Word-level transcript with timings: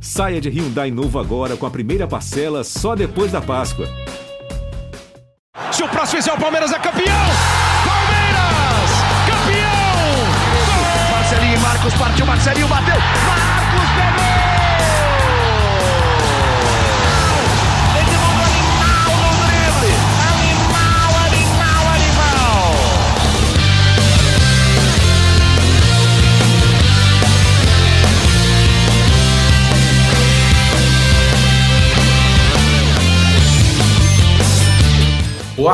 Saia 0.00 0.40
de 0.40 0.48
Hyundai 0.48 0.90
novo 0.90 1.18
agora 1.18 1.56
com 1.56 1.66
a 1.66 1.70
primeira 1.70 2.06
parcela 2.06 2.62
só 2.62 2.94
depois 2.94 3.32
da 3.32 3.40
Páscoa. 3.40 3.86
Se 5.72 5.82
o 5.82 5.88
próximo 5.88 6.22
fizer 6.22 6.32
o 6.32 6.40
Palmeiras 6.40 6.72
é 6.72 6.78
campeão! 6.78 7.26
Palmeiras! 7.84 8.90
Campeão! 9.26 11.10
Marcelinho 11.10 11.60
Marcos 11.60 11.94
partiu, 11.94 12.26
Marcelinho 12.26 12.68
bateu! 12.68 13.35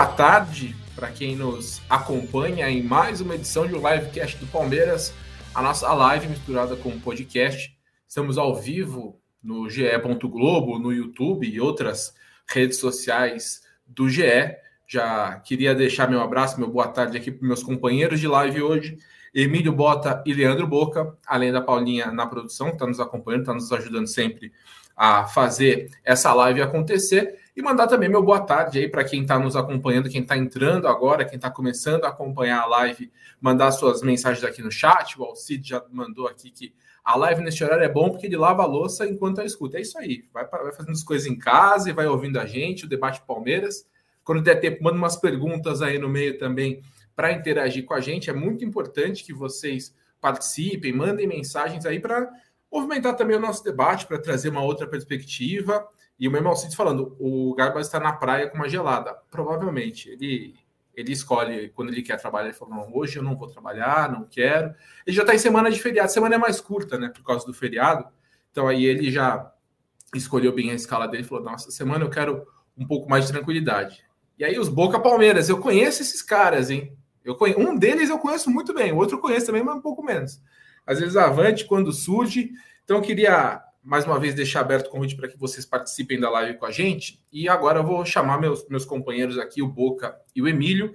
Boa 0.02 0.14
tarde 0.14 0.74
para 0.96 1.12
quem 1.12 1.36
nos 1.36 1.80
acompanha 1.88 2.68
em 2.68 2.82
mais 2.82 3.20
uma 3.20 3.36
edição 3.36 3.68
de 3.68 3.74
um 3.76 3.88
livecast 3.88 4.36
do 4.36 4.48
Palmeiras, 4.48 5.14
a 5.54 5.62
nossa 5.62 5.94
live 5.94 6.26
misturada 6.26 6.74
com 6.74 6.98
podcast. 6.98 7.72
Estamos 8.08 8.36
ao 8.36 8.52
vivo 8.56 9.20
no 9.40 9.70
GE. 9.70 9.84
Globo, 10.24 10.76
no 10.80 10.92
YouTube 10.92 11.46
e 11.46 11.60
outras 11.60 12.12
redes 12.48 12.78
sociais 12.78 13.62
do 13.86 14.08
GE. 14.08 14.56
Já 14.88 15.36
queria 15.36 15.72
deixar 15.72 16.10
meu 16.10 16.20
abraço, 16.20 16.58
meu 16.58 16.68
boa 16.68 16.88
tarde 16.88 17.16
aqui 17.16 17.30
para 17.30 17.46
meus 17.46 17.62
companheiros 17.62 18.18
de 18.18 18.26
live 18.26 18.60
hoje, 18.60 18.98
Emílio 19.32 19.72
Bota 19.72 20.20
e 20.26 20.34
Leandro 20.34 20.66
Boca, 20.66 21.16
além 21.24 21.52
da 21.52 21.62
Paulinha 21.62 22.10
na 22.10 22.26
produção, 22.26 22.70
que 22.70 22.74
está 22.74 22.88
nos 22.88 22.98
acompanhando, 22.98 23.42
está 23.42 23.54
nos 23.54 23.70
ajudando 23.70 24.08
sempre 24.08 24.52
a 24.96 25.26
fazer 25.26 25.90
essa 26.04 26.34
live 26.34 26.60
acontecer. 26.60 27.40
E 27.54 27.60
mandar 27.60 27.86
também 27.86 28.08
meu 28.08 28.22
boa 28.22 28.40
tarde 28.40 28.78
aí 28.78 28.88
para 28.88 29.04
quem 29.04 29.22
está 29.22 29.38
nos 29.38 29.56
acompanhando, 29.56 30.08
quem 30.08 30.22
está 30.22 30.38
entrando 30.38 30.88
agora, 30.88 31.24
quem 31.24 31.36
está 31.36 31.50
começando 31.50 32.04
a 32.04 32.08
acompanhar 32.08 32.62
a 32.62 32.66
live, 32.66 33.12
mandar 33.38 33.70
suas 33.72 34.00
mensagens 34.00 34.42
aqui 34.42 34.62
no 34.62 34.72
chat. 34.72 35.20
O 35.20 35.24
Alcide 35.24 35.68
já 35.68 35.84
mandou 35.90 36.26
aqui 36.26 36.50
que 36.50 36.74
a 37.04 37.14
live 37.14 37.42
nesse 37.42 37.62
horário 37.62 37.84
é 37.84 37.88
bom 37.88 38.08
porque 38.08 38.26
ele 38.26 38.38
lava 38.38 38.62
a 38.62 38.66
louça 38.66 39.06
enquanto 39.06 39.38
eu 39.38 39.44
escuta. 39.44 39.76
É 39.76 39.82
isso 39.82 39.98
aí. 39.98 40.24
Vai, 40.32 40.46
vai 40.46 40.72
fazendo 40.72 40.92
as 40.92 41.02
coisas 41.02 41.26
em 41.26 41.36
casa 41.36 41.90
e 41.90 41.92
vai 41.92 42.06
ouvindo 42.06 42.40
a 42.40 42.46
gente, 42.46 42.86
o 42.86 42.88
debate 42.88 43.20
Palmeiras. 43.26 43.86
Quando 44.24 44.40
der 44.40 44.58
tempo, 44.58 44.82
manda 44.82 44.96
umas 44.96 45.16
perguntas 45.16 45.82
aí 45.82 45.98
no 45.98 46.08
meio 46.08 46.38
também 46.38 46.80
para 47.14 47.32
interagir 47.32 47.84
com 47.84 47.92
a 47.92 48.00
gente. 48.00 48.30
É 48.30 48.32
muito 48.32 48.64
importante 48.64 49.24
que 49.24 49.34
vocês 49.34 49.94
participem, 50.22 50.92
mandem 50.92 51.26
mensagens 51.26 51.84
aí 51.84 52.00
para 52.00 52.30
movimentar 52.72 53.14
também 53.14 53.36
o 53.36 53.40
nosso 53.40 53.62
debate, 53.62 54.06
para 54.06 54.18
trazer 54.18 54.48
uma 54.48 54.62
outra 54.62 54.86
perspectiva. 54.86 55.86
E 56.22 56.28
o 56.28 56.30
meu 56.30 56.38
irmão 56.38 56.54
Cid 56.54 56.76
falando, 56.76 57.16
o 57.18 57.52
Garbas 57.56 57.88
está 57.88 57.98
na 57.98 58.12
praia 58.12 58.48
com 58.48 58.54
uma 58.54 58.68
gelada. 58.68 59.12
Provavelmente. 59.28 60.08
Ele, 60.08 60.54
ele 60.94 61.10
escolhe 61.10 61.70
quando 61.70 61.88
ele 61.88 62.00
quer 62.00 62.16
trabalhar. 62.16 62.46
Ele 62.46 62.56
falou, 62.56 62.76
não, 62.76 62.94
hoje 62.94 63.16
eu 63.18 63.24
não 63.24 63.36
vou 63.36 63.48
trabalhar, 63.48 64.08
não 64.08 64.22
quero. 64.22 64.72
Ele 65.04 65.16
já 65.16 65.22
está 65.22 65.34
em 65.34 65.38
semana 65.38 65.68
de 65.68 65.82
feriado. 65.82 66.12
Semana 66.12 66.36
é 66.36 66.38
mais 66.38 66.60
curta, 66.60 66.96
né? 66.96 67.08
Por 67.08 67.24
causa 67.24 67.44
do 67.44 67.52
feriado. 67.52 68.06
Então 68.52 68.68
aí 68.68 68.84
ele 68.84 69.10
já 69.10 69.52
escolheu 70.14 70.52
bem 70.54 70.70
a 70.70 70.74
escala 70.74 71.08
dele. 71.08 71.24
Falou, 71.24 71.42
nossa, 71.42 71.72
semana 71.72 72.04
eu 72.04 72.08
quero 72.08 72.46
um 72.78 72.86
pouco 72.86 73.10
mais 73.10 73.26
de 73.26 73.32
tranquilidade. 73.32 74.04
E 74.38 74.44
aí 74.44 74.56
os 74.60 74.68
Boca 74.68 75.00
Palmeiras, 75.00 75.48
eu 75.48 75.58
conheço 75.58 76.02
esses 76.02 76.22
caras, 76.22 76.70
hein? 76.70 76.96
Eu 77.24 77.34
conheço, 77.34 77.58
um 77.58 77.76
deles 77.76 78.10
eu 78.10 78.18
conheço 78.20 78.48
muito 78.48 78.72
bem, 78.72 78.92
o 78.92 78.96
outro 78.96 79.16
eu 79.16 79.20
conheço 79.20 79.46
também, 79.46 79.64
mas 79.64 79.74
um 79.74 79.80
pouco 79.80 80.04
menos. 80.04 80.40
Às 80.86 81.00
vezes 81.00 81.16
avante 81.16 81.64
quando 81.64 81.92
surge. 81.92 82.52
Então 82.84 82.98
eu 82.98 83.02
queria 83.02 83.60
mais 83.82 84.04
uma 84.04 84.18
vez 84.18 84.34
deixar 84.34 84.60
aberto 84.60 84.86
o 84.86 84.90
convite 84.90 85.16
para 85.16 85.28
que 85.28 85.38
vocês 85.38 85.66
participem 85.66 86.20
da 86.20 86.30
live 86.30 86.58
com 86.58 86.66
a 86.66 86.70
gente. 86.70 87.20
E 87.32 87.48
agora 87.48 87.80
eu 87.80 87.84
vou 87.84 88.04
chamar 88.04 88.40
meus, 88.40 88.66
meus 88.68 88.84
companheiros 88.84 89.38
aqui, 89.38 89.60
o 89.60 89.68
Boca 89.68 90.16
e 90.34 90.40
o 90.40 90.48
Emílio. 90.48 90.94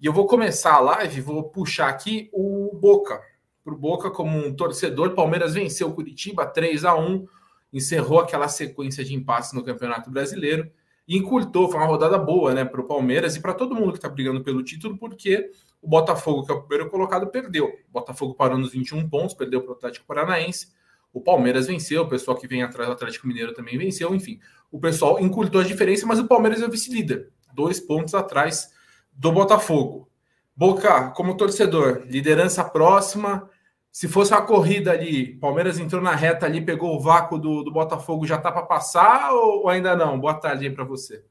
E 0.00 0.06
eu 0.06 0.12
vou 0.12 0.26
começar 0.26 0.74
a 0.74 0.80
live, 0.80 1.20
vou 1.20 1.44
puxar 1.44 1.88
aqui 1.88 2.28
o 2.32 2.76
Boca. 2.80 3.20
Para 3.64 3.74
o 3.74 3.76
Boca, 3.76 4.10
como 4.10 4.36
um 4.38 4.54
torcedor, 4.54 5.14
Palmeiras 5.14 5.54
venceu 5.54 5.92
Curitiba 5.92 6.46
3 6.46 6.84
a 6.84 6.94
1 6.94 7.26
encerrou 7.72 8.18
aquela 8.18 8.48
sequência 8.48 9.04
de 9.04 9.14
empates 9.14 9.52
no 9.52 9.64
Campeonato 9.64 10.10
Brasileiro 10.10 10.70
e 11.06 11.16
encurtou. 11.16 11.68
Foi 11.68 11.78
uma 11.78 11.86
rodada 11.86 12.18
boa 12.18 12.52
né, 12.54 12.64
para 12.64 12.80
o 12.80 12.86
Palmeiras 12.86 13.36
e 13.36 13.40
para 13.40 13.54
todo 13.54 13.74
mundo 13.74 13.92
que 13.92 13.98
está 13.98 14.08
brigando 14.08 14.42
pelo 14.42 14.62
título, 14.62 14.98
porque 14.98 15.50
o 15.80 15.88
Botafogo, 15.88 16.44
que 16.44 16.52
é 16.52 16.54
o 16.54 16.62
primeiro 16.62 16.90
colocado, 16.90 17.28
perdeu. 17.28 17.66
O 17.66 17.92
Botafogo 17.92 18.34
parou 18.34 18.58
nos 18.58 18.72
21 18.72 19.08
pontos, 19.08 19.34
perdeu 19.34 19.62
para 19.62 19.70
o 19.70 19.74
Atlético 19.74 20.06
Paranaense. 20.06 20.68
O 21.12 21.20
Palmeiras 21.20 21.66
venceu, 21.66 22.02
o 22.02 22.08
pessoal 22.08 22.36
que 22.36 22.46
vem 22.46 22.62
atrás 22.62 22.88
do 22.88 22.92
Atlético 22.92 23.26
Mineiro 23.26 23.52
também 23.52 23.76
venceu, 23.76 24.14
enfim. 24.14 24.38
O 24.70 24.78
pessoal 24.78 25.18
encurtou 25.20 25.60
a 25.60 25.64
diferença, 25.64 26.06
mas 26.06 26.18
o 26.18 26.28
Palmeiras 26.28 26.62
é 26.62 26.68
vice-líder, 26.68 27.30
dois 27.52 27.80
pontos 27.80 28.14
atrás 28.14 28.72
do 29.12 29.32
Botafogo. 29.32 30.08
Boca, 30.54 31.10
como 31.10 31.36
torcedor, 31.36 32.02
liderança 32.06 32.62
próxima. 32.62 33.48
Se 33.90 34.06
fosse 34.06 34.32
uma 34.32 34.42
corrida 34.42 34.92
ali, 34.92 35.34
Palmeiras 35.38 35.78
entrou 35.78 36.00
na 36.00 36.14
reta 36.14 36.46
ali, 36.46 36.60
pegou 36.60 36.94
o 36.94 37.00
vácuo 37.00 37.38
do, 37.38 37.64
do 37.64 37.72
Botafogo, 37.72 38.26
já 38.26 38.38
tá 38.38 38.52
para 38.52 38.62
passar 38.62 39.32
ou, 39.32 39.62
ou, 39.62 39.68
ainda 39.68 39.96
não? 39.96 40.20
Boa 40.20 40.34
tarde 40.34 40.66
aí 40.66 40.70
para 40.72 40.84
você. 40.84 41.24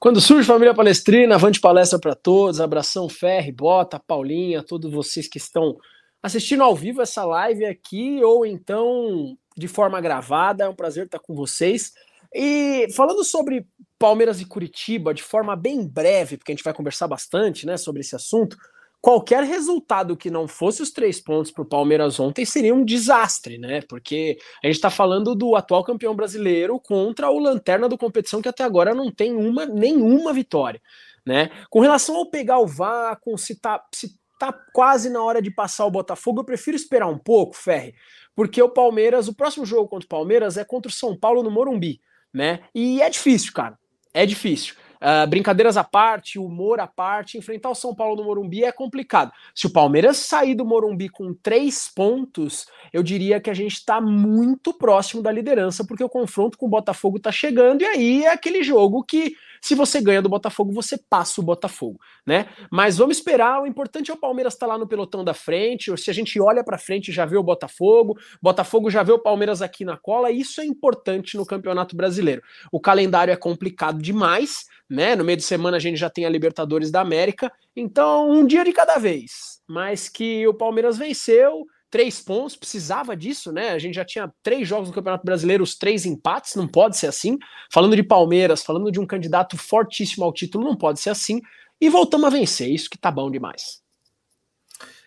Quando 0.00 0.20
surge 0.20 0.46
Família 0.46 0.72
Palestrina, 0.72 1.34
avante 1.34 1.60
palestra 1.60 1.98
para 1.98 2.14
todos, 2.14 2.60
abração 2.60 3.08
Ferre, 3.08 3.50
Bota, 3.52 3.98
Paulinha, 3.98 4.62
todos 4.62 4.90
vocês 4.90 5.26
que 5.26 5.38
estão 5.38 5.76
assistindo 6.22 6.62
ao 6.62 6.74
vivo 6.74 7.02
essa 7.02 7.24
live 7.24 7.64
aqui 7.64 8.22
ou 8.22 8.44
então 8.44 9.36
de 9.56 9.68
forma 9.68 10.00
gravada. 10.00 10.64
É 10.64 10.68
um 10.68 10.74
prazer 10.74 11.06
estar 11.06 11.18
com 11.18 11.34
vocês. 11.34 11.92
E 12.34 12.86
falando 12.94 13.24
sobre 13.24 13.66
Palmeiras 13.98 14.40
e 14.40 14.44
Curitiba 14.44 15.14
de 15.14 15.22
forma 15.22 15.56
bem 15.56 15.86
breve, 15.86 16.36
porque 16.36 16.52
a 16.52 16.54
gente 16.54 16.64
vai 16.64 16.74
conversar 16.74 17.08
bastante 17.08 17.66
né, 17.66 17.76
sobre 17.76 18.00
esse 18.00 18.14
assunto. 18.14 18.56
Qualquer 19.00 19.44
resultado 19.44 20.16
que 20.16 20.28
não 20.28 20.48
fosse 20.48 20.82
os 20.82 20.90
três 20.90 21.20
pontos 21.20 21.52
para 21.52 21.62
o 21.62 21.68
Palmeiras 21.68 22.18
ontem 22.18 22.44
seria 22.44 22.74
um 22.74 22.84
desastre, 22.84 23.56
né? 23.56 23.80
Porque 23.88 24.36
a 24.62 24.66
gente 24.66 24.74
está 24.74 24.90
falando 24.90 25.36
do 25.36 25.54
atual 25.54 25.84
campeão 25.84 26.16
brasileiro 26.16 26.80
contra 26.80 27.30
o 27.30 27.38
lanterna 27.38 27.88
do 27.88 27.96
competição 27.96 28.42
que 28.42 28.48
até 28.48 28.64
agora 28.64 28.94
não 28.94 29.12
tem 29.12 29.36
uma 29.36 29.66
nenhuma 29.66 30.32
vitória, 30.32 30.82
né? 31.24 31.48
Com 31.70 31.78
relação 31.78 32.16
ao 32.16 32.28
pegar 32.28 32.58
o 32.58 32.66
vácuo, 32.66 33.38
se 33.38 33.54
tá, 33.60 33.80
se 33.94 34.17
tá 34.38 34.52
quase 34.72 35.10
na 35.10 35.22
hora 35.22 35.42
de 35.42 35.50
passar 35.50 35.84
o 35.84 35.90
Botafogo. 35.90 36.40
Eu 36.40 36.44
prefiro 36.44 36.76
esperar 36.76 37.08
um 37.08 37.18
pouco, 37.18 37.56
Ferre, 37.56 37.94
porque 38.34 38.62
o 38.62 38.68
Palmeiras, 38.68 39.28
o 39.28 39.34
próximo 39.34 39.66
jogo 39.66 39.88
contra 39.88 40.06
o 40.06 40.08
Palmeiras 40.08 40.56
é 40.56 40.64
contra 40.64 40.88
o 40.88 40.94
São 40.94 41.16
Paulo 41.16 41.42
no 41.42 41.50
Morumbi, 41.50 42.00
né? 42.32 42.60
E 42.74 43.02
é 43.02 43.10
difícil, 43.10 43.52
cara. 43.52 43.78
É 44.14 44.24
difícil. 44.24 44.74
Uh, 45.00 45.26
brincadeiras 45.28 45.76
à 45.76 45.84
parte, 45.84 46.40
humor 46.40 46.80
à 46.80 46.86
parte, 46.86 47.38
enfrentar 47.38 47.70
o 47.70 47.74
São 47.74 47.94
Paulo 47.94 48.16
no 48.16 48.24
Morumbi 48.24 48.64
é 48.64 48.72
complicado. 48.72 49.30
Se 49.54 49.66
o 49.66 49.70
Palmeiras 49.70 50.16
sair 50.16 50.56
do 50.56 50.64
Morumbi 50.64 51.08
com 51.08 51.32
três 51.34 51.88
pontos, 51.88 52.66
eu 52.92 53.00
diria 53.02 53.40
que 53.40 53.48
a 53.48 53.54
gente 53.54 53.74
está 53.74 54.00
muito 54.00 54.74
próximo 54.74 55.22
da 55.22 55.30
liderança, 55.30 55.84
porque 55.86 56.02
o 56.02 56.08
confronto 56.08 56.58
com 56.58 56.66
o 56.66 56.70
Botafogo 56.70 57.18
está 57.18 57.30
chegando, 57.30 57.82
e 57.82 57.86
aí 57.86 58.24
é 58.24 58.32
aquele 58.32 58.62
jogo 58.64 59.04
que 59.04 59.36
se 59.60 59.74
você 59.74 60.00
ganha 60.00 60.22
do 60.22 60.28
Botafogo, 60.28 60.72
você 60.72 60.98
passa 60.98 61.40
o 61.40 61.44
Botafogo, 61.44 62.00
né? 62.26 62.48
Mas 62.70 62.98
vamos 62.98 63.16
esperar. 63.16 63.62
O 63.62 63.66
importante 63.66 64.10
é 64.10 64.14
o 64.14 64.16
Palmeiras 64.16 64.54
estar 64.54 64.66
tá 64.66 64.72
lá 64.72 64.78
no 64.78 64.86
pelotão 64.86 65.24
da 65.24 65.34
frente. 65.34 65.90
Ou 65.90 65.96
se 65.96 66.10
a 66.10 66.12
gente 66.14 66.40
olha 66.40 66.62
para 66.64 66.78
frente, 66.78 67.12
já 67.12 67.24
vê 67.24 67.36
o 67.36 67.42
Botafogo. 67.42 68.18
Botafogo 68.40 68.90
já 68.90 69.02
vê 69.02 69.12
o 69.12 69.18
Palmeiras 69.18 69.62
aqui 69.62 69.84
na 69.84 69.96
cola. 69.96 70.30
Isso 70.30 70.60
é 70.60 70.64
importante 70.64 71.36
no 71.36 71.46
Campeonato 71.46 71.96
Brasileiro. 71.96 72.42
O 72.70 72.80
calendário 72.80 73.32
é 73.32 73.36
complicado 73.36 74.00
demais, 74.00 74.66
né? 74.88 75.16
No 75.16 75.24
meio 75.24 75.36
de 75.36 75.44
semana 75.44 75.76
a 75.76 75.80
gente 75.80 75.96
já 75.96 76.10
tem 76.10 76.24
a 76.24 76.30
Libertadores 76.30 76.90
da 76.90 77.00
América. 77.00 77.52
Então, 77.76 78.30
um 78.30 78.46
dia 78.46 78.64
de 78.64 78.72
cada 78.72 78.98
vez. 78.98 79.60
Mas 79.66 80.08
que 80.08 80.46
o 80.46 80.54
Palmeiras 80.54 80.96
venceu 80.96 81.66
três 81.90 82.20
pontos, 82.20 82.56
precisava 82.56 83.16
disso, 83.16 83.52
né? 83.52 83.70
A 83.70 83.78
gente 83.78 83.94
já 83.94 84.04
tinha 84.04 84.32
três 84.42 84.66
jogos 84.66 84.88
no 84.88 84.94
Campeonato 84.94 85.24
Brasileiro, 85.24 85.62
os 85.62 85.74
três 85.76 86.04
empates, 86.04 86.54
não 86.54 86.66
pode 86.66 86.96
ser 86.96 87.06
assim. 87.06 87.38
Falando 87.72 87.96
de 87.96 88.02
Palmeiras, 88.02 88.62
falando 88.62 88.90
de 88.90 89.00
um 89.00 89.06
candidato 89.06 89.56
fortíssimo 89.56 90.24
ao 90.24 90.32
título, 90.32 90.64
não 90.64 90.76
pode 90.76 91.00
ser 91.00 91.10
assim. 91.10 91.40
E 91.80 91.88
voltamos 91.88 92.26
a 92.26 92.30
vencer, 92.30 92.70
isso 92.70 92.90
que 92.90 92.98
tá 92.98 93.10
bom 93.10 93.30
demais. 93.30 93.82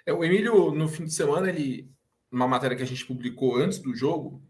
É, 0.06 0.14
o 0.14 0.24
Emílio, 0.24 0.72
no 0.72 0.88
fim 0.88 1.06
de 1.06 1.14
semana, 1.14 1.50
ele, 1.50 1.90
uma 2.32 2.48
matéria 2.48 2.76
que 2.76 2.84
a 2.84 2.88
gente 2.88 3.06
publicou 3.06 3.58
antes 3.58 3.80
do 3.80 3.94
jogo, 3.94 4.42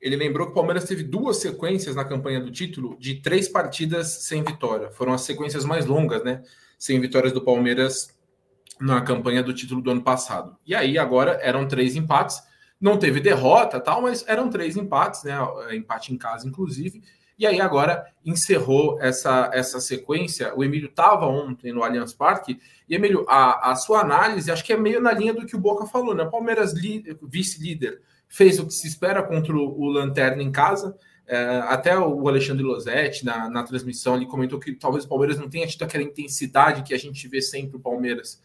ele 0.00 0.16
lembrou 0.16 0.46
que 0.46 0.52
o 0.52 0.54
Palmeiras 0.54 0.84
teve 0.84 1.02
duas 1.02 1.38
sequências 1.38 1.96
na 1.96 2.04
campanha 2.04 2.40
do 2.40 2.50
título 2.50 2.96
de 2.98 3.22
três 3.22 3.48
partidas 3.48 4.08
sem 4.24 4.42
vitória. 4.42 4.90
Foram 4.90 5.12
as 5.12 5.22
sequências 5.22 5.64
mais 5.64 5.86
longas, 5.86 6.22
né? 6.22 6.42
Sem 6.78 7.00
vitórias 7.00 7.32
do 7.32 7.42
Palmeiras 7.42 8.14
na 8.80 9.00
campanha 9.00 9.42
do 9.42 9.54
título 9.54 9.80
do 9.80 9.90
ano 9.90 10.02
passado. 10.02 10.56
E 10.66 10.74
aí 10.74 10.98
agora 10.98 11.38
eram 11.42 11.66
três 11.66 11.96
empates, 11.96 12.42
não 12.80 12.98
teve 12.98 13.20
derrota, 13.20 13.80
tal, 13.80 14.02
mas 14.02 14.24
eram 14.26 14.50
três 14.50 14.76
empates, 14.76 15.22
né? 15.22 15.36
Empate 15.72 16.12
em 16.12 16.18
casa, 16.18 16.46
inclusive. 16.46 17.02
E 17.38 17.46
aí 17.46 17.60
agora 17.60 18.06
encerrou 18.24 19.00
essa, 19.00 19.50
essa 19.52 19.80
sequência. 19.80 20.54
O 20.54 20.62
Emílio 20.62 20.88
estava 20.88 21.26
ontem 21.26 21.72
no 21.72 21.82
Allianz 21.82 22.12
Parque. 22.12 22.60
E, 22.88 22.94
Emílio, 22.94 23.24
a, 23.28 23.72
a 23.72 23.76
sua 23.76 24.00
análise 24.00 24.50
acho 24.50 24.64
que 24.64 24.72
é 24.72 24.76
meio 24.76 25.00
na 25.00 25.12
linha 25.12 25.34
do 25.34 25.44
que 25.44 25.56
o 25.56 25.60
Boca 25.60 25.86
falou, 25.86 26.14
né? 26.14 26.24
Palmeiras 26.24 26.72
vice-líder 26.74 28.00
fez 28.28 28.58
o 28.58 28.66
que 28.66 28.72
se 28.72 28.86
espera 28.86 29.22
contra 29.22 29.56
o 29.56 29.86
Lanterna 29.86 30.42
em 30.42 30.52
casa. 30.52 30.96
É, 31.26 31.36
até 31.68 31.98
o 31.98 32.28
Alexandre 32.28 32.62
Losetti, 32.62 33.24
na, 33.24 33.48
na 33.48 33.62
transmissão, 33.62 34.14
ele 34.14 34.26
comentou 34.26 34.60
que 34.60 34.72
talvez 34.74 35.04
o 35.04 35.08
Palmeiras 35.08 35.38
não 35.38 35.48
tenha 35.48 35.66
tido 35.66 35.82
aquela 35.82 36.04
intensidade 36.04 36.82
que 36.82 36.94
a 36.94 36.98
gente 36.98 37.26
vê 37.26 37.40
sempre 37.40 37.76
o 37.76 37.80
Palmeiras, 37.80 38.40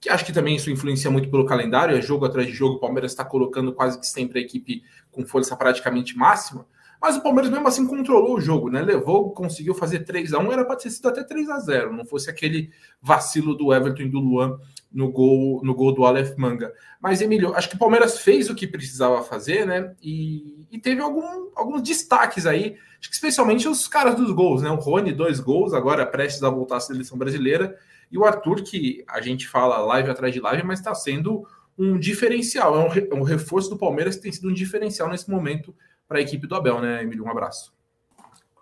que 0.00 0.08
acho 0.08 0.24
que 0.24 0.32
também 0.32 0.56
isso 0.56 0.70
influencia 0.70 1.10
muito 1.10 1.30
pelo 1.30 1.44
calendário, 1.44 1.96
é 1.96 2.00
jogo 2.00 2.24
atrás 2.24 2.46
de 2.46 2.54
jogo, 2.54 2.76
o 2.76 2.80
Palmeiras 2.80 3.12
está 3.12 3.24
colocando 3.24 3.72
quase 3.72 4.00
que 4.00 4.06
sempre 4.06 4.38
a 4.38 4.42
equipe 4.42 4.82
com 5.10 5.26
força 5.26 5.54
praticamente 5.54 6.16
máxima, 6.16 6.66
mas 7.00 7.16
o 7.16 7.22
Palmeiras 7.22 7.50
mesmo 7.50 7.66
assim 7.66 7.86
controlou 7.86 8.36
o 8.36 8.40
jogo, 8.40 8.70
né? 8.70 8.82
Levou, 8.82 9.30
conseguiu 9.30 9.74
fazer 9.74 10.00
3 10.00 10.34
a 10.34 10.38
1 10.38 10.52
era 10.52 10.64
para 10.66 10.76
ter 10.76 10.90
sido 10.90 11.08
até 11.08 11.24
3 11.24 11.48
a 11.48 11.58
0 11.58 11.96
não 11.96 12.04
fosse 12.04 12.28
aquele 12.28 12.70
vacilo 13.00 13.54
do 13.54 13.72
Everton 13.72 14.02
e 14.02 14.08
do 14.08 14.20
Luan 14.20 14.58
no 14.92 15.10
gol, 15.10 15.62
no 15.64 15.74
gol 15.74 15.94
do 15.94 16.04
Aleph 16.04 16.36
Manga. 16.36 16.72
Mas, 17.00 17.22
Emílio, 17.22 17.54
acho 17.54 17.70
que 17.70 17.76
o 17.76 17.78
Palmeiras 17.78 18.18
fez 18.18 18.50
o 18.50 18.54
que 18.54 18.66
precisava 18.66 19.22
fazer, 19.22 19.66
né? 19.66 19.94
E, 20.02 20.66
e 20.70 20.78
teve 20.78 21.00
algum, 21.00 21.48
alguns 21.54 21.80
destaques 21.80 22.44
aí, 22.44 22.76
acho 22.98 23.08
que 23.08 23.14
especialmente 23.14 23.66
os 23.66 23.88
caras 23.88 24.14
dos 24.14 24.30
gols, 24.32 24.60
né? 24.60 24.70
O 24.70 24.76
Rony, 24.76 25.12
dois 25.12 25.40
gols, 25.40 25.72
agora 25.72 26.04
prestes 26.04 26.42
a 26.42 26.50
voltar 26.50 26.76
à 26.76 26.80
seleção 26.80 27.16
brasileira, 27.16 27.78
e 28.10 28.18
o 28.18 28.24
Arthur, 28.24 28.62
que 28.62 29.04
a 29.08 29.20
gente 29.20 29.46
fala 29.46 29.78
live 29.78 30.10
atrás 30.10 30.32
de 30.32 30.40
live, 30.40 30.62
mas 30.62 30.78
está 30.78 30.94
sendo 30.94 31.46
um 31.78 31.98
diferencial, 31.98 32.74
é 32.74 32.78
um, 32.78 32.92
é 32.92 33.14
um 33.14 33.22
reforço 33.22 33.70
do 33.70 33.78
Palmeiras 33.78 34.16
que 34.16 34.22
tem 34.22 34.32
sido 34.32 34.48
um 34.48 34.52
diferencial 34.52 35.08
nesse 35.08 35.30
momento 35.30 35.74
para 36.06 36.18
a 36.18 36.20
equipe 36.20 36.46
do 36.46 36.54
Abel, 36.54 36.80
né, 36.80 37.02
Emílio? 37.02 37.24
Um 37.24 37.30
abraço. 37.30 37.72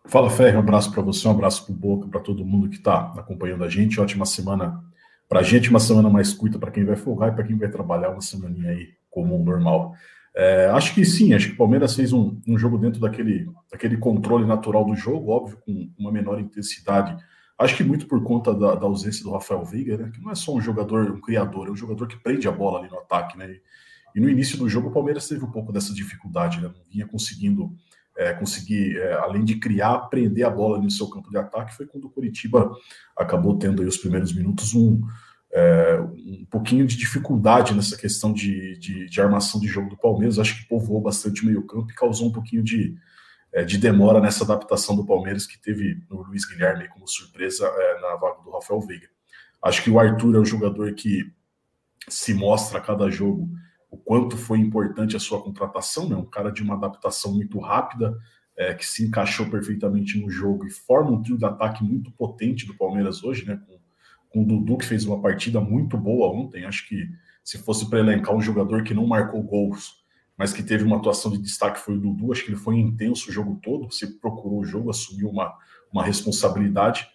Fala, 0.05 0.31
Ferre, 0.31 0.57
um 0.57 0.61
abraço 0.61 0.93
para 0.93 1.03
você, 1.03 1.27
um 1.27 1.33
abraço 1.33 1.65
para 1.65 1.73
o 1.73 1.77
Boca, 1.77 2.09
para 2.09 2.21
todo 2.21 2.45
mundo 2.45 2.69
que 2.69 2.77
está 2.77 3.13
acompanhando 3.17 3.65
a 3.65 3.69
gente. 3.69 4.01
Ótima 4.01 4.25
semana 4.25 4.83
para 5.29 5.41
a 5.41 5.43
gente, 5.43 5.69
uma 5.69 5.81
semana 5.81 6.09
mais 6.09 6.33
curta 6.33 6.59
para 6.59 6.71
quem 6.71 6.85
vai 6.85 6.97
folgar 6.97 7.31
e 7.31 7.35
para 7.35 7.45
quem 7.45 7.59
vai 7.59 7.69
trabalhar 7.69 8.11
uma 8.11 8.21
semaninha 8.21 8.71
aí 8.71 8.89
comum, 9.11 9.45
normal. 9.45 9.95
É, 10.35 10.67
acho 10.67 10.95
que 10.95 11.05
sim, 11.05 11.35
acho 11.35 11.49
que 11.49 11.55
o 11.55 11.59
Palmeiras 11.59 11.95
fez 11.95 12.13
um, 12.13 12.41
um, 12.47 12.57
jogo 12.57 12.79
dentro 12.79 13.01
daquele, 13.01 13.51
daquele 13.71 13.97
controle 13.97 14.47
natural 14.47 14.85
do 14.85 14.95
jogo, 14.95 15.31
óbvio, 15.31 15.59
com 15.59 15.91
uma 15.99 16.13
menor 16.13 16.41
intensidade. 16.41 17.17
Acho 17.59 17.77
que 17.77 17.83
muito 17.83 18.07
por 18.07 18.23
conta 18.23 18.55
da, 18.55 18.77
da 18.77 18.87
ausência 18.87 19.25
do 19.25 19.33
Rafael 19.33 19.65
Veiga, 19.65 19.97
né, 19.97 20.11
que 20.15 20.21
não 20.21 20.31
é 20.31 20.35
só 20.35 20.55
um 20.55 20.61
jogador, 20.61 21.11
um 21.11 21.21
criador, 21.21 21.67
é 21.67 21.71
um 21.71 21.77
jogador 21.77 22.07
que 22.07 22.17
prende 22.17 22.47
a 22.47 22.53
bola 22.53 22.79
ali 22.79 22.89
no 22.89 22.99
ataque, 22.99 23.37
né? 23.37 23.57
E 24.15 24.21
no 24.21 24.29
início 24.29 24.57
do 24.57 24.69
jogo, 24.69 24.89
o 24.89 24.93
Palmeiras 24.93 25.29
teve 25.29 25.45
um 25.45 25.51
pouco 25.51 25.73
dessa 25.73 25.93
dificuldade, 25.93 26.61
né? 26.61 26.69
não 26.69 26.85
vinha 26.91 27.07
conseguindo 27.07 27.75
é, 28.17 28.33
conseguir, 28.33 28.97
é, 28.97 29.13
além 29.15 29.45
de 29.45 29.57
criar, 29.57 29.99
prender 30.09 30.45
a 30.45 30.51
bola 30.51 30.79
no 30.79 30.91
seu 30.91 31.09
campo 31.09 31.31
de 31.31 31.37
ataque. 31.37 31.77
Foi 31.77 31.87
quando 31.87 32.07
o 32.07 32.11
Curitiba 32.11 32.73
acabou 33.17 33.57
tendo 33.57 33.81
aí 33.81 33.87
os 33.87 33.97
primeiros 33.97 34.33
minutos 34.33 34.75
um, 34.75 35.01
é, 35.53 36.01
um 36.01 36.45
pouquinho 36.51 36.85
de 36.85 36.97
dificuldade 36.97 37.75
nessa 37.75 37.97
questão 37.97 38.33
de, 38.33 38.77
de, 38.79 39.09
de, 39.09 39.21
armação 39.21 39.61
de 39.61 39.69
jogo 39.69 39.91
do 39.91 39.97
Palmeiras. 39.97 40.39
Acho 40.39 40.61
que 40.61 40.69
povoou 40.69 41.01
bastante 41.01 41.43
o 41.43 41.47
meio-campo 41.47 41.91
e 41.91 41.95
causou 41.95 42.29
um 42.29 42.33
pouquinho 42.33 42.63
de, 42.63 42.97
de 43.65 43.79
demora 43.79 44.21
nessa 44.21 44.45
adaptação 44.45 44.95
do 44.95 45.07
Palmeiras, 45.07 45.47
que 45.47 45.61
teve 45.61 46.03
no 46.11 46.23
Luiz 46.23 46.45
Guilherme 46.45 46.89
como 46.89 47.09
surpresa 47.09 47.67
é, 47.67 48.01
na 48.01 48.17
vaga 48.17 48.43
do 48.43 48.51
Rafael 48.51 48.81
Veiga. 48.81 49.09
Acho 49.63 49.83
que 49.83 49.91
o 49.91 49.99
Arthur 49.99 50.37
é 50.37 50.41
um 50.41 50.45
jogador 50.45 50.93
que 50.95 51.33
se 52.09 52.33
mostra 52.35 52.79
a 52.79 52.81
cada 52.81 53.11
jogo 53.11 53.49
o 53.91 53.97
quanto 53.97 54.37
foi 54.37 54.59
importante 54.59 55.17
a 55.17 55.21
sua 55.21 55.43
contratação, 55.43 56.09
né? 56.09 56.17
um 56.17 56.25
cara 56.25 56.51
de 56.51 56.63
uma 56.63 56.75
adaptação 56.75 57.33
muito 57.35 57.59
rápida, 57.59 58.17
é, 58.57 58.75
que 58.75 58.85
se 58.85 59.05
encaixou 59.05 59.49
perfeitamente 59.49 60.19
no 60.19 60.29
jogo 60.29 60.67
e 60.67 60.71
forma 60.71 61.11
um 61.11 61.23
trio 61.23 61.39
de 61.39 61.45
ataque 61.45 61.83
muito 61.83 62.11
potente 62.13 62.67
do 62.67 62.77
Palmeiras 62.77 63.23
hoje, 63.23 63.47
né? 63.47 63.59
com, 63.67 63.79
com 64.29 64.43
o 64.43 64.47
Dudu, 64.47 64.79
que 64.79 64.85
fez 64.85 65.05
uma 65.07 65.21
partida 65.21 65.61
muito 65.61 65.97
boa 65.97 66.29
ontem. 66.29 66.65
Acho 66.65 66.87
que 66.87 67.09
se 67.43 67.59
fosse 67.59 67.89
para 67.89 68.01
elencar 68.01 68.35
um 68.35 68.43
jogador 68.43 68.83
que 68.83 68.93
não 68.93 69.07
marcou 69.07 69.43
gols, 69.43 69.98
mas 70.39 70.53
que 70.53 70.63
teve 70.63 70.85
uma 70.85 70.97
atuação 70.97 71.33
de 71.33 71.39
destaque, 71.39 71.81
foi 71.81 71.97
o 71.97 72.01
Dudu. 72.01 72.31
Acho 72.33 72.45
que 72.45 72.51
ele 72.51 72.57
foi 72.57 72.77
intenso 72.77 73.29
o 73.29 73.33
jogo 73.33 73.59
todo, 73.61 73.91
você 73.91 74.07
procurou 74.07 74.61
o 74.61 74.65
jogo, 74.65 74.89
assumiu 74.89 75.29
uma, 75.29 75.53
uma 75.93 76.05
responsabilidade. 76.05 77.09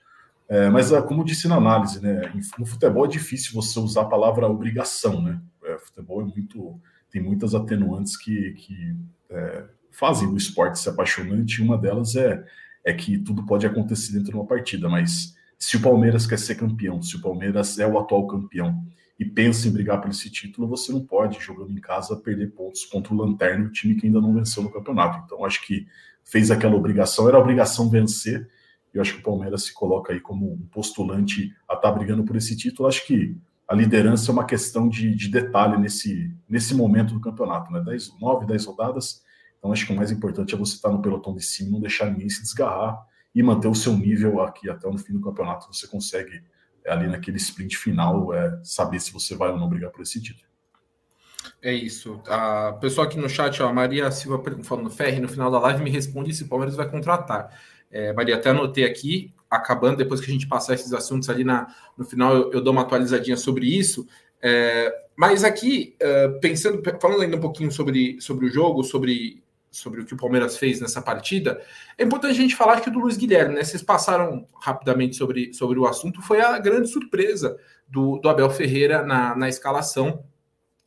É, 0.50 0.70
mas, 0.70 0.92
ah, 0.92 1.02
como 1.02 1.24
disse 1.24 1.48
na 1.48 1.56
análise, 1.56 2.02
né, 2.02 2.34
no 2.60 2.66
futebol 2.66 3.06
é 3.06 3.08
difícil 3.08 3.54
você 3.54 3.80
usar 3.80 4.02
a 4.02 4.10
palavra 4.10 4.46
obrigação, 4.46 5.22
né? 5.22 5.42
É, 5.64 5.78
futebol 5.80 6.22
é 6.22 6.26
muito, 6.26 6.78
tem 7.10 7.24
muitas 7.24 7.56
atenuantes 7.56 8.18
que, 8.18 8.52
que 8.52 8.96
é, 9.30 9.64
fazem 9.90 10.28
o 10.28 10.36
esporte 10.36 10.78
ser 10.78 10.90
apaixonante. 10.90 11.62
E 11.62 11.64
uma 11.64 11.78
delas 11.78 12.18
é, 12.18 12.44
é 12.84 12.92
que 12.92 13.18
tudo 13.18 13.46
pode 13.46 13.66
acontecer 13.66 14.12
dentro 14.12 14.32
de 14.32 14.36
uma 14.36 14.46
partida, 14.46 14.90
mas 14.90 15.34
se 15.58 15.78
o 15.78 15.82
Palmeiras 15.82 16.28
quer 16.28 16.38
ser 16.38 16.56
campeão, 16.56 17.02
se 17.02 17.16
o 17.16 17.22
Palmeiras 17.22 17.80
é 17.80 17.88
o 17.88 17.98
atual 17.98 18.28
campeão 18.28 18.84
e 19.24 19.30
pensa 19.30 19.68
em 19.68 19.72
brigar 19.72 20.02
por 20.02 20.10
esse 20.10 20.30
título, 20.30 20.68
você 20.68 20.92
não 20.92 21.06
pode, 21.06 21.40
jogando 21.40 21.72
em 21.72 21.82
casa, 21.82 22.16
perder 22.16 22.52
pontos 22.52 22.86
contra 22.86 23.14
o 23.14 23.18
Lanterna, 23.18 23.66
o 23.66 23.72
time 23.72 23.96
que 23.96 24.06
ainda 24.06 24.22
não 24.22 24.34
venceu 24.34 24.62
no 24.62 24.72
campeonato. 24.72 25.22
Então, 25.26 25.44
acho 25.46 25.66
que 25.66 25.88
fez 26.24 26.52
aquela 26.52 26.76
obrigação, 26.76 27.28
era 27.28 27.40
obrigação 27.40 27.90
vencer 27.90 28.50
eu 28.94 29.02
acho 29.02 29.16
que 29.16 29.20
o 29.22 29.24
Palmeiras 29.24 29.64
se 29.64 29.74
coloca 29.74 30.14
aí 30.14 30.20
como 30.20 30.54
um 30.54 30.68
postulante 30.68 31.54
a 31.68 31.74
estar 31.74 31.90
tá 31.90 31.92
brigando 31.92 32.24
por 32.24 32.36
esse 32.36 32.56
título. 32.56 32.88
Acho 32.88 33.06
que 33.08 33.36
a 33.68 33.74
liderança 33.74 34.30
é 34.30 34.34
uma 34.34 34.46
questão 34.46 34.88
de, 34.88 35.16
de 35.16 35.30
detalhe 35.30 35.78
nesse, 35.78 36.32
nesse 36.48 36.76
momento 36.76 37.14
do 37.14 37.20
campeonato, 37.20 37.72
né? 37.72 37.82
Dez, 37.82 38.12
nove, 38.20 38.46
dez 38.46 38.66
rodadas. 38.66 39.24
Então 39.58 39.72
acho 39.72 39.88
que 39.88 39.94
o 39.94 39.96
mais 39.96 40.12
importante 40.12 40.54
é 40.54 40.58
você 40.58 40.76
estar 40.76 40.90
tá 40.90 40.96
no 40.96 41.02
pelotão 41.02 41.34
de 41.34 41.44
cima, 41.44 41.72
não 41.72 41.80
deixar 41.80 42.12
ninguém 42.12 42.30
se 42.30 42.44
desgarrar 42.44 43.04
e 43.34 43.42
manter 43.42 43.68
o 43.68 43.74
seu 43.74 43.98
nível 43.98 44.42
aqui 44.42 44.70
até 44.70 44.88
o 44.88 44.96
fim 44.96 45.14
do 45.14 45.22
campeonato. 45.22 45.74
Você 45.74 45.88
consegue 45.88 46.44
ali 46.88 47.08
naquele 47.08 47.38
sprint 47.38 47.78
final 47.78 48.34
é, 48.34 48.60
saber 48.64 49.00
se 49.00 49.12
você 49.12 49.36
vai 49.36 49.50
ou 49.50 49.58
não 49.58 49.70
brigar 49.70 49.92
por 49.92 50.02
esse 50.02 50.22
título. 50.22 50.48
É 51.62 51.74
isso. 51.74 52.22
A 52.28 52.74
pessoa 52.74 53.08
aqui 53.08 53.18
no 53.18 53.30
chat, 53.30 53.62
ó, 53.62 53.68
a 53.68 53.74
Maria 53.74 54.12
Silva 54.12 54.42
falando 54.64 54.90
Ferre, 54.90 55.20
no 55.20 55.28
final 55.28 55.50
da 55.52 55.60
live 55.60 55.84
me 55.84 55.90
responde 55.90 56.34
se 56.34 56.44
o 56.44 56.48
Palmeiras 56.48 56.76
vai 56.76 56.90
contratar. 56.90 57.50
É, 57.92 58.12
Maria, 58.14 58.36
até 58.36 58.50
anotei 58.50 58.86
aqui, 58.86 59.32
acabando, 59.50 59.98
depois 59.98 60.20
que 60.20 60.30
a 60.30 60.34
gente 60.34 60.48
passar 60.48 60.74
esses 60.74 60.94
assuntos 60.94 61.30
ali 61.30 61.44
na, 61.44 61.68
no 61.98 62.04
final, 62.04 62.36
eu, 62.36 62.52
eu 62.54 62.62
dou 62.62 62.74
uma 62.74 62.82
atualizadinha 62.82 63.38
sobre 63.38 63.68
isso. 63.68 64.08
É, 64.42 64.92
mas 65.16 65.44
aqui, 65.44 65.96
é, 66.00 66.28
pensando, 66.40 66.82
falando 67.00 67.22
ainda 67.22 67.38
um 67.38 67.42
pouquinho 67.42 67.72
sobre, 67.72 68.20
sobre 68.20 68.48
o 68.48 68.50
jogo, 68.50 68.84
sobre, 68.84 69.43
sobre 69.74 70.02
o 70.02 70.06
que 70.06 70.14
o 70.14 70.18
Palmeiras 70.18 70.56
fez 70.56 70.80
nessa 70.80 71.02
partida, 71.02 71.60
é 71.98 72.04
importante 72.04 72.32
a 72.32 72.42
gente 72.42 72.56
falar 72.56 72.80
que 72.80 72.90
do 72.90 73.00
Luiz 73.00 73.18
Guilherme, 73.18 73.56
né? 73.56 73.64
Vocês 73.64 73.82
passaram 73.82 74.48
rapidamente 74.62 75.16
sobre, 75.16 75.54
sobre 75.54 75.80
o 75.80 75.86
assunto, 75.86 76.22
foi 76.22 76.40
a 76.40 76.58
grande 76.60 76.88
surpresa 76.88 77.58
do, 77.88 78.20
do 78.20 78.30
Abel 78.30 78.50
Ferreira 78.50 79.04
na, 79.04 79.36
na 79.36 79.50
escalação 79.50 80.24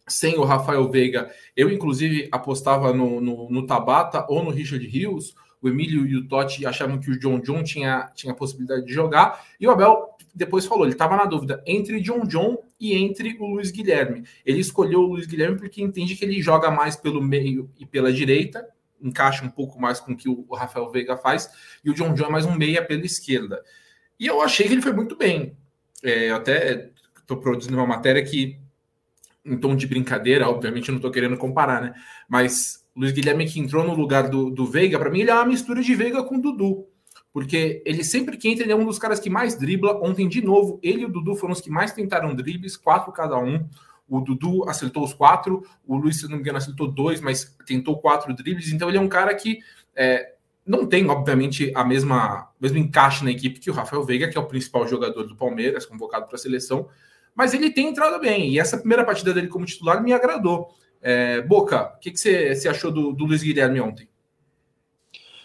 sem 0.08 0.38
o 0.38 0.44
Rafael 0.44 0.88
Veiga. 0.88 1.30
Eu, 1.56 1.68
inclusive, 1.68 2.28
apostava 2.30 2.92
no, 2.92 3.20
no, 3.20 3.50
no 3.50 3.66
Tabata 3.66 4.24
ou 4.28 4.42
no 4.44 4.50
Richard 4.50 4.86
Rios 4.86 5.34
o 5.60 5.68
Emílio 5.68 6.06
e 6.06 6.16
o 6.16 6.28
Totti 6.28 6.64
achavam 6.64 6.98
que 6.98 7.10
o 7.10 7.19
John 7.19 7.40
John 7.40 7.62
tinha, 7.62 8.10
tinha 8.14 8.34
possibilidade 8.34 8.86
de 8.86 8.93
jogar, 8.93 9.44
e 9.58 9.66
o 9.66 9.70
Abel 9.70 10.14
depois 10.34 10.66
falou, 10.66 10.84
ele 10.84 10.93
estava 10.93 11.16
na 11.16 11.24
dúvida 11.24 11.62
entre 11.66 12.00
John 12.00 12.26
John 12.26 12.58
e 12.78 12.94
entre 12.94 13.36
o 13.40 13.46
Luiz 13.46 13.70
Guilherme. 13.70 14.24
Ele 14.44 14.60
escolheu 14.60 15.00
o 15.00 15.06
Luiz 15.06 15.26
Guilherme 15.26 15.58
porque 15.58 15.82
entende 15.82 16.14
que 16.14 16.24
ele 16.24 16.43
joga 16.43 16.70
mais 16.70 16.94
pelo 16.94 17.22
meio 17.22 17.70
e 17.78 17.86
pela 17.86 18.12
direita, 18.12 18.69
encaixa 19.00 19.44
um 19.44 19.50
pouco 19.50 19.81
mais 19.81 20.00
com 20.00 20.12
o 20.12 20.17
que 20.17 20.29
o 20.29 20.55
Rafael 20.55 20.91
Veiga 20.91 21.17
faz, 21.17 21.50
e 21.84 21.91
o 21.91 21.94
John 21.94 22.15
John 22.15 22.26
é 22.26 22.31
mais 22.31 22.46
um 22.46 22.55
meia 22.55 22.84
pela 22.84 23.05
esquerda. 23.05 23.62
E 24.19 24.26
eu 24.26 24.41
achei 24.41 24.67
que 24.67 24.72
ele 24.72 24.82
foi 24.82 24.93
muito 24.93 25.17
bem. 25.17 25.56
É, 26.03 26.31
eu 26.31 26.36
até 26.36 26.91
estou 27.19 27.36
produzindo 27.38 27.76
uma 27.76 27.86
matéria 27.86 28.22
que, 28.22 28.58
em 29.44 29.56
tom 29.58 29.74
de 29.76 29.86
brincadeira, 29.86 30.48
obviamente 30.48 30.91
não 30.91 30.96
estou 30.96 31.10
querendo 31.10 31.36
comparar, 31.36 31.82
né? 31.82 31.94
Mas 32.29 32.86
Luiz 32.94 33.12
Guilherme 33.12 33.46
que 33.46 33.60
entrou 33.60 33.84
no 33.84 33.94
lugar 33.94 34.29
do, 34.29 34.50
do 34.50 34.65
Veiga, 34.67 34.98
para 34.98 35.10
mim 35.10 35.20
ele 35.20 35.31
é 35.31 35.34
uma 35.34 35.44
mistura 35.44 35.82
de 35.82 35.94
Veiga 35.94 36.22
com 36.22 36.41
Dudu. 36.41 36.86
Porque 37.32 37.82
ele 37.84 38.03
sempre 38.03 38.38
que 38.38 38.48
entra, 38.48 38.65
ele 38.65 38.72
é 38.72 38.76
um 38.76 38.86
dos 38.86 38.98
caras 38.98 39.20
que 39.20 39.29
mais 39.29 39.58
dribla. 39.58 40.00
Ontem, 40.03 40.26
de 40.26 40.41
novo, 40.41 40.81
ele 40.82 41.03
e 41.03 41.05
o 41.05 41.08
Dudu 41.10 41.36
foram 41.36 41.53
os 41.53 41.60
que 41.60 41.69
mais 41.69 41.93
tentaram 41.93 42.34
dribles, 42.34 42.79
quatro 42.79 43.12
cada 43.12 43.38
um. 43.38 43.69
O 44.08 44.20
Dudu 44.20 44.69
acertou 44.69 45.03
os 45.03 45.13
quatro, 45.13 45.67
o 45.86 45.96
Luiz, 45.96 46.20
se 46.20 46.29
não 46.29 46.36
me 46.36 46.41
engano, 46.41 46.58
acertou 46.58 46.86
dois, 46.86 47.20
mas 47.20 47.56
tentou 47.67 47.98
quatro 47.98 48.32
dribles. 48.34 48.72
Então 48.72 48.89
ele 48.89 48.98
é 48.98 49.01
um 49.01 49.08
cara 49.08 49.34
que 49.34 49.58
é, 49.94 50.34
não 50.67 50.86
tem, 50.86 51.08
obviamente, 51.08 51.72
a 51.75 51.84
mesma 51.84 52.48
mesmo 52.60 52.79
encaixe 52.79 53.25
na 53.25 53.31
equipe 53.31 53.60
que 53.60 53.70
o 53.70 53.75
Rafael 53.75 54.05
Veiga, 54.05 54.29
que 54.29 54.36
é 54.36 54.41
o 54.41 54.46
principal 54.46 54.86
jogador 54.86 55.25
do 55.25 55.36
Palmeiras, 55.36 55.86
convocado 55.86 56.27
para 56.27 56.34
a 56.34 56.39
seleção. 56.39 56.89
Mas 57.34 57.55
ele 57.55 57.70
tem 57.70 57.89
entrado 57.89 58.19
bem. 58.19 58.51
E 58.51 58.58
essa 58.58 58.79
primeira 58.79 59.05
partida 59.05 59.32
dele 59.32 59.48
como 59.48 59.65
titular 59.65 60.03
me 60.03 60.13
agradou. 60.13 60.75
É, 61.01 61.41
Boca, 61.43 61.94
o 61.96 62.01
que, 62.01 62.17
você, 62.17 62.55
você, 62.55 62.69
achou 62.69 62.91
do, 62.91 63.13
do 63.13 63.27
Luiz 63.27 63.43
Guilherme 63.43 63.81
ontem? 63.81 64.08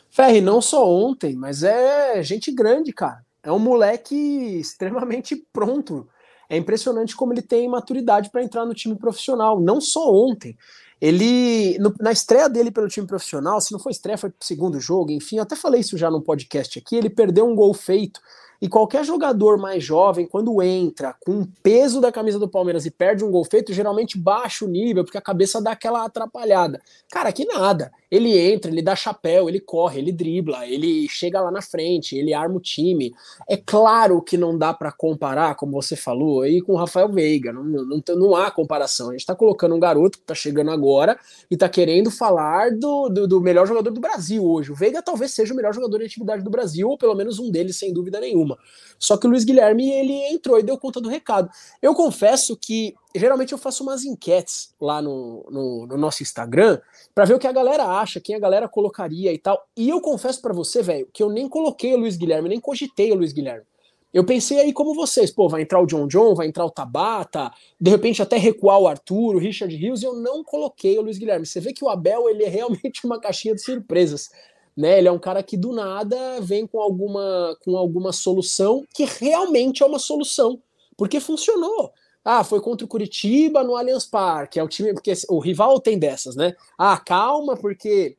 Ferri, 0.10 0.42
não 0.42 0.62
só 0.62 0.90
ontem, 0.90 1.36
mas 1.36 1.64
é 1.64 2.24
gente 2.24 2.52
grande, 2.52 2.92
cara. 2.92 3.24
É 3.44 3.52
um 3.52 3.60
moleque 3.60 4.16
extremamente 4.16 5.36
pronto. 5.52 6.08
É 6.52 6.58
impressionante 6.58 7.16
como 7.16 7.32
ele 7.32 7.42
tem 7.42 7.66
maturidade 7.70 8.30
para 8.30 8.44
entrar 8.44 8.66
no 8.66 8.74
time 8.74 8.94
profissional. 8.98 9.58
Não 9.58 9.80
só 9.80 10.14
ontem. 10.14 10.58
Ele, 11.00 11.78
no, 11.80 11.96
na 12.02 12.12
estreia 12.12 12.50
dele 12.50 12.70
pelo 12.70 12.90
time 12.90 13.08
profissional, 13.08 13.62
se 13.62 13.72
não 13.72 13.80
foi 13.80 13.94
estreia, 13.94 14.18
foi 14.18 14.34
segundo 14.42 14.78
jogo, 14.78 15.12
enfim, 15.12 15.38
eu 15.38 15.44
até 15.44 15.56
falei 15.56 15.80
isso 15.80 15.98
já 15.98 16.12
no 16.12 16.22
podcast 16.22 16.78
aqui. 16.78 16.98
Ele 16.98 17.10
perdeu 17.10 17.48
um 17.48 17.56
gol 17.56 17.74
feito 17.74 18.20
E 18.62 18.68
qualquer 18.68 19.04
jogador 19.04 19.58
mais 19.58 19.84
jovem, 19.84 20.28
quando 20.28 20.62
entra 20.62 21.16
com 21.22 21.42
o 21.42 21.48
peso 21.64 22.00
da 22.00 22.12
camisa 22.12 22.38
do 22.38 22.48
Palmeiras 22.50 22.86
e 22.86 22.92
perde 22.92 23.24
um 23.24 23.32
gol 23.32 23.44
feito, 23.44 23.74
geralmente 23.74 24.18
baixa 24.18 24.66
o 24.66 24.68
nível, 24.68 25.04
porque 25.04 25.18
a 25.18 25.22
cabeça 25.22 25.60
dá 25.60 25.72
aquela 25.72 26.06
atrapalhada. 26.06 26.80
Cara, 27.10 27.32
que 27.32 27.46
nada. 27.46 27.92
Ele 28.12 28.38
entra, 28.38 28.70
ele 28.70 28.82
dá 28.82 28.94
chapéu, 28.94 29.48
ele 29.48 29.62
corre, 29.62 30.00
ele 30.00 30.12
dribla, 30.12 30.68
ele 30.68 31.08
chega 31.08 31.40
lá 31.40 31.50
na 31.50 31.62
frente, 31.62 32.18
ele 32.18 32.34
arma 32.34 32.58
o 32.58 32.60
time. 32.60 33.14
É 33.50 33.56
claro 33.56 34.22
que 34.22 34.38
não 34.38 34.58
dá 34.58 34.74
para 34.74 34.92
comparar, 34.92 35.56
como 35.56 35.72
você 35.72 35.96
falou, 35.96 36.42
aí 36.42 36.62
com 36.62 36.74
o 36.74 36.76
Rafael 36.76 37.10
Veiga. 37.10 37.54
Não, 37.54 37.64
não, 37.64 38.04
não 38.10 38.36
há 38.36 38.52
comparação. 38.52 39.10
A 39.10 39.12
gente 39.14 39.26
tá 39.26 39.34
colocando 39.34 39.74
um 39.74 39.80
garoto 39.80 40.18
que 40.18 40.26
tá 40.26 40.36
chegando 40.36 40.72
agora 40.72 41.18
e 41.50 41.56
tá 41.56 41.70
querendo 41.70 42.12
falar 42.12 42.72
do, 42.72 43.08
do, 43.08 43.28
do 43.28 43.40
melhor 43.40 43.66
jogador 43.66 43.92
do 43.92 44.02
Brasil 44.02 44.44
hoje. 44.44 44.72
O 44.72 44.76
Veiga 44.76 45.02
talvez 45.02 45.32
seja 45.32 45.54
o 45.54 45.56
melhor 45.56 45.74
jogador 45.74 46.00
de 46.00 46.06
atividade 46.06 46.44
do 46.44 46.50
Brasil, 46.50 46.90
ou 46.90 46.98
pelo 46.98 47.16
menos 47.16 47.40
um 47.40 47.50
deles, 47.50 47.78
sem 47.78 47.94
dúvida 47.94 48.20
nenhuma. 48.20 48.58
Só 49.00 49.16
que 49.16 49.26
o 49.26 49.30
Luiz 49.30 49.46
Guilherme, 49.46 49.90
ele 49.90 50.14
entrou 50.34 50.60
e 50.60 50.64
deu 50.64 50.78
conta 50.78 51.00
do 51.00 51.08
recado. 51.08 51.50
Eu 51.82 51.96
confesso 51.96 52.58
que 52.58 52.94
geralmente 53.16 53.52
eu 53.52 53.58
faço 53.58 53.84
umas 53.84 54.04
enquetes 54.04 54.74
lá 54.80 55.02
no, 55.02 55.46
no, 55.50 55.88
no 55.88 55.98
nosso 55.98 56.24
Instagram 56.24 56.80
para 57.14 57.26
ver 57.26 57.36
o 57.36 57.40
que 57.40 57.48
a 57.48 57.52
galera 57.52 57.86
acha, 57.86 58.20
quem 58.20 58.36
a 58.36 58.40
galera 58.40 58.68
colocaria 58.68 59.34
e 59.34 59.38
tal. 59.38 59.68
E 59.76 59.90
eu 59.90 60.00
confesso 60.02 60.42
para 60.42 60.54
você, 60.54 60.82
velho, 60.82 61.08
que 61.14 61.22
eu 61.22 61.30
nem 61.30 61.48
coloquei 61.48 61.94
o 61.94 61.98
Luiz 61.98 62.18
Guilherme, 62.18 62.50
nem 62.50 62.60
cogitei 62.60 63.12
o 63.12 63.16
Luiz 63.16 63.34
Guilherme. 63.34 63.66
Eu 64.14 64.26
pensei 64.26 64.60
aí 64.60 64.74
como 64.74 64.94
vocês, 64.94 65.32
pô, 65.32 65.48
vai 65.48 65.62
entrar 65.62 65.80
o 65.80 65.86
John 65.86 66.06
John, 66.06 66.36
vai 66.36 66.46
entrar 66.46 66.66
o 66.66 66.70
Tabata, 66.70 67.50
de 67.80 67.90
repente 67.90 68.22
até 68.22 68.38
recuar 68.38 68.78
o 68.78 68.88
Arthur, 68.88 69.36
o 69.36 69.40
Richard 69.40 69.74
Rios, 69.74 70.02
e 70.02 70.06
eu 70.06 70.14
não 70.14 70.44
coloquei 70.44 70.98
o 70.98 71.02
Luiz 71.02 71.18
Guilherme. 71.18 71.46
Você 71.46 71.62
vê 71.62 71.72
que 71.72 71.84
o 71.84 71.90
Abel, 71.90 72.30
ele 72.30 72.44
é 72.44 72.50
realmente 72.50 73.06
uma 73.06 73.20
caixinha 73.20 73.56
de 73.56 73.64
surpresas 73.64 74.30
né? 74.76 74.98
Ele 74.98 75.08
é 75.08 75.12
um 75.12 75.20
cara 75.20 75.44
que 75.44 75.58
do 75.58 75.74
nada 75.74 76.40
vem 76.42 76.66
com 76.66 76.80
alguma, 76.82 77.58
com 77.64 77.78
alguma 77.78 78.12
solução 78.12 78.86
que 78.94 79.06
realmente 79.06 79.84
é 79.84 79.86
uma 79.86 80.00
solução, 80.00 80.62
porque 80.98 81.20
funcionou. 81.20 81.92
Ah, 82.24 82.44
foi 82.44 82.62
contra 82.62 82.86
o 82.86 82.88
Curitiba 82.88 83.64
no 83.64 83.76
Allianz 83.76 84.06
Parque, 84.06 84.60
é 84.60 84.64
o 84.64 84.68
time, 84.68 84.94
porque 84.94 85.14
o 85.28 85.40
rival 85.40 85.80
tem 85.80 85.98
dessas, 85.98 86.36
né? 86.36 86.56
Ah, 86.78 86.98
calma, 86.98 87.58
porque 87.58 88.16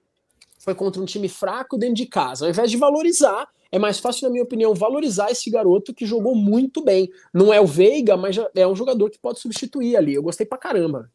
foi 0.58 0.74
contra 0.74 1.00
um 1.00 1.04
time 1.04 1.28
fraco 1.28 1.78
dentro 1.78 1.96
de 1.96 2.06
casa. 2.06 2.44
Ao 2.44 2.50
invés 2.50 2.70
de 2.70 2.76
valorizar, 2.76 3.48
é 3.70 3.78
mais 3.78 3.98
fácil, 3.98 4.24
na 4.24 4.32
minha 4.32 4.44
opinião, 4.44 4.74
valorizar 4.74 5.30
esse 5.30 5.50
garoto 5.50 5.94
que 5.94 6.04
jogou 6.04 6.34
muito 6.34 6.84
bem. 6.84 7.10
Não 7.32 7.52
é 7.52 7.60
o 7.60 7.66
Veiga, 7.66 8.16
mas 8.16 8.36
é 8.54 8.66
um 8.66 8.76
jogador 8.76 9.08
que 9.08 9.18
pode 9.18 9.40
substituir 9.40 9.96
ali. 9.96 10.14
Eu 10.14 10.22
gostei 10.22 10.44
pra 10.44 10.58
caramba. 10.58 11.10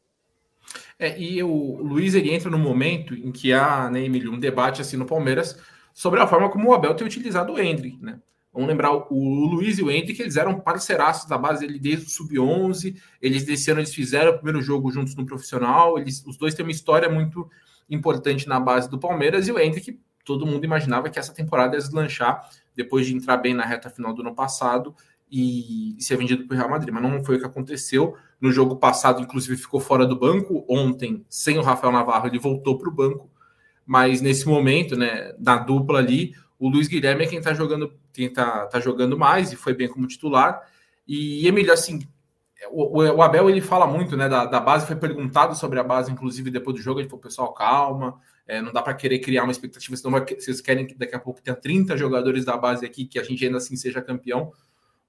É, 1.00 1.18
e 1.20 1.42
o 1.44 1.78
Luiz 1.82 2.16
ele 2.16 2.34
entra 2.34 2.50
no 2.50 2.58
momento 2.58 3.14
em 3.14 3.32
que 3.32 3.54
há, 3.54 3.90
né, 3.90 4.04
Emílio, 4.04 4.34
um 4.34 4.40
debate 4.40 4.82
assim 4.82 4.98
no 4.98 5.06
Palmeiras 5.06 5.58
sobre 5.94 6.20
a 6.20 6.28
forma 6.28 6.50
como 6.50 6.70
o 6.70 6.74
Abel 6.74 6.96
tem 6.96 7.06
utilizado 7.06 7.54
o 7.54 7.60
Hendrick, 7.60 8.04
né? 8.04 8.20
Vamos 8.58 8.72
lembrar, 8.72 8.92
o 8.92 9.48
Luiz 9.52 9.78
e 9.78 9.84
o 9.84 9.92
Hendrick, 9.92 10.20
eles 10.20 10.36
eram 10.36 10.60
parceiraços 10.60 11.30
da 11.30 11.38
base 11.38 11.68
desde 11.78 12.08
o 12.08 12.10
Sub-11, 12.10 13.00
eles 13.22 13.46
desse 13.46 13.70
ano 13.70 13.82
eles 13.82 13.94
fizeram 13.94 14.32
o 14.32 14.34
primeiro 14.34 14.64
jogo 14.64 14.90
juntos 14.90 15.16
no 15.16 15.28
profissional, 15.28 16.00
eles, 16.00 16.26
os 16.26 16.38
dois 16.38 16.56
têm 16.56 16.66
uma 16.66 16.72
história 16.72 17.08
muito 17.08 17.48
importante 17.88 18.48
na 18.48 18.60
base 18.60 18.90
do 18.90 18.98
Palmeiras, 18.98 19.48
e 19.48 19.52
o 19.52 19.60
Hendrick, 19.60 20.00
todo 20.26 20.44
mundo 20.44 20.66
imaginava 20.66 21.08
que 21.08 21.20
essa 21.20 21.32
temporada 21.32 21.76
ia 21.76 21.80
deslanchar, 21.80 22.50
depois 22.76 23.06
de 23.06 23.16
entrar 23.16 23.38
bem 23.38 23.54
na 23.54 23.64
reta 23.64 23.92
final 23.92 24.12
do 24.12 24.24
ano 24.24 24.34
passado, 24.34 24.96
e 25.32 25.96
ser 26.00 26.18
vendido 26.18 26.48
para 26.48 26.56
o 26.56 26.58
Real 26.58 26.70
Madrid, 26.72 26.92
mas 26.92 27.04
não 27.04 27.24
foi 27.24 27.36
o 27.36 27.40
que 27.40 27.46
aconteceu. 27.46 28.16
No 28.42 28.52
jogo 28.52 28.78
passado, 28.78 29.22
inclusive, 29.22 29.56
ficou 29.56 29.80
fora 29.80 30.06
do 30.06 30.18
banco. 30.18 30.66
Ontem, 30.70 31.26
sem 31.30 31.58
o 31.58 31.62
Rafael 31.62 31.92
Navarro, 31.92 32.28
ele 32.28 32.40
voltou 32.40 32.78
para 32.78 32.90
o 32.90 32.94
banco. 32.94 33.30
Mas 33.86 34.22
nesse 34.22 34.48
momento, 34.48 34.96
né, 34.96 35.34
na 35.38 35.58
dupla 35.58 36.00
ali, 36.00 36.34
o 36.60 36.70
Luiz 36.70 36.88
Guilherme 36.88 37.24
é 37.24 37.28
quem 37.28 37.40
está 37.40 37.54
jogando, 37.54 37.94
quem 38.14 38.32
tá, 38.32 38.66
tá 38.68 38.80
jogando 38.80 39.18
mais 39.18 39.52
e 39.52 39.56
foi 39.56 39.74
bem 39.74 39.88
como 39.88 40.08
titular. 40.08 40.62
E 41.08 41.48
Emílio, 41.48 41.72
assim, 41.72 42.00
o, 42.72 43.02
o, 43.02 43.22
Abel 43.22 43.50
ele 43.50 43.62
fala 43.62 43.86
muito 43.86 44.18
né, 44.18 44.28
da, 44.28 44.46
da, 44.46 44.60
base, 44.60 44.88
foi 44.88 44.96
perguntado 44.96 45.56
sobre 45.56 45.80
a 45.80 45.84
base, 45.84 46.12
inclusive 46.12 46.50
depois 46.50 46.76
do 46.76 46.82
jogo, 46.82 47.00
ele 47.00 47.08
falou, 47.08 47.22
pessoal, 47.22 47.54
calma, 47.54 48.20
é, 48.48 48.62
não 48.62 48.74
dá 48.74 48.82
para 48.82 48.94
querer 48.94 49.20
criar 49.20 49.44
uma 49.44 49.52
expectativa, 49.52 49.96
senão 49.96 50.20
vocês 50.20 50.62
querem 50.62 50.88
que 50.88 50.96
daqui 50.96 51.16
a 51.16 51.20
pouco 51.20 51.42
tenha 51.42 51.56
30 51.56 51.96
jogadores 51.98 52.46
da 52.46 52.58
base 52.58 52.86
aqui, 52.86 53.06
que 53.06 53.20
a 53.20 53.24
gente 53.24 53.46
ainda 53.46 53.58
assim 53.58 53.76
seja 53.76 54.02
campeão. 54.02 54.52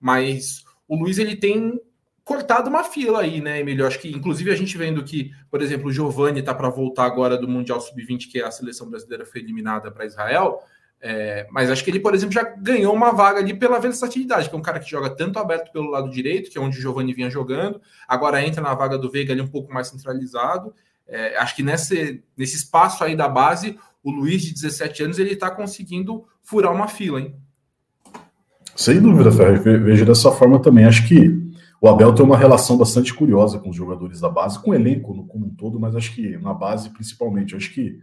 Mas 0.01 0.65
o 0.87 0.97
Luiz 0.97 1.19
ele 1.19 1.37
tem 1.37 1.81
cortado 2.25 2.69
uma 2.69 2.85
fila 2.85 3.23
aí, 3.23 3.41
né, 3.41 3.61
Emílio? 3.61 3.87
Acho 3.87 3.99
que, 3.99 4.11
inclusive, 4.11 4.51
a 4.51 4.55
gente 4.55 4.77
vendo 4.77 5.03
que, 5.03 5.33
por 5.51 5.63
exemplo, 5.63 5.89
o 5.89 5.93
Giovani 5.93 6.41
está 6.41 6.55
para 6.55 6.69
voltar 6.69 7.07
agora 7.07 7.39
do 7.39 7.49
Mundial 7.49 7.81
Sub-20, 7.81 8.31
que 8.31 8.39
é 8.39 8.45
a 8.45 8.51
seleção 8.51 8.91
brasileira 8.91 9.25
foi 9.25 9.41
eliminada 9.41 9.91
para 9.91 10.05
Israel. 10.05 10.61
É, 11.01 11.47
mas 11.51 11.71
acho 11.71 11.85
que 11.85 11.91
ele, 11.91 12.01
por 12.01 12.15
exemplo, 12.15 12.35
já 12.35 12.43
ganhou 12.43 12.93
uma 12.93 13.13
vaga 13.13 13.39
ali 13.39 13.55
pela 13.55 13.79
versatilidade, 13.79 14.49
que 14.49 14.55
é 14.55 14.59
um 14.59 14.63
cara 14.63 14.81
que 14.81 14.91
joga 14.91 15.11
tanto 15.11 15.39
aberto 15.39 15.71
pelo 15.73 15.91
lado 15.91 16.11
direito, 16.11 16.51
que 16.51 16.59
é 16.59 16.61
onde 16.61 16.79
o 16.79 16.81
Giovani 16.81 17.15
vinha 17.15 17.31
jogando, 17.31 17.81
agora 18.07 18.45
entra 18.45 18.61
na 18.61 18.75
vaga 18.75 18.99
do 18.99 19.11
Veiga 19.11 19.33
ali 19.33 19.41
um 19.41 19.47
pouco 19.47 19.73
mais 19.73 19.89
centralizado. 19.89 20.75
É, 21.07 21.39
acho 21.39 21.55
que 21.55 21.63
nesse, 21.63 22.23
nesse 22.37 22.57
espaço 22.57 23.05
aí 23.05 23.17
da 23.17 23.29
base, 23.29 23.79
o 24.03 24.11
Luiz, 24.11 24.43
de 24.43 24.53
17 24.53 25.05
anos, 25.05 25.19
ele 25.19 25.33
está 25.33 25.51
conseguindo 25.51 26.25
furar 26.43 26.73
uma 26.73 26.89
fila, 26.89 27.21
hein? 27.21 27.35
Sem 28.75 29.01
dúvida, 29.01 29.33
Ferro. 29.33 29.61
Vejo 29.63 30.05
dessa 30.05 30.31
forma 30.31 30.61
também. 30.61 30.85
Acho 30.85 31.07
que 31.09 31.37
o 31.81 31.89
Abel 31.89 32.15
tem 32.15 32.25
uma 32.25 32.37
relação 32.37 32.77
bastante 32.77 33.13
curiosa 33.15 33.59
com 33.59 33.71
os 33.71 33.77
jogadores 33.77 34.21
da 34.21 34.29
base, 34.29 34.61
com 34.63 34.71
o 34.71 34.75
elenco 34.75 35.27
como 35.27 35.47
um 35.47 35.55
todo, 35.55 35.81
mas 35.81 35.97
acho 35.97 36.15
que 36.15 36.37
na 36.39 36.55
base 36.55 36.91
principalmente. 36.91 37.57
Acho 37.57 37.73
que 37.73 37.99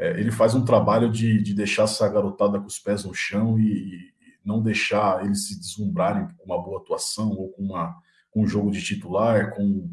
é, 0.00 0.18
ele 0.18 0.30
faz 0.30 0.54
um 0.54 0.64
trabalho 0.64 1.10
de, 1.10 1.42
de 1.42 1.52
deixar 1.52 1.82
essa 1.82 2.08
garotada 2.08 2.58
com 2.58 2.66
os 2.66 2.78
pés 2.78 3.04
no 3.04 3.12
chão 3.12 3.60
e, 3.60 3.64
e 3.66 4.12
não 4.42 4.62
deixar 4.62 5.22
eles 5.22 5.46
se 5.46 5.60
deslumbrarem 5.60 6.26
com 6.38 6.44
uma 6.46 6.60
boa 6.60 6.80
atuação 6.80 7.30
ou 7.32 7.50
com, 7.50 7.62
uma, 7.62 7.94
com 8.30 8.42
um 8.42 8.46
jogo 8.46 8.70
de 8.70 8.82
titular, 8.82 9.54
com, 9.54 9.90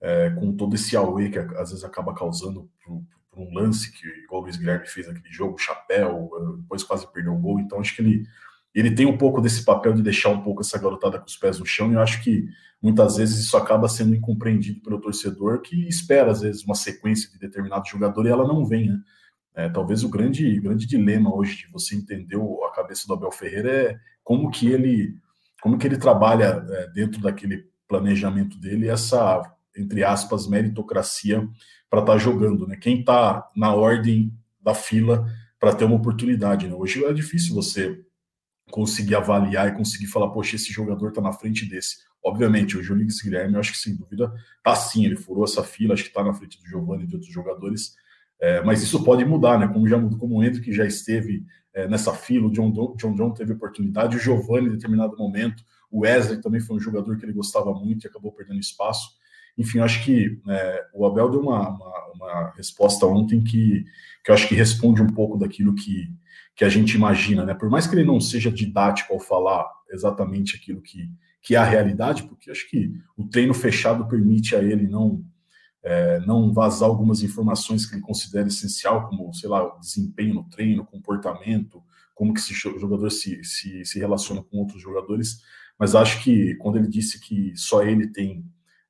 é, 0.00 0.30
com 0.30 0.52
todo 0.56 0.74
esse 0.74 0.96
away 0.96 1.30
que 1.30 1.38
às 1.38 1.70
vezes 1.70 1.84
acaba 1.84 2.12
causando 2.12 2.68
por, 2.84 3.00
um 3.38 3.54
lance 3.54 3.92
que, 3.92 4.08
igual 4.24 4.40
o 4.40 4.44
Luiz 4.44 4.56
Guilherme 4.56 4.86
fez 4.86 5.06
naquele 5.06 5.30
jogo, 5.30 5.58
chapéu, 5.58 6.30
depois 6.58 6.82
quase 6.82 7.06
perdeu 7.12 7.34
o 7.34 7.38
gol. 7.38 7.60
Então 7.60 7.78
acho 7.78 7.94
que 7.94 8.00
ele 8.02 8.26
ele 8.74 8.94
tem 8.94 9.06
um 9.06 9.16
pouco 9.16 9.40
desse 9.40 9.64
papel 9.64 9.94
de 9.94 10.02
deixar 10.02 10.28
um 10.28 10.42
pouco 10.42 10.60
essa 10.60 10.78
garotada 10.78 11.18
com 11.18 11.24
os 11.24 11.36
pés 11.36 11.58
no 11.58 11.64
chão, 11.64 11.90
e 11.90 11.94
eu 11.94 12.00
acho 12.00 12.22
que 12.22 12.46
muitas 12.82 13.16
vezes 13.16 13.38
isso 13.38 13.56
acaba 13.56 13.88
sendo 13.88 14.14
incompreendido 14.14 14.82
pelo 14.82 15.00
torcedor 15.00 15.62
que 15.62 15.88
espera, 15.88 16.30
às 16.30 16.42
vezes, 16.42 16.62
uma 16.62 16.74
sequência 16.74 17.30
de 17.30 17.38
determinado 17.38 17.88
jogador 17.88 18.26
e 18.26 18.28
ela 18.28 18.46
não 18.46 18.66
vem, 18.66 18.90
né? 18.90 19.00
É, 19.56 19.70
talvez 19.70 20.04
o 20.04 20.08
grande, 20.10 20.60
grande 20.60 20.86
dilema 20.86 21.34
hoje 21.34 21.56
de 21.56 21.72
você 21.72 21.96
entender 21.96 22.36
a 22.36 22.70
cabeça 22.74 23.06
do 23.06 23.14
Abel 23.14 23.32
Ferreira 23.32 23.70
é 23.70 23.98
como 24.22 24.50
que 24.50 24.68
ele, 24.68 25.16
como 25.62 25.78
que 25.78 25.86
ele 25.86 25.96
trabalha 25.96 26.62
é, 26.68 26.88
dentro 26.88 27.22
daquele 27.22 27.64
planejamento 27.88 28.58
dele 28.58 28.88
essa, 28.88 29.40
entre 29.74 30.04
aspas, 30.04 30.46
meritocracia 30.46 31.48
para 31.88 32.00
estar 32.00 32.12
tá 32.12 32.18
jogando, 32.18 32.66
né? 32.66 32.76
Quem 32.76 33.00
está 33.00 33.48
na 33.56 33.74
ordem 33.74 34.30
da 34.60 34.74
fila 34.74 35.26
para 35.58 35.74
ter 35.74 35.84
uma 35.84 35.96
oportunidade, 35.96 36.68
né? 36.68 36.74
Hoje 36.74 37.02
é 37.02 37.12
difícil 37.14 37.54
você 37.54 37.98
conseguir 38.70 39.14
avaliar 39.14 39.68
e 39.68 39.76
conseguir 39.76 40.06
falar, 40.06 40.28
poxa, 40.30 40.56
esse 40.56 40.70
jogador 40.70 41.08
está 41.08 41.22
na 41.22 41.32
frente 41.32 41.64
desse. 41.66 41.98
Obviamente, 42.22 42.76
o 42.76 42.82
Júlio 42.82 43.06
Guilherme, 43.22 43.54
eu 43.54 43.60
acho 43.60 43.72
que 43.72 43.78
sem 43.78 43.96
dúvida 43.96 44.30
tá 44.62 44.74
sim, 44.74 45.06
ele 45.06 45.16
furou 45.16 45.44
essa 45.44 45.62
fila, 45.62 45.94
acho 45.94 46.02
que 46.02 46.08
está 46.08 46.24
na 46.24 46.34
frente 46.34 46.60
do 46.60 46.68
Giovanni 46.68 47.04
e 47.04 47.06
de 47.06 47.14
outros 47.14 47.32
jogadores, 47.32 47.94
é, 48.40 48.62
mas 48.62 48.82
isso 48.82 49.02
pode 49.02 49.24
mudar, 49.24 49.58
né? 49.58 49.66
Como 49.68 49.88
já 49.88 50.00
como 50.00 50.36
o 50.36 50.44
Hendrick 50.44 50.72
já 50.72 50.84
esteve 50.84 51.44
é, 51.74 51.88
nessa 51.88 52.12
fila, 52.12 52.48
o 52.48 52.50
John, 52.50 52.70
John 52.96 53.14
John 53.14 53.30
teve 53.32 53.52
oportunidade, 53.52 54.16
o 54.16 54.20
Giovanni 54.20 54.68
em 54.68 54.72
determinado 54.72 55.16
momento, 55.16 55.62
o 55.90 56.00
Wesley 56.00 56.40
também 56.40 56.60
foi 56.60 56.76
um 56.76 56.80
jogador 56.80 57.16
que 57.16 57.24
ele 57.24 57.32
gostava 57.32 57.72
muito 57.72 58.04
e 58.04 58.08
acabou 58.08 58.32
perdendo 58.32 58.60
espaço. 58.60 59.10
Enfim, 59.56 59.78
acho 59.78 60.04
que 60.04 60.38
é, 60.48 60.84
o 60.92 61.06
Abel 61.06 61.30
deu 61.30 61.40
uma, 61.40 61.70
uma, 61.70 62.12
uma 62.14 62.50
resposta 62.56 63.06
ontem 63.06 63.42
que, 63.42 63.84
que 64.22 64.30
eu 64.30 64.34
acho 64.34 64.48
que 64.48 64.54
responde 64.54 65.02
um 65.02 65.06
pouco 65.06 65.38
daquilo 65.38 65.74
que, 65.74 66.12
que 66.54 66.64
a 66.64 66.68
gente 66.68 66.94
imagina, 66.94 67.44
né? 67.44 67.54
Por 67.54 67.70
mais 67.70 67.86
que 67.86 67.94
ele 67.94 68.04
não 68.04 68.20
seja 68.20 68.50
didático 68.50 69.14
ao 69.14 69.20
falar 69.20 69.66
exatamente 69.90 70.56
aquilo 70.56 70.82
que, 70.82 71.08
que 71.40 71.54
é 71.54 71.58
a 71.58 71.64
realidade, 71.64 72.24
porque 72.24 72.50
acho 72.50 72.68
que 72.68 72.92
o 73.16 73.24
treino 73.28 73.54
fechado 73.54 74.06
permite 74.08 74.54
a 74.54 74.62
ele 74.62 74.86
não 74.88 75.24
é, 75.86 76.18
não 76.26 76.52
vazar 76.52 76.88
algumas 76.88 77.22
informações 77.22 77.86
que 77.86 77.94
ele 77.94 78.02
considera 78.02 78.48
essencial, 78.48 79.08
como, 79.08 79.32
sei 79.32 79.48
lá, 79.48 79.64
desempenho 79.78 80.34
no 80.34 80.44
treino, 80.50 80.84
comportamento, 80.84 81.80
como 82.12 82.34
que 82.34 82.40
esse 82.40 82.52
jogador 82.52 83.08
se, 83.08 83.44
se, 83.44 83.84
se 83.84 83.98
relaciona 84.00 84.42
com 84.42 84.56
outros 84.58 84.82
jogadores, 84.82 85.42
mas 85.78 85.94
acho 85.94 86.24
que 86.24 86.56
quando 86.56 86.76
ele 86.76 86.88
disse 86.88 87.20
que 87.20 87.52
só 87.54 87.84
ele 87.84 88.08
tem 88.08 88.44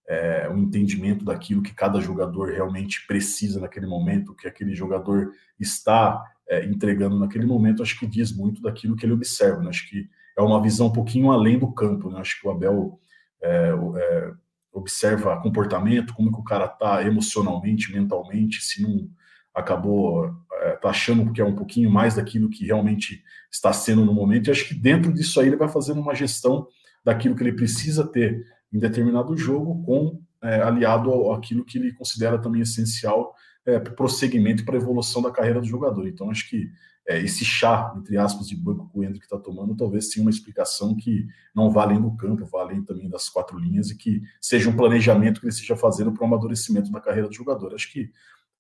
é, 0.09 0.49
um 0.49 0.57
entendimento 0.57 1.23
daquilo 1.23 1.63
que 1.63 1.75
cada 1.75 2.01
jogador 2.01 2.51
realmente 2.51 3.07
precisa 3.07 3.61
naquele 3.61 3.87
momento, 3.87 4.35
que 4.35 4.49
aquele 4.49 4.75
jogador 4.75 5.33
está 5.61 6.25
é, 6.49 6.65
entregando 6.65 7.19
naquele 7.19 7.45
momento, 7.45 7.83
acho 7.83 7.99
que 7.99 8.07
diz 8.07 8.33
muito 8.35 8.63
daquilo 8.63 8.97
que 8.97 9.05
ele 9.05 9.13
observa. 9.13 9.61
Né? 9.61 9.69
Acho 9.69 9.87
que 9.87 10.09
é 10.35 10.41
uma 10.41 10.63
visão 10.63 10.87
um 10.87 10.93
pouquinho 10.93 11.31
além 11.31 11.59
do 11.59 11.71
campo. 11.73 12.09
Né? 12.09 12.21
Acho 12.21 12.41
que 12.41 12.49
o 12.49 12.51
Abel 12.51 12.99
é, 13.43 13.73
é, 13.97 14.33
observa 14.77 15.41
comportamento, 15.41 16.15
como 16.15 16.33
que 16.33 16.41
o 16.41 16.45
cara 16.45 16.67
está 16.67 17.03
emocionalmente, 17.03 17.93
mentalmente, 17.93 18.63
se 18.63 18.83
não 18.83 19.09
acabou 19.55 20.35
é, 20.53 20.73
tá 20.73 20.91
achando 20.91 21.33
que 21.33 21.41
é 21.41 21.45
um 21.45 21.55
pouquinho 21.55 21.91
mais 21.91 22.15
daquilo 22.17 22.51
que 22.51 22.67
realmente 22.67 23.23
está 23.51 23.73
sendo 23.73 24.05
no 24.05 24.13
momento, 24.13 24.49
e 24.49 24.51
acho 24.51 24.69
que 24.69 24.75
dentro 24.75 25.13
disso 25.13 25.41
aí 25.41 25.47
ele 25.47 25.57
vai 25.57 25.69
fazendo 25.69 26.01
uma 26.01 26.15
gestão 26.15 26.67
daquilo 27.05 27.35
que 27.35 27.43
ele 27.43 27.53
precisa 27.53 28.07
ter 28.07 28.45
em 28.73 28.79
determinado 28.79 29.37
jogo, 29.37 29.83
com 29.85 30.21
é, 30.43 30.61
aliado 30.61 31.11
ao, 31.11 31.33
àquilo 31.33 31.65
que 31.65 31.79
ele 31.79 31.93
considera 31.93 32.39
também 32.39 32.63
essencial 32.63 33.35
é, 33.65 33.79
para 33.79 33.93
o 33.93 33.97
prosseguimento 33.97 34.63
e 34.63 34.65
para 34.65 34.77
a 34.77 34.81
evolução 34.81 35.23
da 35.23 35.31
carreira 35.31 35.61
do 35.61 35.67
jogador. 35.67 36.07
Então, 36.07 36.31
acho 36.31 36.49
que 36.49 36.69
é, 37.09 37.21
esse 37.21 37.45
chá, 37.45 37.95
entre 37.97 38.17
aspas, 38.19 38.49
de 38.49 38.57
banco 38.57 38.89
que 38.89 38.99
o 38.99 39.05
Hendrick 39.05 39.25
está 39.25 39.39
tomando, 39.39 39.77
talvez 39.77 40.09
tenha 40.09 40.25
uma 40.25 40.31
explicação 40.31 40.97
que 40.97 41.27
não 41.55 41.71
vá 41.71 41.83
além 41.83 42.01
do 42.01 42.17
campo, 42.17 42.45
vá 42.47 42.63
além 42.63 42.83
também 42.83 43.09
das 43.09 43.29
quatro 43.29 43.59
linhas 43.59 43.91
e 43.91 43.97
que 43.97 44.23
seja 44.41 44.69
um 44.69 44.77
planejamento 44.77 45.41
que 45.41 45.47
ele 45.47 45.53
esteja 45.53 45.77
fazendo 45.77 46.13
para 46.13 46.23
o 46.23 46.27
amadurecimento 46.27 46.91
da 46.91 47.01
carreira 47.01 47.29
do 47.29 47.35
jogador. 47.35 47.75
Acho 47.75 47.93
que 47.93 48.11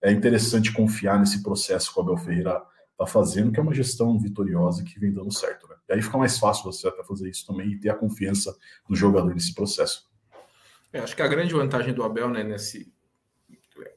é 0.00 0.12
interessante 0.12 0.72
confiar 0.72 1.18
nesse 1.18 1.42
processo 1.42 1.92
que 1.92 1.98
o 1.98 2.02
Abel 2.02 2.16
Ferreira 2.16 2.62
está 2.92 3.06
fazendo, 3.06 3.50
que 3.50 3.58
é 3.58 3.62
uma 3.62 3.74
gestão 3.74 4.18
vitoriosa 4.18 4.84
que 4.84 4.98
vem 4.98 5.12
dando 5.12 5.32
certo. 5.32 5.68
Né? 5.68 5.74
E 5.88 5.94
aí 5.94 6.02
fica 6.02 6.16
mais 6.16 6.38
fácil 6.38 6.64
você 6.64 6.86
até 6.86 7.02
fazer 7.02 7.28
isso 7.28 7.44
também 7.46 7.72
e 7.72 7.78
ter 7.78 7.90
a 7.90 7.94
confiança 7.94 8.56
do 8.88 8.94
jogador 8.94 9.34
nesse 9.34 9.54
processo. 9.54 10.08
Eu 10.92 11.02
acho 11.02 11.16
que 11.16 11.22
a 11.22 11.28
grande 11.28 11.52
vantagem 11.52 11.92
do 11.92 12.02
Abel, 12.02 12.30
né, 12.30 12.44
nesse, 12.44 12.92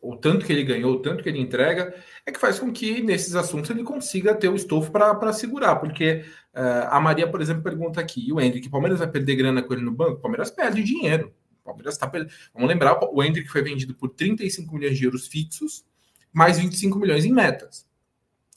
o 0.02 0.16
tanto 0.16 0.46
que 0.46 0.52
ele 0.52 0.64
ganhou, 0.64 0.94
o 0.94 1.02
tanto 1.02 1.24
que 1.24 1.30
ele 1.30 1.40
entrega, 1.40 1.94
é 2.26 2.32
que 2.32 2.40
faz 2.40 2.60
com 2.60 2.72
que 2.72 3.02
nesses 3.02 3.36
assuntos 3.36 3.70
ele 3.70 3.84
consiga 3.84 4.36
ter 4.36 4.50
o 4.50 4.56
estofo 4.56 4.92
para 4.92 5.34
segurar. 5.34 5.76
Porque 5.78 6.26
uh, 6.54 6.88
a 6.90 7.00
Maria, 7.00 7.28
por 7.28 7.42
exemplo, 7.42 7.64
pergunta 7.64 8.00
aqui: 8.00 8.28
e 8.28 8.34
o 8.34 8.40
Hendrick, 8.40 8.68
o 8.68 8.72
Palmeiras 8.72 9.00
vai 9.00 9.10
perder 9.10 9.36
grana 9.36 9.62
com 9.62 9.74
ele 9.74 9.84
no 9.84 9.92
banco? 9.92 10.14
O 10.14 10.22
Palmeiras 10.22 10.52
perde 10.52 10.84
dinheiro. 10.84 11.34
O 11.62 11.66
Palmeiras 11.66 11.96
está. 11.96 12.12
Vamos 12.54 12.70
lembrar: 12.70 13.00
o 13.02 13.24
Hendrick 13.24 13.50
foi 13.50 13.62
vendido 13.62 13.94
por 13.96 14.10
35 14.10 14.74
milhões 14.74 14.98
de 14.98 15.06
euros 15.06 15.28
fixos, 15.28 15.86
mais 16.32 16.58
25 16.58 16.98
milhões 17.00 17.26
em 17.26 17.34
metas 17.34 17.89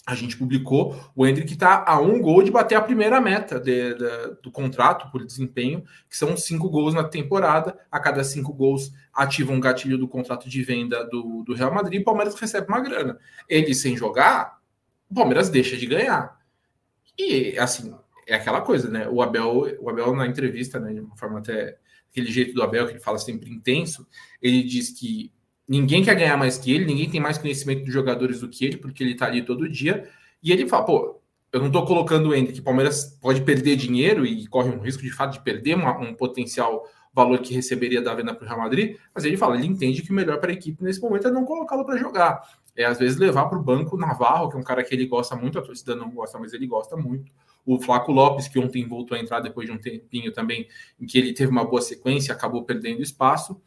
a 0.04 0.14
gente 0.16 0.36
publicou, 0.36 0.98
o 1.14 1.24
Hendrick 1.24 1.52
está 1.52 1.84
a 1.86 2.00
um 2.00 2.20
gol 2.20 2.42
de 2.42 2.50
bater 2.50 2.74
a 2.74 2.82
primeira 2.82 3.20
meta 3.20 3.60
de, 3.60 3.94
de, 3.94 4.36
do 4.42 4.50
contrato 4.50 5.10
por 5.12 5.24
desempenho, 5.24 5.84
que 6.10 6.16
são 6.16 6.36
cinco 6.36 6.68
gols 6.68 6.92
na 6.92 7.04
temporada. 7.04 7.78
A 7.90 8.00
cada 8.00 8.24
cinco 8.24 8.52
gols 8.52 8.92
ativa 9.14 9.52
um 9.52 9.60
gatilho 9.60 9.96
do 9.96 10.08
contrato 10.08 10.48
de 10.48 10.62
venda 10.64 11.04
do, 11.04 11.44
do 11.44 11.54
Real 11.54 11.72
Madrid 11.72 12.00
e 12.00 12.02
o 12.02 12.04
Palmeiras 12.04 12.34
recebe 12.34 12.66
uma 12.66 12.80
grana. 12.80 13.16
Ele 13.48 13.74
sem 13.74 13.96
jogar, 13.96 14.58
o 15.08 15.14
Palmeiras 15.14 15.48
deixa 15.48 15.76
de 15.76 15.86
ganhar. 15.86 16.36
E 17.16 17.56
assim, 17.56 17.94
é 18.26 18.34
aquela 18.34 18.60
coisa, 18.60 18.88
né? 18.88 19.08
O 19.08 19.22
Abel, 19.22 19.78
o 19.80 19.88
Abel 19.88 20.16
na 20.16 20.26
entrevista, 20.26 20.80
né, 20.80 20.92
de 20.92 21.00
uma 21.00 21.16
forma 21.16 21.38
até 21.38 21.78
aquele 22.10 22.30
jeito 22.30 22.54
do 22.54 22.62
Abel 22.62 22.86
que 22.86 22.92
ele 22.92 23.00
fala 23.00 23.18
sempre 23.18 23.48
intenso, 23.48 24.06
ele 24.40 24.64
diz 24.64 24.90
que 24.90 25.32
Ninguém 25.68 26.02
quer 26.02 26.14
ganhar 26.14 26.36
mais 26.36 26.58
que 26.58 26.72
ele, 26.72 26.84
ninguém 26.84 27.08
tem 27.08 27.20
mais 27.20 27.38
conhecimento 27.38 27.84
dos 27.84 27.92
jogadores 27.92 28.40
do 28.40 28.48
que 28.48 28.64
ele, 28.64 28.76
porque 28.76 29.02
ele 29.02 29.14
tá 29.14 29.26
ali 29.26 29.42
todo 29.42 29.68
dia. 29.68 30.08
E 30.42 30.52
ele 30.52 30.68
fala, 30.68 30.84
pô, 30.84 31.20
eu 31.52 31.60
não 31.60 31.70
tô 31.70 31.84
colocando 31.84 32.30
o 32.30 32.46
que 32.46 32.60
o 32.60 32.62
Palmeiras 32.62 33.18
pode 33.20 33.42
perder 33.42 33.76
dinheiro 33.76 34.24
e 34.24 34.46
corre 34.46 34.70
um 34.70 34.80
risco 34.80 35.02
de 35.02 35.10
fato 35.10 35.34
de 35.34 35.40
perder 35.40 35.74
uma, 35.74 35.98
um 35.98 36.14
potencial 36.14 36.84
valor 37.14 37.38
que 37.40 37.54
receberia 37.54 38.00
da 38.00 38.14
venda 38.14 38.34
para 38.34 38.44
o 38.44 38.48
Real 38.48 38.58
Madrid, 38.58 38.96
mas 39.14 39.24
ele 39.24 39.36
fala, 39.36 39.56
ele 39.56 39.66
entende 39.66 40.02
que 40.02 40.10
o 40.10 40.14
melhor 40.14 40.38
para 40.40 40.50
a 40.50 40.54
equipe 40.54 40.82
nesse 40.82 41.00
momento 41.00 41.28
é 41.28 41.30
não 41.30 41.44
colocá-lo 41.44 41.84
para 41.84 41.98
jogar. 41.98 42.40
É 42.74 42.86
às 42.86 42.98
vezes 42.98 43.18
levar 43.18 43.46
para 43.46 43.58
o 43.58 43.62
banco 43.62 43.98
Navarro, 43.98 44.48
que 44.48 44.56
é 44.56 44.58
um 44.58 44.62
cara 44.62 44.82
que 44.82 44.94
ele 44.94 45.04
gosta 45.06 45.36
muito, 45.36 45.58
a 45.58 45.62
torcida 45.62 45.94
não 45.94 46.10
gosta, 46.10 46.38
mas 46.38 46.54
ele 46.54 46.66
gosta 46.66 46.96
muito. 46.96 47.30
O 47.66 47.78
Flaco 47.78 48.10
Lopes, 48.10 48.48
que 48.48 48.58
ontem 48.58 48.88
voltou 48.88 49.14
a 49.14 49.20
entrar 49.20 49.40
depois 49.40 49.68
de 49.68 49.72
um 49.74 49.78
tempinho 49.78 50.32
também, 50.32 50.66
em 50.98 51.04
que 51.04 51.18
ele 51.18 51.34
teve 51.34 51.52
uma 51.52 51.66
boa 51.66 51.82
sequência, 51.82 52.32
acabou 52.32 52.64
perdendo 52.64 53.02
espaço. 53.02 53.60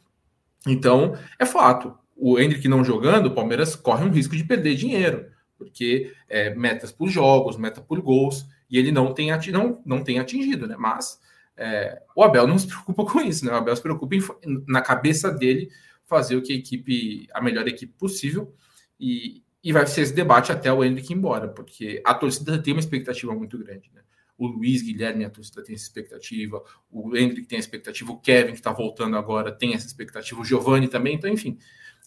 Então, 0.67 1.17
é 1.37 1.45
fato. 1.45 1.95
O 2.15 2.39
Hendrick 2.39 2.67
não 2.67 2.83
jogando, 2.83 3.27
o 3.27 3.35
Palmeiras 3.35 3.75
corre 3.75 4.05
um 4.05 4.11
risco 4.11 4.35
de 4.35 4.43
perder 4.43 4.75
dinheiro, 4.75 5.27
porque 5.57 6.13
é, 6.29 6.53
metas 6.55 6.91
por 6.91 7.09
jogos, 7.09 7.57
meta 7.57 7.81
por 7.81 8.01
gols, 8.01 8.45
e 8.69 8.77
ele 8.77 8.91
não 8.91 9.13
tem, 9.13 9.29
não, 9.51 9.81
não 9.85 10.03
tem 10.03 10.19
atingido, 10.19 10.67
né? 10.67 10.75
Mas 10.77 11.19
é, 11.57 12.01
o 12.15 12.23
Abel 12.23 12.47
não 12.47 12.57
se 12.57 12.67
preocupa 12.67 13.05
com 13.11 13.21
isso, 13.21 13.45
né? 13.45 13.51
O 13.51 13.55
Abel 13.55 13.75
se 13.75 13.81
preocupa 13.81 14.15
em, 14.15 14.63
na 14.67 14.81
cabeça 14.81 15.31
dele 15.31 15.69
fazer 16.05 16.35
o 16.35 16.41
que 16.41 16.53
a 16.53 16.55
equipe, 16.55 17.27
a 17.33 17.41
melhor 17.41 17.67
equipe 17.67 17.93
possível, 17.97 18.53
e, 18.99 19.43
e 19.63 19.73
vai 19.73 19.85
ser 19.87 20.01
esse 20.01 20.13
debate 20.13 20.51
até 20.51 20.71
o 20.71 20.83
Hendrick 20.83 21.11
ir 21.11 21.15
embora, 21.15 21.47
porque 21.47 22.01
a 22.05 22.13
torcida 22.13 22.61
tem 22.61 22.73
uma 22.73 22.79
expectativa 22.79 23.33
muito 23.33 23.57
grande, 23.57 23.91
né? 23.93 24.01
O 24.37 24.47
Luiz 24.47 24.81
Guilherme, 24.81 25.25
a 25.25 25.29
torcida 25.29 25.63
tem 25.63 25.75
essa 25.75 25.85
expectativa, 25.85 26.61
o 26.91 27.15
Hendrick 27.15 27.47
tem 27.47 27.57
a 27.57 27.59
expectativa, 27.59 28.11
o 28.11 28.19
Kevin, 28.19 28.51
que 28.51 28.57
está 28.57 28.71
voltando 28.71 29.17
agora, 29.17 29.51
tem 29.51 29.73
essa 29.73 29.87
expectativa, 29.87 30.39
o 30.39 30.45
Giovanni 30.45 30.87
também, 30.87 31.15
então, 31.15 31.29
enfim, 31.29 31.57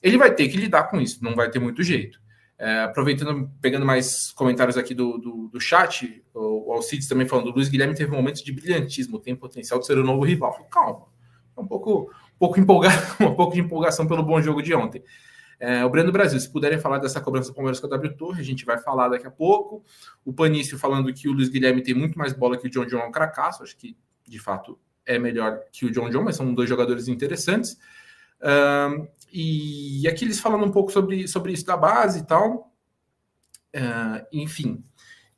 ele 0.02 0.18
vai 0.18 0.34
ter 0.34 0.48
que 0.48 0.56
lidar 0.56 0.84
com 0.84 1.00
isso, 1.00 1.22
não 1.22 1.34
vai 1.34 1.50
ter 1.50 1.58
muito 1.58 1.82
jeito. 1.82 2.20
É, 2.58 2.80
aproveitando, 2.80 3.48
pegando 3.60 3.86
mais 3.86 4.32
comentários 4.32 4.76
aqui 4.76 4.92
do, 4.92 5.16
do, 5.16 5.48
do 5.48 5.60
chat, 5.60 6.24
o, 6.34 6.70
o 6.70 6.72
Alcides 6.72 7.06
também 7.06 7.26
falando, 7.26 7.48
o 7.48 7.52
Luiz 7.52 7.68
Guilherme 7.68 7.94
teve 7.94 8.10
momentos 8.10 8.42
de 8.42 8.52
brilhantismo, 8.52 9.20
tem 9.20 9.36
potencial 9.36 9.78
de 9.78 9.86
ser 9.86 9.96
o 9.96 10.04
novo 10.04 10.24
rival. 10.24 10.52
Calma, 10.70 11.06
um 11.56 11.66
pouco, 11.66 12.10
um 12.34 12.38
pouco 12.38 12.58
empolgado, 12.58 13.00
um 13.24 13.34
pouco 13.34 13.54
de 13.54 13.60
empolgação 13.60 14.08
pelo 14.08 14.24
bom 14.24 14.40
jogo 14.42 14.60
de 14.60 14.74
ontem. 14.74 15.02
É, 15.60 15.84
o 15.84 15.90
Breno 15.90 16.12
Brasil, 16.12 16.38
se 16.38 16.50
puderem 16.50 16.78
falar 16.78 16.98
dessa 16.98 17.20
cobrança 17.20 17.48
do 17.50 17.54
Palmeiras 17.54 17.80
com 17.80 17.86
a 17.86 17.90
W 17.90 18.16
Torre, 18.16 18.40
a 18.40 18.44
gente 18.44 18.64
vai 18.64 18.78
falar 18.78 19.08
daqui 19.08 19.26
a 19.26 19.30
pouco. 19.30 19.82
O 20.24 20.32
Panício 20.32 20.78
falando 20.78 21.12
que 21.12 21.28
o 21.28 21.32
Luiz 21.32 21.48
Guilherme 21.48 21.82
tem 21.82 21.94
muito 21.94 22.18
mais 22.18 22.32
bola 22.32 22.56
que 22.56 22.68
o 22.68 22.70
John 22.70 22.86
John 22.86 22.98
é 22.98 23.06
um 23.06 23.12
cracaço, 23.12 23.62
acho 23.62 23.76
que 23.76 23.96
de 24.26 24.38
fato 24.38 24.78
é 25.04 25.18
melhor 25.18 25.60
que 25.72 25.86
o 25.86 25.90
John 25.90 26.10
John, 26.10 26.22
mas 26.22 26.36
são 26.36 26.52
dois 26.54 26.68
jogadores 26.68 27.08
interessantes. 27.08 27.78
Um, 28.40 29.08
e 29.32 30.06
aqui 30.06 30.24
eles 30.24 30.38
falando 30.38 30.64
um 30.64 30.70
pouco 30.70 30.92
sobre, 30.92 31.26
sobre 31.26 31.52
isso 31.52 31.66
da 31.66 31.76
base 31.76 32.20
e 32.20 32.26
tal. 32.26 32.72
Uh, 33.74 34.26
enfim. 34.32 34.84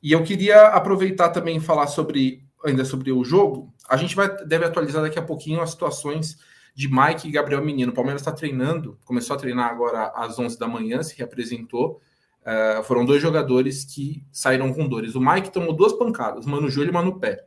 E 0.03 0.11
eu 0.11 0.23
queria 0.23 0.67
aproveitar 0.67 1.29
também 1.29 1.57
e 1.57 1.61
falar 1.61 1.87
sobre 1.87 2.45
ainda 2.63 2.85
sobre 2.85 3.11
o 3.11 3.23
jogo. 3.23 3.73
A 3.89 3.97
gente 3.97 4.15
vai 4.15 4.45
deve 4.45 4.65
atualizar 4.65 5.01
daqui 5.01 5.17
a 5.17 5.23
pouquinho 5.23 5.61
as 5.61 5.71
situações 5.71 6.37
de 6.73 6.89
Mike 6.89 7.27
e 7.27 7.31
Gabriel 7.31 7.63
Menino. 7.63 7.91
O 7.91 7.95
Palmeiras 7.95 8.21
está 8.21 8.31
treinando, 8.31 8.97
começou 9.05 9.35
a 9.35 9.39
treinar 9.39 9.69
agora 9.69 10.11
às 10.15 10.39
11 10.39 10.57
da 10.57 10.67
manhã, 10.67 11.03
se 11.03 11.17
reapresentou. 11.17 12.01
Uh, 12.41 12.83
foram 12.83 13.05
dois 13.05 13.21
jogadores 13.21 13.85
que 13.85 14.23
saíram 14.31 14.73
com 14.73 14.87
dores. 14.87 15.15
O 15.15 15.21
Mike 15.21 15.51
tomou 15.51 15.73
duas 15.73 15.93
pancadas, 15.93 16.45
uma 16.45 16.59
no 16.59 16.69
joelho 16.69 16.89
e 16.89 16.91
uma 16.91 17.03
no 17.03 17.19
pé. 17.19 17.45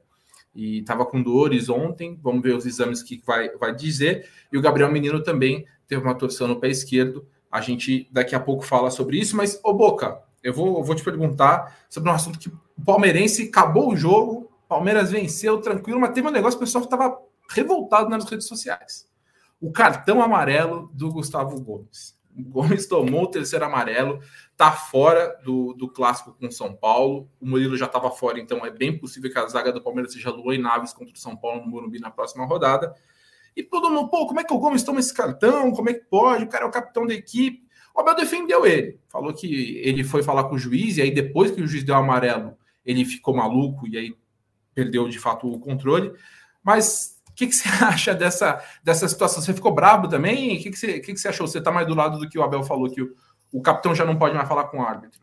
E 0.54 0.78
estava 0.78 1.04
com 1.04 1.20
dores 1.20 1.68
ontem, 1.68 2.18
vamos 2.22 2.42
ver 2.42 2.54
os 2.54 2.64
exames 2.64 3.02
que 3.02 3.20
vai, 3.26 3.50
vai 3.56 3.74
dizer. 3.74 4.28
E 4.52 4.58
o 4.58 4.62
Gabriel 4.62 4.92
Menino 4.92 5.22
também 5.22 5.66
teve 5.88 6.00
uma 6.02 6.14
torção 6.14 6.46
no 6.46 6.60
pé 6.60 6.68
esquerdo. 6.68 7.26
A 7.50 7.60
gente 7.60 8.08
daqui 8.12 8.34
a 8.34 8.40
pouco 8.40 8.64
fala 8.64 8.90
sobre 8.90 9.18
isso, 9.18 9.36
mas, 9.36 9.58
ô 9.64 9.72
Boca, 9.72 10.20
eu 10.42 10.52
vou, 10.52 10.78
eu 10.78 10.84
vou 10.84 10.94
te 10.94 11.02
perguntar 11.02 11.76
sobre 11.88 12.10
um 12.10 12.12
assunto 12.12 12.38
que 12.38 12.48
o 12.48 12.84
palmeirense 12.84 13.48
acabou 13.48 13.92
o 13.92 13.96
jogo, 13.96 14.50
Palmeiras 14.68 15.10
venceu 15.10 15.60
tranquilo, 15.60 16.00
mas 16.00 16.12
teve 16.12 16.26
um 16.26 16.30
negócio, 16.30 16.56
o 16.56 16.60
pessoal 16.60 16.84
estava 16.84 17.18
revoltado 17.48 18.08
nas 18.08 18.24
redes 18.24 18.46
sociais 18.46 19.06
o 19.64 19.72
cartão 19.72 20.20
amarelo 20.20 20.90
do 20.92 21.10
Gustavo 21.10 21.58
Gomes. 21.58 22.14
O 22.36 22.42
Gomes 22.42 22.86
tomou 22.86 23.22
o 23.22 23.30
terceiro 23.30 23.64
amarelo, 23.64 24.20
tá 24.58 24.70
fora 24.70 25.40
do, 25.42 25.72
do 25.72 25.88
clássico 25.88 26.36
com 26.38 26.50
São 26.50 26.74
Paulo. 26.74 27.30
O 27.40 27.48
Murilo 27.48 27.74
já 27.74 27.86
estava 27.86 28.10
fora, 28.10 28.38
então 28.38 28.66
é 28.66 28.70
bem 28.70 28.98
possível 28.98 29.32
que 29.32 29.38
a 29.38 29.46
zaga 29.46 29.72
do 29.72 29.80
Palmeiras 29.82 30.12
seja 30.12 30.28
Luan 30.28 30.56
e 30.56 30.58
Naves 30.58 30.92
contra 30.92 31.14
o 31.14 31.18
São 31.18 31.34
Paulo 31.34 31.62
no 31.62 31.70
Morumbi 31.70 31.98
na 31.98 32.10
próxima 32.10 32.44
rodada. 32.44 32.94
E 33.56 33.62
todo 33.62 33.88
mundo, 33.88 34.10
pô, 34.10 34.26
como 34.26 34.40
é 34.40 34.44
que 34.44 34.52
o 34.52 34.58
Gomes 34.58 34.82
toma 34.82 35.00
esse 35.00 35.14
cartão? 35.14 35.72
Como 35.72 35.88
é 35.88 35.94
que 35.94 36.04
pode? 36.10 36.44
O 36.44 36.48
cara 36.48 36.64
é 36.64 36.68
o 36.68 36.72
capitão 36.72 37.06
da 37.06 37.14
equipe. 37.14 37.64
O 37.94 38.00
Abel 38.02 38.16
defendeu 38.16 38.66
ele. 38.66 39.00
Falou 39.08 39.32
que 39.32 39.78
ele 39.78 40.04
foi 40.04 40.22
falar 40.22 40.44
com 40.44 40.56
o 40.56 40.58
juiz, 40.58 40.98
e 40.98 41.02
aí 41.02 41.10
depois 41.10 41.52
que 41.52 41.62
o 41.62 41.66
juiz 41.66 41.84
deu 41.84 41.94
o 41.94 41.98
amarelo, 41.98 42.58
ele 42.84 43.02
ficou 43.06 43.34
maluco 43.34 43.88
e 43.88 43.96
aí 43.96 44.14
perdeu 44.74 45.08
de 45.08 45.18
fato 45.18 45.50
o 45.50 45.58
controle. 45.58 46.12
Mas 46.62 47.13
o 47.34 47.36
que, 47.36 47.48
que, 47.48 47.52
você 47.52 47.68
acha 47.84 48.14
dessa, 48.14 48.62
dessa 48.82 49.08
situação? 49.08 49.42
Você 49.42 49.52
ficou 49.52 49.74
bravo 49.74 50.08
também? 50.08 50.56
O 50.56 50.62
que, 50.62 50.70
que, 50.70 50.78
você, 50.78 51.00
que, 51.00 51.12
que 51.12 51.18
você 51.18 51.28
achou? 51.28 51.48
Você 51.48 51.58
está 51.58 51.72
mais 51.72 51.86
do 51.86 51.94
lado 51.94 52.16
do 52.16 52.28
que 52.28 52.38
o 52.38 52.44
Abel 52.44 52.62
falou, 52.62 52.88
que 52.88 53.02
o, 53.02 53.12
o 53.52 53.60
capitão 53.60 53.92
já 53.92 54.04
não 54.04 54.16
pode 54.16 54.36
mais 54.36 54.48
falar 54.48 54.64
com 54.68 54.78
o 54.78 54.82
árbitro? 54.82 55.20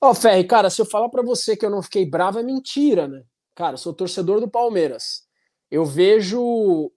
Ó, 0.00 0.10
oh, 0.10 0.14
Ferri, 0.14 0.44
cara, 0.44 0.68
se 0.68 0.82
eu 0.82 0.86
falar 0.86 1.08
para 1.08 1.22
você 1.22 1.56
que 1.56 1.64
eu 1.64 1.70
não 1.70 1.80
fiquei 1.80 2.04
bravo, 2.04 2.40
é 2.40 2.42
mentira, 2.42 3.06
né? 3.06 3.22
Cara, 3.54 3.76
sou 3.76 3.92
torcedor 3.92 4.40
do 4.40 4.50
Palmeiras. 4.50 5.22
Eu 5.70 5.84
vejo 5.84 6.40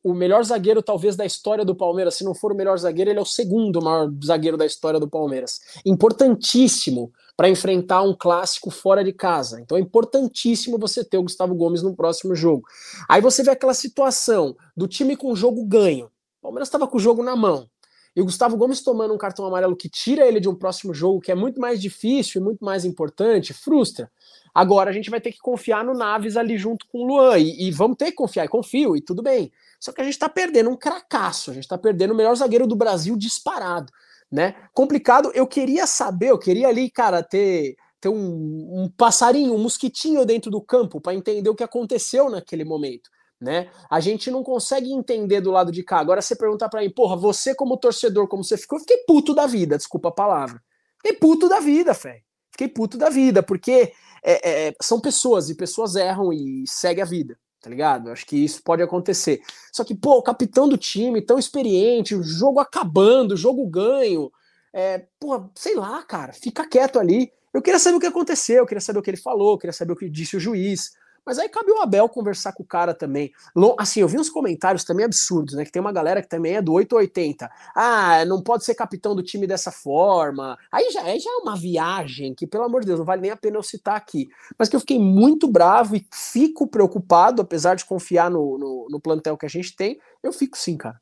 o 0.04 0.14
melhor 0.14 0.44
zagueiro, 0.44 0.82
talvez, 0.82 1.16
da 1.16 1.26
história 1.26 1.64
do 1.64 1.76
Palmeiras. 1.76 2.16
Se 2.16 2.24
não 2.24 2.34
for 2.34 2.52
o 2.52 2.56
melhor 2.56 2.78
zagueiro, 2.78 3.12
ele 3.12 3.20
é 3.20 3.22
o 3.22 3.26
segundo 3.26 3.82
maior 3.82 4.12
zagueiro 4.26 4.58
da 4.58 4.66
história 4.66 5.00
do 5.00 5.08
Palmeiras. 5.08 5.60
Importantíssimo 5.86 7.12
para 7.38 7.48
enfrentar 7.48 8.02
um 8.02 8.16
clássico 8.18 8.72
fora 8.72 9.04
de 9.04 9.14
casa. 9.14 9.62
Então 9.62 9.78
é 9.78 9.82
importantíssimo 9.82 10.80
você 10.80 11.06
ter 11.06 11.20
o 11.20 11.24
Gustavo 11.24 11.54
Gomes 11.54 11.84
no 11.84 11.96
próximo 11.96 12.36
jogo. 12.36 12.68
Aí 13.08 13.22
você 13.22 13.44
vê 13.44 13.52
aquela 13.52 13.76
situação 13.76 14.58
do 14.76 14.88
time 14.88 15.16
com 15.16 15.32
o 15.32 15.36
jogo 15.36 15.64
ganho. 15.64 16.08
O 16.08 16.42
Palmeiras 16.42 16.68
estava 16.68 16.88
com 16.88 16.98
o 16.98 17.00
jogo 17.00 17.24
na 17.24 17.36
mão. 17.36 17.70
E 18.16 18.22
o 18.22 18.26
Gustavo 18.26 18.58
Gomes 18.58 18.82
tomando 18.82 19.14
um 19.14 19.18
cartão 19.18 19.46
amarelo 19.46 19.76
que 19.76 19.88
tira 19.88 20.26
ele 20.26 20.40
de 20.40 20.50
um 20.50 20.56
próximo 20.56 20.92
jogo 20.92 21.22
que 21.22 21.32
é 21.32 21.36
muito 21.36 21.62
mais 21.62 21.80
difícil 21.80 22.42
e 22.42 22.44
muito 22.44 22.66
mais 22.66 22.84
importante, 22.84 23.54
frustra. 23.54 24.12
Agora 24.56 24.90
a 24.90 24.94
gente 24.94 25.12
vai 25.12 25.22
ter 25.22 25.32
que 25.32 25.38
confiar 25.38 25.86
no 25.86 25.94
Naves 25.94 26.36
ali 26.36 26.58
junto 26.58 26.88
com 26.88 27.04
o 27.04 27.06
Luan. 27.06 27.38
E, 27.38 27.68
e 27.68 27.72
vamos 27.72 27.96
ter 27.96 28.06
que 28.06 28.14
confiar, 28.14 28.46
e 28.46 28.48
confio, 28.48 28.98
e 28.98 29.02
tudo 29.02 29.22
bem. 29.22 29.52
Só 29.80 29.92
que 29.92 30.02
a 30.02 30.04
gente 30.04 30.18
tá 30.18 30.28
perdendo 30.28 30.72
um 30.72 30.76
cracaço, 30.76 31.52
a 31.52 31.54
gente 31.54 31.68
tá 31.68 31.78
perdendo 31.78 32.16
o 32.16 32.16
melhor 32.16 32.36
zagueiro 32.36 32.66
do 32.66 32.76
Brasil 32.76 33.16
disparado. 33.16 33.94
Né? 34.32 34.56
Complicado. 34.74 35.32
Eu 35.34 35.48
queria 35.48 35.88
saber, 35.88 36.32
eu 36.32 36.40
queria 36.40 36.68
ali, 36.68 36.90
cara, 36.90 37.24
ter, 37.24 37.76
ter 38.00 38.10
um, 38.10 38.84
um 38.84 38.90
passarinho, 38.96 39.54
um 39.54 39.60
mosquitinho 39.60 40.26
dentro 40.26 40.52
do 40.52 40.62
campo 40.62 41.02
para 41.02 41.14
entender 41.14 41.50
o 41.50 41.56
que 41.56 41.64
aconteceu 41.64 42.30
naquele 42.30 42.64
momento. 42.64 43.10
Né? 43.40 43.70
A 43.90 44.00
gente 44.00 44.32
não 44.32 44.44
consegue 44.44 44.92
entender 44.92 45.42
do 45.42 45.52
lado 45.52 45.72
de 45.72 45.84
cá. 45.84 46.00
Agora 46.00 46.22
você 46.22 46.36
perguntar 46.36 46.70
para 46.70 46.82
mim, 46.82 46.90
porra, 46.90 47.16
você 47.16 47.54
como 47.54 47.78
torcedor, 47.78 48.28
como 48.28 48.44
você 48.44 48.58
ficou, 48.58 48.78
eu 48.78 48.82
fiquei 48.82 48.98
puto 49.06 49.36
da 49.36 49.46
vida, 49.46 49.78
desculpa 49.78 50.10
a 50.10 50.12
palavra. 50.12 50.62
Fiquei 51.02 51.20
puto 51.20 51.48
da 51.48 51.60
vida, 51.60 51.94
velho. 51.94 52.24
Fiquei 52.52 52.68
puto 52.68 52.98
da 52.98 53.10
vida, 53.10 53.44
porque 53.44 53.94
é, 54.24 54.68
é, 54.70 54.76
são 54.82 55.00
pessoas 55.00 55.50
e 55.50 55.56
pessoas 55.56 55.96
erram 55.96 56.34
e 56.34 56.64
segue 56.66 57.02
a 57.02 57.06
vida 57.06 57.38
tá 57.68 57.70
ligado? 57.70 58.10
Acho 58.10 58.26
que 58.26 58.38
isso 58.38 58.64
pode 58.64 58.82
acontecer. 58.82 59.42
Só 59.74 59.84
que, 59.84 59.94
pô, 59.94 60.18
o 60.18 60.24
capitão 60.24 60.70
do 60.70 60.78
time, 60.78 61.22
tão 61.22 61.38
experiente, 61.38 62.16
o 62.16 62.24
jogo 62.24 62.62
acabando, 62.62 63.34
o 63.34 63.38
jogo 63.38 63.68
ganho. 63.68 64.32
É, 64.72 65.06
pô, 65.20 65.50
sei 65.54 65.76
lá, 65.76 66.02
cara, 66.04 66.32
fica 66.32 66.66
quieto 66.66 66.98
ali. 66.98 67.30
Eu 67.54 67.62
queria 67.62 67.80
saber 67.80 67.98
o 67.98 68.00
que 68.00 68.06
aconteceu, 68.06 68.60
eu 68.60 68.66
queria 68.66 68.80
saber 68.80 69.00
o 69.00 69.02
que 69.02 69.10
ele 69.10 69.18
falou, 69.18 69.52
eu 69.52 69.58
queria 69.58 69.74
saber 69.74 69.92
o 69.92 69.96
que 69.98 70.10
disse 70.10 70.38
o 70.38 70.40
juiz. 70.40 70.94
Mas 71.28 71.38
aí 71.38 71.50
cabe 71.50 71.70
o 71.70 71.82
Abel 71.82 72.08
conversar 72.08 72.54
com 72.54 72.64
o 72.64 72.66
cara 72.66 72.94
também. 72.94 73.34
Assim, 73.78 74.00
eu 74.00 74.08
vi 74.08 74.18
uns 74.18 74.30
comentários 74.30 74.86
também 74.86 75.06
absurdos, 75.06 75.56
né? 75.56 75.66
Que 75.66 75.72
tem 75.74 75.82
uma 75.82 75.92
galera 75.92 76.22
que 76.22 76.30
também 76.30 76.56
é 76.56 76.62
do 76.62 76.72
880. 76.72 77.52
Ah, 77.76 78.24
não 78.24 78.42
pode 78.42 78.64
ser 78.64 78.74
capitão 78.76 79.14
do 79.14 79.22
time 79.22 79.46
dessa 79.46 79.70
forma. 79.70 80.58
Aí 80.72 80.90
já, 80.90 81.02
aí 81.02 81.20
já 81.20 81.30
é 81.30 81.36
uma 81.44 81.58
viagem 81.58 82.34
que, 82.34 82.48
pelo 82.48 82.64
amor 82.64 82.80
de 82.80 82.88
Deus, 82.88 83.00
não 83.00 83.06
vale 83.06 83.22
nem 83.22 83.32
a 83.32 83.36
pena 83.36 83.58
eu 83.58 83.64
citar 83.64 83.98
aqui. 83.98 84.30
Mas 84.58 84.70
que 84.70 84.78
eu 84.78 84.80
fiquei 84.80 84.98
muito 84.98 85.52
bravo 85.52 85.98
e 85.98 86.08
fico 86.14 86.66
preocupado, 86.66 87.42
apesar 87.42 87.76
de 87.76 87.84
confiar 87.84 88.32
no, 88.32 88.58
no, 88.58 88.88
no 88.90 89.02
plantel 89.02 89.36
que 89.36 89.46
a 89.46 89.50
gente 89.50 89.76
tem, 89.76 90.00
eu 90.24 90.32
fico 90.32 90.58
sim, 90.58 90.78
cara. 90.78 90.98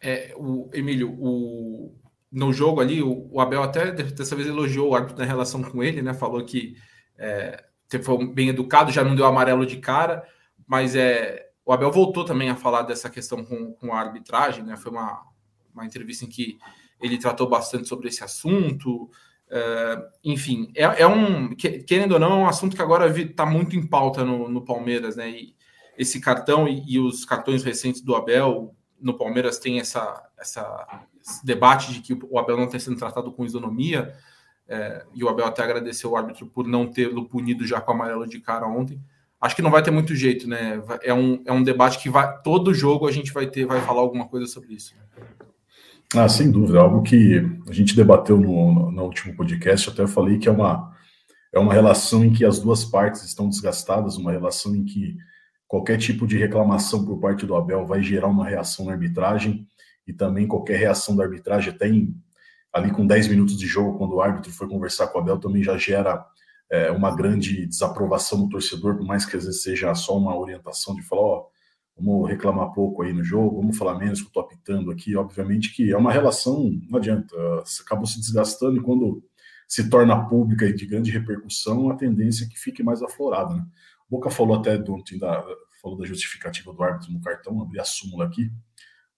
É, 0.00 0.32
o 0.36 0.70
Emílio, 0.72 1.10
o, 1.18 1.92
no 2.30 2.52
jogo 2.52 2.80
ali, 2.80 3.02
o, 3.02 3.28
o, 3.32 3.40
Abel 3.40 3.64
até 3.64 3.90
dessa 3.90 4.36
vez 4.36 4.46
elogiou 4.46 4.90
o 4.90 4.94
árbitro 4.94 5.18
na 5.18 5.24
relação 5.24 5.60
com 5.60 5.82
ele, 5.82 6.02
né? 6.02 6.14
Falou 6.14 6.44
que 6.44 6.76
é, 7.18 7.64
foi 7.98 8.26
bem 8.32 8.48
educado, 8.48 8.92
já 8.92 9.02
não 9.02 9.14
deu 9.14 9.26
amarelo 9.26 9.66
de 9.66 9.78
cara, 9.78 10.22
mas 10.66 10.94
é, 10.94 11.50
o 11.64 11.72
Abel 11.72 11.90
voltou 11.90 12.24
também 12.24 12.50
a 12.50 12.56
falar 12.56 12.82
dessa 12.82 13.10
questão 13.10 13.44
com, 13.44 13.72
com 13.74 13.92
a 13.92 14.00
arbitragem, 14.00 14.64
né? 14.64 14.76
Foi 14.76 14.90
uma, 14.92 15.22
uma 15.74 15.84
entrevista 15.84 16.24
em 16.24 16.28
que 16.28 16.58
ele 17.00 17.18
tratou 17.18 17.48
bastante 17.48 17.88
sobre 17.88 18.08
esse 18.08 18.22
assunto. 18.22 19.10
Uh, 19.48 20.02
enfim, 20.22 20.70
é, 20.76 21.02
é, 21.02 21.06
um, 21.06 21.54
querendo 21.54 22.12
ou 22.12 22.20
não, 22.20 22.32
é 22.32 22.36
um 22.36 22.46
assunto 22.46 22.76
que 22.76 22.82
agora 22.82 23.08
está 23.18 23.44
muito 23.44 23.74
em 23.74 23.86
pauta 23.86 24.24
no, 24.24 24.48
no, 24.48 24.64
Palmeiras, 24.64 25.16
né? 25.16 25.30
E 25.30 25.56
esse 25.98 26.20
cartão 26.20 26.68
e, 26.68 26.84
e, 26.86 26.98
os 26.98 27.24
cartões 27.24 27.64
recentes 27.64 28.00
do 28.00 28.14
Abel 28.14 28.74
no 29.00 29.16
Palmeiras 29.16 29.58
tem 29.58 29.80
essa, 29.80 30.22
essa, 30.38 31.06
esse 31.20 31.44
debate 31.44 31.92
de 31.92 32.00
que 32.00 32.18
o 32.28 32.38
Abel 32.38 32.56
não 32.56 32.64
está 32.64 32.78
sendo 32.78 32.98
tratado 32.98 33.32
com 33.32 33.44
isonomia. 33.44 34.14
É, 34.72 35.04
e 35.12 35.24
o 35.24 35.28
Abel 35.28 35.46
até 35.46 35.64
agradeceu 35.64 36.12
o 36.12 36.16
árbitro 36.16 36.46
por 36.46 36.64
não 36.64 36.86
tê-lo 36.86 37.28
punido 37.28 37.66
já 37.66 37.80
com 37.80 37.90
amarelo 37.90 38.24
de 38.24 38.38
cara 38.38 38.68
ontem. 38.68 39.00
Acho 39.40 39.56
que 39.56 39.62
não 39.62 39.70
vai 39.70 39.82
ter 39.82 39.90
muito 39.90 40.14
jeito, 40.14 40.48
né? 40.48 40.80
É 41.02 41.12
um, 41.12 41.42
é 41.44 41.52
um 41.52 41.62
debate 41.62 41.98
que 41.98 42.08
vai. 42.08 42.40
Todo 42.42 42.72
jogo 42.72 43.08
a 43.08 43.10
gente 43.10 43.32
vai 43.32 43.48
ter, 43.48 43.66
vai 43.66 43.80
falar 43.80 44.00
alguma 44.00 44.28
coisa 44.28 44.46
sobre 44.46 44.74
isso. 44.74 44.94
Ah, 46.14 46.28
sem 46.28 46.52
dúvida, 46.52 46.80
algo 46.80 47.02
que 47.02 47.44
a 47.68 47.72
gente 47.72 47.96
debateu 47.96 48.38
no, 48.38 48.72
no, 48.72 48.90
no 48.92 49.02
último 49.02 49.34
podcast, 49.36 49.90
até 49.90 50.06
falei 50.06 50.38
que 50.38 50.48
é 50.48 50.52
uma, 50.52 50.92
é 51.52 51.58
uma 51.58 51.72
relação 51.72 52.24
em 52.24 52.32
que 52.32 52.44
as 52.44 52.60
duas 52.60 52.84
partes 52.84 53.24
estão 53.24 53.48
desgastadas, 53.48 54.16
uma 54.16 54.30
relação 54.30 54.74
em 54.74 54.84
que 54.84 55.16
qualquer 55.66 55.98
tipo 55.98 56.26
de 56.26 56.36
reclamação 56.36 57.04
por 57.04 57.18
parte 57.18 57.46
do 57.46 57.54
Abel 57.56 57.86
vai 57.86 58.02
gerar 58.02 58.26
uma 58.26 58.46
reação 58.46 58.86
na 58.86 58.92
arbitragem, 58.92 59.66
e 60.06 60.12
também 60.12 60.46
qualquer 60.48 60.78
reação 60.78 61.14
da 61.14 61.22
arbitragem, 61.22 61.72
até 61.72 61.88
em 61.88 62.12
ali 62.72 62.90
com 62.90 63.06
10 63.06 63.28
minutos 63.28 63.58
de 63.58 63.66
jogo, 63.66 63.98
quando 63.98 64.14
o 64.14 64.22
árbitro 64.22 64.52
foi 64.52 64.68
conversar 64.68 65.08
com 65.08 65.18
o 65.18 65.20
Abel, 65.20 65.38
também 65.38 65.62
já 65.62 65.76
gera 65.76 66.24
é, 66.70 66.90
uma 66.90 67.14
grande 67.14 67.66
desaprovação 67.66 68.38
no 68.38 68.48
torcedor, 68.48 68.96
por 68.96 69.04
mais 69.04 69.24
que 69.24 69.36
às 69.36 69.44
vezes 69.44 69.62
seja 69.62 69.94
só 69.94 70.16
uma 70.16 70.36
orientação 70.38 70.94
de 70.94 71.02
falar, 71.02 71.22
ó, 71.22 71.46
vamos 71.96 72.28
reclamar 72.28 72.72
pouco 72.72 73.02
aí 73.02 73.12
no 73.12 73.24
jogo, 73.24 73.60
vamos 73.60 73.76
falar 73.76 73.98
menos 73.98 74.20
que 74.20 74.28
eu 74.28 74.32
tô 74.32 74.40
apitando 74.40 74.90
aqui. 74.90 75.16
Obviamente 75.16 75.74
que 75.74 75.90
é 75.90 75.96
uma 75.96 76.12
relação, 76.12 76.70
não 76.88 76.98
adianta, 76.98 77.34
acabou 77.80 78.06
se 78.06 78.18
desgastando 78.18 78.78
e 78.78 78.82
quando 78.82 79.22
se 79.68 79.88
torna 79.88 80.26
pública 80.28 80.66
e 80.66 80.72
de 80.72 80.86
grande 80.86 81.10
repercussão, 81.10 81.90
a 81.90 81.96
tendência 81.96 82.44
é 82.44 82.48
que 82.48 82.58
fique 82.58 82.82
mais 82.82 83.02
aflorada. 83.02 83.54
Né? 83.54 83.64
Boca 84.08 84.30
falou 84.30 84.56
até 84.56 84.78
do, 84.78 85.02
da, 85.18 85.44
falou 85.82 85.98
da 85.98 86.06
justificativa 86.06 86.72
do 86.72 86.82
árbitro 86.82 87.12
no 87.12 87.20
cartão, 87.20 87.60
abri 87.60 87.78
a 87.78 87.84
súmula 87.84 88.24
aqui 88.24 88.50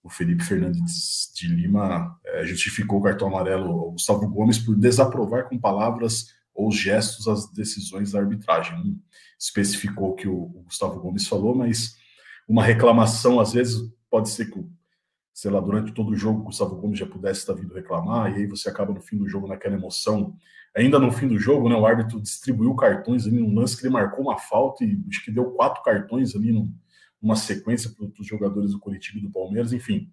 o 0.02 0.10
Felipe 0.10 0.42
Fernandes 0.42 1.30
de 1.34 1.46
Lima 1.46 2.18
é, 2.24 2.44
justificou 2.44 2.98
o 2.98 3.02
cartão 3.02 3.28
amarelo 3.28 3.70
ao 3.70 3.92
Gustavo 3.92 4.28
Gomes 4.28 4.58
por 4.58 4.74
desaprovar 4.76 5.48
com 5.48 5.58
palavras 5.58 6.34
ou 6.54 6.70
gestos 6.70 7.28
as 7.28 7.50
decisões 7.50 8.12
da 8.12 8.18
arbitragem. 8.18 8.76
Não 8.78 8.98
especificou 9.38 10.10
o 10.10 10.14
que 10.14 10.26
o, 10.26 10.34
o 10.34 10.62
Gustavo 10.64 11.00
Gomes 11.00 11.26
falou, 11.26 11.54
mas 11.54 11.96
uma 12.48 12.64
reclamação, 12.64 13.38
às 13.38 13.52
vezes, 13.52 13.80
pode 14.10 14.28
ser 14.28 14.50
que, 14.50 14.64
sei 15.32 15.50
lá, 15.50 15.60
durante 15.60 15.92
todo 15.92 16.10
o 16.10 16.16
jogo 16.16 16.40
o 16.40 16.44
Gustavo 16.44 16.76
Gomes 16.76 16.98
já 16.98 17.06
pudesse 17.06 17.40
estar 17.40 17.54
vindo 17.54 17.74
reclamar, 17.74 18.32
e 18.32 18.42
aí 18.42 18.46
você 18.46 18.68
acaba 18.68 18.92
no 18.92 19.00
fim 19.00 19.16
do 19.16 19.28
jogo 19.28 19.46
naquela 19.46 19.76
emoção. 19.76 20.36
Ainda 20.76 20.98
no 20.98 21.12
fim 21.12 21.28
do 21.28 21.38
jogo, 21.38 21.68
né, 21.68 21.76
o 21.76 21.86
árbitro 21.86 22.20
distribuiu 22.20 22.74
cartões 22.74 23.26
ali 23.26 23.38
num 23.38 23.54
lance 23.54 23.76
que 23.76 23.86
ele 23.86 23.92
marcou 23.92 24.24
uma 24.24 24.38
falta 24.38 24.84
e 24.84 25.00
acho 25.08 25.24
que 25.24 25.30
deu 25.30 25.52
quatro 25.52 25.82
cartões 25.82 26.34
ali 26.34 26.50
no, 26.50 26.72
uma 27.22 27.36
sequência 27.36 27.90
para 27.90 28.06
os 28.20 28.26
jogadores 28.26 28.72
do 28.72 28.80
coletivo 28.80 29.20
do 29.20 29.30
Palmeiras, 29.30 29.72
enfim. 29.72 30.10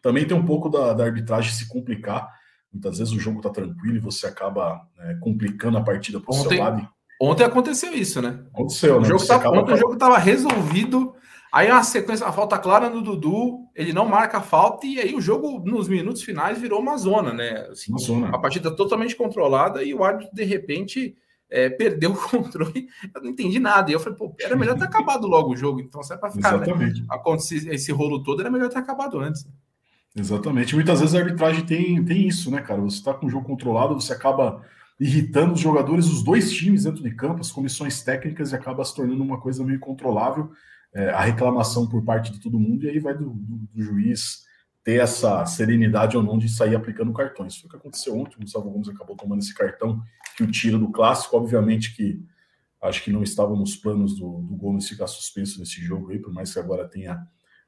Também 0.00 0.26
tem 0.26 0.36
um 0.36 0.44
pouco 0.44 0.68
da, 0.68 0.92
da 0.92 1.04
arbitragem 1.04 1.52
se 1.52 1.68
complicar. 1.68 2.28
Muitas 2.72 2.98
vezes 2.98 3.12
o 3.12 3.18
jogo 3.18 3.38
está 3.38 3.50
tranquilo 3.50 3.96
e 3.96 4.00
você 4.00 4.26
acaba 4.26 4.86
né, 4.96 5.18
complicando 5.20 5.78
a 5.78 5.82
partida 5.82 6.20
para 6.20 6.30
o 6.30 6.34
seu 6.34 6.58
lado. 6.58 6.88
Ontem 7.20 7.42
aconteceu 7.42 7.92
isso, 7.92 8.22
né? 8.22 8.44
Aconteceu, 8.54 8.98
o 8.98 9.00
né? 9.00 9.08
Jogo 9.08 9.26
tá, 9.26 9.50
ontem 9.50 9.74
o 9.74 9.76
jogo 9.76 9.94
estava 9.94 10.18
resolvido. 10.18 11.14
Aí 11.50 11.68
uma 11.70 11.82
sequência, 11.82 12.26
a 12.26 12.30
falta 12.30 12.58
clara 12.58 12.88
no 12.88 13.02
Dudu, 13.02 13.66
ele 13.74 13.92
não 13.92 14.06
marca 14.06 14.38
a 14.38 14.42
falta, 14.42 14.86
e 14.86 15.00
aí 15.00 15.14
o 15.14 15.20
jogo, 15.20 15.60
nos 15.64 15.88
minutos 15.88 16.22
finais, 16.22 16.60
virou 16.60 16.78
uma 16.78 16.96
zona, 16.96 17.32
né? 17.32 17.66
Assim, 17.70 17.90
uma 17.90 17.98
zona. 17.98 18.28
A 18.28 18.38
partida 18.38 18.70
totalmente 18.70 19.16
controlada 19.16 19.82
e 19.82 19.94
o 19.94 20.04
árbitro, 20.04 20.32
de 20.32 20.44
repente, 20.44 21.16
é, 21.50 21.68
perdeu 21.68 22.12
o 22.12 22.16
controle, 22.16 22.88
eu 23.14 23.22
não 23.22 23.30
entendi 23.30 23.58
nada. 23.58 23.90
E 23.90 23.94
eu 23.94 24.00
falei, 24.00 24.18
pô, 24.18 24.34
era 24.40 24.56
melhor 24.56 24.76
ter 24.78 24.84
acabado 24.84 25.26
logo 25.26 25.52
o 25.52 25.56
jogo. 25.56 25.80
Então, 25.80 26.02
se 26.02 26.12
é 26.12 26.16
para 26.16 26.30
ficar 26.30 26.58
né, 26.58 26.92
acontecer 27.08 27.68
esse 27.72 27.92
rolo 27.92 28.22
todo, 28.22 28.40
era 28.40 28.50
melhor 28.50 28.68
ter 28.68 28.78
acabado 28.78 29.18
antes. 29.18 29.46
Exatamente. 30.14 30.74
Muitas 30.74 31.00
vezes 31.00 31.14
a 31.14 31.18
arbitragem 31.18 31.64
tem, 31.64 32.04
tem 32.04 32.26
isso, 32.26 32.50
né, 32.50 32.60
cara? 32.60 32.80
Você 32.80 32.98
está 32.98 33.14
com 33.14 33.26
o 33.26 33.30
jogo 33.30 33.46
controlado, 33.46 33.94
você 33.94 34.12
acaba 34.12 34.62
irritando 34.98 35.54
os 35.54 35.60
jogadores, 35.60 36.06
os 36.06 36.24
dois 36.24 36.50
times 36.50 36.84
dentro 36.84 37.02
de 37.02 37.14
campo, 37.14 37.40
as 37.40 37.52
comissões 37.52 38.02
técnicas, 38.02 38.50
e 38.50 38.56
acaba 38.56 38.84
se 38.84 38.94
tornando 38.94 39.22
uma 39.22 39.40
coisa 39.40 39.64
meio 39.64 39.78
controlável. 39.78 40.50
É, 40.92 41.10
a 41.10 41.20
reclamação 41.20 41.86
por 41.86 42.02
parte 42.02 42.32
de 42.32 42.40
todo 42.40 42.58
mundo, 42.58 42.84
e 42.84 42.88
aí 42.88 42.98
vai 42.98 43.14
do, 43.14 43.30
do, 43.30 43.56
do 43.72 43.82
juiz 43.82 44.47
ter 44.88 45.02
essa 45.02 45.44
serenidade 45.44 46.16
ou 46.16 46.22
não 46.22 46.38
de 46.38 46.48
sair 46.48 46.74
aplicando 46.74 47.12
cartões. 47.12 47.58
Foi 47.58 47.68
o 47.68 47.70
que 47.70 47.76
aconteceu 47.76 48.18
ontem, 48.18 48.36
o 48.36 48.40
Gustavo 48.40 48.70
Gomes 48.70 48.88
acabou 48.88 49.14
tomando 49.14 49.40
esse 49.40 49.52
cartão 49.52 50.02
que 50.34 50.42
o 50.42 50.50
tira 50.50 50.78
do 50.78 50.90
clássico, 50.90 51.36
obviamente 51.36 51.94
que 51.94 52.24
acho 52.80 53.04
que 53.04 53.12
não 53.12 53.22
estava 53.22 53.54
nos 53.54 53.76
planos 53.76 54.18
do, 54.18 54.40
do 54.40 54.56
Gomes 54.56 54.88
ficar 54.88 55.06
suspenso 55.06 55.60
nesse 55.60 55.78
jogo 55.82 56.10
aí, 56.10 56.18
por 56.18 56.32
mais 56.32 56.54
que 56.54 56.58
agora 56.58 56.88
tenha 56.88 57.22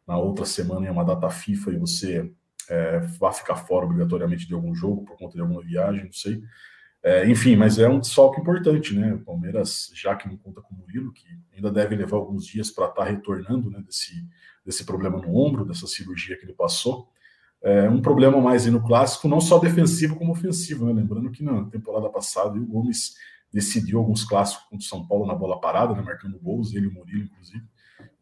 na 0.06 0.16
outra 0.16 0.46
semana 0.46 0.90
uma 0.90 1.04
data 1.04 1.28
FIFA 1.28 1.72
e 1.72 1.76
você 1.76 2.32
é, 2.70 3.00
vá 3.18 3.30
ficar 3.32 3.56
fora 3.56 3.84
obrigatoriamente 3.84 4.46
de 4.46 4.54
algum 4.54 4.74
jogo 4.74 5.04
por 5.04 5.18
conta 5.18 5.34
de 5.34 5.42
alguma 5.42 5.60
viagem, 5.60 6.06
não 6.06 6.12
sei. 6.12 6.42
É, 7.02 7.28
enfim, 7.28 7.54
mas 7.54 7.78
é 7.78 7.86
um 7.86 8.00
desfalque 8.00 8.40
importante, 8.40 8.94
né? 8.94 9.12
O 9.12 9.20
Palmeiras, 9.20 9.92
já 9.94 10.16
que 10.16 10.26
não 10.26 10.38
conta 10.38 10.62
com 10.62 10.74
o 10.74 10.78
Murilo, 10.78 11.12
que 11.12 11.26
ainda 11.54 11.70
deve 11.70 11.96
levar 11.96 12.16
alguns 12.16 12.46
dias 12.46 12.70
para 12.70 12.86
estar 12.86 13.04
tá 13.04 13.10
retornando 13.10 13.70
né, 13.70 13.82
desse, 13.84 14.26
desse 14.64 14.86
problema 14.86 15.18
no 15.18 15.36
ombro, 15.36 15.66
dessa 15.66 15.86
cirurgia 15.86 16.38
que 16.38 16.46
ele 16.46 16.54
passou. 16.54 17.09
É 17.62 17.88
um 17.90 18.00
problema 18.00 18.40
mais 18.40 18.64
aí 18.64 18.70
no 18.70 18.82
clássico, 18.82 19.28
não 19.28 19.40
só 19.40 19.58
defensivo 19.58 20.16
como 20.16 20.32
ofensivo, 20.32 20.86
né? 20.86 20.92
Lembrando 20.94 21.30
que 21.30 21.42
na 21.42 21.64
temporada 21.64 22.08
passada 22.08 22.58
o 22.58 22.66
Gomes 22.66 23.14
decidiu 23.52 23.98
alguns 23.98 24.24
clássicos 24.24 24.64
contra 24.64 24.84
o 24.84 24.88
São 24.88 25.06
Paulo 25.06 25.26
na 25.26 25.34
bola 25.34 25.60
parada, 25.60 25.94
né? 25.94 26.02
marcando 26.02 26.38
gols, 26.38 26.72
ele 26.72 26.86
e 26.86 26.88
o 26.88 26.94
Murilo, 26.94 27.24
inclusive. 27.24 27.62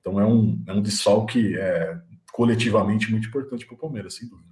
Então 0.01 0.21
é 0.21 0.27
um, 0.27 0.63
é 0.67 0.73
um 0.73 0.83
desfalque 0.83 1.57
é, 1.57 2.01
coletivamente 2.33 3.11
muito 3.11 3.29
importante 3.29 3.67
para 3.67 3.75
o 3.75 3.79
Palmeiras, 3.79 4.15
sem 4.15 4.29
dúvida. 4.29 4.49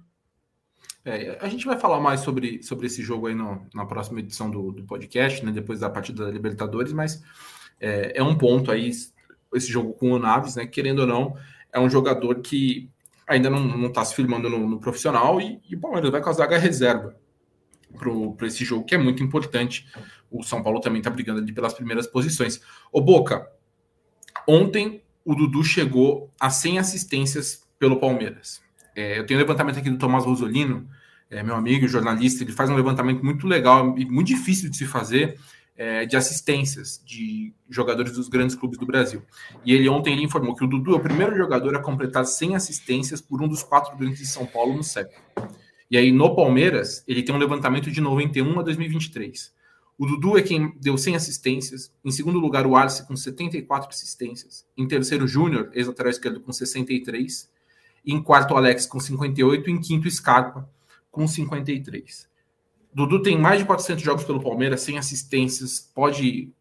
É, 1.03 1.37
a 1.41 1.47
gente 1.47 1.65
vai 1.65 1.77
falar 1.77 1.99
mais 1.99 2.19
sobre, 2.19 2.61
sobre 2.61 2.87
esse 2.87 3.01
jogo 3.01 3.27
aí 3.27 3.35
no, 3.35 3.65
na 3.73 3.85
próxima 3.85 4.19
edição 4.19 4.51
do, 4.51 4.71
do 4.71 4.83
podcast, 4.83 5.43
né, 5.45 5.51
depois 5.51 5.79
da 5.79 5.89
partida 5.89 6.25
da 6.25 6.31
Libertadores, 6.31 6.91
mas 6.91 7.23
é, 7.79 8.19
é 8.19 8.23
um 8.23 8.37
ponto 8.37 8.69
aí, 8.69 8.91
esse 9.53 9.71
jogo 9.71 9.93
com 9.93 10.11
o 10.11 10.19
Naves, 10.19 10.57
né, 10.57 10.67
querendo 10.67 10.99
ou 10.99 11.07
não, 11.07 11.37
é 11.71 11.79
um 11.79 11.89
jogador 11.89 12.41
que 12.41 12.89
ainda 13.27 13.49
não 13.49 13.87
está 13.87 14.03
se 14.05 14.15
firmando 14.15 14.49
no, 14.49 14.67
no 14.67 14.79
profissional 14.79 15.39
e, 15.41 15.61
e, 15.69 15.75
o 15.75 15.79
Palmeiras 15.79 16.09
vai 16.09 16.21
com 16.21 16.29
a 16.29 16.33
zaga 16.33 16.57
reserva 16.57 17.15
para 18.37 18.47
esse 18.47 18.63
jogo, 18.63 18.85
que 18.85 18.95
é 18.95 18.97
muito 18.97 19.21
importante. 19.21 19.87
O 20.31 20.43
São 20.43 20.63
Paulo 20.63 20.79
também 20.79 20.99
está 20.99 21.09
brigando 21.09 21.41
ali 21.41 21.51
pelas 21.51 21.73
primeiras 21.73 22.07
posições. 22.07 22.61
Ô 22.91 23.01
Boca, 23.01 23.49
ontem 24.47 25.03
o 25.25 25.35
Dudu 25.35 25.63
chegou 25.63 26.31
a 26.39 26.49
100 26.49 26.79
assistências 26.79 27.67
pelo 27.77 27.99
Palmeiras. 27.99 28.61
É, 28.95 29.19
eu 29.19 29.25
tenho 29.25 29.39
um 29.39 29.43
levantamento 29.43 29.77
aqui 29.77 29.89
do 29.89 29.97
Tomás 29.97 30.25
Rosolino, 30.25 30.87
é, 31.29 31.43
meu 31.43 31.55
amigo, 31.55 31.87
jornalista, 31.87 32.43
ele 32.43 32.53
faz 32.53 32.69
um 32.69 32.75
levantamento 32.75 33.23
muito 33.23 33.45
legal 33.45 33.97
e 33.97 34.05
muito 34.05 34.27
difícil 34.27 34.69
de 34.69 34.77
se 34.77 34.85
fazer 34.85 35.37
é, 35.77 36.05
de 36.05 36.17
assistências 36.17 37.01
de 37.05 37.53
jogadores 37.69 38.13
dos 38.13 38.27
grandes 38.27 38.55
clubes 38.55 38.79
do 38.79 38.85
Brasil. 38.85 39.21
E 39.63 39.73
ele 39.73 39.87
ontem 39.87 40.13
ele 40.13 40.23
informou 40.23 40.55
que 40.55 40.65
o 40.65 40.67
Dudu 40.67 40.93
é 40.93 40.95
o 40.95 40.99
primeiro 40.99 41.37
jogador 41.37 41.75
a 41.75 41.79
completar 41.79 42.25
100 42.25 42.55
assistências 42.55 43.21
por 43.21 43.41
um 43.41 43.47
dos 43.47 43.61
quatro 43.61 43.95
grandes 43.95 44.19
de 44.19 44.25
São 44.25 44.45
Paulo 44.45 44.75
no 44.75 44.83
século. 44.83 45.21
E 45.89 45.97
aí 45.97 46.11
no 46.11 46.35
Palmeiras, 46.35 47.03
ele 47.07 47.21
tem 47.21 47.33
um 47.33 47.37
levantamento 47.37 47.91
de 47.91 48.01
91 48.01 48.59
a 48.59 48.63
2023. 48.63 49.55
O 49.97 50.05
Dudu 50.05 50.37
é 50.37 50.41
quem 50.41 50.73
deu 50.79 50.97
100 50.97 51.15
assistências. 51.15 51.91
Em 52.03 52.11
segundo 52.11 52.39
lugar, 52.39 52.67
o 52.67 52.75
Arce 52.75 53.07
com 53.07 53.15
74 53.15 53.89
assistências. 53.89 54.65
Em 54.75 54.87
terceiro, 54.87 55.27
Júnior, 55.27 55.69
ex-lateral 55.73 56.11
esquerdo, 56.11 56.41
com 56.41 56.51
63. 56.51 57.49
Em 58.05 58.21
quarto, 58.21 58.55
Alex 58.55 58.85
com 58.85 58.99
58. 58.99 59.69
E 59.69 59.73
em 59.73 59.79
quinto, 59.79 60.09
Scarpa 60.09 60.69
com 61.09 61.27
53. 61.27 62.27
Dudu 62.93 63.21
tem 63.21 63.37
mais 63.37 63.59
de 63.59 63.65
400 63.65 64.03
jogos 64.03 64.23
pelo 64.23 64.41
Palmeiras, 64.41 64.81
sem 64.81 64.97
assistências, 64.97 65.79
pode, 65.93 66.51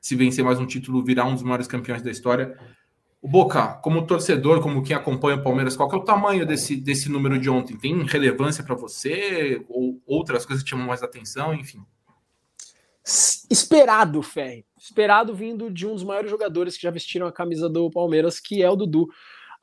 se 0.00 0.14
vencer 0.14 0.44
mais 0.44 0.58
um 0.58 0.66
título, 0.66 1.02
virar 1.02 1.24
um 1.24 1.34
dos 1.34 1.42
maiores 1.42 1.66
campeões 1.66 2.02
da 2.02 2.10
história. 2.10 2.58
O 3.20 3.28
Boca, 3.28 3.74
como 3.82 4.06
torcedor, 4.06 4.60
como 4.60 4.82
quem 4.82 4.94
acompanha 4.94 5.36
o 5.36 5.42
Palmeiras, 5.42 5.76
qual 5.76 5.90
é 5.90 5.96
o 5.96 6.04
tamanho 6.04 6.46
desse, 6.46 6.76
desse 6.76 7.08
número 7.08 7.38
de 7.38 7.50
ontem? 7.50 7.76
Tem 7.76 8.04
relevância 8.04 8.62
para 8.62 8.74
você? 8.74 9.64
Ou 9.68 10.00
outras 10.06 10.44
coisas 10.44 10.62
que 10.62 10.70
chamam 10.70 10.86
mais 10.86 11.02
atenção? 11.02 11.54
Enfim. 11.54 11.80
Esperado, 13.50 14.22
Ferri. 14.22 14.66
Esperado 14.78 15.34
vindo 15.34 15.70
de 15.70 15.86
um 15.86 15.94
dos 15.94 16.04
maiores 16.04 16.30
jogadores 16.30 16.76
que 16.76 16.82
já 16.82 16.90
vestiram 16.90 17.26
a 17.26 17.32
camisa 17.32 17.68
do 17.68 17.90
Palmeiras, 17.90 18.38
que 18.38 18.62
é 18.62 18.70
o 18.70 18.76
Dudu. 18.76 19.04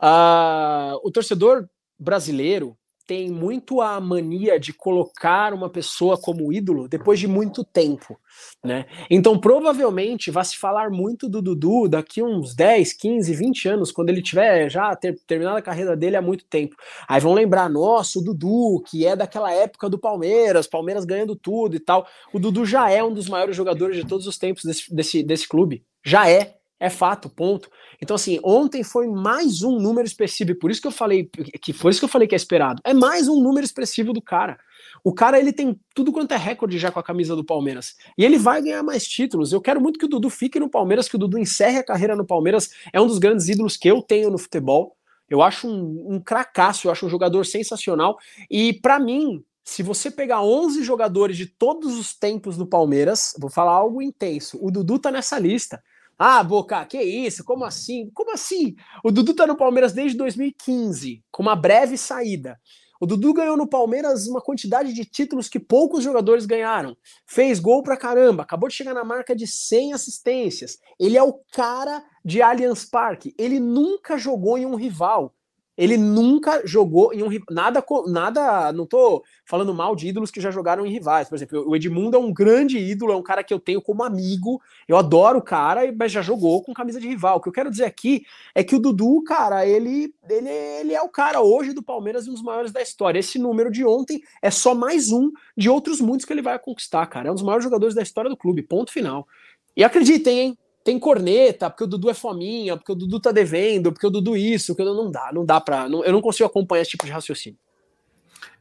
Uh, 0.02 1.00
o 1.04 1.12
torcedor 1.12 1.70
brasileiro 1.98 2.78
tem 3.06 3.30
muito 3.30 3.82
a 3.82 4.00
mania 4.00 4.60
de 4.60 4.74
colocar 4.74 5.54
uma 5.54 5.70
pessoa 5.70 6.18
como 6.18 6.54
ídolo 6.54 6.88
depois 6.88 7.20
de 7.20 7.28
muito 7.28 7.64
tempo, 7.64 8.18
né? 8.64 8.86
Então, 9.10 9.38
provavelmente 9.38 10.32
vai 10.32 10.46
se 10.46 10.58
falar 10.58 10.90
muito 10.90 11.28
do 11.28 11.42
Dudu 11.42 11.90
daqui 11.90 12.24
uns 12.24 12.56
10, 12.56 12.94
15, 12.94 13.34
20 13.34 13.68
anos, 13.68 13.92
quando 13.92 14.10
ele 14.10 14.22
tiver 14.22 14.70
já 14.70 14.96
ter, 14.96 15.16
terminado 15.28 15.58
a 15.58 15.62
carreira 15.62 15.96
dele 15.96 16.16
há 16.16 16.22
muito 16.22 16.46
tempo. 16.46 16.76
Aí 17.08 17.20
vão 17.20 17.34
lembrar, 17.34 17.70
nossa, 17.70 18.20
o 18.20 18.24
Dudu, 18.24 18.84
que 18.88 19.06
é 19.06 19.16
daquela 19.16 19.52
época 19.52 19.90
do 19.90 20.00
Palmeiras, 20.00 20.68
Palmeiras 20.68 21.06
ganhando 21.06 21.36
tudo 21.36 21.76
e 21.76 21.80
tal. 21.80 22.08
O 22.34 22.40
Dudu 22.40 22.66
já 22.66 22.90
é 22.90 23.04
um 23.04 23.14
dos 23.14 23.28
maiores 23.28 23.56
jogadores 23.56 23.98
de 23.98 24.08
todos 24.08 24.28
os 24.28 24.38
tempos 24.38 24.64
desse, 24.64 24.94
desse, 24.94 25.24
desse 25.24 25.48
clube. 25.48 25.84
Já 26.04 26.30
é. 26.30 26.63
É 26.84 26.90
fato, 26.90 27.30
ponto. 27.30 27.70
Então, 28.02 28.14
assim, 28.14 28.42
ontem 28.44 28.84
foi 28.84 29.08
mais 29.08 29.64
um 29.64 29.80
número 29.80 30.06
expressivo, 30.06 30.54
por 30.54 30.70
isso 30.70 30.82
que 30.82 30.88
eu 30.88 30.92
falei 30.92 31.30
que 31.62 31.72
foi 31.72 31.92
isso 31.92 32.02
que 32.02 32.04
eu 32.04 32.10
falei 32.10 32.28
que 32.28 32.36
é 32.36 32.38
esperado. 32.38 32.82
É 32.84 32.94
mais 32.94 33.30
um 33.30 33.42
número 33.42 33.64
expressivo 33.64 34.12
do 34.12 34.22
cara. 34.22 34.60
O 35.02 35.14
cara 35.14 35.40
ele 35.40 35.54
tem 35.54 35.80
tudo 35.96 36.12
quanto 36.12 36.34
é 36.34 36.38
recorde 36.38 36.78
já 36.78 36.92
com 36.92 37.00
a 37.00 37.04
camisa 37.04 37.38
do 37.38 37.46
Palmeiras. 37.46 37.96
E 38.18 38.26
ele 38.26 38.38
vai 38.38 38.62
ganhar 38.62 38.84
mais 38.84 39.06
títulos. 39.06 39.54
Eu 39.54 39.62
quero 39.62 39.80
muito 39.80 39.98
que 39.98 40.04
o 40.04 40.10
Dudu 40.10 40.30
fique 40.30 40.60
no 40.60 40.70
Palmeiras, 40.70 41.08
que 41.08 41.16
o 41.16 41.20
Dudu 41.20 41.38
encerre 41.38 41.78
a 41.78 41.86
carreira 41.86 42.18
no 42.18 42.26
Palmeiras. 42.26 42.72
É 42.92 43.00
um 43.00 43.08
dos 43.08 43.18
grandes 43.18 43.48
ídolos 43.48 43.78
que 43.78 43.88
eu 43.88 44.02
tenho 44.02 44.30
no 44.30 44.38
futebol. 44.38 44.98
Eu 45.30 45.42
acho 45.42 45.70
um, 45.70 46.16
um 46.16 46.20
cracaço, 46.20 46.88
eu 46.88 46.92
acho 46.92 47.06
um 47.06 47.10
jogador 47.10 47.46
sensacional. 47.46 48.18
E 48.52 48.74
para 48.74 49.00
mim, 49.00 49.42
se 49.64 49.82
você 49.82 50.12
pegar 50.12 50.44
11 50.44 50.84
jogadores 50.84 51.38
de 51.38 51.46
todos 51.46 51.98
os 51.98 52.14
tempos 52.14 52.58
do 52.58 52.68
Palmeiras, 52.68 53.34
vou 53.40 53.50
falar 53.50 53.72
algo 53.72 54.02
intenso. 54.02 54.60
O 54.62 54.70
Dudu 54.70 55.00
tá 55.00 55.10
nessa 55.10 55.40
lista. 55.40 55.82
Ah, 56.18 56.44
Boca, 56.44 56.86
que 56.86 57.02
isso? 57.02 57.44
Como 57.44 57.66
assim? 57.66 58.10
Como 58.14 58.32
assim? 58.32 58.76
O 59.04 59.12
Dudu 59.12 59.34
tá 59.34 59.48
no 59.48 59.58
Palmeiras 59.58 59.94
desde 59.94 60.18
2015, 60.18 61.24
com 61.32 61.42
uma 61.44 61.56
breve 61.56 61.98
saída. 61.98 62.60
O 63.04 63.06
Dudu 63.06 63.34
ganhou 63.34 63.58
no 63.58 63.68
Palmeiras 63.68 64.28
uma 64.28 64.40
quantidade 64.40 64.94
de 64.94 65.04
títulos 65.04 65.50
que 65.50 65.60
poucos 65.60 66.04
jogadores 66.04 66.46
ganharam. 66.46 66.96
Fez 67.26 67.60
gol 67.60 67.84
pra 67.84 67.98
caramba, 67.98 68.44
acabou 68.44 68.70
de 68.70 68.76
chegar 68.76 68.94
na 68.94 69.04
marca 69.04 69.36
de 69.36 69.46
100 69.46 69.94
assistências. 69.94 70.78
Ele 70.98 71.18
é 71.18 71.24
o 71.24 71.34
cara 71.52 72.02
de 72.24 72.42
Allianz 72.42 72.86
Parque. 72.86 73.34
Ele 73.38 73.60
nunca 73.60 74.18
jogou 74.18 74.58
em 74.58 74.66
um 74.66 74.76
rival. 74.76 75.34
Ele 75.78 75.98
nunca 75.98 76.62
jogou 76.66 77.14
em 77.14 77.24
um 77.24 77.30
nada 77.50 77.84
nada, 78.08 78.72
não 78.72 78.86
tô 78.86 79.24
falando 79.46 79.74
mal 79.74 79.96
de 79.96 80.08
ídolos 80.08 80.30
que 80.30 80.40
já 80.40 80.52
jogaram 80.52 80.86
em 80.86 80.92
rivais. 80.92 81.28
Por 81.28 81.36
exemplo, 81.36 81.68
o 81.68 81.76
Edmundo 81.76 82.16
é 82.16 82.20
um 82.20 82.32
grande 82.32 82.78
ídolo, 82.78 83.12
é 83.12 83.16
um 83.16 83.24
cara 83.24 83.44
que 83.44 83.54
eu 83.54 83.60
tenho 83.60 83.82
como 83.82 84.04
amigo. 84.04 84.62
Eu 84.88 84.98
adoro 84.98 85.40
o 85.40 85.44
cara, 85.44 85.82
mas 85.98 86.12
já 86.12 86.22
jogou 86.22 86.64
com 86.64 86.74
camisa 86.74 87.00
de 87.00 87.08
rival. 87.08 87.38
O 87.38 87.42
que 87.42 87.50
eu 87.50 87.54
quero 87.54 87.72
dizer 87.72 87.86
aqui 87.86 88.24
é 88.54 88.64
que 88.64 88.76
o 88.76 88.80
Dudu, 88.80 89.24
cara, 89.24 89.66
ele 89.66 90.14
ele, 90.30 90.50
ele 90.50 90.94
é 90.94 91.02
o 91.02 91.10
cara 91.10 91.42
hoje 91.42 91.74
do 91.74 91.84
Palmeiras 91.84 92.26
e 92.26 92.30
um 92.30 92.34
dos 92.34 92.44
maiores 92.44 92.72
da 92.72 92.82
história. 92.82 93.20
Esse 93.20 93.40
número 93.40 93.72
de 93.72 93.86
ontem 93.86 94.22
é 94.42 94.52
só 94.52 94.76
mais 94.76 95.12
um 95.12 95.32
de 95.58 95.70
outros 95.70 96.00
muitos 96.00 96.26
que 96.26 96.34
ele 96.34 96.42
vai 96.42 96.58
conquistar, 96.60 97.06
cara. 97.08 97.30
É 97.30 97.32
um 97.32 97.36
dos 97.36 97.44
maiores 97.44 97.64
jogadores 97.64 97.96
da 97.96 98.02
história 98.02 98.30
do 98.30 98.38
clube, 98.38 98.62
ponto 98.62 98.92
final. 98.92 99.28
E 99.76 99.84
acreditem, 99.84 100.40
hein? 100.40 100.58
Tem 100.84 101.00
corneta, 101.00 101.70
porque 101.70 101.86
o 101.86 101.88
Dudu 101.88 102.10
é 102.10 102.14
fominha, 102.14 102.76
porque 102.76 102.92
o 102.92 102.96
Dudu 102.96 103.20
tá 103.20 103.32
devendo, 103.32 103.92
porque 103.92 104.06
o 104.06 104.10
Dudu 104.10 104.36
isso, 104.36 104.76
que 104.76 104.84
não 104.84 105.10
dá, 105.10 105.32
não 105.34 105.46
dá. 105.46 105.64
Não, 105.90 106.04
eu 106.04 106.12
não 106.12 106.22
consigo 106.22 106.48
acompanhar 106.48 106.82
esse 106.82 106.92
tipo 106.92 107.06
de 107.06 107.12
raciocínio. 107.12 107.58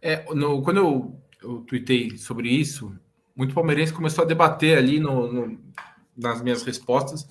É, 0.01 0.25
no, 0.33 0.63
quando 0.63 0.77
eu, 0.77 1.21
eu 1.43 1.61
tuitei 1.61 2.17
sobre 2.17 2.49
isso, 2.49 2.95
muito 3.35 3.55
palmeirense 3.55 3.93
começou 3.93 4.25
a 4.25 4.27
debater 4.27 4.79
ali 4.79 5.01
no, 5.01 5.33
no, 5.33 5.61
nas 6.17 6.41
minhas 6.43 6.63
respostas 6.63 7.29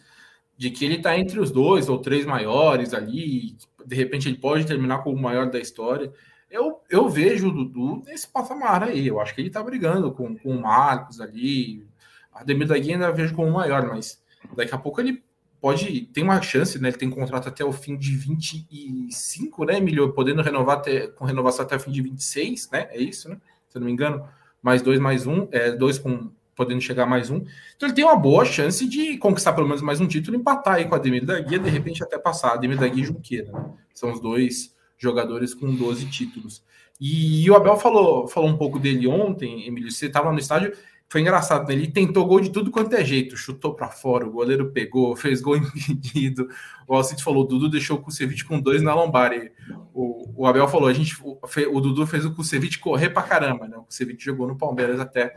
de 0.58 0.70
que 0.70 0.86
ele 0.86 1.02
tá 1.02 1.18
entre 1.18 1.40
os 1.40 1.50
dois 1.52 1.90
ou 1.90 1.98
três 1.98 2.26
maiores 2.26 2.94
ali, 2.94 3.58
de 3.86 3.96
repente 3.96 4.28
ele 4.28 4.38
pode 4.38 4.66
terminar 4.66 5.00
como 5.00 5.18
o 5.18 5.22
maior 5.22 5.50
da 5.50 5.60
história. 5.60 6.12
Eu, 6.50 6.82
eu 6.90 7.10
vejo 7.10 7.48
o 7.48 7.52
Dudu 7.52 8.04
nesse 8.06 8.28
patamar 8.28 8.84
aí, 8.84 9.08
eu 9.08 9.20
acho 9.20 9.34
que 9.34 9.42
ele 9.42 9.50
tá 9.50 9.64
brigando 9.64 10.12
com, 10.12 10.38
com 10.38 10.50
o 10.50 10.62
Marcos 10.62 11.22
ali, 11.22 11.88
a 12.32 12.44
Demir 12.44 12.68
da 12.68 12.78
Guia 12.78 12.94
ainda 12.94 13.12
vejo 13.12 13.34
como 13.34 13.48
o 13.48 13.54
maior, 13.54 13.88
mas 13.88 14.21
Daqui 14.56 14.74
a 14.74 14.78
pouco 14.78 15.02
ele 15.02 15.24
pode 15.60 16.08
tem 16.08 16.24
uma 16.24 16.42
chance, 16.42 16.80
né? 16.80 16.90
Ele 16.90 16.98
tem 16.98 17.10
contrato 17.10 17.48
até 17.48 17.64
o 17.64 17.72
fim 17.72 17.96
de 17.96 18.16
25, 18.16 19.66
né, 19.66 19.78
Emílio? 19.78 20.12
Podendo 20.14 20.42
renovar 20.42 20.78
até, 20.78 21.08
com 21.08 21.26
renovação 21.26 21.64
até 21.64 21.76
o 21.76 21.80
fim 21.80 21.92
de 21.92 22.02
26, 22.02 22.70
né? 22.72 22.88
É 22.92 23.00
isso, 23.00 23.30
né? 23.30 23.38
Se 23.70 23.78
eu 23.78 23.80
não 23.80 23.88
me 23.88 23.94
engano. 23.94 24.28
Mais 24.62 24.82
dois, 24.82 25.00
mais 25.00 25.26
um, 25.26 25.48
é, 25.52 25.72
dois 25.72 25.98
com 25.98 26.30
podendo 26.56 26.82
chegar 26.82 27.06
mais 27.06 27.30
um. 27.30 27.38
Então 27.76 27.88
ele 27.88 27.94
tem 27.94 28.06
uma 28.06 28.16
boa 28.16 28.46
chance 28.46 28.88
de 28.88 29.18
conquistar 29.18 29.54
pelo 29.54 29.68
menos 29.68 29.82
mais 29.82 30.00
um 30.00 30.08
título, 30.08 30.38
empatar 30.38 30.76
aí 30.76 30.86
com 30.86 30.94
a 30.94 30.98
Ademir 30.98 31.26
da 31.26 31.40
Guia, 31.40 31.58
de 31.58 31.70
repente 31.70 32.04
até 32.04 32.20
passar. 32.20 32.54
Ademir 32.54 32.78
da 32.78 32.88
Guia 32.88 33.04
e 33.04 33.08
Junqueira, 33.08 33.52
né? 33.52 33.72
São 33.94 34.12
os 34.12 34.20
dois 34.20 34.76
jogadores 34.98 35.54
com 35.54 35.74
12 35.74 36.06
títulos. 36.08 36.64
E, 37.00 37.44
e 37.44 37.50
o 37.50 37.56
Abel 37.56 37.76
falou, 37.78 38.28
falou 38.28 38.48
um 38.48 38.58
pouco 38.58 38.78
dele 38.78 39.08
ontem, 39.08 39.68
Emílio. 39.68 39.92
Você 39.92 40.06
estava 40.06 40.32
no 40.32 40.38
estádio 40.38 40.74
foi 41.12 41.20
engraçado, 41.20 41.68
né? 41.68 41.74
Ele 41.74 41.92
tentou 41.92 42.26
gol 42.26 42.40
de 42.40 42.50
tudo 42.50 42.72
quanto 42.72 42.96
é 42.96 43.04
jeito, 43.04 43.36
chutou 43.36 43.74
para 43.74 43.90
fora, 43.90 44.26
o 44.26 44.32
goleiro 44.32 44.72
pegou, 44.72 45.14
fez 45.14 45.42
gol 45.42 45.58
impedido. 45.60 46.48
O 46.88 46.96
Alcide 46.96 47.22
falou: 47.22 47.44
o 47.44 47.46
Dudu 47.46 47.68
deixou 47.68 47.98
o 47.98 48.02
Kusevich 48.02 48.46
com 48.46 48.62
dois 48.62 48.82
na 48.82 48.96
lombar. 48.96 49.34
E 49.34 49.52
o, 49.94 50.44
o 50.44 50.48
Abel 50.48 50.70
falou: 50.70 50.88
a 50.88 50.94
gente, 50.94 51.18
o, 51.22 51.38
o 51.74 51.82
Dudu 51.82 52.08
fez 52.08 52.24
o 52.26 52.34
Kusevich 52.34 52.80
correr 52.80 53.10
para 53.10 53.24
caramba, 53.24 53.68
né? 53.68 53.76
O 53.76 53.84
Kusevich 53.84 54.24
jogou 54.24 54.48
no 54.48 54.58
Palmeiras 54.58 55.02
até 55.02 55.36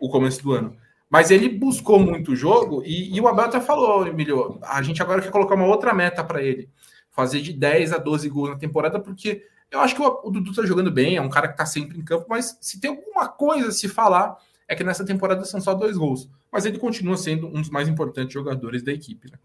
o 0.00 0.10
começo 0.10 0.42
do 0.42 0.50
ano. 0.50 0.76
Mas 1.08 1.30
ele 1.30 1.48
buscou 1.48 2.00
muito 2.00 2.32
o 2.32 2.36
jogo 2.36 2.82
e, 2.84 3.14
e 3.16 3.20
o 3.20 3.28
Abel 3.28 3.44
até 3.44 3.60
falou, 3.60 4.04
Emílio, 4.08 4.58
a 4.62 4.82
gente 4.82 5.00
agora 5.00 5.22
quer 5.22 5.30
colocar 5.30 5.54
uma 5.54 5.66
outra 5.66 5.94
meta 5.94 6.24
para 6.24 6.42
ele, 6.42 6.68
fazer 7.12 7.40
de 7.40 7.52
10 7.52 7.92
a 7.92 7.98
12 7.98 8.28
gols 8.28 8.50
na 8.50 8.56
temporada, 8.56 8.98
porque 8.98 9.44
eu 9.70 9.78
acho 9.78 9.94
que 9.94 10.02
o, 10.02 10.20
o 10.24 10.30
Dudu 10.32 10.52
tá 10.52 10.66
jogando 10.66 10.90
bem, 10.90 11.14
é 11.16 11.22
um 11.22 11.30
cara 11.30 11.46
que 11.46 11.56
tá 11.56 11.64
sempre 11.64 11.96
em 11.96 12.04
campo, 12.04 12.26
mas 12.28 12.58
se 12.60 12.80
tem 12.80 12.90
alguma 12.90 13.28
coisa 13.28 13.68
a 13.68 13.72
se 13.72 13.88
falar 13.88 14.36
é 14.74 14.76
que 14.76 14.84
nessa 14.84 15.04
temporada 15.04 15.44
são 15.44 15.60
só 15.60 15.72
dois 15.72 15.96
gols. 15.96 16.28
Mas 16.52 16.66
ele 16.66 16.78
continua 16.78 17.16
sendo 17.16 17.46
um 17.48 17.60
dos 17.60 17.70
mais 17.70 17.88
importantes 17.88 18.34
jogadores 18.34 18.82
da 18.82 18.92
equipe. 18.92 19.30
Né? 19.30 19.38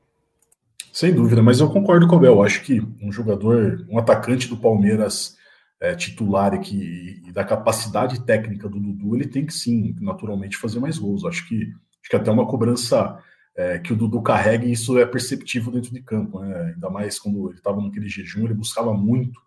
Sem 0.91 1.13
dúvida, 1.13 1.41
mas 1.41 1.59
eu 1.59 1.69
concordo 1.69 2.07
com 2.07 2.17
o 2.17 2.19
Bel. 2.19 2.43
Acho 2.43 2.61
que 2.63 2.81
um 3.01 3.11
jogador, 3.11 3.85
um 3.89 3.97
atacante 3.97 4.47
do 4.47 4.57
Palmeiras 4.57 5.37
é, 5.79 5.95
titular 5.95 6.53
e, 6.55 6.59
que, 6.59 7.21
e 7.25 7.31
da 7.31 7.43
capacidade 7.43 8.25
técnica 8.25 8.67
do 8.67 8.79
Dudu, 8.79 9.15
ele 9.15 9.27
tem 9.27 9.45
que 9.45 9.53
sim, 9.53 9.95
naturalmente, 10.01 10.57
fazer 10.57 10.79
mais 10.79 10.97
gols. 10.97 11.23
Acho 11.25 11.47
que, 11.47 11.63
acho 11.63 12.09
que 12.09 12.15
até 12.15 12.31
uma 12.31 12.47
cobrança 12.47 13.17
é, 13.55 13.79
que 13.79 13.93
o 13.93 13.95
Dudu 13.95 14.21
carrega 14.21 14.65
e 14.65 14.71
isso 14.71 14.97
é 14.97 15.05
perceptível 15.05 15.71
dentro 15.71 15.93
de 15.93 16.01
campo. 16.01 16.39
Né? 16.39 16.73
Ainda 16.73 16.89
mais 16.89 17.19
quando 17.19 17.49
ele 17.49 17.57
estava 17.57 17.81
naquele 17.81 18.09
jejum, 18.09 18.45
ele 18.45 18.53
buscava 18.53 18.93
muito 18.93 19.39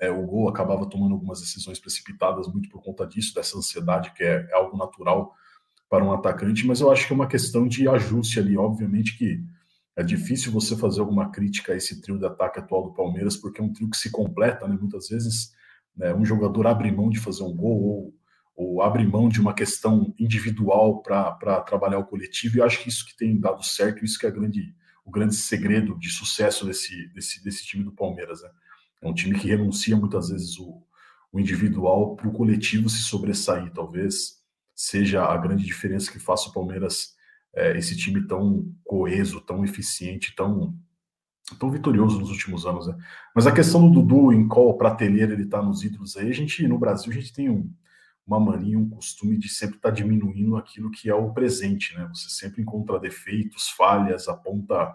é, 0.00 0.10
o 0.10 0.26
gol 0.26 0.48
acabava 0.48 0.88
tomando 0.88 1.12
algumas 1.12 1.40
decisões 1.40 1.78
precipitadas 1.78 2.48
muito 2.48 2.70
por 2.70 2.82
conta 2.82 3.06
disso, 3.06 3.34
dessa 3.34 3.56
ansiedade 3.58 4.12
que 4.14 4.24
é, 4.24 4.48
é, 4.50 4.54
algo 4.54 4.76
natural 4.76 5.34
para 5.88 6.04
um 6.04 6.12
atacante, 6.12 6.66
mas 6.66 6.80
eu 6.80 6.90
acho 6.90 7.06
que 7.06 7.12
é 7.12 7.16
uma 7.16 7.26
questão 7.26 7.68
de 7.68 7.86
ajuste 7.86 8.40
ali. 8.40 8.56
Obviamente 8.56 9.18
que 9.18 9.44
é 9.94 10.02
difícil 10.02 10.50
você 10.50 10.74
fazer 10.74 11.00
alguma 11.00 11.30
crítica 11.30 11.72
a 11.72 11.76
esse 11.76 12.00
trio 12.00 12.18
de 12.18 12.24
ataque 12.24 12.60
atual 12.60 12.84
do 12.84 12.94
Palmeiras, 12.94 13.36
porque 13.36 13.60
é 13.60 13.64
um 13.64 13.72
trio 13.72 13.90
que 13.90 13.96
se 13.96 14.10
completa, 14.10 14.66
né? 14.66 14.78
Muitas 14.80 15.08
vezes 15.08 15.52
né, 15.94 16.14
um 16.14 16.24
jogador 16.24 16.66
abre 16.66 16.90
mão 16.90 17.10
de 17.10 17.18
fazer 17.18 17.42
um 17.42 17.54
gol 17.54 17.82
ou, 17.82 18.14
ou 18.56 18.82
abre 18.82 19.04
mão 19.06 19.28
de 19.28 19.40
uma 19.40 19.52
questão 19.52 20.14
individual 20.18 21.02
para 21.02 21.60
trabalhar 21.60 21.98
o 21.98 22.06
coletivo, 22.06 22.56
e 22.56 22.60
eu 22.60 22.64
acho 22.64 22.82
que 22.82 22.88
isso 22.88 23.04
que 23.04 23.16
tem 23.16 23.38
dado 23.38 23.62
certo, 23.62 24.04
isso 24.04 24.18
que 24.18 24.26
é 24.26 24.30
grande, 24.30 24.74
o 25.04 25.10
grande 25.10 25.34
segredo 25.34 25.98
de 25.98 26.08
sucesso 26.08 26.64
desse, 26.64 27.08
desse, 27.08 27.42
desse 27.42 27.66
time 27.66 27.84
do 27.84 27.92
Palmeiras, 27.92 28.40
né? 28.42 28.48
É 29.02 29.08
um 29.08 29.14
time 29.14 29.38
que 29.38 29.48
renuncia 29.48 29.96
muitas 29.96 30.28
vezes 30.28 30.58
o, 30.58 30.82
o 31.32 31.40
individual 31.40 32.16
para 32.16 32.28
o 32.28 32.32
coletivo 32.32 32.88
se 32.88 33.02
sobressair. 33.02 33.72
Talvez 33.72 34.40
seja 34.74 35.24
a 35.24 35.36
grande 35.36 35.64
diferença 35.64 36.10
que 36.10 36.18
faça 36.18 36.48
o 36.48 36.52
Palmeiras 36.52 37.14
é, 37.54 37.76
esse 37.76 37.96
time 37.96 38.26
tão 38.26 38.72
coeso, 38.84 39.40
tão 39.40 39.64
eficiente, 39.64 40.34
tão, 40.34 40.74
tão 41.58 41.70
vitorioso 41.70 42.18
nos 42.18 42.30
últimos 42.30 42.66
anos. 42.66 42.86
Né? 42.86 42.96
Mas 43.34 43.46
a 43.46 43.52
questão 43.52 43.90
do 43.90 44.02
Dudu, 44.02 44.32
em 44.32 44.46
qual 44.46 44.76
prateleira 44.76 45.32
ele 45.32 45.44
está 45.44 45.62
nos 45.62 45.82
ídolos 45.82 46.16
aí, 46.16 46.28
a 46.28 46.34
gente, 46.34 46.66
no 46.66 46.78
Brasil, 46.78 47.10
a 47.10 47.14
gente 47.14 47.32
tem 47.32 47.50
um, 47.50 47.72
uma 48.26 48.38
mania, 48.38 48.78
um 48.78 48.88
costume 48.88 49.36
de 49.36 49.48
sempre 49.48 49.76
estar 49.76 49.90
tá 49.90 49.94
diminuindo 49.94 50.56
aquilo 50.56 50.90
que 50.90 51.10
é 51.10 51.14
o 51.14 51.32
presente, 51.32 51.94
né? 51.94 52.08
Você 52.14 52.30
sempre 52.30 52.62
encontra 52.62 52.98
defeitos, 52.98 53.68
falhas, 53.70 54.28
aponta 54.28 54.94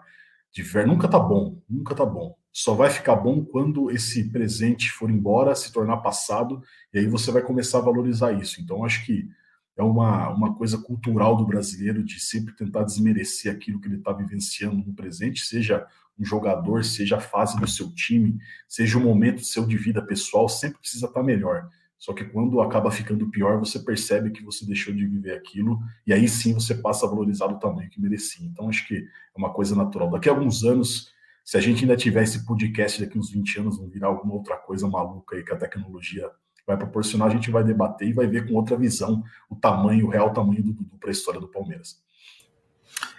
de 0.50 0.62
ver, 0.62 0.86
nunca 0.86 1.06
tá 1.06 1.18
bom, 1.18 1.60
nunca 1.68 1.94
tá 1.94 2.06
bom. 2.06 2.34
Só 2.58 2.72
vai 2.72 2.88
ficar 2.88 3.16
bom 3.16 3.44
quando 3.44 3.90
esse 3.90 4.30
presente 4.30 4.90
for 4.90 5.10
embora, 5.10 5.54
se 5.54 5.70
tornar 5.70 5.98
passado, 5.98 6.62
e 6.90 6.98
aí 6.98 7.06
você 7.06 7.30
vai 7.30 7.42
começar 7.42 7.76
a 7.76 7.82
valorizar 7.82 8.32
isso. 8.32 8.62
Então, 8.62 8.82
acho 8.82 9.04
que 9.04 9.28
é 9.76 9.82
uma, 9.82 10.30
uma 10.30 10.54
coisa 10.54 10.78
cultural 10.78 11.36
do 11.36 11.44
brasileiro 11.44 12.02
de 12.02 12.18
sempre 12.18 12.56
tentar 12.56 12.84
desmerecer 12.84 13.52
aquilo 13.52 13.78
que 13.78 13.88
ele 13.88 13.96
está 13.96 14.10
vivenciando 14.10 14.76
no 14.76 14.94
presente, 14.94 15.44
seja 15.44 15.86
um 16.18 16.24
jogador, 16.24 16.82
seja 16.82 17.18
a 17.18 17.20
fase 17.20 17.60
do 17.60 17.68
seu 17.68 17.92
time, 17.92 18.38
seja 18.66 18.96
o 18.96 19.02
momento 19.02 19.44
seu 19.44 19.66
de 19.66 19.76
vida 19.76 20.00
pessoal, 20.00 20.48
sempre 20.48 20.78
precisa 20.78 21.04
estar 21.04 21.20
tá 21.20 21.26
melhor. 21.26 21.68
Só 21.98 22.14
que 22.14 22.24
quando 22.24 22.62
acaba 22.62 22.90
ficando 22.90 23.28
pior, 23.28 23.58
você 23.58 23.78
percebe 23.80 24.30
que 24.30 24.42
você 24.42 24.64
deixou 24.64 24.94
de 24.94 25.06
viver 25.06 25.36
aquilo, 25.36 25.78
e 26.06 26.12
aí 26.14 26.26
sim 26.26 26.54
você 26.54 26.74
passa 26.74 27.04
a 27.04 27.08
valorizar 27.10 27.48
o 27.48 27.58
tamanho 27.58 27.90
que 27.90 28.00
merecia. 28.00 28.46
Então, 28.46 28.66
acho 28.66 28.88
que 28.88 28.96
é 28.96 29.38
uma 29.38 29.52
coisa 29.52 29.76
natural. 29.76 30.08
Daqui 30.08 30.30
a 30.30 30.32
alguns 30.32 30.64
anos, 30.64 31.14
se 31.46 31.56
a 31.56 31.60
gente 31.60 31.84
ainda 31.84 31.96
tiver 31.96 32.24
esse 32.24 32.44
podcast 32.44 33.00
daqui 33.00 33.16
uns 33.16 33.30
20 33.30 33.60
anos, 33.60 33.78
não 33.78 33.88
virar 33.88 34.08
alguma 34.08 34.34
outra 34.34 34.56
coisa 34.56 34.88
maluca 34.88 35.36
aí 35.36 35.44
que 35.44 35.52
a 35.52 35.56
tecnologia 35.56 36.28
vai 36.66 36.76
proporcionar, 36.76 37.28
a 37.28 37.30
gente 37.30 37.52
vai 37.52 37.62
debater 37.62 38.08
e 38.08 38.12
vai 38.12 38.26
ver 38.26 38.48
com 38.48 38.54
outra 38.54 38.76
visão 38.76 39.22
o 39.48 39.54
tamanho, 39.54 40.06
o 40.06 40.10
real 40.10 40.32
tamanho 40.32 40.60
do 40.60 40.72
Dudu 40.72 40.98
para 40.98 41.08
a 41.08 41.12
história 41.12 41.40
do 41.40 41.46
Palmeiras. 41.46 42.02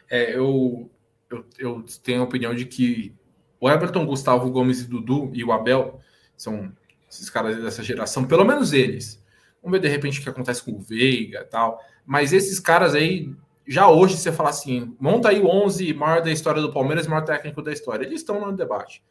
É, 0.10 0.36
eu, 0.36 0.92
eu, 1.30 1.46
eu 1.58 1.86
tenho 2.04 2.20
a 2.20 2.26
opinião 2.26 2.54
de 2.54 2.66
que 2.66 3.16
o 3.62 3.70
Everton, 3.70 4.06
Gustavo 4.06 4.52
Gomes 4.52 4.82
e 4.82 4.90
Dudu 4.90 5.32
e 5.34 5.42
o 5.46 5.54
Abel 5.54 6.02
são 6.36 6.70
esses 7.10 7.30
caras 7.30 7.56
dessa 7.64 7.82
geração, 7.82 8.26
pelo 8.26 8.44
menos 8.44 8.74
eles. 8.74 9.24
Vamos 9.64 9.80
ver 9.80 9.88
de 9.88 9.94
repente 9.94 10.20
o 10.20 10.24
que 10.24 10.30
acontece 10.30 10.62
com 10.62 10.74
o 10.74 10.82
Veiga 10.82 11.40
e 11.40 11.46
tal. 11.46 11.80
Mas 12.06 12.34
esses 12.34 12.60
caras 12.60 12.94
aí, 12.94 13.34
já 13.68 13.90
hoje 13.90 14.16
você 14.16 14.32
fala 14.32 14.50
assim, 14.50 14.96
monta 15.00 15.30
aí 15.30 15.42
o 15.42 15.48
11 15.48 15.94
maior 15.94 16.22
da 16.22 16.32
história 16.32 16.62
do 16.62 16.72
Palmeiras, 16.72 17.08
maior 17.08 17.24
técnico 17.24 17.62
da 17.62 17.74
história. 17.74 18.06
Eles 18.06 18.22
estão 18.22 18.40
no 18.40 18.56
debate. 18.56 19.04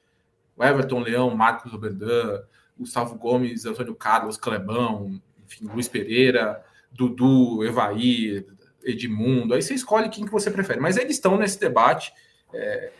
O 0.56 0.64
Everton, 0.64 1.00
Leão, 1.00 1.36
Marcos 1.36 1.74
Oberdan, 1.74 2.42
Gustavo 2.78 3.16
Gomes, 3.16 3.66
Antônio 3.66 3.94
Carlos, 3.94 4.36
Clebão, 4.36 5.20
enfim, 5.44 5.66
Luiz 5.66 5.88
Pereira, 5.88 6.64
Dudu, 6.90 7.62
Evaí, 7.64 8.46
Edmundo. 8.82 9.52
Aí 9.52 9.60
você 9.60 9.74
escolhe 9.74 10.08
quem 10.08 10.24
que 10.24 10.32
você 10.32 10.50
prefere. 10.50 10.80
Mas 10.80 10.96
eles 10.96 11.16
estão 11.16 11.36
nesse 11.36 11.60
debate. 11.60 12.12
É, 12.54 12.92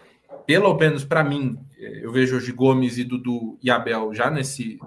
pelo 0.47 0.75
menos 0.75 1.05
para 1.05 1.25
mim, 1.25 1.59
é, 1.79 2.05
eu 2.05 2.12
vejo 2.12 2.37
hoje 2.37 2.53
Gomes 2.53 2.99
e 2.99 3.05
Dudu 3.05 3.59
e 3.62 3.71
Abel 3.71 4.12
já 4.12 4.31
nesse 4.31 4.79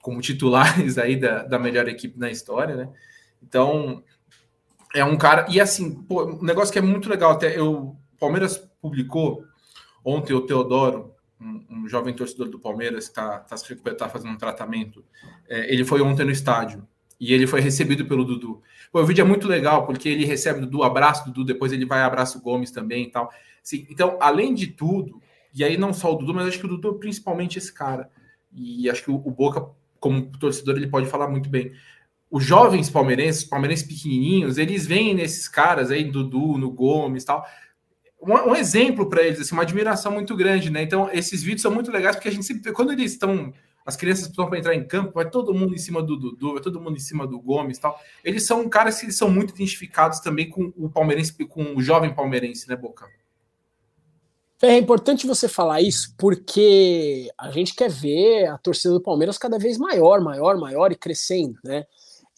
como 0.00 0.20
titulares 0.20 0.96
aí 0.98 1.16
da, 1.16 1.42
da 1.42 1.58
melhor 1.58 1.88
equipe 1.88 2.18
na 2.18 2.30
história, 2.30 2.76
né? 2.76 2.88
Então 3.42 4.02
é 4.96 5.04
um 5.04 5.16
cara 5.16 5.46
e 5.48 5.60
assim, 5.60 6.02
pô, 6.02 6.24
um 6.24 6.42
negócio 6.42 6.72
que 6.72 6.78
é 6.78 6.82
muito 6.82 7.08
legal 7.08 7.32
até 7.32 7.58
eu 7.58 7.96
Palmeiras 8.18 8.56
publicou 8.80 9.44
ontem 10.04 10.32
o 10.32 10.40
Teodoro 10.40 11.14
um, 11.40 11.64
um 11.70 11.88
jovem 11.88 12.14
torcedor 12.14 12.48
do 12.48 12.58
Palmeiras 12.58 13.04
está 13.04 13.40
tá 13.40 13.56
se 13.56 13.68
recuperando, 13.68 13.98
tá 13.98 14.08
fazendo 14.08 14.32
um 14.32 14.38
tratamento. 14.38 15.04
É, 15.48 15.72
ele 15.72 15.84
foi 15.84 16.00
ontem 16.00 16.24
no 16.24 16.30
estádio 16.30 16.86
e 17.20 17.32
ele 17.32 17.46
foi 17.46 17.60
recebido 17.60 18.06
pelo 18.06 18.24
Dudu. 18.24 18.62
Pô, 18.90 19.02
o 19.02 19.06
vídeo 19.06 19.22
é 19.22 19.24
muito 19.24 19.46
legal 19.46 19.86
porque 19.86 20.08
ele 20.08 20.24
recebe 20.24 20.60
o 20.60 20.62
Dudu, 20.62 20.82
abraça 20.82 21.22
o 21.22 21.26
Dudu, 21.26 21.44
depois 21.44 21.72
ele 21.72 21.84
vai 21.84 22.00
abraça 22.00 22.38
o 22.38 22.40
Gomes 22.40 22.70
também 22.70 23.04
e 23.04 23.10
tal. 23.10 23.30
Sim, 23.62 23.86
então, 23.90 24.16
além 24.20 24.54
de 24.54 24.68
tudo, 24.68 25.20
e 25.52 25.64
aí 25.64 25.76
não 25.76 25.92
só 25.92 26.12
o 26.12 26.16
Dudu, 26.16 26.34
mas 26.34 26.46
acho 26.46 26.58
que 26.58 26.66
o 26.66 26.68
Dudu 26.68 26.96
é 26.96 26.98
principalmente 26.98 27.58
esse 27.58 27.72
cara. 27.72 28.10
E 28.52 28.88
acho 28.88 29.02
que 29.02 29.10
o, 29.10 29.16
o 29.16 29.30
Boca, 29.30 29.66
como 30.00 30.26
torcedor, 30.38 30.76
ele 30.76 30.88
pode 30.88 31.06
falar 31.06 31.28
muito 31.28 31.48
bem. 31.48 31.72
Os 32.36 32.44
jovens 32.44 32.90
palmeirenses, 32.90 33.44
palmeirenses 33.44 33.86
pequenininhos, 33.86 34.58
eles 34.58 34.86
veem 34.86 35.14
nesses 35.14 35.48
caras 35.48 35.90
aí, 35.90 36.04
Dudu, 36.04 36.58
no 36.58 36.70
Gomes 36.70 37.24
tal, 37.24 37.42
um, 38.20 38.50
um 38.50 38.54
exemplo 38.54 39.08
para 39.08 39.22
eles, 39.22 39.40
assim, 39.40 39.54
uma 39.54 39.62
admiração 39.62 40.12
muito 40.12 40.36
grande, 40.36 40.68
né? 40.68 40.82
Então, 40.82 41.08
esses 41.10 41.42
vídeos 41.42 41.62
são 41.62 41.70
muito 41.70 41.90
legais 41.90 42.14
porque 42.14 42.28
a 42.28 42.30
gente 42.30 42.44
sempre, 42.44 42.72
quando 42.72 42.92
eles 42.92 43.12
estão, 43.12 43.54
as 43.86 43.96
crianças 43.96 44.26
estão 44.26 44.46
para 44.50 44.58
entrar 44.58 44.74
em 44.74 44.86
campo, 44.86 45.12
vai 45.14 45.30
todo 45.30 45.54
mundo 45.54 45.74
em 45.74 45.78
cima 45.78 46.02
do 46.02 46.14
Dudu, 46.14 46.52
vai 46.52 46.62
todo 46.62 46.78
mundo 46.78 46.98
em 46.98 47.00
cima 47.00 47.26
do 47.26 47.40
Gomes 47.40 47.78
tal. 47.78 47.98
Eles 48.22 48.42
são 48.42 48.68
caras 48.68 49.00
que 49.00 49.10
são 49.10 49.30
muito 49.30 49.54
identificados 49.54 50.20
também 50.20 50.50
com 50.50 50.70
o 50.76 50.90
palmeirense, 50.90 51.32
com 51.46 51.74
o 51.74 51.80
jovem 51.80 52.14
palmeirense, 52.14 52.68
né, 52.68 52.76
Boca? 52.76 53.08
É 54.60 54.76
importante 54.76 55.26
você 55.26 55.48
falar 55.48 55.80
isso 55.80 56.14
porque 56.18 57.30
a 57.38 57.50
gente 57.50 57.74
quer 57.74 57.88
ver 57.88 58.44
a 58.48 58.58
torcida 58.58 58.92
do 58.92 59.00
Palmeiras 59.00 59.38
cada 59.38 59.58
vez 59.58 59.78
maior, 59.78 60.20
maior, 60.20 60.58
maior 60.58 60.92
e 60.92 60.96
crescendo, 60.96 61.58
né? 61.64 61.86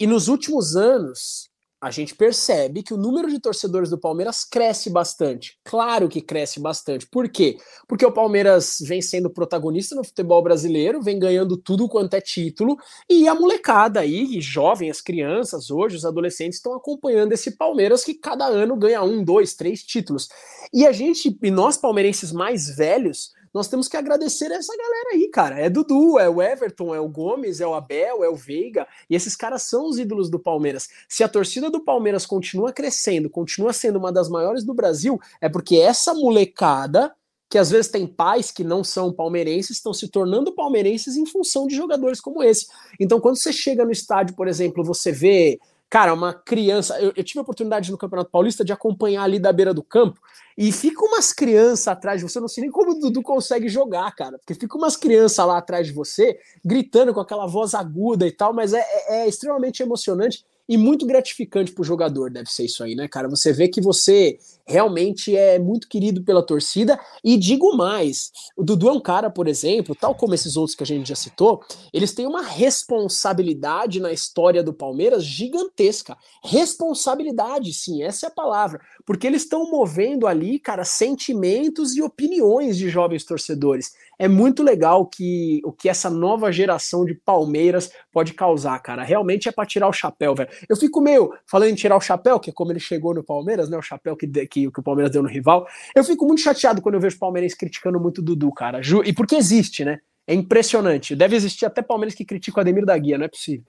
E 0.00 0.06
nos 0.06 0.28
últimos 0.28 0.76
anos, 0.76 1.50
a 1.80 1.90
gente 1.90 2.14
percebe 2.14 2.82
que 2.82 2.92
o 2.92 2.96
número 2.96 3.28
de 3.28 3.40
torcedores 3.40 3.90
do 3.90 3.98
Palmeiras 3.98 4.44
cresce 4.44 4.90
bastante. 4.90 5.56
Claro 5.64 6.08
que 6.08 6.20
cresce 6.20 6.58
bastante. 6.58 7.06
Por 7.06 7.28
quê? 7.28 7.56
Porque 7.88 8.04
o 8.04 8.12
Palmeiras 8.12 8.78
vem 8.80 9.00
sendo 9.00 9.30
protagonista 9.30 9.94
no 9.94 10.02
futebol 10.02 10.42
brasileiro, 10.42 11.00
vem 11.00 11.18
ganhando 11.18 11.56
tudo 11.56 11.88
quanto 11.88 12.14
é 12.14 12.20
título, 12.20 12.76
e 13.08 13.28
a 13.28 13.34
molecada 13.34 14.00
aí, 14.00 14.40
jovem, 14.40 14.90
as 14.90 15.00
crianças, 15.00 15.70
hoje, 15.70 15.96
os 15.96 16.04
adolescentes, 16.04 16.58
estão 16.58 16.74
acompanhando 16.74 17.32
esse 17.32 17.56
Palmeiras 17.56 18.04
que 18.04 18.14
cada 18.14 18.46
ano 18.46 18.76
ganha 18.76 19.02
um, 19.02 19.22
dois, 19.22 19.54
três 19.54 19.82
títulos. 19.82 20.28
E 20.72 20.86
a 20.86 20.92
gente, 20.92 21.36
e 21.42 21.50
nós 21.50 21.76
palmeirenses 21.76 22.32
mais 22.32 22.74
velhos, 22.76 23.32
nós 23.58 23.66
temos 23.68 23.88
que 23.88 23.96
agradecer 23.96 24.52
essa 24.52 24.72
galera 24.76 25.10
aí, 25.14 25.28
cara. 25.28 25.58
É 25.58 25.68
Dudu, 25.68 26.16
é 26.18 26.28
o 26.28 26.40
Everton, 26.40 26.94
é 26.94 27.00
o 27.00 27.08
Gomes, 27.08 27.60
é 27.60 27.66
o 27.66 27.74
Abel, 27.74 28.22
é 28.22 28.28
o 28.28 28.36
Veiga, 28.36 28.86
e 29.10 29.16
esses 29.16 29.34
caras 29.34 29.62
são 29.62 29.88
os 29.88 29.98
ídolos 29.98 30.30
do 30.30 30.38
Palmeiras. 30.38 30.88
Se 31.08 31.24
a 31.24 31.28
torcida 31.28 31.68
do 31.68 31.80
Palmeiras 31.80 32.24
continua 32.24 32.72
crescendo, 32.72 33.28
continua 33.28 33.72
sendo 33.72 33.98
uma 33.98 34.12
das 34.12 34.28
maiores 34.28 34.62
do 34.64 34.72
Brasil, 34.72 35.20
é 35.40 35.48
porque 35.48 35.76
essa 35.76 36.14
molecada 36.14 37.12
que 37.50 37.58
às 37.58 37.70
vezes 37.70 37.90
tem 37.90 38.06
pais 38.06 38.50
que 38.50 38.62
não 38.62 38.84
são 38.84 39.12
palmeirenses, 39.12 39.78
estão 39.78 39.92
se 39.92 40.06
tornando 40.08 40.54
palmeirenses 40.54 41.16
em 41.16 41.26
função 41.26 41.66
de 41.66 41.74
jogadores 41.74 42.20
como 42.20 42.42
esse. 42.42 42.66
Então, 43.00 43.20
quando 43.20 43.36
você 43.36 43.52
chega 43.52 43.84
no 43.84 43.90
estádio, 43.90 44.36
por 44.36 44.46
exemplo, 44.46 44.84
você 44.84 45.10
vê 45.10 45.58
Cara, 45.90 46.12
uma 46.12 46.34
criança. 46.34 47.00
Eu, 47.00 47.12
eu, 47.16 47.24
tive 47.24 47.38
a 47.38 47.42
oportunidade 47.42 47.90
no 47.90 47.96
Campeonato 47.96 48.30
Paulista 48.30 48.64
de 48.64 48.72
acompanhar 48.72 49.22
ali 49.22 49.38
da 49.38 49.52
beira 49.52 49.72
do 49.72 49.82
campo 49.82 50.20
e 50.56 50.70
fica 50.70 51.02
umas 51.02 51.32
crianças 51.32 51.88
atrás 51.88 52.20
de 52.20 52.28
você. 52.28 52.38
Eu 52.38 52.42
não 52.42 52.48
sei 52.48 52.62
nem 52.62 52.70
como 52.70 52.90
o 52.90 52.94
Dudu 52.98 53.22
consegue 53.22 53.68
jogar, 53.68 54.14
cara, 54.14 54.38
porque 54.38 54.54
fica 54.54 54.76
umas 54.76 54.96
crianças 54.96 55.46
lá 55.46 55.56
atrás 55.56 55.86
de 55.86 55.92
você 55.94 56.38
gritando 56.62 57.14
com 57.14 57.20
aquela 57.20 57.46
voz 57.46 57.74
aguda 57.74 58.26
e 58.26 58.32
tal, 58.32 58.52
mas 58.52 58.74
é, 58.74 58.80
é, 58.80 59.20
é 59.20 59.28
extremamente 59.28 59.82
emocionante 59.82 60.44
e 60.68 60.76
muito 60.76 61.06
gratificante 61.06 61.72
para 61.72 61.80
o 61.80 61.84
jogador, 61.84 62.30
deve 62.30 62.50
ser 62.52 62.66
isso 62.66 62.84
aí, 62.84 62.94
né, 62.94 63.08
cara? 63.08 63.26
Você 63.28 63.54
vê 63.54 63.68
que 63.68 63.80
você 63.80 64.38
realmente 64.68 65.34
é 65.34 65.58
muito 65.58 65.88
querido 65.88 66.22
pela 66.22 66.44
torcida. 66.44 67.00
E 67.24 67.36
digo 67.36 67.76
mais: 67.76 68.30
o 68.56 68.62
Dudu 68.62 68.88
é 68.88 68.92
um 68.92 69.00
cara, 69.00 69.30
por 69.30 69.48
exemplo, 69.48 69.94
tal 69.94 70.14
como 70.14 70.34
esses 70.34 70.56
outros 70.56 70.76
que 70.76 70.82
a 70.82 70.86
gente 70.86 71.08
já 71.08 71.16
citou, 71.16 71.62
eles 71.92 72.12
têm 72.12 72.26
uma 72.26 72.42
responsabilidade 72.42 73.98
na 73.98 74.12
história 74.12 74.62
do 74.62 74.72
Palmeiras 74.72 75.24
gigantesca. 75.24 76.16
Responsabilidade, 76.44 77.72
sim, 77.72 78.02
essa 78.02 78.26
é 78.26 78.28
a 78.28 78.32
palavra. 78.32 78.80
Porque 79.06 79.26
eles 79.26 79.42
estão 79.42 79.70
movendo 79.70 80.26
ali, 80.26 80.58
cara, 80.58 80.84
sentimentos 80.84 81.96
e 81.96 82.02
opiniões 82.02 82.76
de 82.76 82.90
jovens 82.90 83.24
torcedores 83.24 83.92
é 84.18 84.26
muito 84.26 84.62
legal 84.62 85.06
que 85.06 85.60
o 85.64 85.72
que 85.72 85.88
essa 85.88 86.10
nova 86.10 86.50
geração 86.50 87.04
de 87.04 87.14
Palmeiras 87.14 87.90
pode 88.12 88.34
causar, 88.34 88.78
cara. 88.80 89.04
Realmente 89.04 89.48
é 89.48 89.52
para 89.52 89.64
tirar 89.64 89.88
o 89.88 89.92
chapéu, 89.92 90.34
velho. 90.34 90.50
Eu 90.68 90.76
fico 90.76 91.00
meio 91.00 91.32
falando 91.46 91.70
em 91.70 91.74
tirar 91.74 91.96
o 91.96 92.00
chapéu, 92.00 92.40
que 92.40 92.50
é 92.50 92.52
como 92.52 92.72
ele 92.72 92.80
chegou 92.80 93.14
no 93.14 93.22
Palmeiras, 93.22 93.70
né? 93.70 93.78
O 93.78 93.82
chapéu 93.82 94.16
que, 94.16 94.26
que, 94.46 94.57
que 94.72 94.80
o 94.80 94.82
Palmeiras 94.82 95.12
deu 95.12 95.22
no 95.22 95.28
rival. 95.28 95.66
Eu 95.94 96.02
fico 96.04 96.26
muito 96.26 96.40
chateado 96.40 96.82
quando 96.82 96.96
eu 96.96 97.00
vejo 97.00 97.16
o 97.16 97.20
Palmeirense 97.20 97.56
criticando 97.56 98.00
muito 98.00 98.18
o 98.18 98.22
Dudu, 98.22 98.52
cara. 98.52 98.80
E 99.04 99.12
porque 99.12 99.36
existe, 99.36 99.84
né? 99.84 99.98
É 100.26 100.34
impressionante. 100.34 101.16
Deve 101.16 101.36
existir 101.36 101.64
até 101.64 101.80
Palmeiras 101.80 102.14
que 102.14 102.24
critica 102.24 102.58
o 102.58 102.60
Ademir 102.60 102.84
da 102.84 102.96
Guia, 102.98 103.16
não 103.16 103.24
é 103.24 103.28
possível. 103.28 103.64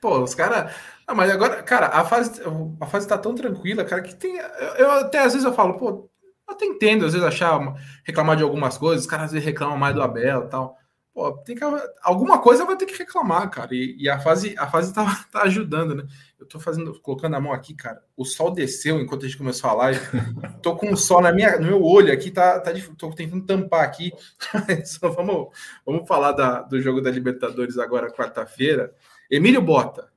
Pô, 0.00 0.20
os 0.20 0.34
caras. 0.34 0.74
Ah, 1.06 1.14
mas 1.14 1.30
agora, 1.30 1.62
cara, 1.62 1.86
a 1.86 2.04
fase, 2.04 2.40
a 2.80 2.86
fase 2.86 3.06
tá 3.06 3.16
tão 3.16 3.34
tranquila, 3.34 3.84
cara, 3.84 4.02
que 4.02 4.14
tem. 4.14 4.36
Eu, 4.36 4.68
eu 4.76 4.90
até 4.90 5.18
às 5.18 5.32
vezes 5.32 5.44
eu 5.44 5.54
falo, 5.54 5.74
pô, 5.74 6.10
eu 6.48 6.54
até 6.54 6.64
entendo, 6.64 7.04
às 7.04 7.12
vezes, 7.12 7.26
achar, 7.26 7.60
reclamar 8.04 8.36
de 8.36 8.42
algumas 8.42 8.76
coisas, 8.76 9.04
os 9.04 9.10
caras 9.10 9.26
às 9.26 9.32
vezes 9.32 9.46
reclamam 9.46 9.76
mais 9.76 9.94
do 9.94 10.02
Abel 10.02 10.44
e 10.44 10.48
tal. 10.48 10.76
Pô, 11.18 11.32
tem 11.32 11.56
que, 11.56 11.64
alguma 12.00 12.38
coisa 12.38 12.64
vai 12.64 12.76
ter 12.76 12.86
que 12.86 12.96
reclamar, 12.96 13.50
cara. 13.50 13.74
E, 13.74 13.96
e, 13.98 14.08
a 14.08 14.20
fase, 14.20 14.54
a 14.56 14.68
fase 14.68 14.94
tá, 14.94 15.04
tá 15.32 15.42
ajudando, 15.42 15.96
né? 15.96 16.06
Eu 16.38 16.46
tô 16.46 16.60
fazendo, 16.60 17.00
colocando 17.00 17.34
a 17.34 17.40
mão 17.40 17.52
aqui, 17.52 17.74
cara. 17.74 18.00
O 18.16 18.24
sol 18.24 18.52
desceu 18.52 19.00
enquanto 19.00 19.24
a 19.24 19.28
gente 19.28 19.36
começou 19.36 19.68
a 19.68 19.72
live. 19.72 20.00
tô 20.62 20.76
com 20.76 20.92
o 20.92 20.96
sol 20.96 21.20
na 21.20 21.32
minha, 21.32 21.58
no 21.58 21.66
meu 21.66 21.82
olho 21.82 22.12
aqui, 22.12 22.30
tá, 22.30 22.60
tá 22.60 22.70
tô 22.96 23.10
tentando 23.10 23.44
tampar 23.44 23.82
aqui. 23.82 24.12
Só 24.86 25.08
vamos, 25.08 25.48
vamos 25.84 26.06
falar 26.06 26.30
da, 26.30 26.62
do 26.62 26.80
jogo 26.80 27.00
da 27.00 27.10
Libertadores 27.10 27.78
agora, 27.78 28.12
quarta-feira. 28.12 28.94
Emílio 29.28 29.60
Bota, 29.60 30.08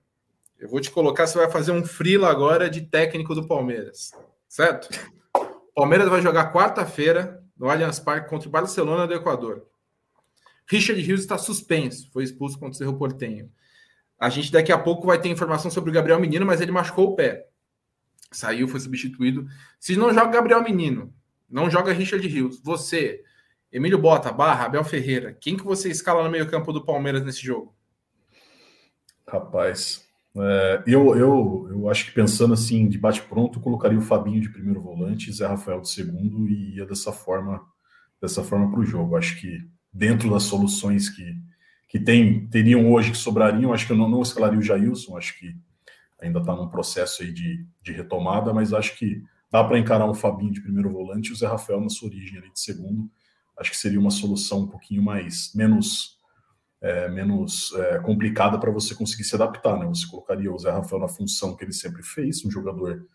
eu 0.60 0.70
vou 0.70 0.80
te 0.80 0.92
colocar, 0.92 1.26
você 1.26 1.40
vai 1.40 1.50
fazer 1.50 1.72
um 1.72 1.84
frila 1.84 2.30
agora 2.30 2.70
de 2.70 2.82
técnico 2.82 3.34
do 3.34 3.48
Palmeiras, 3.48 4.12
certo? 4.48 4.88
Palmeiras 5.74 6.08
vai 6.08 6.22
jogar 6.22 6.54
quarta-feira 6.54 7.44
no 7.58 7.72
Allianz 7.72 8.00
Parque 8.00 8.30
contra 8.30 8.48
o 8.48 8.52
Barcelona 8.52 9.08
do 9.08 9.16
Equador. 9.16 9.71
Richard 10.72 11.02
Rios 11.02 11.20
está 11.20 11.38
suspenso, 11.38 12.10
foi 12.14 12.24
expulso 12.24 12.58
contra 12.58 12.72
o 12.72 12.78
Cerro 12.78 12.98
Portenho. 12.98 13.52
A 14.18 14.30
gente 14.30 14.54
daqui 14.54 14.72
a 14.72 14.78
pouco 14.78 15.06
vai 15.06 15.20
ter 15.20 15.28
informação 15.28 15.70
sobre 15.70 15.90
o 15.90 15.94
Gabriel 15.94 16.18
Menino, 16.18 16.46
mas 16.46 16.62
ele 16.62 16.72
machucou 16.72 17.10
o 17.10 17.16
pé. 17.16 17.50
Saiu, 18.32 18.70
foi 18.70 18.80
substituído. 18.80 19.46
Se 19.78 19.98
não 19.98 20.14
joga 20.14 20.32
Gabriel 20.32 20.64
Menino, 20.64 21.14
não 21.50 21.70
joga 21.70 21.92
Richard 21.92 22.26
Rios, 22.26 22.62
você, 22.64 23.22
Emílio 23.70 23.98
Bota, 23.98 24.32
Barra, 24.32 24.68
Abel 24.68 24.86
Ferreira, 24.86 25.34
quem 25.34 25.58
que 25.58 25.64
você 25.66 25.90
escala 25.90 26.24
no 26.24 26.30
meio-campo 26.30 26.72
do 26.72 26.86
Palmeiras 26.86 27.26
nesse 27.26 27.46
jogo? 27.46 27.76
Rapaz, 29.28 30.08
é, 30.38 30.84
eu, 30.88 31.18
eu, 31.18 31.68
eu 31.70 31.90
acho 31.90 32.06
que 32.06 32.12
pensando 32.14 32.54
assim, 32.54 32.88
de 32.88 32.98
bate-pronto, 32.98 33.60
colocaria 33.60 34.00
o 34.00 34.02
Fabinho 34.02 34.40
de 34.40 34.50
primeiro 34.50 34.80
volante, 34.80 35.34
Zé 35.34 35.48
Rafael 35.48 35.82
de 35.82 35.90
segundo 35.90 36.48
e 36.48 36.78
ia 36.78 36.86
dessa 36.86 37.12
forma 37.12 37.62
dessa 38.22 38.42
forma 38.42 38.72
para 38.72 38.80
o 38.80 38.86
jogo. 38.86 39.18
Acho 39.18 39.38
que 39.42 39.68
dentro 39.92 40.30
das 40.30 40.44
soluções 40.44 41.10
que, 41.10 41.36
que 41.88 42.00
tem, 42.00 42.48
teriam 42.48 42.92
hoje, 42.92 43.12
que 43.12 43.18
sobrariam, 43.18 43.74
acho 43.74 43.86
que 43.86 43.92
eu 43.92 43.98
não, 43.98 44.10
não 44.10 44.22
escalaria 44.22 44.58
o 44.58 44.62
Jailson, 44.62 45.18
acho 45.18 45.38
que 45.38 45.56
ainda 46.22 46.40
está 46.40 46.56
num 46.56 46.70
processo 46.70 47.24
aí 47.24 47.34
de, 47.34 47.66
de 47.82 47.92
retomada, 47.92 48.54
mas 48.54 48.74
acho 48.74 48.98
que 48.98 49.22
dá 49.52 49.64
para 49.64 49.78
encarar 49.78 50.06
o 50.06 50.14
Fabinho 50.14 50.52
de 50.54 50.62
primeiro 50.62 50.92
volante 50.92 51.30
e 51.30 51.34
o 51.34 51.36
Zé 51.36 51.48
Rafael 51.48 51.82
na 51.82 51.90
sua 51.90 52.08
origem 52.08 52.38
ali 52.38 52.52
de 52.52 52.60
segundo. 52.60 53.10
Acho 53.58 53.72
que 53.72 53.78
seria 53.78 54.00
uma 54.00 54.12
solução 54.12 54.62
um 54.62 54.68
pouquinho 54.68 55.02
mais, 55.02 55.52
menos, 55.54 56.18
é, 56.80 57.10
menos 57.10 57.74
é, 57.76 58.00
complicada 58.00 58.58
para 58.60 58.72
você 58.72 58.96
conseguir 58.96 59.24
se 59.24 59.36
adaptar, 59.36 59.78
né? 59.78 59.86
Você 59.88 60.08
colocaria 60.08 60.52
o 60.52 60.58
Zé 60.58 60.72
Rafael 60.72 61.02
na 61.02 61.08
função 61.08 61.56
que 61.56 61.66
ele 61.66 61.74
sempre 61.74 62.02
fez, 62.02 62.46
um 62.46 62.52
jogador 62.52 63.06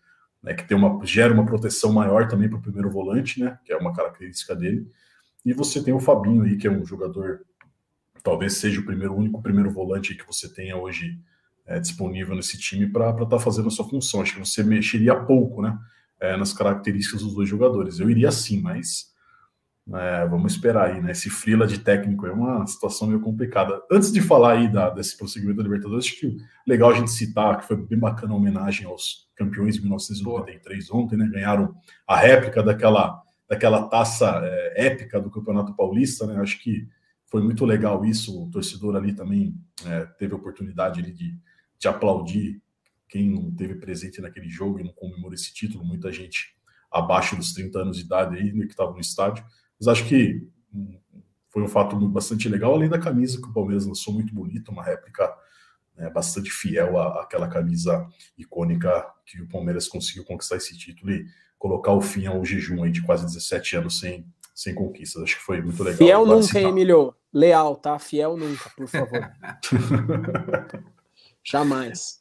né, 0.43 0.53
que 0.53 0.67
tem 0.67 0.77
uma, 0.77 1.03
gera 1.05 1.33
uma 1.33 1.45
proteção 1.45 1.91
maior 1.91 2.27
também 2.27 2.47
para 2.47 2.59
o 2.59 2.61
primeiro 2.61 2.91
volante, 2.91 3.39
né? 3.39 3.57
Que 3.65 3.73
é 3.73 3.77
uma 3.77 3.93
característica 3.93 4.55
dele 4.55 4.87
e 5.47 5.53
você 5.53 5.81
tem 5.81 5.93
o 5.93 5.99
Fabinho 5.99 6.43
aí, 6.43 6.57
que 6.57 6.67
é 6.67 6.69
um 6.69 6.85
jogador, 6.85 7.39
talvez 8.21 8.57
seja 8.57 8.81
o 8.81 8.85
primeiro, 8.85 9.13
o 9.13 9.17
único 9.17 9.41
primeiro 9.41 9.71
volante 9.71 10.13
que 10.13 10.27
você 10.27 10.53
tenha 10.53 10.75
hoje 10.75 11.17
é, 11.65 11.79
disponível 11.79 12.35
nesse 12.35 12.59
time 12.59 12.85
para 12.85 13.11
estar 13.11 13.25
tá 13.25 13.39
fazendo 13.39 13.69
a 13.69 13.71
sua 13.71 13.87
função. 13.87 14.21
Acho 14.21 14.33
que 14.33 14.39
você 14.45 14.61
mexeria 14.61 15.15
pouco, 15.15 15.61
né? 15.61 15.79
É, 16.19 16.35
nas 16.35 16.51
características 16.51 17.21
dos 17.21 17.33
dois 17.33 17.47
jogadores. 17.47 17.97
Eu 17.97 18.09
iria 18.09 18.29
sim, 18.29 18.59
mas 18.59 19.13
é, 19.93 20.27
vamos 20.27 20.51
esperar 20.51 20.89
aí, 20.89 21.01
né? 21.01 21.11
Esse 21.11 21.29
frila 21.29 21.65
de 21.65 21.79
técnico 21.79 22.27
é 22.27 22.31
uma 22.31 22.67
situação 22.67 23.07
meio 23.07 23.21
complicada. 23.21 23.81
Antes 23.89 24.11
de 24.11 24.19
falar 24.19 24.57
aí 24.57 24.67
da, 24.69 24.89
desse 24.89 25.17
prosseguimento 25.17 25.59
da 25.59 25.63
Libertadores, 25.63 26.07
acho 26.07 26.19
que 26.19 26.35
legal 26.67 26.89
a 26.89 26.93
gente 26.93 27.11
citar 27.11 27.57
que 27.57 27.65
foi 27.65 27.77
bem 27.77 27.97
bacana 27.97 28.33
a 28.33 28.35
homenagem 28.35 28.85
aos 28.85 29.29
campeões 29.33 29.75
de 29.75 29.81
1993 29.81 30.91
ontem, 30.91 31.15
né? 31.15 31.25
Ganharam 31.31 31.73
a 32.05 32.17
réplica 32.17 32.61
daquela 32.61 33.23
daquela 33.49 33.87
taça 33.87 34.41
é, 34.43 34.87
épica 34.87 35.19
do 35.21 35.31
Campeonato 35.31 35.75
Paulista, 35.75 36.27
né? 36.27 36.39
Acho 36.41 36.61
que 36.61 36.87
foi 37.25 37.41
muito 37.41 37.65
legal 37.65 38.03
isso. 38.05 38.43
O 38.43 38.49
torcedor 38.49 38.95
ali 38.95 39.13
também 39.13 39.55
é, 39.85 40.05
teve 40.05 40.33
a 40.33 40.37
oportunidade 40.37 40.99
ali 40.99 41.13
de, 41.13 41.37
de 41.77 41.87
aplaudir 41.87 42.61
quem 43.07 43.29
não 43.29 43.51
teve 43.53 43.75
presente 43.75 44.21
naquele 44.21 44.49
jogo 44.49 44.79
e 44.79 44.83
não 44.83 44.93
comemorou 44.93 45.33
esse 45.33 45.53
título. 45.53 45.85
Muita 45.85 46.11
gente 46.11 46.55
abaixo 46.91 47.35
dos 47.35 47.53
30 47.53 47.79
anos 47.79 47.97
de 47.97 48.03
idade 48.03 48.37
aí 48.37 48.51
né, 48.51 48.65
que 48.65 48.71
estava 48.71 48.91
no 48.91 48.99
estádio. 48.99 49.45
Mas 49.79 49.87
acho 49.87 50.05
que 50.05 50.45
hum, 50.73 50.99
foi 51.49 51.63
um 51.63 51.67
fato 51.67 51.95
bastante 52.09 52.49
legal, 52.49 52.73
além 52.73 52.89
da 52.89 52.99
camisa 52.99 53.41
que 53.41 53.47
o 53.47 53.53
Palmeiras 53.53 53.85
lançou 53.85 54.13
muito 54.13 54.33
bonita, 54.33 54.71
uma 54.71 54.83
réplica 54.83 55.33
né, 55.95 56.09
bastante 56.09 56.49
fiel 56.49 56.97
à, 56.97 57.23
àquela 57.23 57.47
camisa 57.47 58.07
icônica 58.37 59.05
que 59.25 59.41
o 59.41 59.47
Palmeiras 59.47 59.87
conseguiu 59.87 60.23
conquistar 60.23 60.57
esse 60.57 60.77
título 60.77 61.11
e 61.11 61.25
colocar 61.57 61.93
o 61.93 62.01
fim 62.01 62.25
ao 62.25 62.43
jejum 62.45 62.83
aí 62.83 62.91
de 62.91 63.01
quase 63.01 63.25
17 63.25 63.77
anos 63.77 63.99
sem, 63.99 64.25
sem 64.53 64.73
conquistas. 64.73 65.23
Acho 65.23 65.37
que 65.37 65.43
foi 65.43 65.61
muito 65.61 65.83
legal. 65.83 65.97
Fiel 65.97 66.25
nunca, 66.25 66.59
Emílio. 66.59 67.13
Leal, 67.33 67.75
tá? 67.75 67.99
Fiel 67.99 68.37
nunca, 68.37 68.69
por 68.75 68.87
favor. 68.87 69.31
Jamais. 71.43 72.19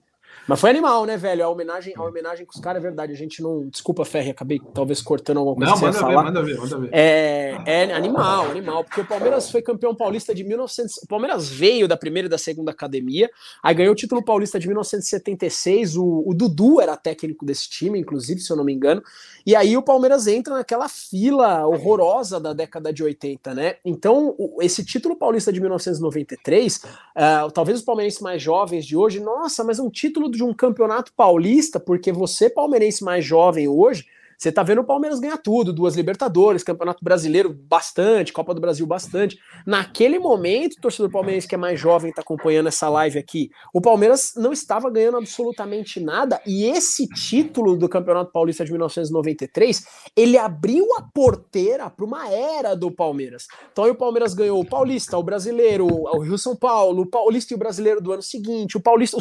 Mas 0.48 0.60
foi 0.60 0.70
animal, 0.70 1.04
né, 1.04 1.16
velho? 1.16 1.44
A 1.44 1.48
homenagem, 1.48 1.92
a 1.96 2.02
homenagem 2.02 2.46
com 2.46 2.52
os 2.54 2.60
caras 2.60 2.80
é 2.80 2.86
verdade. 2.86 3.12
A 3.12 3.16
gente 3.16 3.42
não. 3.42 3.68
Desculpa, 3.68 4.04
Ferri, 4.04 4.30
acabei 4.30 4.60
talvez 4.72 5.02
cortando 5.02 5.38
alguma 5.38 5.56
coisa. 5.56 6.00
Não, 6.00 6.12
manda 6.12 6.22
ver, 6.22 6.24
manda 6.24 6.42
ver, 6.42 6.58
manda 6.58 6.78
ver. 6.78 6.90
É, 6.92 7.56
é 7.66 7.94
animal, 7.94 8.46
animal. 8.50 8.84
Porque 8.84 9.00
o 9.00 9.06
Palmeiras 9.06 9.50
foi 9.50 9.60
campeão 9.60 9.94
paulista 9.94 10.34
de 10.34 10.44
1900. 10.44 10.98
O 10.98 11.06
Palmeiras 11.06 11.48
veio 11.48 11.88
da 11.88 11.96
primeira 11.96 12.26
e 12.26 12.30
da 12.30 12.38
segunda 12.38 12.70
academia, 12.70 13.28
aí 13.62 13.74
ganhou 13.74 13.92
o 13.92 13.96
título 13.96 14.24
paulista 14.24 14.58
de 14.58 14.68
1976. 14.68 15.96
O, 15.96 16.22
o 16.26 16.32
Dudu 16.32 16.80
era 16.80 16.96
técnico 16.96 17.44
desse 17.44 17.68
time, 17.68 17.98
inclusive, 17.98 18.40
se 18.40 18.52
eu 18.52 18.56
não 18.56 18.64
me 18.64 18.72
engano. 18.72 19.02
E 19.44 19.54
aí 19.54 19.76
o 19.76 19.82
Palmeiras 19.82 20.26
entra 20.26 20.54
naquela 20.54 20.88
fila 20.88 21.66
horrorosa 21.66 22.38
da 22.38 22.52
década 22.52 22.92
de 22.92 23.02
80, 23.02 23.54
né? 23.54 23.76
Então, 23.84 24.34
o, 24.38 24.62
esse 24.62 24.84
título 24.84 25.16
paulista 25.16 25.52
de 25.52 25.60
1993, 25.60 26.76
uh, 26.76 26.80
é, 27.14 27.50
talvez 27.52 27.78
os 27.78 27.84
palmeirenses 27.84 28.20
mais 28.20 28.42
jovens 28.42 28.84
de 28.84 28.96
hoje, 28.96 29.20
nossa, 29.20 29.64
mas 29.64 29.78
é 29.78 29.82
um 29.82 29.90
título 29.90 30.28
de 30.36 30.44
um 30.44 30.54
campeonato 30.54 31.12
paulista, 31.14 31.80
porque 31.80 32.12
você, 32.12 32.48
palmeirense 32.48 33.02
mais 33.02 33.24
jovem 33.24 33.66
hoje, 33.66 34.06
você 34.38 34.52
tá 34.52 34.62
vendo 34.62 34.80
o 34.80 34.84
Palmeiras 34.84 35.18
ganhar 35.18 35.38
tudo, 35.38 35.72
duas 35.72 35.96
Libertadores, 35.96 36.62
Campeonato 36.62 37.02
Brasileiro 37.02 37.52
bastante, 37.52 38.32
Copa 38.32 38.54
do 38.54 38.60
Brasil 38.60 38.86
bastante. 38.86 39.38
Naquele 39.66 40.18
momento, 40.18 40.74
o 40.74 40.80
torcedor 40.80 41.10
palmeirense 41.10 41.48
que 41.48 41.54
é 41.54 41.58
mais 41.58 41.78
jovem 41.80 42.12
tá 42.12 42.22
acompanhando 42.22 42.68
essa 42.68 42.88
live 42.88 43.18
aqui, 43.18 43.50
o 43.72 43.80
Palmeiras 43.80 44.32
não 44.36 44.52
estava 44.52 44.90
ganhando 44.90 45.16
absolutamente 45.18 46.00
nada 46.00 46.40
e 46.46 46.64
esse 46.64 47.06
título 47.08 47.76
do 47.76 47.88
Campeonato 47.88 48.30
Paulista 48.30 48.64
de 48.64 48.70
1993, 48.72 49.86
ele 50.14 50.36
abriu 50.36 50.86
a 50.98 51.02
porteira 51.02 51.88
para 51.88 52.04
uma 52.04 52.28
era 52.28 52.74
do 52.74 52.90
Palmeiras. 52.90 53.46
Então 53.72 53.84
aí 53.84 53.90
o 53.90 53.96
Palmeiras 53.96 54.34
ganhou 54.34 54.60
o 54.60 54.64
Paulista, 54.64 55.16
o 55.16 55.22
Brasileiro, 55.22 55.86
o 55.86 56.20
Rio 56.20 56.38
São 56.38 56.54
Paulo, 56.54 57.02
o 57.02 57.06
Paulista 57.06 57.54
e 57.54 57.56
o 57.56 57.58
Brasileiro 57.58 58.00
do 58.00 58.12
ano 58.12 58.22
seguinte, 58.22 58.76
o 58.76 58.80
Paulista, 58.80 59.16
o 59.16 59.20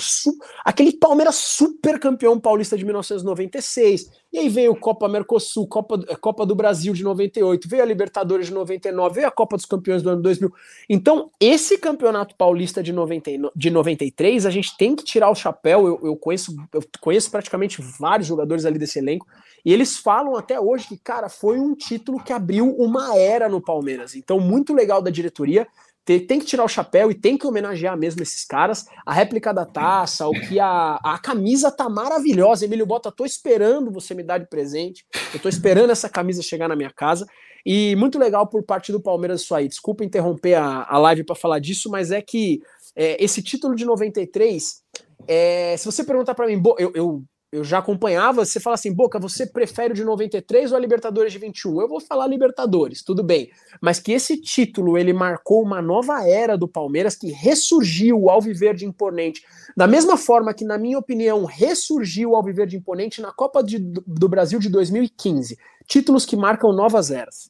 aquele 0.64 0.94
Palmeiras 0.94 1.36
super 1.36 2.00
campeão 2.00 2.40
paulista 2.40 2.78
de 2.78 2.84
1996 2.84 4.10
e 4.34 4.40
aí 4.40 4.50
veio 4.50 4.76
Copa 4.76 5.05
Mercosul, 5.08 5.68
Copa, 5.68 6.04
eh, 6.08 6.16
Copa 6.16 6.46
do 6.46 6.56
Brasil 6.56 6.94
de 6.94 7.04
98, 7.04 7.68
veio 7.68 7.84
a 7.84 7.86
Libertadores 7.86 8.48
de 8.48 8.54
99, 8.54 9.16
veio 9.16 9.28
a 9.28 9.32
Copa 9.32 9.56
dos 9.56 9.66
Campeões 9.66 10.02
do 10.02 10.10
ano 10.10 10.22
2000. 10.22 10.54
Então, 10.90 11.32
esse 11.40 11.78
campeonato 11.78 12.36
paulista 12.36 12.82
de, 12.84 12.92
90, 12.94 13.32
de 13.56 13.70
93, 13.70 14.46
a 14.46 14.50
gente 14.50 14.76
tem 14.78 14.96
que 14.96 15.04
tirar 15.04 15.30
o 15.30 15.36
chapéu. 15.36 15.88
Eu, 15.88 16.00
eu, 16.04 16.16
conheço, 16.16 16.56
eu 16.74 16.84
conheço 17.00 17.32
praticamente 17.32 17.82
vários 17.82 18.28
jogadores 18.28 18.66
ali 18.66 18.80
desse 18.80 19.00
elenco, 19.00 19.28
e 19.64 19.74
eles 19.74 19.98
falam 19.98 20.36
até 20.36 20.60
hoje 20.60 20.88
que, 20.88 20.98
cara, 20.98 21.30
foi 21.30 21.60
um 21.60 21.74
título 21.74 22.24
que 22.24 22.32
abriu 22.32 22.70
uma 22.78 23.18
era 23.18 23.50
no 23.50 23.60
Palmeiras. 23.60 24.16
Então, 24.16 24.40
muito 24.40 24.74
legal 24.74 25.02
da 25.02 25.10
diretoria 25.10 25.68
tem, 26.06 26.40
que 26.40 26.46
tirar 26.46 26.64
o 26.64 26.70
chapéu 26.70 27.10
e 27.10 27.16
tem 27.16 27.38
que 27.38 27.48
homenagear 27.48 27.98
mesmo 27.98 28.22
esses 28.22 28.46
caras. 28.46 28.86
A 29.06 29.12
réplica 29.12 29.52
da 29.54 29.66
taça, 29.66 30.28
o 30.28 30.32
que 30.32 30.60
a, 30.60 31.00
a 31.04 31.18
camisa 31.18 31.72
tá 31.72 31.90
maravilhosa. 31.90 32.66
Emílio 32.66 32.86
Bota, 32.86 33.12
tô 33.12 33.26
esperando 33.26 33.92
você 33.92 34.14
me 34.14 34.22
dar 34.22 34.38
de 34.38 34.48
presente. 34.48 35.06
Eu 35.34 35.40
tô 35.40 35.50
esperando 35.50 35.90
essa 35.90 36.08
camisa 36.08 36.44
chegar 36.44 36.68
na 36.68 36.76
minha 36.76 36.92
casa. 36.92 37.26
E 37.66 37.96
muito 37.96 38.20
legal 38.20 38.46
por 38.46 38.62
parte 38.62 38.92
do 38.92 39.02
Palmeiras 39.02 39.42
isso 39.42 39.56
aí. 39.56 39.68
Desculpa 39.68 40.06
interromper 40.06 40.54
a, 40.54 40.86
a 40.88 40.98
live 41.00 41.24
para 41.24 41.36
falar 41.36 41.58
disso, 41.58 41.90
mas 41.90 42.12
é 42.12 42.22
que 42.22 42.62
é, 42.96 43.22
esse 43.24 43.42
título 43.42 43.76
de 43.76 43.84
93, 43.84 44.84
é, 45.28 45.76
se 45.76 45.86
você 45.86 46.04
perguntar 46.04 46.36
para 46.36 46.46
mim, 46.46 46.62
eu, 46.78 46.92
eu 46.94 47.24
eu 47.56 47.64
já 47.64 47.78
acompanhava, 47.78 48.44
você 48.44 48.60
fala 48.60 48.74
assim, 48.74 48.94
Boca, 48.94 49.18
você 49.18 49.46
prefere 49.46 49.94
o 49.94 49.96
de 49.96 50.04
93 50.04 50.72
ou 50.72 50.78
a 50.78 50.82
Libertadores 50.82 51.32
de 51.32 51.40
21? 51.40 51.82
Eu 51.82 51.88
vou 51.88 52.02
falar 52.02 52.28
Libertadores, 52.28 53.02
tudo 53.02 53.24
bem. 53.24 53.50
Mas 53.82 54.00
que 54.00 54.12
esse 54.12 54.36
título, 54.42 54.98
ele 54.98 55.14
marcou 55.14 55.64
uma 55.64 55.82
nova 55.82 56.28
era 56.28 56.58
do 56.58 56.68
Palmeiras, 56.68 57.16
que 57.16 57.32
ressurgiu 57.32 58.22
o 58.22 58.30
Alviverde 58.30 58.86
Imponente. 58.86 59.42
Da 59.76 59.88
mesma 59.88 60.18
forma 60.18 60.54
que, 60.54 60.66
na 60.66 60.78
minha 60.78 61.00
opinião, 61.00 61.46
ressurgiu 61.46 62.32
o 62.32 62.36
Alviverde 62.36 62.76
Imponente 62.76 63.22
na 63.22 63.32
Copa 63.32 63.64
de, 63.64 63.80
do 63.80 64.28
Brasil 64.28 64.60
de 64.60 64.70
2015. 64.70 65.58
Títulos 65.88 66.26
que 66.26 66.36
marcam 66.36 66.74
novas 66.74 67.10
eras. 67.10 67.50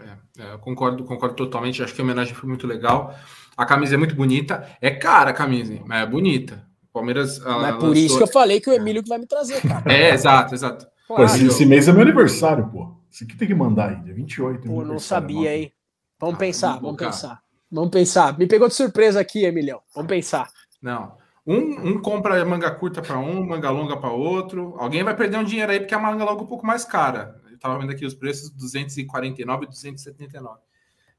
É, 0.00 0.42
é, 0.42 0.52
eu 0.54 0.58
concordo, 0.58 1.04
concordo 1.04 1.36
totalmente. 1.36 1.82
Acho 1.82 1.94
que 1.94 2.00
a 2.00 2.04
homenagem 2.04 2.34
foi 2.34 2.48
muito 2.48 2.66
legal. 2.66 3.14
A 3.56 3.64
camisa 3.64 3.94
é 3.94 3.98
muito 3.98 4.16
bonita. 4.16 4.68
É 4.80 4.90
cara 4.90 5.30
a 5.30 5.34
camisa, 5.34 5.80
mas 5.84 6.02
é 6.02 6.06
bonita. 6.06 6.67
Palmeiras. 6.98 7.38
Mas 7.38 7.74
é 7.74 7.78
por 7.78 7.96
isso 7.96 8.16
que 8.16 8.22
eu 8.22 8.28
falei 8.28 8.60
que 8.60 8.68
o 8.68 8.72
Emílio 8.72 9.02
que 9.02 9.08
vai 9.08 9.18
me 9.18 9.26
trazer, 9.26 9.60
cara. 9.62 9.92
É, 9.92 10.10
exato, 10.10 10.54
exato. 10.54 10.86
Claro. 11.06 11.22
Pô, 11.22 11.24
esse, 11.24 11.46
esse, 11.46 11.64
mês 11.64 11.88
é 11.88 11.92
meu 11.92 12.02
aniversário, 12.02 12.68
pô. 12.68 12.94
Isso 13.10 13.24
aqui 13.24 13.36
tem 13.36 13.48
que 13.48 13.54
mandar 13.54 13.90
aí, 13.90 13.96
dia 14.02 14.14
28. 14.14 14.68
Pô, 14.68 14.84
não 14.84 14.98
sabia, 14.98 15.56
hein? 15.56 15.72
Vamos 16.20 16.34
ah, 16.34 16.38
pensar, 16.38 16.80
vamos, 16.80 16.96
pensar. 16.96 17.40
Vamos 17.70 17.90
pensar. 17.90 18.38
Me 18.38 18.46
pegou 18.46 18.68
de 18.68 18.74
surpresa 18.74 19.20
aqui, 19.20 19.44
Emilhão. 19.44 19.80
Vamos 19.94 20.08
pensar. 20.08 20.50
Não. 20.82 21.16
Um, 21.46 21.88
um 21.88 22.02
compra 22.02 22.44
manga 22.44 22.70
curta 22.70 23.00
para 23.00 23.18
um, 23.18 23.46
manga 23.46 23.70
longa 23.70 23.96
para 23.96 24.10
outro. 24.10 24.74
Alguém 24.78 25.02
vai 25.02 25.16
perder 25.16 25.38
um 25.38 25.44
dinheiro 25.44 25.72
aí 25.72 25.80
porque 25.80 25.94
a 25.94 25.98
manga 25.98 26.24
longa 26.24 26.40
é 26.40 26.44
um 26.44 26.46
pouco 26.46 26.66
mais 26.66 26.84
cara. 26.84 27.40
Eu 27.48 27.54
estava 27.54 27.78
vendo 27.78 27.90
aqui 27.90 28.04
os 28.04 28.14
preços 28.14 28.50
249 28.50 29.64
e 29.64 29.68
279. 29.68 30.58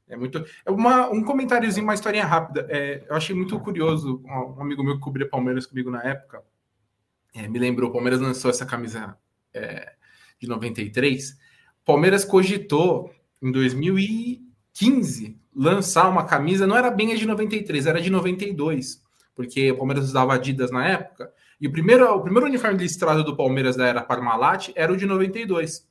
É 0.09 0.17
muito. 0.17 0.43
É 0.65 0.71
uma, 0.71 1.09
um 1.09 1.23
comentáriozinho, 1.23 1.85
uma 1.85 1.93
historinha 1.93 2.25
rápida. 2.25 2.65
É, 2.69 3.05
eu 3.07 3.15
achei 3.15 3.35
muito 3.35 3.59
curioso. 3.59 4.21
Um, 4.25 4.61
amigo 4.61 4.83
meu 4.83 4.95
que 4.95 5.01
cobria 5.01 5.29
Palmeiras 5.29 5.65
comigo 5.65 5.91
na 5.91 6.03
época 6.03 6.43
é, 7.33 7.47
me 7.47 7.59
lembrou: 7.59 7.89
o 7.89 7.93
Palmeiras 7.93 8.19
lançou 8.19 8.49
essa 8.49 8.65
camisa 8.65 9.15
é, 9.53 9.93
de 10.39 10.47
93. 10.47 11.37
Palmeiras 11.85 12.25
cogitou 12.25 13.11
em 13.41 13.51
2015 13.51 15.39
lançar 15.55 16.09
uma 16.09 16.25
camisa, 16.25 16.65
não 16.65 16.75
era 16.75 16.91
bem 16.91 17.11
a 17.11 17.15
de 17.15 17.25
93, 17.25 17.85
era 17.85 18.01
de 18.01 18.09
92 18.09 19.07
porque 19.39 19.71
o 19.71 19.77
Palmeiras 19.77 20.03
usava 20.03 20.33
Adidas 20.33 20.69
na 20.69 20.85
época. 20.85 21.31
E 21.61 21.67
o 21.69 21.71
primeiro, 21.71 22.13
o 22.13 22.21
primeiro 22.21 22.45
uniforme 22.45 22.77
listrado 22.77 23.23
do 23.23 23.37
Palmeiras 23.37 23.77
da 23.77 23.87
era 23.87 24.03
Parmalat 24.03 24.67
era 24.75 24.91
o 24.91 24.97
de 24.97 25.05
92. 25.05 25.88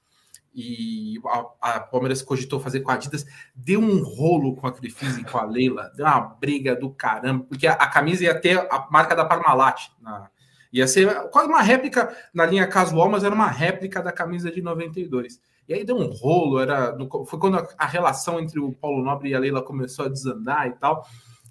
E 0.54 1.20
a, 1.60 1.76
a 1.76 1.80
Palmeiras 1.80 2.22
cogitou 2.22 2.58
fazer 2.58 2.80
com 2.80 2.90
a 2.90 2.94
Adidas, 2.94 3.24
deu 3.54 3.80
um 3.80 4.02
rolo 4.02 4.56
com 4.56 4.66
a 4.66 4.72
Crefisa 4.72 5.20
e 5.20 5.24
com 5.24 5.38
a 5.38 5.44
Leila, 5.44 5.92
deu 5.96 6.06
uma 6.06 6.20
briga 6.20 6.74
do 6.74 6.90
caramba, 6.90 7.44
porque 7.44 7.66
a, 7.66 7.74
a 7.74 7.86
camisa 7.86 8.24
ia 8.24 8.40
ter 8.40 8.58
a 8.58 8.88
marca 8.90 9.14
da 9.14 9.24
Parmalat. 9.24 9.88
Na, 10.00 10.28
ia 10.72 10.86
ser 10.86 11.12
quase 11.30 11.48
uma 11.48 11.62
réplica 11.62 12.14
na 12.32 12.44
linha 12.44 12.66
casual, 12.66 13.08
mas 13.08 13.24
era 13.24 13.34
uma 13.34 13.48
réplica 13.48 14.02
da 14.02 14.12
camisa 14.12 14.50
de 14.50 14.60
92. 14.60 15.40
E 15.68 15.74
aí 15.74 15.84
deu 15.84 15.96
um 15.96 16.10
rolo, 16.10 16.60
era 16.60 16.96
foi 17.26 17.38
quando 17.38 17.58
a, 17.58 17.68
a 17.76 17.86
relação 17.86 18.40
entre 18.40 18.58
o 18.58 18.72
Paulo 18.72 19.02
Nobre 19.02 19.30
e 19.30 19.34
a 19.34 19.38
Leila 19.38 19.62
começou 19.62 20.06
a 20.06 20.08
desandar 20.08 20.66
e 20.66 20.72
tal. 20.72 21.06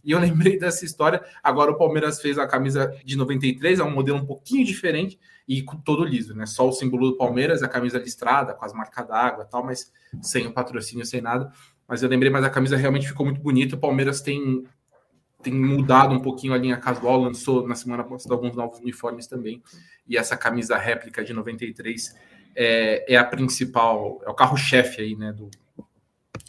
E 0.08 0.12
eu 0.12 0.20
lembrei 0.20 0.58
dessa 0.58 0.86
história. 0.86 1.22
Agora 1.43 1.72
o 1.72 1.78
Palmeiras 1.78 2.22
fez 2.22 2.39
a 2.39 2.47
camisa 2.47 2.97
de 3.03 3.18
93, 3.18 3.80
é 3.80 3.84
um 3.84 3.91
modelo 3.91 4.18
um 4.18 4.26
pouquinho 4.26 4.66
diferente 4.66 5.20
e 5.45 5.64
todo 5.84 6.05
liso, 6.05 6.34
né? 6.34 6.45
Só 6.45 6.68
o 6.68 6.72
símbolo 6.72 7.12
do 7.12 7.18
Palmeiras, 7.18 7.62
a 7.62 7.68
camisa 7.68 7.99
listrada, 7.99 8.53
com 8.53 8.66
as 8.66 8.74
marcas 8.74 9.05
d'água 9.05 9.43
e 9.43 9.51
tal, 9.51 9.64
mas 9.64 9.91
sem 10.22 10.47
o 10.47 10.53
patrocínio, 10.53 11.05
sem 11.05 11.22
nada. 11.22 11.51
Mas 11.86 12.01
eu 12.01 12.10
lembrei, 12.10 12.32
mas 12.32 12.43
a 12.43 12.49
camisa 12.49 12.78
realmente 12.78 13.08
ficou 13.08 13.26
muito 13.26 13.41
bonita. 13.41 13.76
O 13.76 13.80
Palmeiras 13.80 14.22
tem, 14.22 14.66
tem 15.43 15.53
mudado 15.53 16.14
um 16.14 16.22
pouquinho 16.22 16.53
a 16.53 16.58
linha 16.58 16.78
casual, 16.78 17.22
lançou 17.22 17.68
na 17.68 17.76
semana 17.76 18.03
passada 18.03 18.34
alguns 18.34 18.55
novos 18.55 18.80
uniformes 18.80 19.28
também. 19.28 19.62
E 20.08 20.18
essa 20.18 20.36
camisa 20.36 20.78
réplica 20.78 21.24
de 21.24 21.34
93 21.34 22.16
é, 22.55 23.14
é 23.14 23.18
a 23.18 23.24
principal, 23.24 24.22
é 24.26 24.30
o 24.30 24.34
carro-chefe 24.34 25.01
aí, 25.01 25.16
né? 25.16 25.32
Do, 25.32 25.49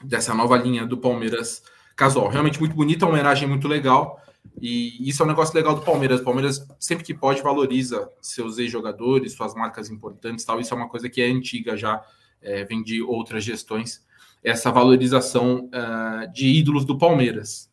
dessa 0.02 0.34
nova 0.34 0.56
linha 0.56 0.86
do 0.86 0.96
Palmeiras 0.96 1.62
casual. 1.98 2.28
Realmente 2.28 2.60
muito 2.60 2.76
bonita, 2.76 3.04
uma 3.04 3.12
homenagem 3.12 3.48
muito 3.48 3.66
legal. 3.66 4.22
E 4.60 5.08
isso 5.08 5.20
é 5.20 5.26
um 5.26 5.28
negócio 5.28 5.54
legal 5.54 5.74
do 5.74 5.82
Palmeiras. 5.82 6.20
O 6.20 6.24
Palmeiras, 6.24 6.64
sempre 6.78 7.04
que 7.04 7.12
pode, 7.12 7.42
valoriza 7.42 8.08
seus 8.20 8.56
ex-jogadores, 8.56 9.32
suas 9.32 9.52
marcas 9.52 9.90
importantes 9.90 10.44
tal. 10.44 10.60
Isso 10.60 10.72
é 10.72 10.76
uma 10.76 10.88
coisa 10.88 11.08
que 11.08 11.20
é 11.20 11.26
antiga 11.26 11.76
já, 11.76 12.00
é, 12.40 12.64
vem 12.64 12.84
de 12.84 13.02
outras 13.02 13.42
gestões, 13.42 14.06
essa 14.44 14.70
valorização 14.70 15.68
uh, 15.68 16.32
de 16.32 16.46
ídolos 16.46 16.84
do 16.84 16.96
Palmeiras. 16.96 17.68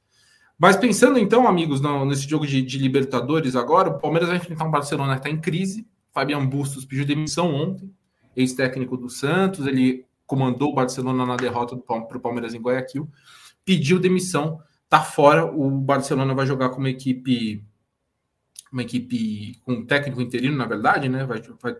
Mas 0.57 0.75
pensando 0.75 1.19
então, 1.19 1.47
amigos, 1.47 1.79
no, 1.79 2.03
nesse 2.03 2.27
jogo 2.27 2.47
de, 2.47 2.63
de, 2.63 2.79
Libertadores 2.79 3.55
agora, 3.55 3.89
o 3.89 3.99
Palmeiras 3.99 4.29
vai 4.29 4.37
enfrentar 4.37 4.65
um 4.65 4.71
Barcelona 4.71 5.13
que 5.13 5.19
está 5.19 5.29
em 5.29 5.39
crise. 5.39 5.87
Fabian 6.11 6.45
Bustos 6.47 6.83
pediu 6.83 7.05
demissão 7.05 7.53
ontem, 7.53 7.93
ex-técnico 8.35 8.97
do 8.97 9.09
Santos. 9.09 9.67
Ele 9.67 10.05
comandou 10.25 10.71
o 10.71 10.73
Barcelona 10.73 11.25
na 11.25 11.35
derrota 11.35 11.77
para 11.77 12.17
o 12.17 12.19
Palmeiras 12.19 12.55
em 12.55 12.61
Guayaquil 12.61 13.07
pediu 13.65 13.99
demissão, 13.99 14.61
tá 14.87 15.01
fora. 15.01 15.45
O 15.45 15.69
Barcelona 15.69 16.33
vai 16.33 16.45
jogar 16.45 16.69
com 16.69 16.77
uma 16.77 16.89
equipe, 16.89 17.65
uma 18.71 18.83
equipe 18.83 19.59
com 19.65 19.73
um 19.73 19.85
técnico 19.85 20.21
interino, 20.21 20.55
na 20.55 20.65
verdade, 20.65 21.09
né? 21.09 21.25
Vai, 21.25 21.41
vai 21.61 21.75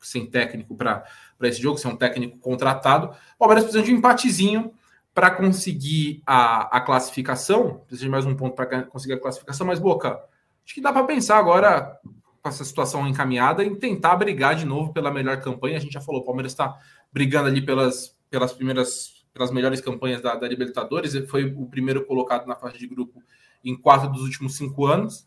sem 0.00 0.26
técnico 0.26 0.76
para 0.76 1.04
esse 1.42 1.60
jogo, 1.60 1.78
ser 1.78 1.88
um 1.88 1.96
técnico 1.96 2.38
contratado. 2.38 3.16
O 3.34 3.38
Palmeiras 3.38 3.64
precisa 3.64 3.82
de 3.82 3.92
um 3.92 3.96
empatezinho 3.96 4.72
para 5.14 5.30
conseguir 5.30 6.22
a, 6.26 6.76
a 6.76 6.80
classificação. 6.80 7.78
Precisa 7.86 8.04
de 8.04 8.10
mais 8.10 8.26
um 8.26 8.34
ponto 8.34 8.54
para 8.54 8.82
conseguir 8.84 9.14
a 9.14 9.20
classificação, 9.20 9.66
mas 9.66 9.78
Boca, 9.78 10.20
acho 10.64 10.74
que 10.74 10.80
dá 10.80 10.92
para 10.92 11.04
pensar 11.04 11.38
agora 11.38 11.98
com 12.42 12.48
essa 12.48 12.64
situação 12.64 13.06
encaminhada 13.06 13.64
em 13.64 13.74
tentar 13.74 14.16
brigar 14.16 14.54
de 14.54 14.64
novo 14.64 14.92
pela 14.92 15.10
melhor 15.10 15.40
campanha. 15.40 15.76
A 15.76 15.80
gente 15.80 15.92
já 15.92 16.00
falou, 16.00 16.22
o 16.22 16.24
Palmeiras 16.24 16.52
está 16.52 16.78
brigando 17.12 17.48
ali 17.48 17.60
pelas, 17.60 18.16
pelas 18.30 18.52
primeiras 18.52 19.19
pelas 19.32 19.50
melhores 19.50 19.80
campanhas 19.80 20.20
da, 20.20 20.34
da 20.34 20.48
Libertadores, 20.48 21.14
ele 21.14 21.26
foi 21.26 21.44
o 21.44 21.66
primeiro 21.66 22.04
colocado 22.04 22.46
na 22.46 22.56
fase 22.56 22.78
de 22.78 22.86
grupo 22.86 23.22
em 23.64 23.76
quatro 23.76 24.10
dos 24.10 24.22
últimos 24.22 24.56
cinco 24.56 24.86
anos. 24.86 25.26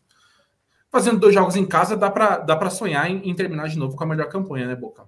Fazendo 0.90 1.18
dois 1.18 1.34
jogos 1.34 1.56
em 1.56 1.66
casa, 1.66 1.96
dá 1.96 2.10
para 2.10 2.38
dá 2.38 2.70
sonhar 2.70 3.10
em, 3.10 3.28
em, 3.28 3.34
terminar 3.34 3.68
de 3.68 3.78
novo 3.78 3.96
com 3.96 4.04
a 4.04 4.06
melhor 4.06 4.28
campanha, 4.28 4.68
né, 4.68 4.76
Boca? 4.76 5.06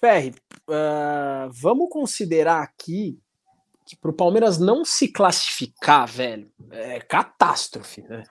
Ferri, 0.00 0.34
uh, 0.68 1.50
vamos 1.52 1.88
considerar 1.90 2.62
aqui 2.62 3.18
que 3.86 3.96
para 3.96 4.10
o 4.10 4.14
Palmeiras 4.14 4.58
não 4.58 4.84
se 4.84 5.08
classificar, 5.08 6.08
velho, 6.08 6.50
é 6.70 7.00
catástrofe, 7.00 8.02
né? 8.02 8.24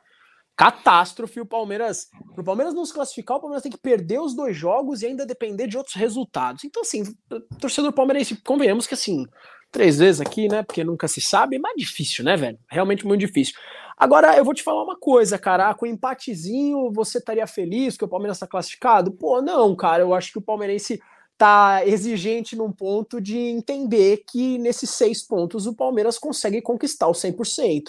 catástrofe 0.59 1.39
o 1.39 1.45
Palmeiras. 1.45 2.09
Para 2.34 2.41
o 2.41 2.43
Palmeiras 2.43 2.74
não 2.74 2.84
se 2.84 2.93
classificar, 2.93 3.38
o 3.38 3.39
Palmeiras 3.39 3.63
tem 3.63 3.72
que 3.72 3.78
perder 3.78 4.20
os 4.20 4.36
dois 4.36 4.57
jogos 4.57 5.01
e 5.01 5.05
ainda 5.05 5.26
depender 5.26 5.67
de 5.67 5.78
outros 5.78 5.95
resultados. 5.95 6.65
Então, 6.65 6.82
assim, 6.82 7.03
torcedor 7.61 7.93
palmeirense, 7.93 8.36
convenhamos 8.43 8.86
que 8.86 8.93
assim, 8.93 9.26
três 9.72 9.99
vezes 9.99 10.22
aqui, 10.22 10.47
né? 10.47 10.63
Porque 10.63 10.84
nunca 10.84 11.07
se 11.07 11.22
sabe, 11.22 11.59
mais 11.59 11.76
difícil, 11.76 12.24
né, 12.24 12.36
velho? 12.36 12.59
Realmente 12.70 13.05
muito 13.05 13.22
difícil. 13.22 13.53
Agora, 13.97 14.38
eu 14.38 14.45
vou 14.45 14.53
te 14.53 14.63
falar 14.63 14.84
uma 14.84 14.95
coisa, 14.97 15.38
cara. 15.38 15.74
Com 15.74 15.86
um 15.86 15.89
empatezinho, 15.89 16.91
você 16.91 17.17
estaria 17.17 17.45
feliz 17.45 17.97
que 17.97 18.05
o 18.05 18.07
Palmeiras 18.07 18.38
está 18.38 18.47
classificado? 18.47 19.11
Pô, 19.11 19.41
não, 19.41 19.76
cara. 19.76 20.01
Eu 20.01 20.13
acho 20.13 20.32
que 20.32 20.38
o 20.38 20.41
palmeirense 20.41 21.01
tá 21.38 21.86
exigente 21.86 22.55
num 22.55 22.72
ponto 22.72 23.20
de 23.20 23.38
entender 23.38 24.24
que 24.30 24.57
nesses 24.57 24.89
seis 24.89 25.22
pontos 25.22 25.67
o 25.67 25.74
Palmeiras 25.74 26.17
consegue 26.17 26.61
conquistar 26.61 27.07
o 27.07 27.13
100%. 27.13 27.84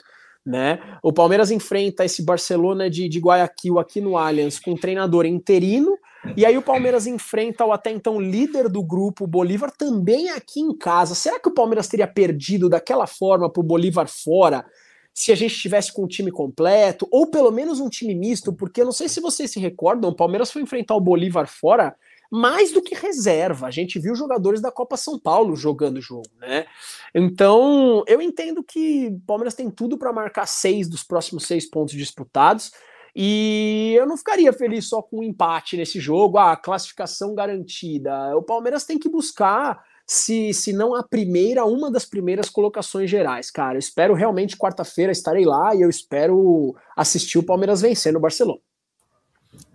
Né? 0.44 0.78
O 1.02 1.12
Palmeiras 1.12 1.50
enfrenta 1.50 2.04
esse 2.04 2.24
Barcelona 2.24 2.88
de, 2.88 3.08
de 3.08 3.18
Guayaquil 3.18 3.78
aqui 3.78 4.00
no 4.00 4.16
Allianz 4.16 4.58
com 4.58 4.72
um 4.72 4.76
treinador 4.76 5.26
interino 5.26 5.96
e 6.36 6.44
aí 6.44 6.56
o 6.56 6.62
Palmeiras 6.62 7.06
enfrenta 7.06 7.64
o 7.64 7.72
até 7.72 7.90
então 7.90 8.20
líder 8.20 8.68
do 8.68 8.82
grupo, 8.82 9.24
o 9.24 9.28
Bolívar, 9.28 9.70
também 9.70 10.30
aqui 10.30 10.60
em 10.60 10.76
casa. 10.76 11.14
Será 11.14 11.40
que 11.40 11.48
o 11.48 11.54
Palmeiras 11.54 11.88
teria 11.88 12.06
perdido 12.06 12.68
daquela 12.68 13.06
forma 13.06 13.50
para 13.50 13.60
o 13.60 13.64
Bolívar 13.64 14.08
fora? 14.08 14.64
Se 15.12 15.32
a 15.32 15.34
gente 15.34 15.54
estivesse 15.54 15.92
com 15.92 16.04
o 16.04 16.08
time 16.08 16.30
completo, 16.30 17.06
ou 17.10 17.26
pelo 17.30 17.50
menos 17.50 17.80
um 17.80 17.88
time 17.88 18.14
misto, 18.14 18.52
porque 18.52 18.80
eu 18.80 18.84
não 18.84 18.92
sei 18.92 19.08
se 19.08 19.20
vocês 19.20 19.50
se 19.50 19.58
recordam, 19.58 20.10
o 20.10 20.14
Palmeiras 20.14 20.52
foi 20.52 20.62
enfrentar 20.62 20.94
o 20.94 21.00
Bolívar 21.00 21.48
fora 21.48 21.96
mais 22.30 22.70
do 22.70 22.80
que 22.80 22.94
reserva. 22.94 23.66
A 23.66 23.70
gente 23.70 23.98
viu 23.98 24.14
jogadores 24.14 24.60
da 24.60 24.70
Copa 24.70 24.96
São 24.96 25.18
Paulo 25.18 25.56
jogando 25.56 25.96
o 25.96 26.02
jogo, 26.02 26.28
né? 26.38 26.66
Então, 27.14 28.04
eu 28.06 28.22
entendo 28.22 28.62
que 28.62 29.08
o 29.08 29.20
Palmeiras 29.26 29.54
tem 29.54 29.68
tudo 29.68 29.98
para 29.98 30.12
marcar 30.12 30.46
seis 30.46 30.88
dos 30.88 31.02
próximos 31.02 31.44
seis 31.44 31.68
pontos 31.68 31.94
disputados. 31.94 32.70
E 33.14 33.94
eu 33.96 34.06
não 34.06 34.16
ficaria 34.16 34.52
feliz 34.52 34.88
só 34.88 35.02
com 35.02 35.18
um 35.18 35.22
empate 35.22 35.76
nesse 35.76 35.98
jogo, 36.00 36.38
a 36.38 36.52
ah, 36.52 36.56
classificação 36.56 37.34
garantida. 37.34 38.36
O 38.36 38.42
Palmeiras 38.42 38.84
tem 38.84 38.98
que 38.98 39.08
buscar, 39.08 39.82
se, 40.06 40.52
se 40.52 40.72
não 40.72 40.94
a 40.94 41.02
primeira, 41.02 41.64
uma 41.64 41.90
das 41.90 42.04
primeiras 42.04 42.48
colocações 42.48 43.10
gerais, 43.10 43.50
cara. 43.50 43.74
Eu 43.74 43.80
espero 43.80 44.14
realmente 44.14 44.56
quarta-feira 44.56 45.12
estarei 45.12 45.44
lá 45.44 45.74
e 45.74 45.82
eu 45.82 45.90
espero 45.90 46.74
assistir 46.96 47.38
o 47.38 47.42
Palmeiras 47.42 47.80
vencendo 47.80 48.16
o 48.16 48.20
Barcelona. 48.20 48.60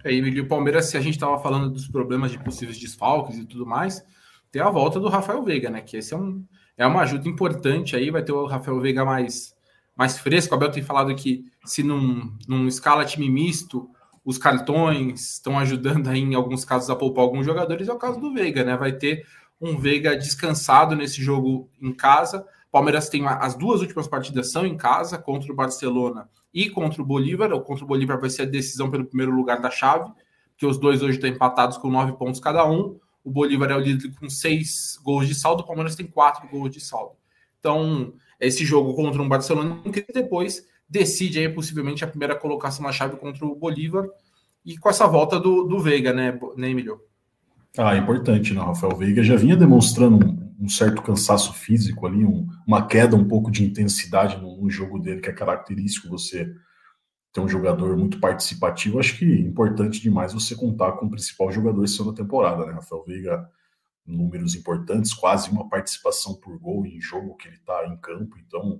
É, 0.03 0.13
e 0.13 0.39
o 0.39 0.47
Palmeiras, 0.47 0.85
se 0.85 0.97
a 0.97 1.01
gente 1.01 1.15
estava 1.15 1.37
falando 1.39 1.69
dos 1.69 1.87
problemas 1.87 2.31
de 2.31 2.43
possíveis 2.43 2.77
desfalques 2.77 3.37
e 3.37 3.45
tudo 3.45 3.65
mais, 3.65 4.03
tem 4.51 4.61
a 4.61 4.69
volta 4.69 4.99
do 4.99 5.09
Rafael 5.09 5.43
Veiga, 5.43 5.69
né? 5.69 5.81
Que 5.81 5.97
esse 5.97 6.13
é, 6.13 6.17
um, 6.17 6.45
é 6.77 6.87
uma 6.87 7.01
ajuda 7.01 7.27
importante 7.27 7.95
aí, 7.95 8.09
vai 8.09 8.23
ter 8.23 8.31
o 8.31 8.45
Rafael 8.45 8.79
Veiga 8.79 9.03
mais 9.03 9.55
mais 9.95 10.19
fresco. 10.19 10.53
O 10.53 10.57
Abel 10.57 10.71
tem 10.71 10.83
falado 10.83 11.15
que 11.15 11.45
se 11.65 11.83
num, 11.83 12.35
num 12.47 12.67
escala 12.67 13.05
time 13.05 13.29
misto, 13.29 13.89
os 14.23 14.37
cartões 14.37 15.33
estão 15.33 15.57
ajudando 15.59 16.07
aí, 16.07 16.19
em 16.19 16.35
alguns 16.35 16.65
casos, 16.65 16.89
a 16.89 16.95
poupar 16.95 17.23
alguns 17.23 17.45
jogadores. 17.45 17.87
É 17.87 17.93
o 17.93 17.97
caso 17.97 18.19
do 18.19 18.33
Veiga, 18.33 18.63
né? 18.63 18.75
Vai 18.75 18.93
ter 18.93 19.25
um 19.61 19.77
Veiga 19.77 20.17
descansado 20.17 20.95
nesse 20.95 21.21
jogo 21.21 21.69
em 21.81 21.93
casa. 21.93 22.45
Palmeiras 22.71 23.07
tem 23.07 23.25
as 23.25 23.55
duas 23.55 23.81
últimas 23.81 24.07
partidas 24.07 24.51
são 24.51 24.65
em 24.65 24.75
casa, 24.75 25.17
contra 25.17 25.51
o 25.51 25.55
Barcelona 25.55 26.27
e 26.53 26.69
contra 26.69 27.01
o 27.01 27.05
Bolívar. 27.05 27.53
O 27.53 27.61
contra 27.61 27.85
o 27.85 27.87
Bolívar 27.87 28.19
vai 28.19 28.29
ser 28.29 28.41
a 28.41 28.45
decisão 28.45 28.89
pelo 28.89 29.05
primeiro 29.05 29.33
lugar 29.33 29.61
da 29.61 29.69
chave, 29.69 30.11
que 30.57 30.65
os 30.65 30.77
dois 30.77 31.01
hoje 31.01 31.15
estão 31.15 31.29
empatados 31.29 31.77
com 31.77 31.89
nove 31.89 32.13
pontos 32.13 32.39
cada 32.39 32.65
um. 32.69 32.99
O 33.23 33.31
Bolívar 33.31 33.71
é 33.71 33.75
o 33.75 33.79
líder 33.79 34.13
com 34.19 34.29
seis 34.29 34.99
gols 35.03 35.27
de 35.27 35.35
saldo, 35.35 35.63
o 35.63 35.65
Palmeiras 35.65 35.95
tem 35.95 36.05
quatro 36.05 36.47
gols 36.49 36.69
de 36.69 36.79
saldo. 36.79 37.15
Então, 37.59 38.13
esse 38.39 38.65
jogo 38.65 38.93
contra 38.93 39.21
um 39.21 39.29
Barcelona 39.29 39.81
depois 40.13 40.67
decide 40.87 41.39
aí 41.39 41.49
possivelmente 41.49 42.03
a 42.03 42.07
primeira 42.07 42.35
colocação 42.35 42.83
na 42.83 42.91
chave 42.91 43.17
contra 43.17 43.45
o 43.45 43.55
Bolívar 43.55 44.07
e 44.65 44.77
com 44.77 44.89
essa 44.89 45.07
volta 45.07 45.39
do, 45.39 45.63
do 45.63 45.79
Veiga, 45.79 46.11
né, 46.13 46.39
né, 46.55 46.69
Emílio? 46.69 46.99
Ah, 47.77 47.95
importante, 47.95 48.53
né? 48.53 48.61
Rafael 48.61 48.95
Veiga 48.95 49.21
já 49.23 49.35
vinha 49.35 49.55
demonstrando 49.55 50.45
um 50.59 50.69
certo 50.69 51.01
cansaço 51.01 51.53
físico 51.53 52.07
ali, 52.07 52.25
um, 52.25 52.47
uma 52.65 52.87
queda 52.87 53.15
um 53.15 53.27
pouco 53.27 53.51
de 53.51 53.65
intensidade 53.65 54.37
no, 54.37 54.61
no, 54.61 54.69
jogo 54.69 54.97
dele, 54.97 55.19
que 55.19 55.29
é 55.29 55.33
característico 55.33 56.07
você 56.07 56.55
ter 57.33 57.41
um 57.41 57.49
jogador 57.49 57.97
muito 57.97 58.19
participativo. 58.19 58.97
Acho 58.97 59.17
que 59.17 59.25
é 59.25 59.39
importante 59.41 59.99
demais 60.01 60.33
você 60.33 60.55
contar 60.55 60.93
com 60.93 61.05
o 61.05 61.09
principal 61.09 61.51
jogador 61.51 61.83
esse 61.83 62.01
ano 62.01 62.11
da 62.11 62.23
temporada, 62.23 62.65
né? 62.65 62.71
Rafael 62.71 63.03
Veiga, 63.05 63.49
números 64.05 64.55
importantes, 64.55 65.13
quase 65.13 65.49
uma 65.51 65.67
participação 65.67 66.35
por 66.35 66.57
gol 66.57 66.85
em 66.85 67.01
jogo 67.01 67.35
que 67.35 67.49
ele 67.49 67.57
está 67.57 67.85
em 67.87 67.97
campo, 67.97 68.37
então 68.39 68.79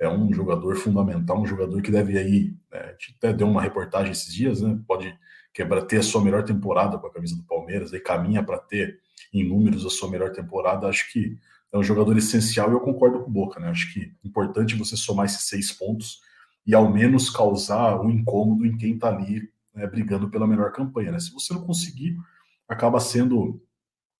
é 0.00 0.08
um 0.08 0.32
jogador 0.32 0.74
fundamental, 0.76 1.40
um 1.40 1.46
jogador 1.46 1.82
que 1.82 1.90
deve 1.90 2.16
aí, 2.18 2.54
né, 2.72 2.80
a 2.80 2.92
gente 2.92 3.14
até 3.18 3.32
deu 3.34 3.46
uma 3.46 3.60
reportagem 3.60 4.10
esses 4.10 4.32
dias, 4.32 4.62
né? 4.62 4.80
Pode 4.88 5.14
quebrar 5.52 5.82
ter 5.82 5.98
a 5.98 6.02
sua 6.02 6.24
melhor 6.24 6.42
temporada 6.42 6.98
com 6.98 7.06
a 7.06 7.12
camisa 7.12 7.36
do 7.36 7.42
Palmeiras, 7.42 7.92
aí 7.92 8.00
caminha 8.00 8.42
para 8.42 8.58
ter 8.58 8.98
em 9.32 9.46
números 9.46 9.84
a 9.84 9.90
sua 9.90 10.10
melhor 10.10 10.32
temporada, 10.32 10.88
acho 10.88 11.12
que 11.12 11.36
é 11.72 11.78
um 11.78 11.82
jogador 11.82 12.16
essencial 12.16 12.70
e 12.70 12.72
eu 12.72 12.80
concordo 12.80 13.20
com 13.20 13.30
o 13.30 13.32
Boca, 13.32 13.60
né? 13.60 13.68
Acho 13.68 13.92
que 13.92 14.00
é 14.00 14.26
importante 14.28 14.74
você 14.74 14.96
somar 14.96 15.26
esses 15.26 15.42
seis 15.42 15.70
pontos 15.70 16.20
e 16.66 16.74
ao 16.74 16.90
menos 16.90 17.28
causar 17.28 18.00
um 18.00 18.10
incômodo 18.10 18.66
em 18.66 18.76
quem 18.76 18.94
está 18.94 19.08
ali 19.08 19.48
né, 19.74 19.86
brigando 19.86 20.30
pela 20.30 20.46
melhor 20.46 20.72
campanha, 20.72 21.12
né? 21.12 21.20
Se 21.20 21.30
você 21.30 21.52
não 21.52 21.62
conseguir, 21.62 22.16
acaba 22.66 22.98
sendo 22.98 23.62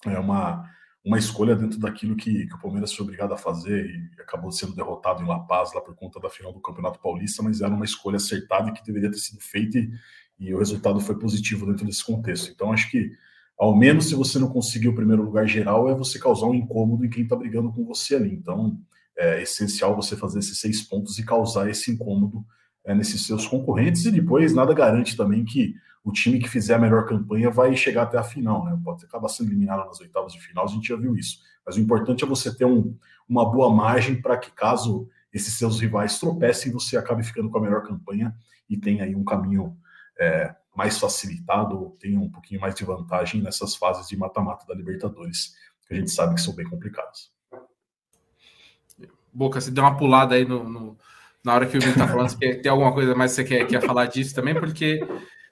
é, 0.04 0.18
uma, 0.18 0.68
uma 1.04 1.18
escolha 1.18 1.56
dentro 1.56 1.78
daquilo 1.78 2.14
que, 2.14 2.46
que, 2.46 2.54
o 2.54 2.58
Palmeiras 2.58 2.92
foi 2.92 3.04
obrigado 3.04 3.32
a 3.32 3.36
fazer 3.36 3.86
e 3.86 4.20
acabou 4.20 4.52
sendo 4.52 4.74
derrotado 4.74 5.22
em 5.22 5.26
La 5.26 5.38
Paz 5.38 5.72
lá 5.72 5.80
por 5.80 5.94
conta 5.94 6.20
da 6.20 6.28
final 6.28 6.52
do 6.52 6.60
Campeonato 6.60 7.00
Paulista, 7.00 7.42
mas 7.42 7.60
era 7.60 7.72
uma 7.72 7.84
escolha 7.84 8.16
acertada 8.16 8.68
e 8.68 8.72
que 8.72 8.84
deveria 8.84 9.10
ter 9.10 9.18
sido 9.18 9.40
feita 9.40 9.78
e, 9.78 9.90
e 10.38 10.54
o 10.54 10.58
resultado 10.58 11.00
foi 11.00 11.18
positivo 11.18 11.66
dentro 11.66 11.86
desse 11.86 12.04
contexto. 12.04 12.50
Então 12.50 12.72
acho 12.72 12.90
que 12.90 13.10
ao 13.60 13.76
menos 13.76 14.08
se 14.08 14.14
você 14.14 14.38
não 14.38 14.48
conseguir 14.48 14.88
o 14.88 14.94
primeiro 14.94 15.22
lugar 15.22 15.46
geral, 15.46 15.90
é 15.90 15.94
você 15.94 16.18
causar 16.18 16.46
um 16.46 16.54
incômodo 16.54 17.04
em 17.04 17.10
quem 17.10 17.24
está 17.24 17.36
brigando 17.36 17.70
com 17.70 17.84
você 17.84 18.14
ali. 18.14 18.32
Então, 18.32 18.80
é 19.14 19.42
essencial 19.42 19.94
você 19.94 20.16
fazer 20.16 20.38
esses 20.38 20.58
seis 20.58 20.80
pontos 20.80 21.18
e 21.18 21.24
causar 21.26 21.68
esse 21.68 21.90
incômodo 21.90 22.42
é, 22.86 22.94
nesses 22.94 23.26
seus 23.26 23.46
concorrentes, 23.46 24.06
e 24.06 24.10
depois 24.10 24.54
nada 24.54 24.72
garante 24.72 25.14
também 25.14 25.44
que 25.44 25.74
o 26.02 26.12
time 26.12 26.38
que 26.38 26.48
fizer 26.48 26.74
a 26.74 26.78
melhor 26.78 27.06
campanha 27.06 27.50
vai 27.50 27.76
chegar 27.76 28.02
até 28.02 28.18
a 28.18 28.22
final, 28.22 28.64
né? 28.64 28.78
Pode 28.82 29.04
acabar 29.04 29.28
sendo 29.28 29.50
eliminado 29.50 29.86
nas 29.86 30.00
oitavas 30.00 30.32
de 30.32 30.40
final, 30.40 30.64
a 30.64 30.68
gente 30.68 30.88
já 30.88 30.96
viu 30.96 31.14
isso. 31.14 31.40
Mas 31.64 31.76
o 31.76 31.80
importante 31.80 32.24
é 32.24 32.26
você 32.26 32.54
ter 32.54 32.64
um, 32.64 32.96
uma 33.28 33.50
boa 33.50 33.72
margem 33.72 34.20
para 34.20 34.36
que, 34.38 34.50
caso 34.50 35.08
esses 35.32 35.54
seus 35.54 35.80
rivais 35.80 36.18
tropecem, 36.18 36.72
você 36.72 36.96
acabe 36.96 37.22
ficando 37.22 37.50
com 37.50 37.58
a 37.58 37.60
melhor 37.60 37.82
campanha 37.82 38.34
e 38.68 38.76
tenha 38.76 39.04
aí 39.04 39.14
um 39.14 39.24
caminho 39.24 39.76
é, 40.18 40.54
mais 40.74 40.98
facilitado, 40.98 41.96
tenha 42.00 42.18
um 42.18 42.30
pouquinho 42.30 42.60
mais 42.60 42.74
de 42.74 42.84
vantagem 42.84 43.42
nessas 43.42 43.76
fases 43.76 44.08
de 44.08 44.16
mata-mata 44.16 44.66
da 44.66 44.74
Libertadores, 44.74 45.54
que 45.86 45.94
a 45.94 45.96
gente 45.96 46.10
sabe 46.10 46.34
que 46.34 46.40
são 46.40 46.54
bem 46.54 46.68
complicadas. 46.68 47.30
Boca, 49.32 49.60
você 49.60 49.70
deu 49.70 49.84
uma 49.84 49.96
pulada 49.96 50.34
aí 50.34 50.44
no, 50.44 50.68
no 50.68 50.98
na 51.42 51.54
hora 51.54 51.66
que 51.66 51.78
o 51.78 51.80
Vitor 51.80 52.02
está 52.02 52.06
falando, 52.06 52.36
tem 52.38 52.70
alguma 52.70 52.92
coisa 52.92 53.14
mais 53.14 53.30
que 53.30 53.36
você 53.36 53.44
quer, 53.44 53.66
quer 53.66 53.80
falar 53.80 54.06
disso 54.06 54.34
também, 54.34 54.54
porque 54.54 55.00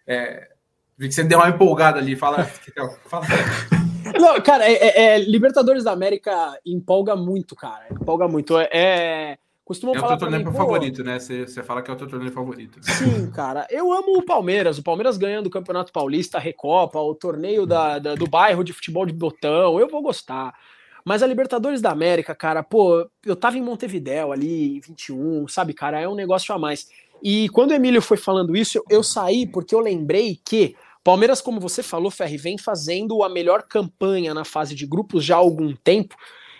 é, 0.08 0.48
vi 0.96 1.08
que 1.08 1.14
você 1.14 1.22
deu 1.22 1.38
uma 1.38 1.50
empolgada 1.50 1.98
ali. 1.98 2.16
Fala. 2.16 2.44
fala. 2.44 3.26
Não, 4.18 4.40
cara, 4.40 4.64
é, 4.64 4.72
é, 4.72 5.02
é, 5.02 5.18
Libertadores 5.18 5.84
da 5.84 5.92
América 5.92 6.58
empolga 6.64 7.14
muito, 7.14 7.54
cara. 7.54 7.86
Empolga 7.92 8.26
muito. 8.26 8.58
É, 8.58 8.68
é 8.72 9.38
Costumam 9.68 9.94
é 9.94 9.98
o 9.98 10.06
teu 10.08 10.16
torneio 10.16 10.50
favorito, 10.50 11.04
né? 11.04 11.18
Você, 11.18 11.46
você 11.46 11.62
fala 11.62 11.82
que 11.82 11.90
é 11.90 11.94
o 11.94 11.96
teu 11.96 12.08
torneio 12.08 12.32
favorito. 12.32 12.80
Sim, 12.82 13.30
cara. 13.30 13.66
Eu 13.68 13.92
amo 13.92 14.16
o 14.16 14.24
Palmeiras. 14.24 14.78
O 14.78 14.82
Palmeiras 14.82 15.18
ganhando 15.18 15.48
o 15.48 15.50
Campeonato 15.50 15.92
Paulista, 15.92 16.38
a 16.38 16.40
Recopa, 16.40 16.98
o 16.98 17.14
torneio 17.14 17.66
da, 17.66 17.98
da, 17.98 18.14
do 18.14 18.26
bairro 18.26 18.64
de 18.64 18.72
futebol 18.72 19.04
de 19.04 19.12
botão. 19.12 19.78
Eu 19.78 19.86
vou 19.86 20.00
gostar. 20.00 20.54
Mas 21.04 21.22
a 21.22 21.26
Libertadores 21.26 21.82
da 21.82 21.90
América, 21.90 22.34
cara, 22.34 22.62
pô, 22.62 23.06
eu 23.26 23.36
tava 23.36 23.58
em 23.58 23.62
Montevidéu 23.62 24.32
ali, 24.32 24.78
em 24.78 24.80
21, 24.80 25.46
sabe, 25.48 25.74
cara, 25.74 26.00
é 26.00 26.08
um 26.08 26.14
negócio 26.14 26.54
a 26.54 26.58
mais. 26.58 26.88
E 27.22 27.48
quando 27.50 27.70
o 27.70 27.74
Emílio 27.74 28.00
foi 28.00 28.16
falando 28.16 28.56
isso, 28.56 28.82
eu, 28.88 29.02
saí 29.02 29.46
porque 29.46 29.74
eu 29.74 29.80
lembrei 29.80 30.38
que 30.44 30.76
Palmeiras, 31.02 31.40
como 31.40 31.60
você 31.60 31.82
falou, 31.82 32.10
Ferri, 32.10 32.36
vem 32.36 32.58
fazendo 32.58 33.22
a 33.22 33.28
melhor 33.28 33.62
campanha 33.62 34.34
na 34.34 34.44
fase 34.44 34.74
de 34.74 34.86
grupos 34.86 35.24
já 35.24 35.36
há 35.36 35.38
algum 35.38 35.74
tempo. 35.74 36.14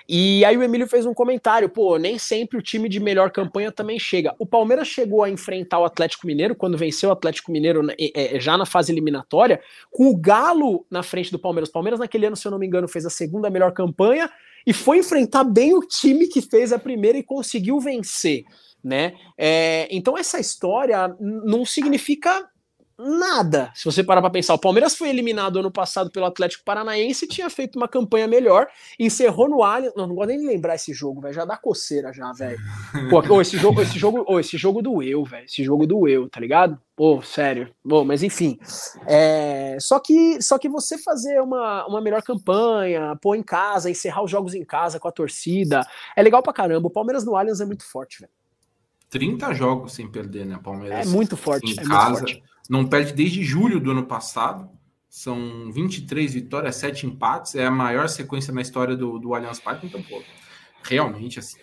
E 0.08 0.42
aí 0.42 0.56
o 0.56 0.62
Emílio 0.62 0.88
fez 0.88 1.04
um 1.04 1.12
comentário, 1.12 1.68
pô, 1.68 1.98
nem 1.98 2.18
sempre 2.18 2.56
o 2.56 2.62
time 2.62 2.88
de 2.88 2.98
melhor 2.98 3.30
campanha 3.30 3.70
também 3.70 3.98
chega. 3.98 4.34
O 4.38 4.46
Palmeiras 4.46 4.88
chegou 4.88 5.22
a 5.22 5.28
enfrentar 5.28 5.78
o 5.80 5.84
Atlético 5.84 6.26
Mineiro 6.26 6.54
quando 6.54 6.78
venceu 6.78 7.10
o 7.10 7.12
Atlético 7.12 7.52
Mineiro 7.52 7.86
é, 7.98 8.40
já 8.40 8.56
na 8.56 8.64
fase 8.64 8.90
eliminatória, 8.90 9.60
com 9.90 10.08
o 10.08 10.16
Galo 10.16 10.86
na 10.90 11.02
frente 11.02 11.30
do 11.30 11.38
Palmeiras. 11.38 11.68
O 11.68 11.72
Palmeiras 11.72 12.00
naquele 12.00 12.24
ano, 12.24 12.36
se 12.36 12.48
eu 12.48 12.50
não 12.50 12.58
me 12.58 12.66
engano, 12.66 12.88
fez 12.88 13.04
a 13.04 13.10
segunda 13.10 13.50
melhor 13.50 13.72
campanha 13.72 14.30
e 14.66 14.72
foi 14.72 14.96
enfrentar 14.96 15.44
bem 15.44 15.74
o 15.74 15.80
time 15.80 16.26
que 16.26 16.40
fez 16.40 16.72
a 16.72 16.78
primeira 16.78 17.18
e 17.18 17.22
conseguiu 17.22 17.78
vencer. 17.78 18.44
Né? 18.82 19.14
É, 19.36 19.88
então 19.90 20.16
essa 20.16 20.38
história 20.38 21.14
não 21.20 21.64
significa 21.64 22.48
nada. 22.98 23.70
Se 23.74 23.84
você 23.84 24.02
parar 24.02 24.20
para 24.20 24.30
pensar, 24.30 24.54
o 24.54 24.58
Palmeiras 24.58 24.96
foi 24.96 25.08
eliminado 25.08 25.60
ano 25.60 25.70
passado 25.70 26.10
pelo 26.10 26.26
Atlético 26.26 26.64
Paranaense, 26.64 27.28
tinha 27.28 27.48
feito 27.48 27.76
uma 27.76 27.86
campanha 27.86 28.26
melhor, 28.26 28.66
encerrou 28.98 29.48
no 29.48 29.62
Allianz. 29.62 29.94
Não, 29.96 30.08
não 30.08 30.14
gosto 30.16 30.28
nem 30.28 30.38
de 30.38 30.46
lembrar 30.46 30.74
esse 30.74 30.92
jogo, 30.92 31.20
velho. 31.20 31.32
Já 31.32 31.44
dá 31.44 31.56
coceira 31.56 32.12
já, 32.12 32.32
velho. 32.32 32.58
Pô, 33.08 33.22
esse 33.40 33.56
jogo, 33.56 33.80
esse 33.80 33.96
jogo, 33.96 34.24
oh, 34.26 34.40
esse 34.40 34.58
jogo 34.58 34.82
doeu, 34.82 35.24
velho. 35.24 35.44
Esse 35.44 35.62
jogo 35.62 35.86
doeu, 35.86 36.28
tá 36.28 36.40
ligado? 36.40 36.78
Pô, 36.96 37.22
sério. 37.22 37.72
Bom, 37.84 38.04
mas 38.04 38.24
enfim. 38.24 38.58
É... 39.06 39.76
Só 39.80 40.00
que 40.00 40.42
só 40.42 40.58
que 40.58 40.68
você 40.68 40.98
fazer 40.98 41.40
uma, 41.40 41.86
uma 41.86 42.00
melhor 42.00 42.22
campanha, 42.22 43.16
pôr 43.22 43.36
em 43.36 43.42
casa, 43.42 43.88
encerrar 43.88 44.24
os 44.24 44.30
jogos 44.30 44.54
em 44.54 44.64
casa 44.64 44.98
com 44.98 45.06
a 45.06 45.12
torcida, 45.12 45.86
é 46.16 46.22
legal 46.22 46.42
pra 46.42 46.52
caramba. 46.52 46.88
O 46.88 46.90
Palmeiras 46.90 47.24
no 47.24 47.36
Allianz 47.36 47.60
é 47.60 47.64
muito 47.64 47.88
forte, 47.88 48.20
velho. 48.20 48.37
30 49.10 49.54
jogos 49.54 49.92
sem 49.92 50.08
perder, 50.08 50.46
né, 50.46 50.58
Palmeiras? 50.62 51.06
É 51.06 51.10
muito 51.10 51.36
forte. 51.36 51.72
Em 51.72 51.80
é 51.80 51.84
casa. 51.84 52.20
Forte. 52.20 52.42
Não 52.68 52.86
perde 52.86 53.12
desde 53.12 53.42
julho 53.42 53.80
do 53.80 53.90
ano 53.90 54.04
passado. 54.04 54.68
São 55.08 55.72
23 55.72 56.34
vitórias, 56.34 56.76
7 56.76 57.06
empates. 57.06 57.54
É 57.54 57.66
a 57.66 57.70
maior 57.70 58.08
sequência 58.08 58.52
na 58.52 58.60
história 58.60 58.96
do, 58.96 59.18
do 59.18 59.34
Allianz 59.34 59.58
Parque. 59.58 59.86
Então, 59.86 60.02
pô, 60.02 60.22
realmente, 60.82 61.38
assim, 61.38 61.58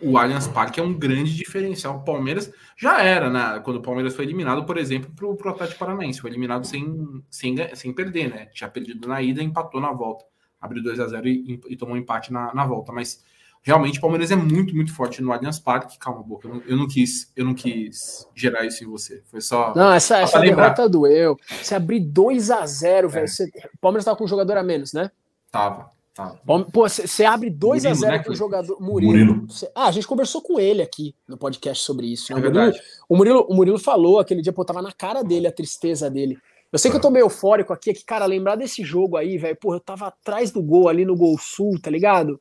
o 0.00 0.18
Allianz 0.18 0.46
Parque 0.46 0.80
é 0.80 0.82
um 0.82 0.94
grande 0.94 1.34
diferencial. 1.34 1.96
O 1.96 2.04
Palmeiras 2.04 2.52
já 2.76 3.02
era, 3.02 3.30
né? 3.30 3.60
Quando 3.64 3.78
o 3.78 3.82
Palmeiras 3.82 4.14
foi 4.14 4.24
eliminado, 4.24 4.64
por 4.64 4.78
exemplo, 4.78 5.10
para 5.12 5.26
o 5.26 5.50
Atlético 5.50 5.78
Paranaense. 5.78 6.20
Foi 6.20 6.30
eliminado 6.30 6.64
sem, 6.64 7.22
sem, 7.30 7.56
sem 7.74 7.92
perder, 7.92 8.30
né? 8.30 8.46
Tinha 8.46 8.68
perdido 8.68 9.08
na 9.08 9.22
ida 9.22 9.42
empatou 9.42 9.80
na 9.80 9.92
volta. 9.92 10.24
Abriu 10.60 10.82
2 10.82 11.00
a 11.00 11.06
0 11.08 11.28
e, 11.28 11.60
e 11.68 11.76
tomou 11.76 11.94
um 11.94 11.98
empate 11.98 12.32
na, 12.32 12.54
na 12.54 12.66
volta. 12.66 12.92
Mas 12.92 13.24
realmente 13.66 13.98
o 13.98 14.00
Palmeiras 14.00 14.30
é 14.30 14.36
muito, 14.36 14.74
muito 14.76 14.94
forte 14.94 15.20
no 15.20 15.32
Allianz 15.32 15.58
Parque. 15.58 15.98
Calma, 15.98 16.22
Boca, 16.22 16.46
eu 16.46 16.54
não, 16.54 16.62
eu 16.68 16.76
não, 16.76 16.86
quis, 16.86 17.32
eu 17.34 17.44
não 17.44 17.52
quis 17.52 18.24
gerar 18.32 18.64
isso 18.64 18.84
em 18.84 18.86
você. 18.86 19.22
Foi 19.26 19.40
só. 19.40 19.74
Não, 19.74 19.92
essa, 19.92 20.18
essa 20.18 20.38
derrota 20.38 20.88
doeu. 20.88 21.36
Você 21.60 21.74
abrir 21.74 21.98
2 21.98 22.52
a 22.52 22.64
0 22.64 23.08
velho. 23.08 23.26
É. 23.26 23.66
O 23.74 23.78
Palmeiras 23.80 24.04
tava 24.04 24.16
com 24.16 24.22
um 24.22 24.28
jogador 24.28 24.56
a 24.56 24.62
menos, 24.62 24.92
né? 24.92 25.10
Tava. 25.50 25.90
Tava. 26.14 26.38
Pô, 26.72 26.88
você 26.88 27.24
abre 27.24 27.50
2 27.50 27.86
a 27.86 27.92
0 27.92 28.12
né, 28.12 28.18
com 28.22 28.30
o 28.30 28.36
jogador. 28.36 28.80
Murilo. 28.80 29.12
Murilo. 29.12 29.50
Cê... 29.50 29.68
Ah, 29.74 29.88
a 29.88 29.90
gente 29.90 30.06
conversou 30.06 30.40
com 30.40 30.60
ele 30.60 30.80
aqui 30.80 31.12
no 31.26 31.36
podcast 31.36 31.84
sobre 31.84 32.06
isso. 32.06 32.32
Né? 32.32 32.40
É 32.40 32.48
o, 32.48 32.52
Murilo, 32.52 32.74
o, 33.08 33.16
Murilo, 33.16 33.46
o 33.50 33.54
Murilo 33.54 33.78
falou 33.80 34.20
aquele 34.20 34.42
dia, 34.42 34.52
pô, 34.52 34.64
tava 34.64 34.80
na 34.80 34.92
cara 34.92 35.24
dele 35.24 35.48
a 35.48 35.52
tristeza 35.52 36.08
dele. 36.08 36.38
Eu 36.72 36.78
sei 36.78 36.90
que 36.90 36.96
eu 36.96 37.00
tô 37.00 37.10
meio 37.10 37.24
eufórico 37.24 37.72
aqui, 37.72 37.90
é 37.90 37.94
que, 37.94 38.04
cara, 38.04 38.26
lembrar 38.26 38.56
desse 38.56 38.84
jogo 38.84 39.16
aí, 39.16 39.38
velho, 39.38 39.56
porra, 39.56 39.76
eu 39.76 39.80
tava 39.80 40.06
atrás 40.06 40.50
do 40.50 40.62
gol 40.62 40.88
ali 40.88 41.04
no 41.04 41.16
Gol 41.16 41.36
Sul, 41.38 41.80
tá 41.80 41.90
ligado? 41.90 42.40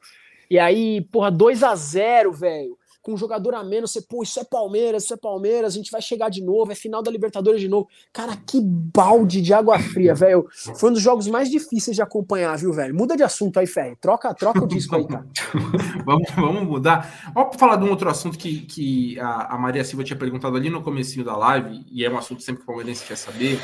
E 0.50 0.60
aí, 0.60 1.02
porra, 1.12 1.32
2 1.32 1.64
a 1.64 1.76
0 1.76 2.32
velho. 2.32 2.78
Com 3.02 3.14
um 3.14 3.18
jogador 3.18 3.54
a 3.54 3.64
menos, 3.64 3.92
você, 3.92 4.02
pô, 4.02 4.24
isso 4.24 4.40
é 4.40 4.44
Palmeiras, 4.44 5.04
isso 5.04 5.14
é 5.14 5.18
Palmeiras, 5.18 5.74
a 5.74 5.78
gente 5.78 5.92
vai 5.92 6.02
chegar 6.02 6.28
de 6.28 6.44
novo, 6.44 6.72
é 6.72 6.76
final 6.76 7.04
da 7.04 7.12
Libertadores 7.12 7.62
de 7.62 7.70
novo. 7.70 7.88
Cara, 8.12 8.36
que 8.36 8.60
balde 8.60 9.44
de 9.44 9.54
água 9.54 9.78
fria, 9.78 10.16
velho. 10.16 10.48
Foi 10.76 10.90
um 10.90 10.94
dos 10.94 11.04
jogos 11.04 11.28
mais 11.28 11.48
difíceis 11.48 11.96
de 11.96 12.02
acompanhar, 12.02 12.58
viu, 12.58 12.74
velho? 12.74 12.96
Muda 12.96 13.16
de 13.16 13.22
assunto 13.22 13.60
aí, 13.60 13.68
Ferre. 13.68 13.96
Troca, 14.02 14.34
troca 14.34 14.64
o 14.64 14.68
disco 14.68 14.96
aí, 14.96 15.08
cara. 15.08 15.28
vamos, 16.04 16.32
vamos 16.32 16.64
mudar. 16.64 17.32
Vamos 17.32 17.56
falar 17.58 17.76
de 17.76 17.84
um 17.84 17.92
outro 17.92 18.10
assunto 18.10 18.40
que, 18.40 18.62
que 18.62 19.20
a, 19.20 19.54
a, 19.54 19.58
Maria 19.60 19.84
Silva 19.84 20.04
tinha 20.04 20.18
perguntado 20.18 20.58
ali 20.58 20.72
no 20.72 20.82
comecinho 20.82 21.24
da 21.24 21.38
live, 21.38 21.86
e 21.92 22.04
é 22.04 22.10
um 22.10 22.18
assunto 22.18 22.42
sempre 22.42 22.62
que 22.62 22.64
o 22.64 22.66
Palmeirense 22.66 23.06
quer 23.06 23.18
saber. 23.18 23.60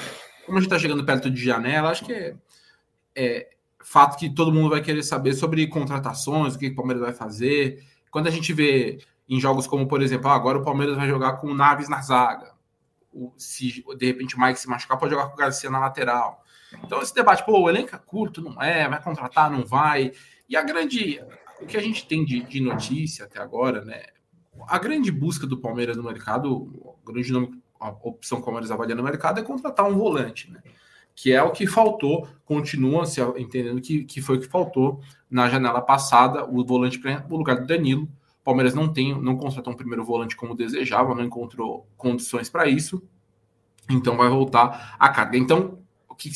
Como 0.45 0.59
a 0.59 0.61
gente 0.61 0.69
tá 0.69 0.77
chegando 0.77 1.03
perto 1.03 1.31
de 1.31 1.43
janela, 1.43 1.89
acho 1.89 2.05
que 2.05 2.13
é, 2.13 2.35
é 3.15 3.47
fato 3.91 4.17
que 4.17 4.29
todo 4.29 4.53
mundo 4.53 4.69
vai 4.69 4.81
querer 4.81 5.03
saber 5.03 5.33
sobre 5.33 5.67
contratações, 5.67 6.55
o 6.55 6.59
que 6.59 6.67
o 6.67 6.75
Palmeiras 6.75 7.03
vai 7.03 7.13
fazer. 7.13 7.83
Quando 8.09 8.27
a 8.27 8.31
gente 8.31 8.53
vê 8.53 8.99
em 9.27 9.37
jogos 9.37 9.67
como, 9.67 9.85
por 9.85 10.01
exemplo, 10.01 10.29
ah, 10.29 10.33
agora 10.35 10.57
o 10.57 10.63
Palmeiras 10.63 10.95
vai 10.95 11.09
jogar 11.09 11.33
com 11.33 11.47
o 11.47 11.53
Naves 11.53 11.89
na 11.89 12.01
zaga. 12.01 12.53
O, 13.11 13.33
se 13.35 13.83
de 13.97 14.05
repente 14.05 14.37
o 14.37 14.39
Mike 14.39 14.59
se 14.59 14.69
machucar, 14.69 14.97
pode 14.97 15.13
jogar 15.13 15.27
com 15.27 15.33
o 15.33 15.37
Garcia 15.37 15.69
na 15.69 15.79
lateral. 15.79 16.41
Então, 16.81 17.01
esse 17.01 17.13
debate, 17.13 17.45
pô, 17.45 17.59
o 17.59 17.69
elenco 17.69 17.93
é 17.93 17.99
curto, 17.99 18.41
não 18.41 18.61
é? 18.61 18.87
Vai 18.87 19.03
contratar, 19.03 19.51
não 19.51 19.65
vai? 19.65 20.13
E 20.47 20.55
a 20.55 20.61
grande. 20.61 21.21
O 21.59 21.65
que 21.65 21.75
a 21.75 21.81
gente 21.81 22.07
tem 22.07 22.23
de, 22.23 22.41
de 22.43 22.61
notícia 22.61 23.25
até 23.25 23.41
agora, 23.41 23.83
né? 23.83 24.03
A 24.69 24.79
grande 24.79 25.11
busca 25.11 25.45
do 25.45 25.57
Palmeiras 25.57 25.97
no 25.97 26.03
mercado, 26.03 26.95
grande 27.05 27.31
nome, 27.33 27.61
a 27.77 27.89
opção 27.89 28.37
que 28.37 28.43
o 28.43 28.45
Palmeiras 28.45 28.71
avalia 28.71 28.95
no 28.95 29.03
mercado 29.03 29.41
é 29.41 29.43
contratar 29.43 29.85
um 29.85 29.97
volante, 29.97 30.49
né? 30.49 30.61
Que 31.21 31.31
é 31.31 31.43
o 31.43 31.51
que 31.51 31.67
faltou, 31.67 32.27
continua 32.43 33.05
se 33.05 33.21
entendendo 33.37 33.79
que, 33.79 34.03
que 34.05 34.19
foi 34.19 34.37
o 34.37 34.39
que 34.39 34.47
faltou 34.47 35.01
na 35.29 35.47
janela 35.47 35.79
passada, 35.79 36.43
o 36.49 36.65
volante 36.65 36.97
para 36.97 37.23
o 37.29 37.37
lugar 37.37 37.57
do 37.57 37.67
Danilo. 37.67 38.05
O 38.05 38.43
Palmeiras 38.43 38.73
não 38.73 38.91
tem, 38.91 39.13
não 39.21 39.37
contratou 39.37 39.71
um 39.71 39.75
primeiro 39.75 40.03
volante 40.03 40.35
como 40.35 40.55
desejava, 40.55 41.13
não 41.13 41.23
encontrou 41.23 41.87
condições 41.95 42.49
para 42.49 42.67
isso. 42.67 43.03
Então 43.87 44.17
vai 44.17 44.29
voltar 44.29 44.95
a 44.97 45.09
carga. 45.09 45.37
Então, 45.37 45.77
o 46.09 46.15
que 46.15 46.31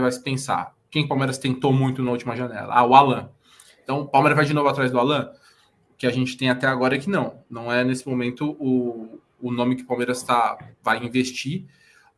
vai 0.00 0.10
se 0.10 0.20
pensar? 0.20 0.74
Quem 0.90 1.04
o 1.04 1.08
Palmeiras 1.08 1.38
tentou 1.38 1.72
muito 1.72 2.02
na 2.02 2.10
última 2.10 2.34
janela? 2.34 2.74
Ah, 2.74 2.84
o 2.84 2.96
Alan. 2.96 3.30
Então, 3.84 4.00
o 4.00 4.08
Palmeiras 4.08 4.36
vai 4.36 4.44
de 4.44 4.52
novo 4.52 4.68
atrás 4.68 4.90
do 4.90 4.98
Alan? 4.98 5.30
O 5.92 5.94
que 5.96 6.04
a 6.04 6.10
gente 6.10 6.36
tem 6.36 6.50
até 6.50 6.66
agora 6.66 6.96
é 6.96 6.98
que 6.98 7.08
não. 7.08 7.44
Não 7.48 7.72
é 7.72 7.84
nesse 7.84 8.08
momento 8.08 8.56
o, 8.58 9.20
o 9.40 9.52
nome 9.52 9.76
que 9.76 9.82
o 9.84 9.86
Palmeiras 9.86 10.20
tá, 10.24 10.58
vai 10.82 10.98
investir. 10.98 11.64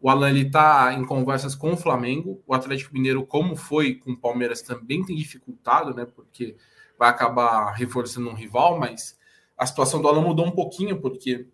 O 0.01 0.09
Alan 0.09 0.33
está 0.33 0.93
em 0.95 1.05
conversas 1.05 1.55
com 1.55 1.73
o 1.73 1.77
Flamengo. 1.77 2.43
O 2.47 2.55
Atlético 2.55 2.95
Mineiro, 2.95 3.27
como 3.27 3.57
foi 3.57 3.95
com 3.95 4.13
o 4.13 4.17
Palmeiras, 4.17 4.63
também 4.63 5.05
tem 5.05 5.17
dificultado, 5.17 5.93
né? 5.95 6.07
Porque 6.07 6.57
vai 6.99 7.09
acabar 7.09 7.73
reforçando 7.73 8.29
um 8.29 8.35
rival, 8.35 8.79
mas 8.79 9.19
a 9.57 9.67
situação 9.67 10.01
do 10.01 10.09
Alan 10.09 10.23
mudou 10.23 10.47
um 10.47 10.53
pouquinho, 10.53 11.01
porque 11.01 11.49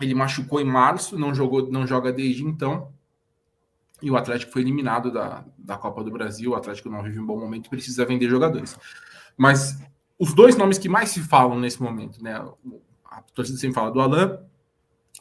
ele 0.00 0.14
machucou 0.14 0.60
em 0.60 0.64
março, 0.64 1.18
não 1.18 1.34
jogou, 1.34 1.70
não 1.70 1.86
joga 1.86 2.12
desde 2.12 2.44
então. 2.44 2.92
E 4.00 4.10
o 4.10 4.16
Atlético 4.16 4.52
foi 4.52 4.62
eliminado 4.62 5.10
da, 5.10 5.44
da 5.58 5.76
Copa 5.76 6.04
do 6.04 6.12
Brasil. 6.12 6.52
O 6.52 6.54
Atlético 6.54 6.88
não 6.88 7.02
vive 7.02 7.18
um 7.18 7.26
bom 7.26 7.38
momento, 7.38 7.68
precisa 7.68 8.04
vender 8.04 8.28
jogadores. 8.28 8.78
Mas 9.36 9.76
os 10.16 10.32
dois 10.32 10.56
nomes 10.56 10.78
que 10.78 10.88
mais 10.88 11.10
se 11.10 11.20
falam 11.20 11.58
nesse 11.58 11.82
momento, 11.82 12.22
né? 12.22 12.34
A 13.04 13.22
torcida 13.34 13.58
sempre 13.58 13.74
fala 13.74 13.90
do 13.90 14.00
Alan 14.00 14.38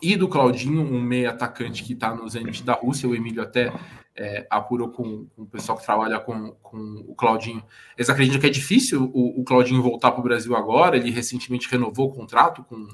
e 0.02 0.16
do 0.16 0.28
Claudinho, 0.28 0.82
um 0.82 1.02
meio 1.02 1.30
atacante 1.30 1.84
que 1.84 1.94
está 1.94 2.14
no 2.14 2.28
Zenit 2.30 2.64
da 2.64 2.74
Rússia. 2.74 3.10
O 3.10 3.16
Emílio 3.16 3.42
até 3.42 3.74
é, 4.16 4.46
apurou 4.50 4.90
com, 4.90 5.26
com, 5.36 5.44
o 5.44 5.46
pessoal 5.48 5.78
que 5.78 5.86
trabalha 5.86 6.20
com, 6.20 6.52
com 6.62 6.78
o 7.08 7.16
Claudinho. 7.16 7.64
Eles 7.98 8.10
acreditam 8.10 8.40
que 8.40 8.48
é 8.48 8.50
difícil 8.50 9.12
o, 9.14 9.42
o 9.42 9.44
Claudinho 9.44 9.82
voltar 9.82 10.12
para 10.12 10.20
o 10.20 10.24
Brasil 10.24 10.56
agora. 10.56 10.98
Ele 10.98 11.12
recentemente 11.12 11.70
renovou 11.70 12.10
o 12.10 12.14
contrato 12.14 12.64
com, 12.64 12.88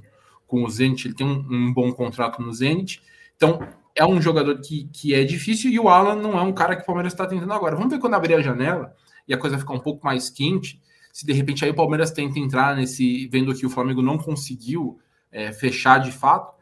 com 0.48 0.64
o 0.64 0.70
Zenit, 0.70 1.08
ele 1.08 1.16
tem 1.16 1.28
um, 1.28 1.46
um 1.50 1.74
bom 1.74 1.92
contrato 1.92 2.42
no 2.42 2.54
Zenit. 2.54 3.02
Então, 3.36 3.60
é 3.96 4.06
um 4.06 4.22
jogador 4.22 4.60
que, 4.60 4.90
que 4.92 5.14
é 5.14 5.24
difícil 5.24 5.72
e 5.72 5.80
o 5.80 5.90
Alan 5.90 6.16
não 6.16 6.38
é 6.38 6.42
um 6.42 6.54
cara 6.54 6.76
que 6.76 6.84
o 6.84 6.86
Palmeiras 6.86 7.14
está 7.14 7.28
tentando 7.28 7.54
agora. 7.54 7.76
Vamos 7.76 7.92
ver 7.92 8.00
quando 8.00 8.16
abrir 8.16 8.34
a 8.36 8.42
janela 8.42 8.96
e 9.28 9.34
a 9.34 9.38
coisa 9.38 9.58
ficar 9.58 9.74
um 9.74 9.80
pouco 9.80 10.04
mais 10.04 10.30
quente. 10.30 10.82
Se 11.12 11.26
de 11.26 11.34
repente 11.34 11.64
aí 11.64 11.72
o 11.72 11.76
Palmeiras 11.76 12.12
tenta 12.12 12.40
entrar 12.40 12.76
nesse, 12.76 13.28
vendo 13.28 13.54
que 13.54 13.66
o 13.66 13.70
Flamengo 13.70 14.02
não 14.02 14.18
conseguiu 14.18 15.00
é, 15.32 15.52
fechar 15.52 16.00
de 16.00 16.12
fato, 16.12 16.54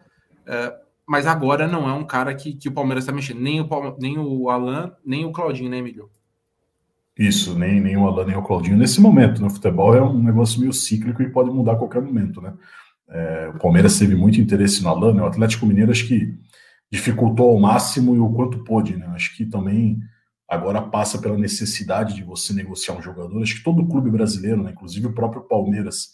mas 1.07 1.27
agora 1.27 1.67
não 1.67 1.89
é 1.89 1.93
um 1.93 2.05
cara 2.05 2.33
que, 2.33 2.53
que 2.53 2.69
o 2.69 2.71
Palmeiras 2.71 3.03
está 3.03 3.13
mexendo, 3.13 3.41
nem 3.41 3.59
o, 3.59 3.97
nem 3.99 4.17
o 4.17 4.49
Alan, 4.49 4.91
nem 5.05 5.25
o 5.25 5.31
Claudinho, 5.31 5.69
né, 5.69 5.77
Emílio? 5.77 6.09
Isso, 7.17 7.57
nem, 7.57 7.81
nem 7.81 7.97
o 7.97 8.07
Alan, 8.07 8.25
nem 8.25 8.37
o 8.37 8.41
Claudinho. 8.41 8.77
Nesse 8.77 9.01
momento, 9.01 9.41
no 9.41 9.49
futebol 9.49 9.95
é 9.95 10.01
um 10.01 10.21
negócio 10.23 10.59
meio 10.59 10.73
cíclico 10.73 11.21
e 11.21 11.29
pode 11.29 11.51
mudar 11.51 11.73
a 11.73 11.77
qualquer 11.77 12.01
momento, 12.01 12.41
né? 12.41 12.53
É, 13.09 13.51
o 13.53 13.59
Palmeiras 13.59 13.99
teve 13.99 14.15
muito 14.15 14.39
interesse 14.39 14.81
no 14.81 14.89
Alan, 14.89 15.13
né? 15.13 15.21
O 15.21 15.25
Atlético 15.25 15.65
Mineiro 15.65 15.91
acho 15.91 16.07
que 16.07 16.33
dificultou 16.89 17.49
ao 17.49 17.59
máximo 17.59 18.15
e 18.15 18.19
o 18.19 18.29
quanto 18.29 18.63
pôde, 18.63 18.95
né? 18.95 19.05
Acho 19.07 19.35
que 19.35 19.45
também 19.45 19.99
agora 20.51 20.81
passa 20.81 21.17
pela 21.17 21.37
necessidade 21.37 22.13
de 22.13 22.23
você 22.23 22.53
negociar 22.53 22.93
um 22.93 23.01
jogador. 23.01 23.41
Acho 23.41 23.55
que 23.55 23.63
todo 23.63 23.87
clube 23.87 24.09
brasileiro, 24.11 24.61
né? 24.61 24.71
inclusive 24.71 25.07
o 25.07 25.13
próprio 25.13 25.43
Palmeiras, 25.43 26.09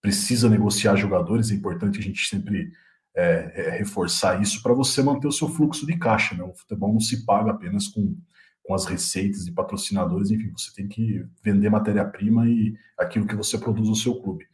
precisa 0.00 0.48
negociar 0.48 0.94
jogadores. 0.94 1.50
É 1.50 1.54
importante 1.54 1.98
a 1.98 2.02
gente 2.02 2.28
sempre 2.28 2.70
é, 3.14 3.52
é, 3.54 3.70
reforçar 3.78 4.40
isso 4.40 4.62
para 4.62 4.72
você 4.72 5.02
manter 5.02 5.28
o 5.28 5.32
seu 5.32 5.48
fluxo 5.48 5.86
de 5.86 5.98
caixa. 5.98 6.34
Né? 6.34 6.42
O 6.42 6.54
futebol 6.54 6.92
não 6.92 7.00
se 7.00 7.24
paga 7.24 7.50
apenas 7.50 7.88
com, 7.88 8.16
com 8.62 8.74
as 8.74 8.86
receitas 8.86 9.44
de 9.44 9.52
patrocinadores, 9.52 10.30
enfim, 10.30 10.52
você 10.56 10.72
tem 10.74 10.88
que 10.88 11.24
vender 11.42 11.70
matéria-prima 11.70 12.48
e 12.48 12.74
aquilo 12.98 13.26
que 13.26 13.36
você 13.36 13.58
produz 13.58 13.88
no 13.88 13.96
seu 13.96 14.20
clube. 14.20 14.46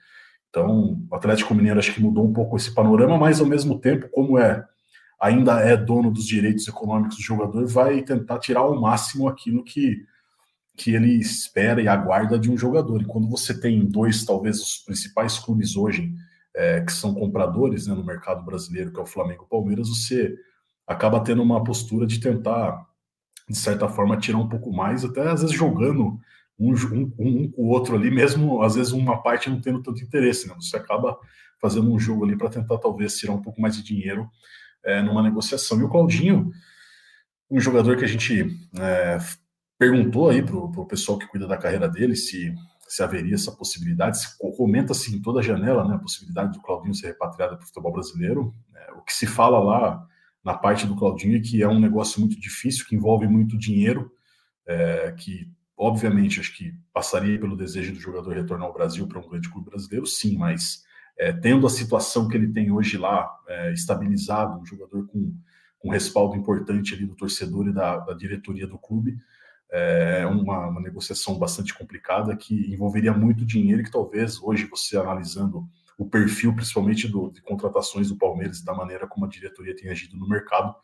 Então, 0.48 1.06
o 1.10 1.14
Atlético 1.14 1.54
Mineiro 1.54 1.78
acho 1.78 1.92
que 1.92 2.00
mudou 2.00 2.26
um 2.26 2.32
pouco 2.32 2.56
esse 2.56 2.74
panorama, 2.74 3.18
mas 3.18 3.40
ao 3.40 3.46
mesmo 3.46 3.78
tempo, 3.78 4.08
como 4.10 4.38
é 4.38 4.64
ainda 5.20 5.60
é 5.60 5.76
dono 5.76 6.10
dos 6.10 6.26
direitos 6.26 6.68
econômicos 6.68 7.16
do 7.16 7.22
jogador, 7.22 7.66
vai 7.66 8.02
tentar 8.02 8.38
tirar 8.38 8.60
ao 8.60 8.80
máximo 8.80 9.28
aquilo 9.28 9.64
que, 9.64 10.04
que 10.76 10.94
ele 10.94 11.12
espera 11.18 11.82
e 11.82 11.88
aguarda 11.88 12.38
de 12.38 12.50
um 12.50 12.56
jogador. 12.56 13.02
E 13.02 13.04
quando 13.04 13.28
você 13.28 13.58
tem 13.58 13.84
dois, 13.84 14.24
talvez, 14.24 14.60
os 14.60 14.78
principais 14.78 15.38
clubes 15.38 15.76
hoje 15.76 16.12
é, 16.58 16.80
que 16.80 16.92
são 16.92 17.14
compradores 17.14 17.86
né, 17.86 17.94
no 17.94 18.04
mercado 18.04 18.44
brasileiro, 18.44 18.92
que 18.92 18.98
é 18.98 19.02
o 19.02 19.06
Flamengo 19.06 19.42
e 19.42 19.46
o 19.46 19.48
Palmeiras, 19.48 19.88
você 19.88 20.34
acaba 20.84 21.20
tendo 21.20 21.40
uma 21.40 21.62
postura 21.62 22.04
de 22.04 22.18
tentar, 22.18 22.84
de 23.48 23.56
certa 23.56 23.88
forma, 23.88 24.16
tirar 24.16 24.38
um 24.38 24.48
pouco 24.48 24.72
mais, 24.72 25.04
até 25.04 25.28
às 25.28 25.42
vezes 25.42 25.54
jogando 25.54 26.18
um, 26.58 26.72
um, 26.74 27.12
um 27.16 27.50
com 27.52 27.62
o 27.62 27.68
outro 27.68 27.94
ali, 27.94 28.10
mesmo 28.10 28.60
às 28.60 28.74
vezes 28.74 28.92
uma 28.92 29.22
parte 29.22 29.48
não 29.48 29.60
tendo 29.60 29.80
tanto 29.80 30.02
interesse, 30.02 30.48
né? 30.48 30.54
Você 30.56 30.76
acaba 30.76 31.16
fazendo 31.60 31.92
um 31.92 31.98
jogo 31.98 32.24
ali 32.24 32.36
para 32.36 32.50
tentar 32.50 32.78
talvez 32.78 33.16
tirar 33.16 33.34
um 33.34 33.42
pouco 33.42 33.60
mais 33.60 33.76
de 33.76 33.84
dinheiro 33.84 34.28
é, 34.84 35.00
numa 35.00 35.22
negociação. 35.22 35.78
E 35.78 35.84
o 35.84 35.88
Claudinho, 35.88 36.50
um 37.48 37.60
jogador 37.60 37.96
que 37.96 38.04
a 38.04 38.08
gente 38.08 38.46
é, 38.80 39.18
perguntou 39.78 40.28
aí 40.28 40.42
para 40.42 40.56
o 40.56 40.86
pessoal 40.86 41.18
que 41.18 41.26
cuida 41.28 41.46
da 41.46 41.56
carreira 41.56 41.88
dele 41.88 42.16
se 42.16 42.52
se 42.88 43.02
haveria 43.02 43.34
essa 43.34 43.52
possibilidade, 43.52 44.18
se 44.18 44.38
comenta-se 44.38 45.14
em 45.14 45.20
toda 45.20 45.40
a 45.40 45.42
janela 45.42 45.86
né, 45.86 45.94
a 45.94 45.98
possibilidade 45.98 46.52
do 46.52 46.62
Claudinho 46.62 46.94
ser 46.94 47.08
repatriado 47.08 47.56
para 47.56 47.64
o 47.64 47.66
futebol 47.66 47.92
brasileiro. 47.92 48.54
É, 48.74 48.92
o 48.92 49.02
que 49.02 49.12
se 49.12 49.26
fala 49.26 49.58
lá 49.58 50.06
na 50.42 50.54
parte 50.54 50.86
do 50.86 50.96
Claudinho 50.96 51.36
é 51.36 51.40
que 51.40 51.62
é 51.62 51.68
um 51.68 51.78
negócio 51.78 52.18
muito 52.18 52.40
difícil, 52.40 52.86
que 52.86 52.96
envolve 52.96 53.28
muito 53.28 53.58
dinheiro, 53.58 54.10
é, 54.66 55.12
que 55.12 55.50
obviamente 55.76 56.40
acho 56.40 56.56
que 56.56 56.74
passaria 56.92 57.38
pelo 57.38 57.56
desejo 57.56 57.92
do 57.92 58.00
jogador 58.00 58.34
retornar 58.34 58.66
ao 58.66 58.74
Brasil 58.74 59.06
para 59.06 59.20
um 59.20 59.28
grande 59.28 59.50
clube 59.50 59.68
brasileiro, 59.68 60.06
sim, 60.06 60.36
mas 60.36 60.82
é, 61.18 61.32
tendo 61.32 61.66
a 61.66 61.70
situação 61.70 62.26
que 62.26 62.36
ele 62.36 62.52
tem 62.52 62.70
hoje 62.70 62.96
lá, 62.96 63.30
é, 63.46 63.72
estabilizado, 63.72 64.58
um 64.58 64.64
jogador 64.64 65.06
com, 65.08 65.34
com 65.78 65.90
respaldo 65.90 66.36
importante 66.36 66.94
ali 66.94 67.04
do 67.04 67.14
torcedor 67.14 67.68
e 67.68 67.72
da, 67.72 67.98
da 67.98 68.14
diretoria 68.14 68.66
do 68.66 68.78
clube, 68.78 69.18
é 69.70 70.26
uma, 70.26 70.68
uma, 70.68 70.80
negociação 70.80 71.38
bastante 71.38 71.74
complicada 71.74 72.34
que 72.36 72.72
envolveria 72.72 73.12
muito 73.12 73.44
dinheiro 73.44 73.82
que 73.82 73.90
talvez 73.90 74.40
hoje 74.42 74.64
você 74.64 74.96
analisando 74.96 75.68
o 75.98 76.08
perfil 76.08 76.54
principalmente 76.54 77.06
do, 77.06 77.30
de 77.30 77.42
contratações 77.42 78.08
do 78.08 78.16
Palmeiras 78.16 78.62
da 78.62 78.72
maneira 78.72 79.06
como 79.06 79.26
a 79.26 79.28
diretoria 79.28 79.76
tem 79.76 79.90
agido 79.90 80.16
no 80.16 80.28
mercado 80.28 80.74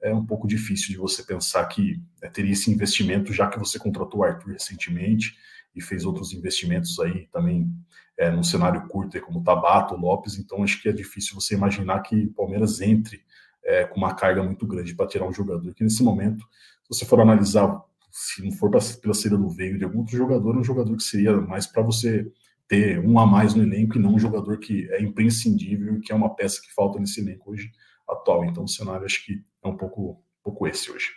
é 0.00 0.14
um 0.14 0.24
pouco 0.24 0.46
difícil 0.46 0.88
de 0.88 0.96
você 0.96 1.24
pensar 1.24 1.64
que 1.66 2.00
é, 2.22 2.28
teria 2.28 2.52
esse 2.52 2.70
investimento 2.70 3.32
já 3.32 3.48
que 3.48 3.58
você 3.58 3.78
contratou 3.78 4.20
o 4.20 4.24
Arthur 4.24 4.52
recentemente 4.52 5.36
e 5.74 5.82
fez 5.82 6.04
outros 6.04 6.32
investimentos 6.32 6.98
aí 7.00 7.26
também 7.32 7.68
é, 8.16 8.42
cenário 8.42 8.86
curto 8.88 9.20
como 9.20 9.42
Tabato, 9.44 9.94
Lopes, 9.94 10.38
então 10.38 10.62
acho 10.64 10.82
que 10.82 10.88
é 10.88 10.92
difícil 10.92 11.34
você 11.34 11.54
imaginar 11.54 12.00
que 12.00 12.26
o 12.26 12.32
Palmeiras 12.32 12.80
entre 12.80 13.22
é, 13.64 13.84
com 13.84 13.96
uma 13.96 14.14
carga 14.14 14.42
muito 14.42 14.66
grande 14.66 14.94
para 14.94 15.06
tirar 15.06 15.26
um 15.26 15.32
jogador 15.32 15.72
que 15.74 15.84
nesse 15.84 16.02
momento, 16.02 16.44
se 16.82 16.88
você 16.98 17.04
for 17.04 17.20
analisar 17.20 17.80
se 18.10 18.42
não 18.44 18.52
for 18.52 18.70
pra, 18.70 18.80
pela 19.00 19.14
saída 19.14 19.36
do 19.36 19.48
Veio 19.48 19.78
de 19.78 19.84
algum 19.84 19.98
outro 19.98 20.16
jogador, 20.16 20.54
é 20.54 20.58
um 20.58 20.64
jogador 20.64 20.96
que 20.96 21.02
seria 21.02 21.36
mais 21.40 21.66
para 21.66 21.82
você 21.82 22.26
ter 22.68 22.98
um 23.00 23.18
a 23.18 23.26
mais 23.26 23.54
no 23.54 23.62
elenco 23.62 23.96
e 23.96 24.00
não 24.00 24.14
um 24.14 24.18
jogador 24.18 24.58
que 24.58 24.88
é 24.92 25.02
imprescindível 25.02 25.96
e 25.96 26.00
que 26.00 26.12
é 26.12 26.14
uma 26.14 26.34
peça 26.34 26.60
que 26.60 26.72
falta 26.74 26.98
nesse 26.98 27.20
elenco 27.20 27.50
hoje 27.50 27.70
atual. 28.08 28.44
Então 28.44 28.64
o 28.64 28.68
cenário 28.68 29.06
acho 29.06 29.24
que 29.24 29.42
é 29.64 29.68
um 29.68 29.76
pouco, 29.76 30.10
um 30.10 30.42
pouco 30.42 30.66
esse 30.66 30.90
hoje. 30.90 31.08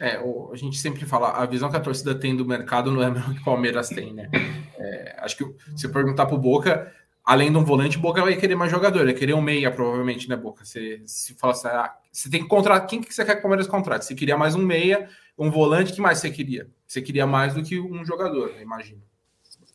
É, 0.00 0.16
a 0.16 0.56
gente 0.56 0.78
sempre 0.78 1.06
fala, 1.06 1.30
a 1.30 1.46
visão 1.46 1.70
que 1.70 1.76
a 1.76 1.80
torcida 1.80 2.12
tem 2.12 2.34
do 2.34 2.44
mercado 2.44 2.90
não 2.90 3.02
é 3.02 3.06
a 3.06 3.10
mesma 3.10 3.34
que 3.34 3.40
o 3.40 3.44
Palmeiras 3.44 3.88
tem, 3.88 4.12
né? 4.12 4.28
É, 4.76 5.16
acho 5.20 5.36
que 5.36 5.44
se 5.76 5.88
perguntar 5.88 6.26
pro 6.26 6.36
Boca, 6.36 6.92
além 7.24 7.52
de 7.52 7.56
um 7.56 7.64
volante, 7.64 7.98
o 7.98 8.00
Boca 8.00 8.20
vai 8.20 8.34
querer 8.34 8.56
mais 8.56 8.70
jogador, 8.70 9.04
vai 9.04 9.14
querer 9.14 9.34
um 9.34 9.40
meia, 9.40 9.70
provavelmente, 9.70 10.28
né, 10.28 10.34
Boca? 10.34 10.64
Você 10.64 11.02
se 11.06 11.34
fala 11.34 11.52
assim, 11.52 11.68
ah, 11.68 11.94
você 12.10 12.28
tem 12.28 12.42
que 12.42 12.48
contratar, 12.48 12.84
quem 12.88 13.00
que 13.00 13.14
você 13.14 13.24
quer 13.24 13.34
que 13.34 13.38
o 13.38 13.42
Palmeiras 13.42 13.68
contrate? 13.68 14.04
Você 14.04 14.14
queria 14.16 14.36
mais 14.36 14.56
um 14.56 14.64
meia, 14.64 15.08
um 15.38 15.50
volante, 15.50 15.92
que 15.92 16.00
mais 16.00 16.18
você 16.18 16.30
queria? 16.30 16.68
Você 16.86 17.00
queria 17.00 17.26
mais 17.26 17.54
do 17.54 17.62
que 17.62 17.78
um 17.78 18.04
jogador, 18.04 18.54
imagino. 18.60 19.02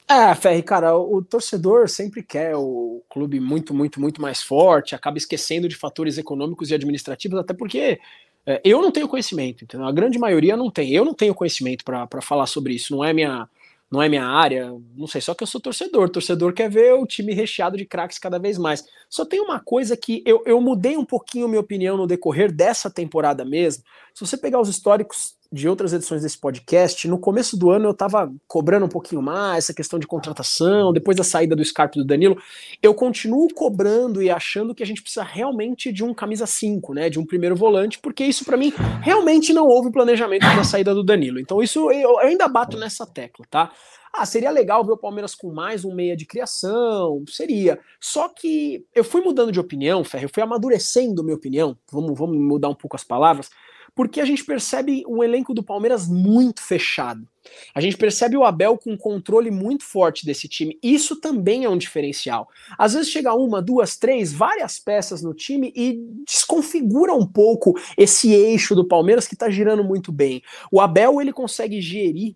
É, 0.09 0.33
Ferri, 0.35 0.63
cara, 0.63 0.95
o, 0.95 1.17
o 1.17 1.23
torcedor 1.23 1.89
sempre 1.89 2.23
quer 2.23 2.55
o 2.55 3.03
clube 3.09 3.39
muito, 3.39 3.73
muito, 3.73 3.99
muito 3.99 4.21
mais 4.21 4.41
forte, 4.41 4.95
acaba 4.95 5.17
esquecendo 5.17 5.67
de 5.67 5.75
fatores 5.75 6.17
econômicos 6.17 6.71
e 6.71 6.75
administrativos, 6.75 7.37
até 7.37 7.53
porque 7.53 7.99
é, 8.45 8.61
eu 8.63 8.81
não 8.81 8.91
tenho 8.91 9.09
conhecimento, 9.09 9.65
entendeu? 9.65 9.85
A 9.85 9.91
grande 9.91 10.17
maioria 10.17 10.55
não 10.55 10.71
tem. 10.71 10.93
Eu 10.93 11.03
não 11.03 11.13
tenho 11.13 11.35
conhecimento 11.35 11.83
para 11.83 12.21
falar 12.21 12.45
sobre 12.45 12.73
isso, 12.73 12.95
não 12.95 13.03
é 13.03 13.11
minha 13.11 13.47
não 13.89 14.01
é 14.01 14.09
minha 14.09 14.25
área, 14.25 14.69
não 14.97 15.07
sei, 15.07 15.21
só 15.21 15.33
que 15.33 15.43
eu 15.43 15.47
sou 15.47 15.61
torcedor. 15.61 16.09
Torcedor 16.09 16.51
quer 16.51 16.69
ver 16.69 16.93
o 16.95 17.05
time 17.05 17.33
recheado 17.33 17.77
de 17.77 17.85
craques 17.85 18.19
cada 18.19 18.37
vez 18.37 18.57
mais. 18.57 18.85
Só 19.09 19.23
tem 19.23 19.39
uma 19.39 19.61
coisa 19.61 19.95
que 19.95 20.21
eu, 20.25 20.43
eu 20.45 20.59
mudei 20.59 20.97
um 20.97 21.05
pouquinho 21.05 21.47
minha 21.47 21.61
opinião 21.61 21.95
no 21.95 22.05
decorrer 22.05 22.51
dessa 22.51 22.89
temporada 22.89 23.45
mesmo. 23.45 23.85
Se 24.13 24.25
você 24.25 24.35
pegar 24.35 24.59
os 24.59 24.67
históricos 24.67 25.36
de 25.51 25.67
outras 25.67 25.93
edições 25.93 26.21
desse 26.21 26.37
podcast, 26.37 27.07
no 27.07 27.17
começo 27.17 27.57
do 27.57 27.69
ano 27.69 27.85
eu 27.85 27.91
estava 27.91 28.31
cobrando 28.47 28.85
um 28.85 28.89
pouquinho 28.89 29.21
mais 29.21 29.65
essa 29.65 29.73
questão 29.73 29.97
de 29.97 30.07
contratação, 30.07 30.91
depois 30.91 31.15
da 31.15 31.23
saída 31.23 31.55
do 31.55 31.63
Scarpa 31.63 31.97
e 31.97 32.01
do 32.01 32.07
Danilo, 32.07 32.37
eu 32.81 32.93
continuo 32.93 33.47
cobrando 33.53 34.21
e 34.21 34.29
achando 34.29 34.75
que 34.75 34.83
a 34.83 34.85
gente 34.85 35.01
precisa 35.01 35.23
realmente 35.23 35.91
de 35.91 36.03
um 36.03 36.13
camisa 36.13 36.45
5, 36.45 36.93
né, 36.93 37.09
de 37.09 37.19
um 37.19 37.25
primeiro 37.25 37.55
volante, 37.55 37.99
porque 37.99 38.23
isso 38.23 38.45
para 38.45 38.57
mim 38.57 38.73
realmente 39.01 39.53
não 39.53 39.67
houve 39.67 39.91
planejamento 39.91 40.43
na 40.43 40.63
saída 40.63 40.93
do 40.93 41.03
Danilo. 41.03 41.39
Então 41.39 41.61
isso 41.61 41.91
eu 41.91 42.19
ainda 42.19 42.47
bato 42.47 42.77
nessa 42.77 43.05
tecla, 43.05 43.45
tá? 43.49 43.71
Ah, 44.13 44.25
seria 44.25 44.49
legal 44.49 44.83
ver 44.83 44.93
o 44.93 44.97
Palmeiras 44.97 45.35
com 45.35 45.53
mais 45.53 45.85
um 45.85 45.93
meia 45.93 46.17
de 46.17 46.25
criação, 46.25 47.23
seria. 47.27 47.79
Só 47.99 48.27
que 48.29 48.83
eu 48.95 49.03
fui 49.03 49.21
mudando 49.21 49.51
de 49.51 49.59
opinião, 49.59 50.03
Ferro, 50.03 50.25
eu 50.25 50.29
fui 50.33 50.41
amadurecendo 50.41 51.23
minha 51.23 51.35
opinião, 51.35 51.77
vamos, 51.91 52.17
vamos 52.17 52.35
mudar 52.35 52.69
um 52.69 52.75
pouco 52.75 52.95
as 52.95 53.03
palavras, 53.03 53.49
porque 53.97 54.21
a 54.21 54.25
gente 54.25 54.45
percebe 54.45 55.03
um 55.07 55.23
elenco 55.23 55.55
do 55.55 55.63
Palmeiras 55.63 56.07
muito 56.07 56.61
fechado. 56.61 57.27
A 57.73 57.81
gente 57.81 57.97
percebe 57.97 58.37
o 58.37 58.43
Abel 58.43 58.77
com 58.77 58.91
um 58.91 58.97
controle 58.97 59.49
muito 59.49 59.83
forte 59.83 60.23
desse 60.23 60.47
time. 60.47 60.77
Isso 60.83 61.19
também 61.19 61.63
é 61.63 61.69
um 61.69 61.77
diferencial. 61.77 62.47
Às 62.77 62.93
vezes 62.93 63.09
chega 63.09 63.33
uma, 63.33 63.59
duas, 63.59 63.97
três, 63.97 64.31
várias 64.31 64.77
peças 64.77 65.23
no 65.23 65.33
time 65.33 65.73
e 65.75 65.99
desconfigura 66.27 67.11
um 67.15 67.25
pouco 67.25 67.73
esse 67.97 68.31
eixo 68.31 68.75
do 68.75 68.87
Palmeiras 68.87 69.27
que 69.27 69.33
está 69.33 69.49
girando 69.49 69.83
muito 69.83 70.11
bem. 70.11 70.43
O 70.71 70.79
Abel 70.79 71.19
ele 71.19 71.33
consegue 71.33 71.81
gerir 71.81 72.35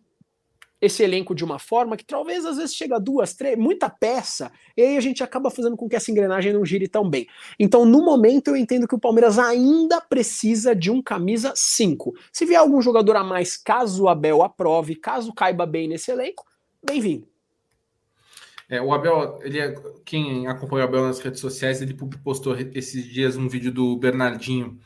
esse 0.82 1.04
elenco 1.04 1.36
de 1.36 1.46
uma 1.46 1.60
forma 1.60 1.96
que 1.96 2.04
talvez 2.04 2.44
às 2.44 2.58
vezes 2.58 2.76
chega 2.76 2.96
a 2.96 3.00
duas, 3.00 3.36
três, 3.36 3.58
muita 3.58 3.88
peça, 3.88 4.52
e 4.76 4.82
aí 4.82 4.98
a 4.98 5.02
gente 5.02 5.24
acaba 5.24 5.52
fazendo 5.52 5.78
com 5.78 5.88
que 5.88 5.96
essa 5.96 6.10
engrenagem 6.10 6.52
não 6.52 6.66
gire 6.66 6.88
tão 6.88 7.08
bem. 7.08 7.28
Então, 7.60 7.86
no 7.86 8.04
momento, 8.04 8.48
eu 8.48 8.58
entendo 8.58 8.88
que 8.88 8.96
o 8.96 9.00
Palmeiras 9.00 9.38
ainda 9.38 10.02
precisa 10.02 10.76
de 10.76 10.90
um 10.90 11.02
camisa 11.02 11.54
5. 11.56 12.16
Se 12.34 12.46
vier 12.46 12.60
algum 12.60 12.82
jogador 12.82 13.16
a 13.16 13.24
mais, 13.24 13.56
caso 13.56 14.06
o 14.06 14.10
Abel 14.10 14.42
aprove, 14.42 14.96
caso 14.96 15.32
caiba 15.32 15.66
bem 15.68 15.88
nesse 15.88 16.10
elenco, 16.10 16.46
bem-vindo. 16.84 17.28
É, 18.68 18.82
o 18.82 18.94
Abel, 18.94 19.38
ele 19.44 19.60
é, 19.60 19.76
quem 20.04 20.48
acompanha 20.48 20.86
o 20.86 20.88
Abel 20.88 21.06
nas 21.06 21.20
redes 21.20 21.42
sociais, 21.42 21.82
ele 21.82 21.94
postou 22.24 22.56
esses 22.74 23.06
dias 23.06 23.36
um 23.36 23.48
vídeo 23.48 23.72
do 23.72 23.98
Bernardinho 23.98 24.80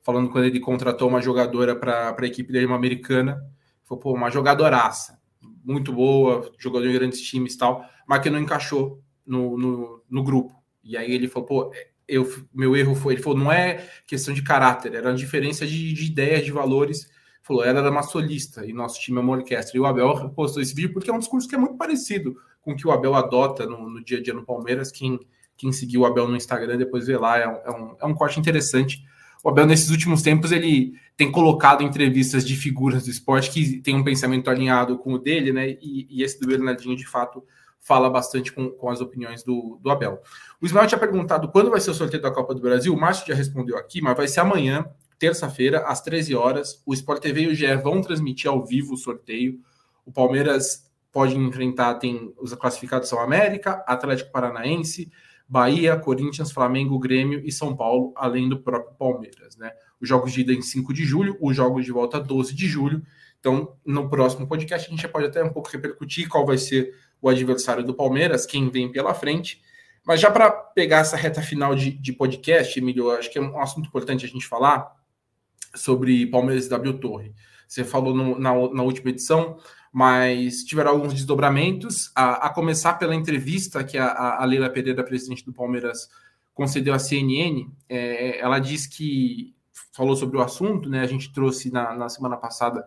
falando 0.00 0.30
quando 0.30 0.44
ele 0.44 0.60
contratou 0.60 1.08
uma 1.08 1.20
jogadora 1.20 1.74
para 1.74 2.14
a 2.16 2.26
equipe 2.26 2.52
dele, 2.52 2.66
uma 2.66 2.76
americana. 2.76 3.42
Falou, 3.84 4.02
pô, 4.02 4.12
uma 4.12 4.30
jogadoraça 4.30 5.18
muito 5.64 5.92
boa, 5.92 6.50
jogador 6.58 6.86
em 6.86 6.92
grandes 6.92 7.20
times 7.20 7.54
e 7.54 7.58
tal, 7.58 7.84
mas 8.06 8.20
que 8.20 8.30
não 8.30 8.38
encaixou 8.38 9.02
no, 9.26 9.56
no, 9.56 10.02
no, 10.08 10.22
grupo. 10.22 10.54
E 10.82 10.96
aí 10.96 11.12
ele 11.12 11.28
falou, 11.28 11.46
pô, 11.46 11.72
eu, 12.06 12.30
meu 12.52 12.76
erro 12.76 12.94
foi, 12.94 13.14
ele 13.14 13.22
falou, 13.22 13.38
não 13.38 13.50
é 13.50 13.88
questão 14.06 14.34
de 14.34 14.42
caráter, 14.42 14.94
era 14.94 15.08
uma 15.08 15.16
diferença 15.16 15.66
de, 15.66 15.92
de 15.92 16.04
ideias, 16.04 16.44
de 16.44 16.52
valores. 16.52 17.10
Falou, 17.42 17.64
ela 17.64 17.80
era 17.80 17.90
uma 17.90 18.02
solista 18.02 18.64
e 18.64 18.72
nosso 18.72 19.00
time 19.00 19.18
é 19.18 19.20
uma 19.20 19.32
orquestra. 19.32 19.76
E 19.76 19.80
o 19.80 19.86
Abel 19.86 20.30
postou 20.30 20.62
esse 20.62 20.74
vídeo 20.74 20.92
porque 20.92 21.10
é 21.10 21.12
um 21.12 21.18
discurso 21.18 21.48
que 21.48 21.54
é 21.54 21.58
muito 21.58 21.76
parecido 21.76 22.36
com 22.62 22.72
o 22.72 22.76
que 22.76 22.86
o 22.86 22.90
Abel 22.90 23.14
adota 23.14 23.66
no, 23.66 23.90
no 23.90 24.02
dia 24.02 24.18
a 24.18 24.22
dia 24.22 24.32
no 24.32 24.44
Palmeiras. 24.44 24.90
Quem, 24.90 25.20
quem 25.56 25.70
seguiu 25.70 26.02
o 26.02 26.06
Abel 26.06 26.26
no 26.26 26.36
Instagram 26.36 26.78
depois 26.78 27.06
vê 27.06 27.18
lá, 27.18 27.38
é 27.38 27.46
um, 27.46 27.56
é 27.56 27.70
um, 27.70 27.96
é 28.00 28.06
um 28.06 28.14
corte 28.14 28.40
interessante 28.40 29.04
o 29.44 29.50
Abel, 29.50 29.66
nesses 29.66 29.90
últimos 29.90 30.22
tempos, 30.22 30.52
ele 30.52 30.94
tem 31.16 31.30
colocado 31.30 31.82
entrevistas 31.82 32.44
de 32.44 32.56
figuras 32.56 33.04
do 33.04 33.10
esporte 33.10 33.50
que 33.50 33.80
tem 33.80 33.94
um 33.94 34.02
pensamento 34.02 34.50
alinhado 34.50 34.98
com 34.98 35.14
o 35.14 35.18
dele, 35.18 35.52
né? 35.52 35.70
E, 35.70 36.06
e 36.10 36.22
esse 36.22 36.40
do 36.40 36.46
Bernardinho, 36.46 36.96
de 36.96 37.06
fato, 37.06 37.44
fala 37.80 38.10
bastante 38.10 38.52
com, 38.52 38.70
com 38.70 38.90
as 38.90 39.00
opiniões 39.00 39.44
do, 39.44 39.78
do 39.80 39.90
Abel. 39.90 40.20
O 40.60 40.66
Ismael 40.66 40.86
tinha 40.86 40.98
perguntado 40.98 41.48
quando 41.50 41.70
vai 41.70 41.80
ser 41.80 41.90
o 41.90 41.94
sorteio 41.94 42.22
da 42.22 42.30
Copa 42.30 42.54
do 42.54 42.60
Brasil. 42.60 42.92
O 42.92 42.98
Márcio 42.98 43.26
já 43.26 43.34
respondeu 43.34 43.76
aqui, 43.76 44.00
mas 44.00 44.16
vai 44.16 44.26
ser 44.26 44.40
amanhã, 44.40 44.84
terça-feira, 45.18 45.80
às 45.86 46.00
13 46.00 46.34
horas. 46.34 46.82
O 46.84 46.94
Sport 46.94 47.22
TV 47.22 47.42
e 47.42 47.48
o 47.48 47.54
GE 47.54 47.76
vão 47.76 48.00
transmitir 48.00 48.50
ao 48.50 48.64
vivo 48.64 48.94
o 48.94 48.96
sorteio. 48.96 49.60
O 50.04 50.10
Palmeiras 50.10 50.90
pode 51.12 51.36
enfrentar, 51.36 51.94
tem 51.94 52.34
os 52.38 52.52
classificados 52.54 53.08
são 53.08 53.20
América, 53.20 53.84
Atlético 53.86 54.32
Paranaense, 54.32 55.12
Bahia, 55.46 55.96
Corinthians, 55.96 56.50
Flamengo, 56.50 56.98
Grêmio 56.98 57.40
e 57.44 57.52
São 57.52 57.76
Paulo, 57.76 58.12
além 58.16 58.48
do 58.48 58.58
próprio 58.58 58.96
Palmeiras. 58.96 59.56
Né? 59.56 59.70
Os 60.04 60.08
jogos 60.08 60.32
de 60.32 60.42
ida 60.42 60.52
em 60.52 60.60
5 60.60 60.92
de 60.92 61.02
julho, 61.02 61.36
os 61.40 61.56
jogos 61.56 61.84
de 61.84 61.90
volta 61.90 62.20
12 62.20 62.54
de 62.54 62.68
julho. 62.68 63.02
Então, 63.40 63.74
no 63.84 64.08
próximo 64.08 64.46
podcast, 64.46 64.86
a 64.86 64.90
gente 64.90 65.02
já 65.02 65.08
pode 65.08 65.26
até 65.26 65.42
um 65.42 65.48
pouco 65.48 65.70
repercutir 65.70 66.28
qual 66.28 66.44
vai 66.44 66.58
ser 66.58 66.94
o 67.22 67.28
adversário 67.28 67.82
do 67.82 67.94
Palmeiras, 67.94 68.44
quem 68.44 68.68
vem 68.68 68.92
pela 68.92 69.14
frente. 69.14 69.62
Mas 70.06 70.20
já 70.20 70.30
para 70.30 70.50
pegar 70.50 70.98
essa 70.98 71.16
reta 71.16 71.40
final 71.40 71.74
de, 71.74 71.90
de 71.90 72.12
podcast, 72.12 72.78
Emílio, 72.78 73.10
acho 73.10 73.30
que 73.30 73.38
é 73.38 73.40
um 73.40 73.58
assunto 73.58 73.88
importante 73.88 74.26
a 74.26 74.28
gente 74.28 74.46
falar 74.46 74.92
sobre 75.74 76.26
Palmeiras 76.26 76.66
e 76.66 76.68
W 76.68 76.98
Torre. 76.98 77.34
Você 77.66 77.82
falou 77.82 78.14
no, 78.14 78.38
na, 78.38 78.52
na 78.52 78.82
última 78.82 79.08
edição 79.08 79.58
mas 79.94 80.64
tiveram 80.64 80.90
alguns 80.90 81.14
desdobramentos, 81.14 82.10
a, 82.16 82.46
a 82.46 82.50
começar 82.50 82.94
pela 82.94 83.14
entrevista 83.14 83.84
que 83.84 83.96
a, 83.96 84.40
a 84.40 84.44
Leila 84.44 84.68
Pereira, 84.68 85.04
presidente 85.04 85.44
do 85.44 85.52
Palmeiras, 85.52 86.10
concedeu 86.52 86.92
à 86.92 86.98
CNN. 86.98 87.68
É, 87.88 88.40
ela 88.40 88.58
diz 88.58 88.88
que 88.88 89.54
falou 89.94 90.16
sobre 90.16 90.36
o 90.36 90.42
assunto, 90.42 90.88
né? 90.88 91.00
A 91.00 91.06
gente 91.06 91.32
trouxe 91.32 91.70
na, 91.70 91.94
na 91.94 92.08
semana 92.08 92.36
passada 92.36 92.86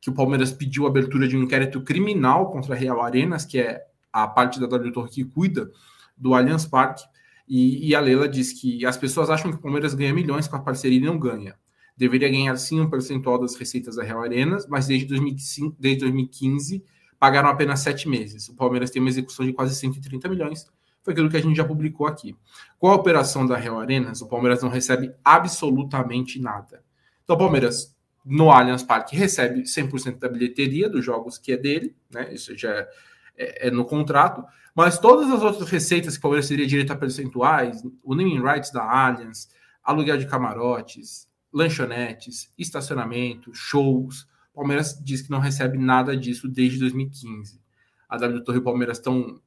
que 0.00 0.10
o 0.10 0.14
Palmeiras 0.14 0.52
pediu 0.52 0.86
a 0.86 0.88
abertura 0.88 1.26
de 1.26 1.36
um 1.36 1.42
inquérito 1.42 1.80
criminal 1.82 2.50
contra 2.50 2.74
a 2.74 2.78
Real 2.78 3.02
Arenas, 3.02 3.44
que 3.44 3.58
é 3.58 3.84
a 4.12 4.26
parte 4.28 4.60
da 4.60 4.66
W 4.66 4.92
Torre 4.92 5.10
que 5.10 5.24
cuida 5.24 5.70
do 6.16 6.34
Allianz 6.34 6.66
Parque. 6.66 7.04
E, 7.48 7.88
e, 7.88 7.94
a 7.94 8.00
Leila 8.00 8.28
diz 8.28 8.52
que 8.52 8.86
as 8.86 8.96
pessoas 8.96 9.28
acham 9.28 9.50
que 9.50 9.58
o 9.58 9.60
Palmeiras 9.60 9.94
ganha 9.94 10.14
milhões 10.14 10.48
com 10.48 10.56
a 10.56 10.60
parceria 10.60 10.98
e 10.98 11.02
não 11.02 11.18
ganha 11.18 11.54
deveria 11.96 12.28
ganhar 12.28 12.56
sim 12.56 12.80
um 12.80 12.90
percentual 12.90 13.38
das 13.38 13.54
receitas 13.54 13.96
da 13.96 14.02
Real 14.02 14.22
Arenas, 14.22 14.66
mas 14.66 14.86
desde, 14.86 15.06
2005, 15.06 15.76
desde 15.78 16.00
2015 16.00 16.84
pagaram 17.18 17.48
apenas 17.48 17.80
sete 17.80 18.08
meses. 18.08 18.48
O 18.48 18.54
Palmeiras 18.54 18.90
tem 18.90 19.00
uma 19.00 19.08
execução 19.08 19.46
de 19.46 19.52
quase 19.52 19.74
130 19.74 20.28
milhões, 20.28 20.66
foi 21.04 21.12
aquilo 21.12 21.30
que 21.30 21.36
a 21.36 21.42
gente 21.42 21.56
já 21.56 21.64
publicou 21.64 22.06
aqui. 22.06 22.34
Com 22.78 22.88
a 22.88 22.94
operação 22.94 23.46
da 23.46 23.56
Real 23.56 23.78
Arenas, 23.78 24.22
o 24.22 24.26
Palmeiras 24.26 24.62
não 24.62 24.70
recebe 24.70 25.12
absolutamente 25.22 26.40
nada. 26.40 26.82
Então, 27.22 27.36
o 27.36 27.38
Palmeiras, 27.38 27.94
no 28.24 28.50
Allianz 28.50 28.82
Parque, 28.82 29.14
recebe 29.14 29.62
100% 29.62 30.18
da 30.18 30.28
bilheteria 30.28 30.88
dos 30.88 31.04
jogos 31.04 31.38
que 31.38 31.52
é 31.52 31.56
dele, 31.56 31.94
né? 32.10 32.32
Isso 32.32 32.56
já 32.56 32.70
é, 32.70 32.88
é, 33.36 33.68
é, 33.68 33.70
no 33.70 33.84
contrato, 33.84 34.44
mas 34.74 34.98
todas 34.98 35.30
as 35.30 35.42
outras 35.42 35.68
receitas 35.70 36.14
que 36.14 36.18
o 36.20 36.22
Palmeiras 36.22 36.48
teria 36.48 36.66
direito 36.66 36.92
a 36.92 36.96
percentuais, 36.96 37.82
o 38.02 38.14
naming 38.14 38.42
rights 38.42 38.72
da 38.72 38.82
Allianz, 38.82 39.48
aluguel 39.82 40.16
de 40.16 40.26
camarotes, 40.26 41.28
lanchonetes, 41.52 42.50
estacionamento, 42.58 43.54
shows. 43.54 44.26
O 44.52 44.56
Palmeiras 44.56 44.98
diz 45.00 45.22
que 45.22 45.30
não 45.30 45.38
recebe 45.38 45.78
nada 45.78 46.16
disso 46.16 46.48
desde 46.48 46.78
2015. 46.78 47.60
A 48.08 48.16
W 48.16 48.42
Torre 48.42 48.58
e 48.58 48.60
o 48.60 48.64
Palmeiras 48.64 48.98
estão. 48.98 49.40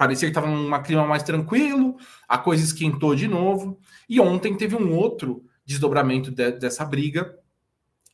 Parecia 0.00 0.26
que 0.26 0.30
estava 0.30 0.46
num 0.46 0.82
clima 0.82 1.06
mais 1.06 1.22
tranquilo, 1.22 1.98
a 2.26 2.38
coisa 2.38 2.64
esquentou 2.64 3.14
de 3.14 3.28
novo. 3.28 3.78
E 4.08 4.18
ontem 4.18 4.56
teve 4.56 4.74
um 4.74 4.96
outro 4.96 5.44
desdobramento 5.62 6.30
de, 6.30 6.52
dessa 6.52 6.86
briga, 6.86 7.38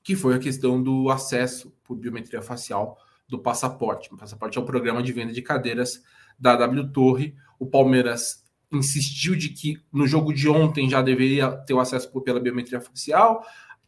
que 0.02 0.16
foi 0.16 0.34
a 0.34 0.40
questão 0.40 0.82
do 0.82 1.08
acesso 1.10 1.72
por 1.84 1.96
biometria 1.96 2.42
facial 2.42 2.98
do 3.28 3.38
passaporte. 3.38 4.12
O 4.12 4.16
passaporte 4.16 4.58
é 4.58 4.60
o 4.60 4.64
programa 4.64 5.00
de 5.00 5.12
venda 5.12 5.32
de 5.32 5.40
cadeiras 5.40 6.02
da 6.36 6.56
W 6.56 6.90
Torre. 6.90 7.36
O 7.56 7.66
Palmeiras 7.66 8.44
insistiu 8.72 9.36
de 9.36 9.50
que 9.50 9.80
no 9.92 10.08
jogo 10.08 10.32
de 10.32 10.48
ontem 10.48 10.90
já 10.90 11.00
deveria 11.00 11.52
ter 11.52 11.74
o 11.74 11.78
acesso 11.78 12.10
pela 12.20 12.40
biometria 12.40 12.80
facial. 12.80 13.46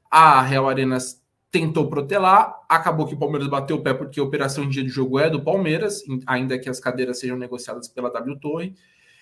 A 0.09 0.41
Real 0.41 0.69
Arenas 0.69 1.21
tentou 1.51 1.89
protelar, 1.89 2.55
acabou 2.69 3.07
que 3.07 3.15
o 3.15 3.19
Palmeiras 3.19 3.49
bateu 3.49 3.77
o 3.77 3.83
pé 3.83 3.95
porque 3.95 4.21
a 4.21 4.23
operação 4.23 4.65
em 4.65 4.69
dia 4.69 4.83
de 4.83 4.89
jogo 4.89 5.19
é 5.19 5.31
do 5.31 5.43
Palmeiras, 5.43 6.03
ainda 6.27 6.59
que 6.59 6.69
as 6.69 6.79
cadeiras 6.79 7.19
sejam 7.19 7.37
negociadas 7.37 7.89
pela 7.89 8.11
W 8.11 8.39
Torre. 8.39 8.75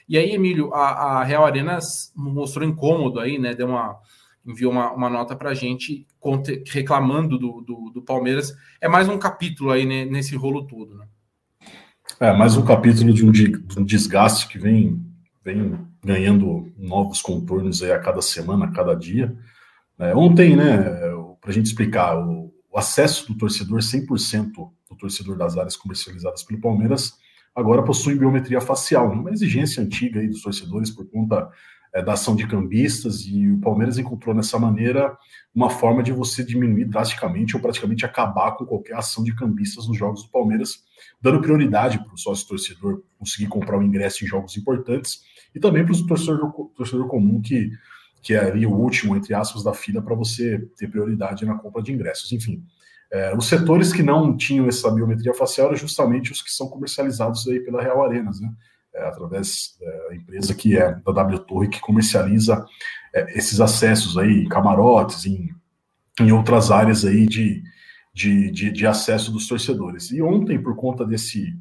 E 0.08 0.16
aí, 0.16 0.32
Emílio, 0.32 0.72
a, 0.72 1.20
a 1.20 1.24
Real 1.24 1.44
Arenas 1.44 2.12
mostrou 2.14 2.66
incômodo 2.66 3.20
aí, 3.20 3.38
né? 3.38 3.54
Deu 3.54 3.68
uma 3.68 3.98
enviou 4.46 4.70
uma, 4.70 4.92
uma 4.92 5.10
nota 5.10 5.34
para 5.34 5.50
a 5.50 5.54
gente 5.54 6.06
reclamando 6.68 7.36
do, 7.36 7.60
do, 7.62 7.90
do, 7.90 8.02
Palmeiras. 8.02 8.54
É 8.80 8.88
mais 8.88 9.08
um 9.08 9.18
capítulo 9.18 9.72
aí 9.72 9.84
né, 9.84 10.04
nesse 10.04 10.36
rolo 10.36 10.64
todo, 10.66 10.96
né? 10.96 11.04
É, 12.20 12.32
mais 12.32 12.56
um 12.56 12.64
capítulo 12.64 13.12
de 13.12 13.26
um, 13.26 13.32
de 13.32 13.60
um 13.76 13.84
desgaste 13.84 14.46
que 14.46 14.56
vem 14.56 15.04
vem 15.44 15.78
ganhando 16.04 16.72
novos 16.76 17.22
contornos 17.22 17.82
aí 17.82 17.92
a 17.92 17.98
cada 17.98 18.20
semana, 18.20 18.66
a 18.66 18.72
cada 18.72 18.94
dia. 18.94 19.36
É, 19.98 20.14
ontem, 20.14 20.56
né, 20.56 20.74
para 21.46 21.52
a 21.52 21.54
gente 21.54 21.66
explicar, 21.66 22.18
o, 22.18 22.52
o, 22.72 22.76
acesso 22.76 23.28
do 23.28 23.38
torcedor, 23.38 23.78
100% 23.78 24.50
do 24.52 24.96
torcedor 24.98 25.38
das 25.38 25.56
áreas 25.56 25.76
comercializadas 25.76 26.42
pelo 26.42 26.60
Palmeiras, 26.60 27.12
agora 27.54 27.84
possui 27.84 28.16
biometria 28.16 28.60
facial, 28.60 29.12
uma 29.12 29.30
exigência 29.30 29.80
antiga 29.80 30.18
aí 30.18 30.26
dos 30.26 30.42
torcedores 30.42 30.90
por 30.90 31.08
conta 31.08 31.48
é, 31.94 32.02
da 32.02 32.14
ação 32.14 32.34
de 32.34 32.48
cambistas, 32.48 33.20
e 33.28 33.48
o 33.48 33.60
Palmeiras 33.60 33.96
encontrou 33.96 34.34
nessa 34.34 34.58
maneira 34.58 35.16
uma 35.54 35.70
forma 35.70 36.02
de 36.02 36.10
você 36.10 36.42
diminuir 36.42 36.86
drasticamente 36.86 37.54
ou 37.54 37.62
praticamente 37.62 38.04
acabar 38.04 38.56
com 38.56 38.66
qualquer 38.66 38.96
ação 38.96 39.22
de 39.22 39.32
cambistas 39.32 39.86
nos 39.86 39.96
jogos 39.96 40.24
do 40.24 40.30
Palmeiras, 40.30 40.82
dando 41.22 41.40
prioridade 41.40 42.00
para 42.00 42.12
o 42.12 42.18
sócio 42.18 42.48
torcedor 42.48 43.04
conseguir 43.20 43.46
comprar 43.46 43.78
o 43.78 43.84
ingresso 43.84 44.24
em 44.24 44.26
jogos 44.26 44.56
importantes 44.56 45.20
e 45.54 45.60
também 45.60 45.84
para 45.84 45.94
o 45.94 46.06
torcedor, 46.08 46.52
torcedor 46.74 47.06
comum 47.06 47.40
que, 47.40 47.70
que 48.26 48.34
é 48.34 48.40
ali 48.40 48.66
o 48.66 48.74
último, 48.74 49.14
entre 49.14 49.32
aspas, 49.34 49.62
da 49.62 49.72
fila 49.72 50.02
para 50.02 50.16
você 50.16 50.58
ter 50.76 50.88
prioridade 50.88 51.46
na 51.46 51.54
compra 51.56 51.80
de 51.80 51.92
ingressos. 51.92 52.32
Enfim, 52.32 52.60
É, 53.08 53.32
os 53.36 53.46
setores 53.46 53.92
que 53.92 54.02
não 54.02 54.36
tinham 54.36 54.66
essa 54.66 54.90
biometria 54.90 55.32
facial 55.32 55.68
eram 55.68 55.76
justamente 55.76 56.32
os 56.32 56.42
que 56.42 56.50
são 56.50 56.68
comercializados 56.68 57.46
aí 57.46 57.60
pela 57.60 57.80
Real 57.80 58.04
Arenas, 58.04 58.40
né? 58.40 58.52
É, 58.92 59.06
através 59.06 59.76
é, 59.80 60.08
da 60.08 60.16
empresa 60.16 60.52
que 60.56 60.76
é 60.76 60.92
da 60.92 61.12
W 61.12 61.38
Torre, 61.38 61.68
que 61.68 61.80
comercializa 61.80 62.66
é, 63.14 63.38
esses 63.38 63.60
acessos 63.60 64.18
aí, 64.18 64.42
em 64.42 64.48
camarotes, 64.48 65.24
em, 65.24 65.54
em 66.20 66.32
outras 66.32 66.72
áreas 66.72 67.04
aí 67.04 67.26
de, 67.28 67.62
de, 68.12 68.50
de, 68.50 68.72
de, 68.72 68.86
acesso 68.88 69.30
dos 69.30 69.46
torcedores. 69.46 70.10
E 70.10 70.20
ontem, 70.20 70.60
por 70.60 70.74
conta 70.74 71.06
desse, 71.06 71.56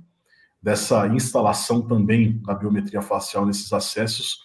dessa 0.59 1.07
instalação 1.09 1.87
também 1.87 2.41
da 2.41 2.55
biometria 2.55 3.03
facial 3.03 3.45
nesses 3.45 3.71
acessos, 3.71 4.39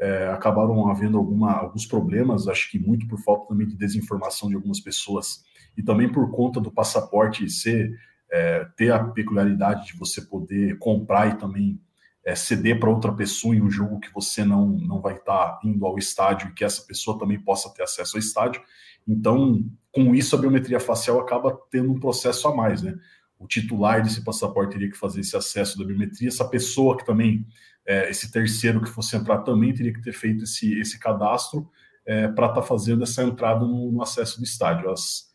é, 0.00 0.28
acabaram 0.28 0.88
havendo 0.88 1.18
alguma, 1.18 1.52
alguns 1.52 1.86
problemas, 1.86 2.46
acho 2.46 2.70
que 2.70 2.78
muito 2.78 3.06
por 3.08 3.18
falta 3.18 3.48
também 3.48 3.66
de 3.66 3.76
desinformação 3.76 4.48
de 4.48 4.54
algumas 4.54 4.80
pessoas 4.80 5.42
e 5.76 5.82
também 5.82 6.10
por 6.10 6.30
conta 6.30 6.60
do 6.60 6.70
passaporte 6.70 7.48
ser 7.48 7.98
é, 8.30 8.66
ter 8.76 8.92
a 8.92 9.02
peculiaridade 9.02 9.86
de 9.86 9.98
você 9.98 10.20
poder 10.20 10.78
comprar 10.78 11.28
e 11.28 11.38
também 11.38 11.80
é, 12.24 12.34
ceder 12.34 12.78
para 12.78 12.90
outra 12.90 13.12
pessoa 13.12 13.54
em 13.54 13.62
um 13.62 13.70
jogo 13.70 14.00
que 14.00 14.12
você 14.12 14.44
não, 14.44 14.66
não 14.66 15.00
vai 15.00 15.14
estar 15.14 15.52
tá 15.52 15.60
indo 15.64 15.86
ao 15.86 15.98
estádio 15.98 16.48
e 16.48 16.52
que 16.52 16.64
essa 16.64 16.82
pessoa 16.82 17.18
também 17.18 17.40
possa 17.40 17.72
ter 17.72 17.82
acesso 17.82 18.16
ao 18.16 18.20
estádio. 18.20 18.60
Então, 19.06 19.64
com 19.90 20.14
isso, 20.14 20.36
a 20.36 20.38
biometria 20.38 20.78
facial 20.78 21.18
acaba 21.18 21.58
tendo 21.70 21.90
um 21.90 21.98
processo 21.98 22.46
a 22.46 22.54
mais, 22.54 22.82
né? 22.82 22.94
O 23.38 23.46
titular 23.46 24.02
desse 24.02 24.22
passaporte 24.24 24.72
teria 24.72 24.90
que 24.90 24.96
fazer 24.96 25.20
esse 25.20 25.36
acesso 25.36 25.78
da 25.78 25.84
biometria, 25.84 26.28
essa 26.28 26.48
pessoa 26.48 26.96
que 26.96 27.06
também 27.06 27.46
é, 27.86 28.10
esse 28.10 28.30
terceiro 28.30 28.82
que 28.82 28.90
fosse 28.90 29.16
entrar 29.16 29.38
também 29.38 29.72
teria 29.72 29.92
que 29.94 30.02
ter 30.02 30.12
feito 30.12 30.44
esse, 30.44 30.78
esse 30.78 30.98
cadastro 30.98 31.70
é, 32.04 32.28
para 32.28 32.48
estar 32.48 32.60
tá 32.60 32.66
fazendo 32.66 33.02
essa 33.02 33.22
entrada 33.22 33.64
no, 33.64 33.90
no, 33.90 34.02
acesso 34.02 34.38
do 34.38 34.44
estádio. 34.44 34.90
As, 34.90 35.32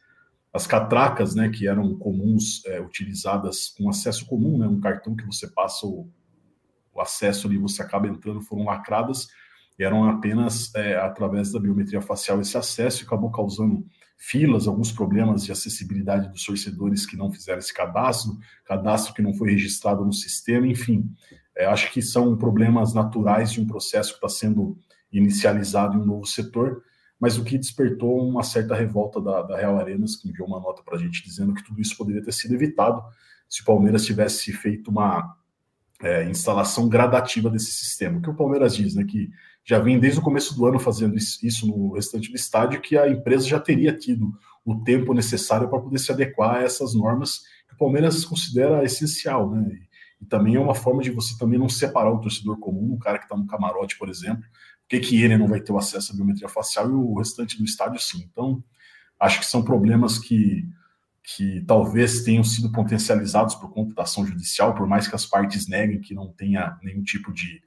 as 0.53 0.67
catracas, 0.67 1.33
né, 1.33 1.49
que 1.49 1.67
eram 1.67 1.97
comuns, 1.97 2.63
é, 2.65 2.79
utilizadas 2.79 3.69
com 3.69 3.89
acesso 3.89 4.27
comum, 4.27 4.59
né, 4.59 4.67
um 4.67 4.79
cartão 4.79 5.15
que 5.15 5.25
você 5.25 5.47
passa 5.47 5.87
o, 5.87 6.07
o 6.93 7.01
acesso 7.01 7.47
ali, 7.47 7.57
você 7.57 7.81
acaba 7.81 8.07
entrando, 8.07 8.41
foram 8.41 8.65
lacradas, 8.65 9.27
eram 9.79 10.07
apenas 10.07 10.73
é, 10.75 10.95
através 10.95 11.51
da 11.51 11.59
biometria 11.59 12.01
facial 12.01 12.39
esse 12.39 12.55
acesso 12.55 13.01
e 13.01 13.05
acabou 13.05 13.31
causando 13.31 13.83
filas, 14.25 14.67
alguns 14.67 14.89
problemas 14.89 15.43
de 15.43 15.51
acessibilidade 15.51 16.29
dos 16.29 16.45
torcedores 16.45 17.05
que 17.05 17.17
não 17.17 17.29
fizeram 17.29 17.59
esse 17.59 17.73
cadastro, 17.73 18.37
cadastro 18.63 19.13
que 19.13 19.21
não 19.21 19.33
foi 19.33 19.51
registrado 19.51 20.05
no 20.05 20.13
sistema, 20.13 20.65
enfim, 20.65 21.11
é, 21.57 21.65
acho 21.65 21.91
que 21.91 22.01
são 22.01 22.37
problemas 22.37 22.93
naturais 22.93 23.51
de 23.51 23.59
um 23.59 23.67
processo 23.67 24.11
que 24.11 24.25
está 24.25 24.29
sendo 24.29 24.77
inicializado 25.11 25.97
em 25.97 26.01
um 26.01 26.05
novo 26.05 26.25
setor, 26.25 26.81
mas 27.19 27.37
o 27.37 27.43
que 27.43 27.57
despertou 27.57 28.25
uma 28.25 28.43
certa 28.43 28.73
revolta 28.73 29.19
da, 29.19 29.41
da 29.41 29.57
Real 29.57 29.77
Arenas, 29.77 30.15
que 30.15 30.29
enviou 30.29 30.47
uma 30.47 30.59
nota 30.59 30.81
para 30.83 30.95
a 30.95 30.99
gente 30.99 31.21
dizendo 31.21 31.53
que 31.53 31.63
tudo 31.63 31.81
isso 31.81 31.97
poderia 31.97 32.23
ter 32.23 32.31
sido 32.31 32.53
evitado 32.53 33.03
se 33.49 33.61
o 33.61 33.65
Palmeiras 33.65 34.05
tivesse 34.05 34.53
feito 34.53 34.89
uma 34.89 35.35
é, 36.03 36.29
instalação 36.29 36.89
gradativa 36.89 37.49
desse 37.49 37.71
sistema. 37.71 38.19
O 38.19 38.21
que 38.21 38.29
o 38.29 38.35
Palmeiras 38.35 38.75
diz, 38.75 38.93
né, 38.93 39.05
que 39.05 39.31
já 39.65 39.79
vem 39.79 39.97
desde 39.97 40.19
o 40.19 40.23
começo 40.23 40.53
do 40.55 40.65
ano 40.65 40.77
fazendo 40.77 41.15
isso 41.15 41.65
no 41.65 41.93
restante 41.93 42.29
do 42.29 42.35
estádio, 42.35 42.81
que 42.81 42.97
a 42.97 43.09
empresa 43.09 43.47
já 43.47 43.59
teria 43.59 43.97
tido 43.97 44.33
o 44.65 44.83
tempo 44.83 45.13
necessário 45.13 45.69
para 45.69 45.79
poder 45.79 45.97
se 45.97 46.11
adequar 46.11 46.57
a 46.57 46.61
essas 46.61 46.93
normas 46.93 47.43
que 47.67 47.73
o 47.73 47.77
Palmeiras 47.77 48.25
considera 48.25 48.83
essencial, 48.83 49.49
né? 49.49 49.79
E 50.21 50.25
também 50.25 50.55
é 50.55 50.59
uma 50.59 50.75
forma 50.75 51.01
de 51.01 51.11
você 51.11 51.37
também 51.37 51.59
não 51.59 51.67
separar 51.69 52.11
o 52.11 52.19
torcedor 52.19 52.57
comum, 52.59 52.93
o 52.93 52.99
cara 52.99 53.17
que 53.17 53.25
está 53.25 53.35
no 53.35 53.47
camarote, 53.47 53.97
por 53.97 54.09
exemplo, 54.09 54.43
porque 54.81 54.99
que 54.99 55.21
ele 55.21 55.37
não 55.37 55.47
vai 55.47 55.61
ter 55.61 55.71
o 55.71 55.77
acesso 55.77 56.11
à 56.11 56.15
biometria 56.15 56.47
facial 56.47 56.89
e 56.89 56.93
o 56.93 57.15
restante 57.15 57.57
do 57.57 57.63
estádio 57.63 58.01
sim. 58.01 58.27
Então, 58.31 58.63
acho 59.19 59.39
que 59.39 59.45
são 59.45 59.63
problemas 59.63 60.17
que, 60.17 60.65
que 61.23 61.61
talvez 61.61 62.23
tenham 62.23 62.43
sido 62.43 62.71
potencializados 62.71 63.55
por 63.55 63.71
conta 63.71 63.93
da 63.93 64.03
ação 64.03 64.25
judicial, 64.25 64.75
por 64.75 64.85
mais 64.85 65.07
que 65.07 65.15
as 65.15 65.25
partes 65.25 65.67
neguem 65.67 66.01
que 66.01 66.13
não 66.13 66.27
tenha 66.27 66.77
nenhum 66.83 67.01
tipo 67.01 67.31
de, 67.31 67.61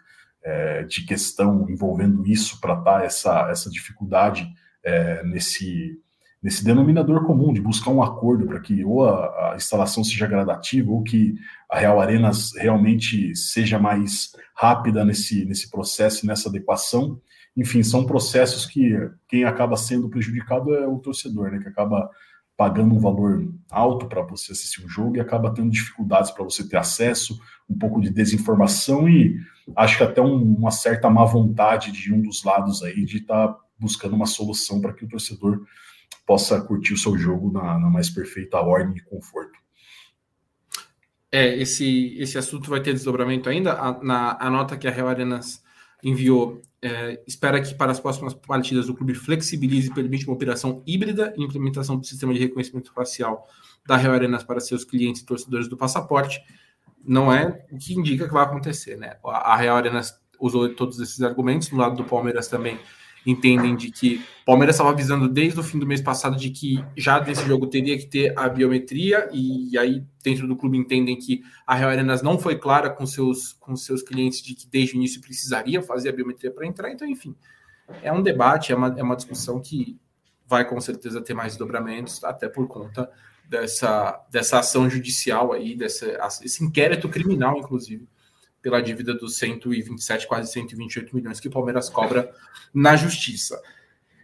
é, 0.45 0.83
de 0.83 1.05
questão 1.07 1.69
envolvendo 1.71 2.27
isso 2.27 2.61
para 2.61 2.75
dar 2.75 3.05
essa, 3.05 3.49
essa 3.51 3.71
dificuldade 3.71 4.47
é, 4.85 5.25
nesse, 5.25 5.99
nesse 6.43 6.63
denominador 6.63 7.25
comum 7.25 7.53
de 7.53 7.61
buscar 7.61 7.91
um 7.91 8.03
acordo 8.03 8.47
para 8.47 8.61
que 8.61 8.85
ou 8.85 9.09
a, 9.09 9.53
a, 9.53 9.57
instalação 9.57 10.05
seja 10.05 10.27
gradativa 10.27 10.93
ou 10.93 11.03
que 11.03 11.35
a 11.69 11.79
Real 11.79 11.99
Arenas 11.99 12.53
realmente 12.57 13.35
seja 13.35 13.79
mais 13.79 14.33
rápida 14.55 15.03
nesse, 15.03 15.47
nesse 15.47 15.71
processo 15.71 16.27
nessa 16.27 16.51
adequação. 16.51 17.21
Enfim, 17.57 17.83
são 17.83 18.05
processos 18.05 18.67
que 18.67 18.95
quem 19.27 19.45
acaba 19.45 19.79
sendo 19.79 20.11
prejudicado 20.11 20.75
é 20.75 20.87
o 20.87 20.99
torcedor, 20.99 21.51
né, 21.51 21.59
que 21.59 21.69
acaba 21.69 22.09
pagando 22.57 22.95
um 22.95 22.99
valor 22.99 23.47
alto 23.71 24.07
para 24.07 24.23
você 24.23 24.53
assistir 24.53 24.85
um 24.85 24.89
jogo 24.89 25.17
e 25.17 25.21
acaba 25.21 25.53
tendo 25.53 25.71
dificuldades 25.71 26.31
para 26.31 26.45
você 26.45 26.67
ter 26.67 26.77
acesso, 26.77 27.39
um 27.69 27.77
pouco 27.77 28.01
de 28.01 28.11
desinformação 28.11 29.09
e 29.09 29.39
acho 29.77 29.99
que 29.99 30.05
até 30.05 30.23
um, 30.23 30.55
uma 30.55 30.71
certa 30.71 31.11
má 31.11 31.25
vontade 31.25 31.93
de 31.93 32.13
um 32.13 32.23
dos 32.23 32.45
lados 32.45 32.83
aí 32.83 33.05
de 33.05 33.19
estar 33.19 33.49
tá 33.49 33.59
buscando 33.79 34.17
uma 34.17 34.27
solução 34.27 34.81
para 34.81 34.93
que 34.93 35.05
o 35.05 35.09
torcedor 35.09 35.67
possa 36.27 36.61
curtir 36.61 36.95
o 36.95 36.99
seu 36.99 37.17
jogo 37.19 37.53
na, 37.53 37.79
na 37.79 37.91
mais 37.91 38.09
perfeita 38.09 38.59
ordem 38.59 38.97
e 38.97 39.03
conforto. 39.03 39.59
É, 41.31 41.57
esse, 41.57 42.17
esse 42.19 42.39
assunto 42.39 42.71
vai 42.71 42.81
ter 42.81 42.93
desdobramento 42.93 43.49
ainda. 43.49 43.75
A, 43.75 44.03
na 44.03 44.39
a 44.41 44.49
nota 44.49 44.77
que 44.77 44.89
a 44.89 44.91
Real 44.91 45.09
Arenas 45.09 45.63
enviou 46.03 46.61
é, 46.83 47.21
espera 47.27 47.61
que 47.61 47.75
para 47.75 47.91
as 47.91 47.99
próximas 47.99 48.35
partidas 48.35 48.89
o 48.89 48.95
clube 48.95 49.15
flexibilize 49.15 49.89
e 49.89 49.95
permita 49.95 50.27
uma 50.27 50.35
operação 50.35 50.83
híbrida 50.87 51.35
e 51.37 51.43
implementação 51.43 51.97
do 51.97 52.07
sistema 52.07 52.33
de 52.33 52.39
reconhecimento 52.39 52.93
facial 52.93 53.49
da 53.87 53.97
Real 53.97 54.15
Arenas 54.15 54.45
para 54.45 54.61
seus 54.61 54.85
clientes 54.85 55.23
e 55.23 55.27
torcedores 55.27 55.69
do 55.69 55.77
passaporte. 55.77 56.41
Não 57.05 57.33
é 57.33 57.65
o 57.71 57.79
que 57.79 57.95
indica 57.95 58.27
que 58.27 58.33
vai 58.33 58.45
acontecer, 58.45 58.97
né? 58.97 59.17
A 59.25 59.57
Real 59.57 59.77
Arenas 59.77 60.15
usou 60.39 60.69
todos 60.75 61.01
esses 61.01 61.23
argumentos, 61.23 61.69
do 61.69 61.77
lado 61.77 61.97
do 61.97 62.05
Palmeiras 62.05 62.49
também 62.49 62.79
entendem 63.31 63.75
de 63.75 63.91
que 63.91 64.25
o 64.43 64.47
Palmeiras 64.47 64.77
estava 64.77 64.91
avisando 64.91 65.29
desde 65.29 65.59
o 65.59 65.63
fim 65.63 65.79
do 65.79 65.87
mês 65.87 66.01
passado 66.01 66.37
de 66.37 66.51
que 66.51 66.85
já 66.97 67.19
desse 67.19 67.45
jogo 67.47 67.67
teria 67.67 67.99
que 67.99 68.07
ter 68.07 68.33
a 68.39 68.49
biometria, 68.49 69.29
e 69.33 69.77
aí 69.77 70.05
dentro 70.23 70.47
do 70.47 70.57
clube 70.57 70.79
entendem 70.79 71.17
que 71.17 71.43
a 71.67 71.75
Real 71.75 71.91
Arenas 71.91 72.23
não 72.23 72.39
foi 72.39 72.57
clara 72.57 72.89
com 72.89 73.07
seus, 73.07 73.53
com 73.55 73.75
seus 73.75 74.03
clientes 74.03 74.43
de 74.43 74.55
que 74.55 74.69
desde 74.69 74.95
o 74.95 74.97
início 74.97 75.21
precisaria 75.21 75.83
fazer 75.83 76.11
a 76.11 76.13
biometria 76.13 76.51
para 76.51 76.67
entrar, 76.67 76.91
então, 76.91 77.09
enfim, 77.09 77.35
é 78.03 78.13
um 78.13 78.23
debate, 78.23 78.73
é 78.73 78.77
uma, 78.77 78.95
é 78.97 79.03
uma 79.03 79.17
discussão 79.17 79.61
que 79.61 79.99
vai 80.47 80.69
com 80.69 80.81
certeza 80.81 81.21
ter 81.21 81.35
mais 81.35 81.57
dobramentos, 81.57 82.23
até 82.23 82.49
por 82.49 82.69
conta 82.69 83.11
dessa, 83.49 84.25
dessa 84.31 84.61
ação 84.61 84.89
judicial 84.89 85.53
aí, 85.53 85.77
dessa, 85.77 86.07
esse 86.43 86.65
inquérito 86.65 87.09
criminal, 87.09 87.59
inclusive, 87.59 88.09
pela 88.67 88.83
dívida 88.83 89.15
dos 89.15 89.37
127, 89.37 90.27
quase 90.27 90.51
128 90.51 91.15
milhões 91.15 91.39
que 91.39 91.47
o 91.47 91.51
Palmeiras 91.53 91.89
cobra 91.89 92.35
na 92.75 92.97
justiça. 92.97 93.63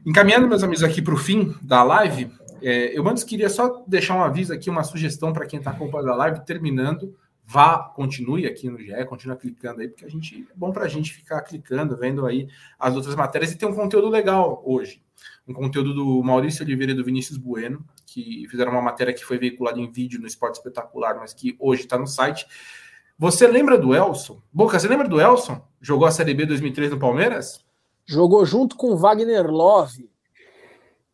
Encaminhando, 0.05 0.49
meus 0.49 0.65
amigos, 0.65 0.83
aqui 0.83 1.01
para 1.01 1.15
o 1.15 1.17
fim 1.17 1.55
da 1.63 1.85
live, 1.85 2.29
é, 2.61 2.99
eu 2.99 3.09
antes 3.09 3.23
queria 3.23 3.49
só 3.49 3.85
deixar 3.87 4.17
um 4.17 4.25
aviso 4.25 4.53
aqui, 4.53 4.69
uma 4.69 4.83
sugestão 4.83 5.33
para 5.33 5.47
quem 5.47 5.61
está 5.61 5.71
acompanhando 5.71 6.11
a 6.11 6.17
live, 6.17 6.45
terminando, 6.45 7.17
vá, 7.45 7.79
continue 7.95 8.45
aqui 8.45 8.69
no 8.69 8.81
GE, 8.81 9.05
continue 9.09 9.37
clicando 9.37 9.81
aí, 9.81 9.87
porque 9.87 10.05
a 10.05 10.11
gente 10.11 10.45
é 10.51 10.55
bom 10.57 10.73
para 10.73 10.87
a 10.87 10.89
gente 10.89 11.13
ficar 11.13 11.41
clicando, 11.43 11.97
vendo 11.97 12.27
aí 12.27 12.49
as 12.81 12.97
outras 12.97 13.15
matérias 13.15 13.53
e 13.53 13.57
tem 13.57 13.69
um 13.69 13.75
conteúdo 13.77 14.09
legal 14.09 14.61
hoje. 14.67 15.01
Um 15.47 15.55
conteúdo 15.55 15.95
do 15.95 16.21
Maurício 16.21 16.65
Oliveira 16.65 16.91
e 16.91 16.97
do 16.97 17.05
Vinícius 17.05 17.39
Bueno, 17.39 17.87
que 18.05 18.45
fizeram 18.51 18.73
uma 18.73 18.83
matéria 18.83 19.15
que 19.15 19.25
foi 19.25 19.39
veiculada 19.39 19.79
em 19.79 19.89
vídeo 19.89 20.21
no 20.21 20.27
Esporte 20.27 20.57
Espetacular, 20.57 21.15
mas 21.21 21.33
que 21.33 21.55
hoje 21.61 21.83
está 21.83 21.97
no 21.97 22.09
site. 22.09 22.45
Você 23.23 23.47
lembra 23.47 23.79
do 23.79 23.95
Elson? 23.95 24.43
Boca, 24.53 24.81
você 24.81 24.89
lembra 24.89 25.07
do 25.07 25.21
Elson? 25.21 25.63
Jogou 25.81 26.09
a 26.09 26.11
Série 26.11 26.35
B 26.35 26.45
2003 26.45 26.91
no 26.91 26.99
Palmeiras? 26.99 27.65
Jogou 28.05 28.45
junto 28.45 28.75
com 28.75 28.97
Wagner 28.97 29.47
Love. 29.47 30.11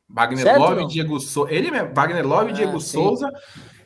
Wagner 0.08 0.42
certo, 0.42 0.58
Love, 0.58 0.84
e 0.84 0.86
Diego 0.86 1.20
Souza. 1.20 1.52
Ele 1.52 1.70
mesmo, 1.70 1.92
Wagner 1.94 2.26
Love, 2.26 2.48
e 2.48 2.52
ah, 2.52 2.54
Diego 2.54 2.80
sim. 2.80 2.92
Souza. 2.92 3.30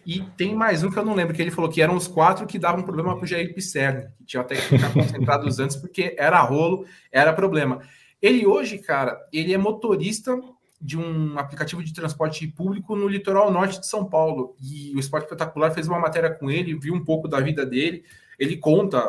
E 0.07 0.21
tem 0.37 0.55
mais 0.55 0.85
um 0.85 0.91
que 0.93 0.97
eu 0.97 1.05
não 1.05 1.15
lembro, 1.15 1.35
que 1.35 1.43
ele 1.43 1.51
falou 1.51 1.69
que 1.69 1.83
eram 1.83 1.97
os 1.97 2.07
quatro 2.07 2.47
que 2.47 2.61
davam 2.61 2.85
problema 2.85 3.17
para 3.17 3.25
o 3.25 3.27
Jair 3.27 3.53
Pisserni, 3.57 4.07
que 4.19 4.25
tinha 4.25 4.41
até 4.41 4.55
que 4.55 4.63
ficar 4.63 4.93
concentrados 4.95 5.59
antes, 5.59 5.75
porque 5.75 6.15
era 6.17 6.41
rolo, 6.43 6.87
era 7.11 7.33
problema. 7.33 7.81
Ele 8.23 8.47
hoje, 8.47 8.79
cara, 8.79 9.19
ele 9.33 9.53
é 9.53 9.59
motorista 9.59 10.39
de 10.83 10.99
um 10.99 11.39
aplicativo 11.39 11.83
de 11.83 11.93
transporte 11.93 12.47
público 12.49 12.97
no 12.97 13.07
litoral 13.07 13.53
norte 13.53 13.79
de 13.79 13.87
São 13.87 14.05
Paulo. 14.05 14.57
E 14.61 14.93
o 14.97 14.99
Esporte 14.99 15.25
Espetacular 15.25 15.71
fez 15.71 15.87
uma 15.87 16.01
matéria 16.01 16.29
com 16.29 16.51
ele, 16.51 16.75
viu 16.75 16.93
um 16.93 17.05
pouco 17.05 17.29
da 17.29 17.41
vida 17.41 17.65
dele. 17.65 18.05
Ele 18.37 18.57
conta 18.57 19.01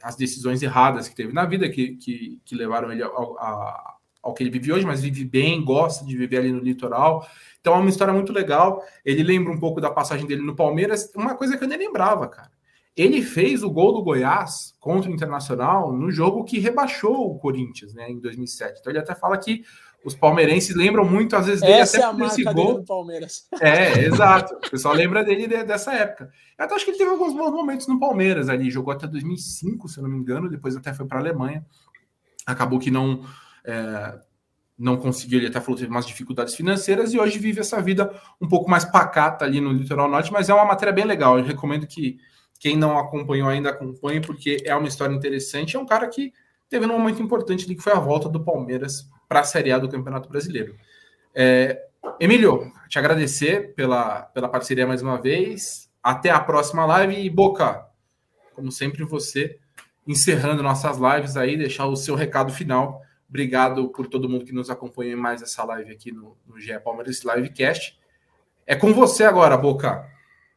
as 0.00 0.14
decisões 0.14 0.62
erradas 0.62 1.08
que 1.08 1.16
teve 1.16 1.32
na 1.32 1.44
vida, 1.44 1.68
que, 1.68 1.96
que, 1.96 2.40
que 2.44 2.54
levaram 2.54 2.92
ele 2.92 3.02
ao, 3.02 3.36
a, 3.38 3.96
ao 4.22 4.32
que 4.32 4.44
ele 4.44 4.50
vive 4.50 4.72
hoje, 4.72 4.86
mas 4.86 5.02
vive 5.02 5.24
bem, 5.24 5.64
gosta 5.64 6.04
de 6.04 6.16
viver 6.16 6.38
ali 6.38 6.52
no 6.52 6.60
litoral. 6.60 7.26
Então 7.60 7.74
é 7.74 7.78
uma 7.78 7.90
história 7.90 8.14
muito 8.14 8.32
legal. 8.32 8.80
Ele 9.04 9.24
lembra 9.24 9.52
um 9.52 9.58
pouco 9.58 9.80
da 9.80 9.90
passagem 9.90 10.26
dele 10.26 10.42
no 10.42 10.54
Palmeiras, 10.54 11.10
uma 11.16 11.34
coisa 11.34 11.58
que 11.58 11.64
eu 11.64 11.68
nem 11.68 11.78
lembrava, 11.78 12.28
cara. 12.28 12.50
Ele 12.96 13.22
fez 13.22 13.62
o 13.62 13.70
gol 13.70 13.92
do 13.92 14.02
Goiás 14.02 14.74
contra 14.78 15.10
o 15.10 15.14
Internacional 15.14 15.92
no 15.92 16.10
jogo 16.10 16.44
que 16.44 16.58
rebaixou 16.58 17.30
o 17.30 17.38
Corinthians, 17.38 17.94
né, 17.94 18.10
em 18.10 18.20
2007. 18.20 18.80
Então 18.80 18.92
ele 18.92 18.98
até 18.98 19.14
fala 19.14 19.38
que 19.38 19.64
os 20.04 20.14
palmeirenses 20.14 20.74
lembram 20.74 21.04
muito, 21.04 21.36
às 21.36 21.46
vezes, 21.46 21.60
dele 21.60 21.74
Essa 21.74 21.98
até 21.98 22.06
é 22.06 22.08
a 22.08 22.14
por 22.14 22.22
esse 22.26 22.42
marca 22.44 22.56
gol. 22.58 22.66
dele 22.68 22.78
no 22.78 22.84
Palmeiras. 22.86 23.46
É, 23.60 23.98
exato. 24.06 24.54
O 24.54 24.70
pessoal 24.70 24.94
lembra 24.94 25.22
dele 25.22 25.46
de- 25.46 25.62
dessa 25.64 25.92
época. 25.92 26.30
Eu 26.58 26.64
até 26.64 26.74
acho 26.74 26.84
que 26.84 26.90
ele 26.92 26.98
teve 26.98 27.10
alguns 27.10 27.34
bons 27.34 27.50
momentos 27.52 27.86
no 27.86 27.98
Palmeiras 28.00 28.48
ali. 28.48 28.70
Jogou 28.70 28.92
até 28.92 29.06
2005, 29.06 29.88
se 29.88 29.98
eu 29.98 30.02
não 30.02 30.10
me 30.10 30.16
engano. 30.18 30.48
Depois 30.48 30.74
até 30.76 30.94
foi 30.94 31.06
para 31.06 31.18
a 31.18 31.20
Alemanha. 31.20 31.64
Acabou 32.46 32.78
que 32.78 32.90
não 32.90 33.22
é, 33.64 34.18
não 34.78 34.96
conseguiu. 34.96 35.38
Ele 35.38 35.48
até 35.48 35.60
falou 35.60 35.76
que 35.76 35.82
teve 35.82 35.92
umas 35.94 36.06
dificuldades 36.06 36.54
financeiras 36.54 37.12
e 37.12 37.18
hoje 37.18 37.38
vive 37.38 37.60
essa 37.60 37.80
vida 37.82 38.10
um 38.40 38.48
pouco 38.48 38.70
mais 38.70 38.84
pacata 38.86 39.44
ali 39.44 39.60
no 39.60 39.70
Litoral 39.72 40.08
Norte. 40.08 40.32
Mas 40.32 40.48
é 40.48 40.54
uma 40.54 40.64
matéria 40.64 40.92
bem 40.94 41.04
legal. 41.04 41.38
Eu 41.38 41.44
recomendo 41.44 41.86
que 41.86 42.18
quem 42.58 42.76
não 42.76 42.98
acompanhou 42.98 43.48
ainda 43.48 43.68
acompanhe, 43.70 44.20
porque 44.20 44.58
é 44.64 44.74
uma 44.74 44.88
história 44.88 45.14
interessante. 45.14 45.76
É 45.76 45.78
um 45.78 45.86
cara 45.86 46.08
que 46.08 46.32
teve 46.70 46.86
um 46.86 46.88
momento 46.88 47.22
importante 47.22 47.64
ali, 47.66 47.74
que 47.74 47.82
foi 47.82 47.92
a 47.92 47.98
volta 48.00 48.28
do 48.28 48.42
Palmeiras 48.42 49.06
para 49.30 49.40
a 49.40 49.44
Série 49.44 49.70
A 49.70 49.78
do 49.78 49.88
Campeonato 49.88 50.28
Brasileiro. 50.28 50.74
É, 51.32 51.80
Emílio, 52.18 52.72
te 52.88 52.98
agradecer 52.98 53.76
pela, 53.76 54.22
pela 54.22 54.48
parceria 54.48 54.88
mais 54.88 55.02
uma 55.02 55.22
vez. 55.22 55.88
Até 56.02 56.30
a 56.30 56.40
próxima 56.40 56.84
live. 56.84 57.14
E 57.14 57.30
Boca, 57.30 57.86
como 58.56 58.72
sempre, 58.72 59.04
você 59.04 59.56
encerrando 60.04 60.64
nossas 60.64 60.98
lives 60.98 61.36
aí, 61.36 61.56
deixar 61.56 61.86
o 61.86 61.94
seu 61.94 62.16
recado 62.16 62.52
final. 62.52 63.02
Obrigado 63.28 63.90
por 63.90 64.08
todo 64.08 64.28
mundo 64.28 64.44
que 64.44 64.52
nos 64.52 64.68
acompanha 64.68 65.12
em 65.12 65.16
mais 65.16 65.40
essa 65.40 65.62
live 65.62 65.92
aqui 65.92 66.10
no, 66.10 66.36
no 66.44 66.58
GE 66.58 66.76
Palmeiras 66.80 67.22
Livecast. 67.22 67.96
É 68.66 68.74
com 68.74 68.92
você 68.92 69.22
agora, 69.22 69.56
Boca. 69.56 70.08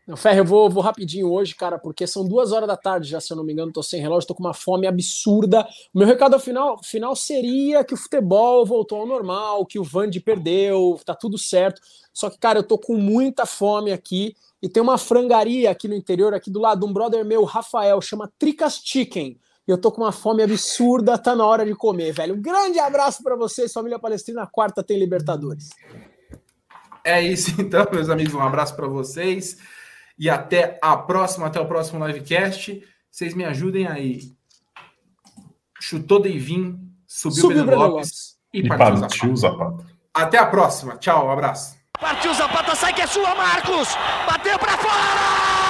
Não, 0.05 0.17
Ferre, 0.17 0.39
eu 0.39 0.45
vou, 0.45 0.69
vou 0.69 0.83
rapidinho 0.83 1.31
hoje, 1.31 1.55
cara, 1.55 1.79
porque 1.79 2.05
são 2.05 2.27
duas 2.27 2.51
horas 2.51 2.67
da 2.67 2.75
tarde 2.75 3.09
já, 3.09 3.21
se 3.21 3.31
eu 3.31 3.37
não 3.37 3.43
me 3.43 3.53
engano, 3.53 3.71
tô 3.71 3.81
sem 3.81 4.01
relógio, 4.01 4.27
tô 4.27 4.35
com 4.35 4.43
uma 4.43 4.53
fome 4.53 4.85
absurda. 4.85 5.65
O 5.93 5.99
meu 5.99 6.05
recado 6.05 6.37
final, 6.39 6.77
final 6.83 7.15
seria 7.15 7.85
que 7.85 7.93
o 7.93 7.97
futebol 7.97 8.65
voltou 8.65 8.99
ao 8.99 9.07
normal, 9.07 9.65
que 9.65 9.79
o 9.79 9.83
Vande 9.83 10.19
perdeu, 10.19 10.99
tá 11.05 11.15
tudo 11.15 11.37
certo. 11.37 11.81
Só 12.13 12.29
que, 12.29 12.37
cara, 12.37 12.59
eu 12.59 12.63
tô 12.63 12.77
com 12.77 12.97
muita 12.97 13.45
fome 13.45 13.93
aqui 13.93 14.35
e 14.61 14.67
tem 14.67 14.83
uma 14.83 14.97
frangaria 14.97 15.71
aqui 15.71 15.87
no 15.87 15.95
interior, 15.95 16.33
aqui 16.33 16.51
do 16.51 16.59
lado, 16.59 16.85
um 16.85 16.91
brother 16.91 17.23
meu, 17.23 17.45
Rafael, 17.45 18.01
chama 18.01 18.29
Tricas 18.37 18.81
Chicken. 18.83 19.39
E 19.65 19.71
eu 19.71 19.77
tô 19.77 19.89
com 19.89 20.01
uma 20.01 20.11
fome 20.11 20.43
absurda, 20.43 21.17
tá 21.17 21.33
na 21.33 21.45
hora 21.45 21.65
de 21.65 21.73
comer, 21.73 22.11
velho. 22.11 22.35
Um 22.35 22.41
grande 22.41 22.77
abraço 22.77 23.23
para 23.23 23.37
vocês, 23.37 23.71
família 23.71 23.97
Palestrina. 23.97 24.45
Quarta 24.45 24.83
tem 24.83 24.99
Libertadores. 24.99 25.69
É 27.05 27.21
isso 27.21 27.51
então, 27.59 27.85
meus 27.89 28.09
amigos. 28.09 28.33
Um 28.33 28.41
abraço 28.41 28.75
para 28.75 28.87
vocês. 28.87 29.57
E 30.17 30.29
até 30.29 30.77
a 30.81 30.95
próxima, 30.95 31.47
até 31.47 31.59
o 31.59 31.65
próximo 31.67 32.05
livecast. 32.05 32.81
Vocês 33.09 33.33
me 33.33 33.43
ajudem 33.45 33.87
aí. 33.87 34.21
Chutou 35.79 36.19
Deivin, 36.21 36.79
subiu, 37.05 37.41
Subiu 37.41 37.65
Breno 37.65 37.65
Breno 37.65 37.81
Lopes, 37.81 37.95
Lopes. 37.95 38.37
e 38.53 38.59
E 38.59 38.67
partiu 38.67 38.85
Zapata. 38.95 39.07
partiu 39.07 39.31
o 39.31 39.37
Zapata. 39.37 39.85
Até 40.13 40.37
a 40.37 40.45
próxima. 40.45 40.97
Tchau, 40.97 41.27
um 41.27 41.31
abraço. 41.31 41.75
Partiu 41.99 42.33
Zapata, 42.33 42.75
sai 42.75 42.93
que 42.93 43.01
é 43.01 43.07
sua, 43.07 43.33
Marcos! 43.35 43.89
Bateu 44.27 44.57
pra 44.59 44.77
fora! 44.77 45.62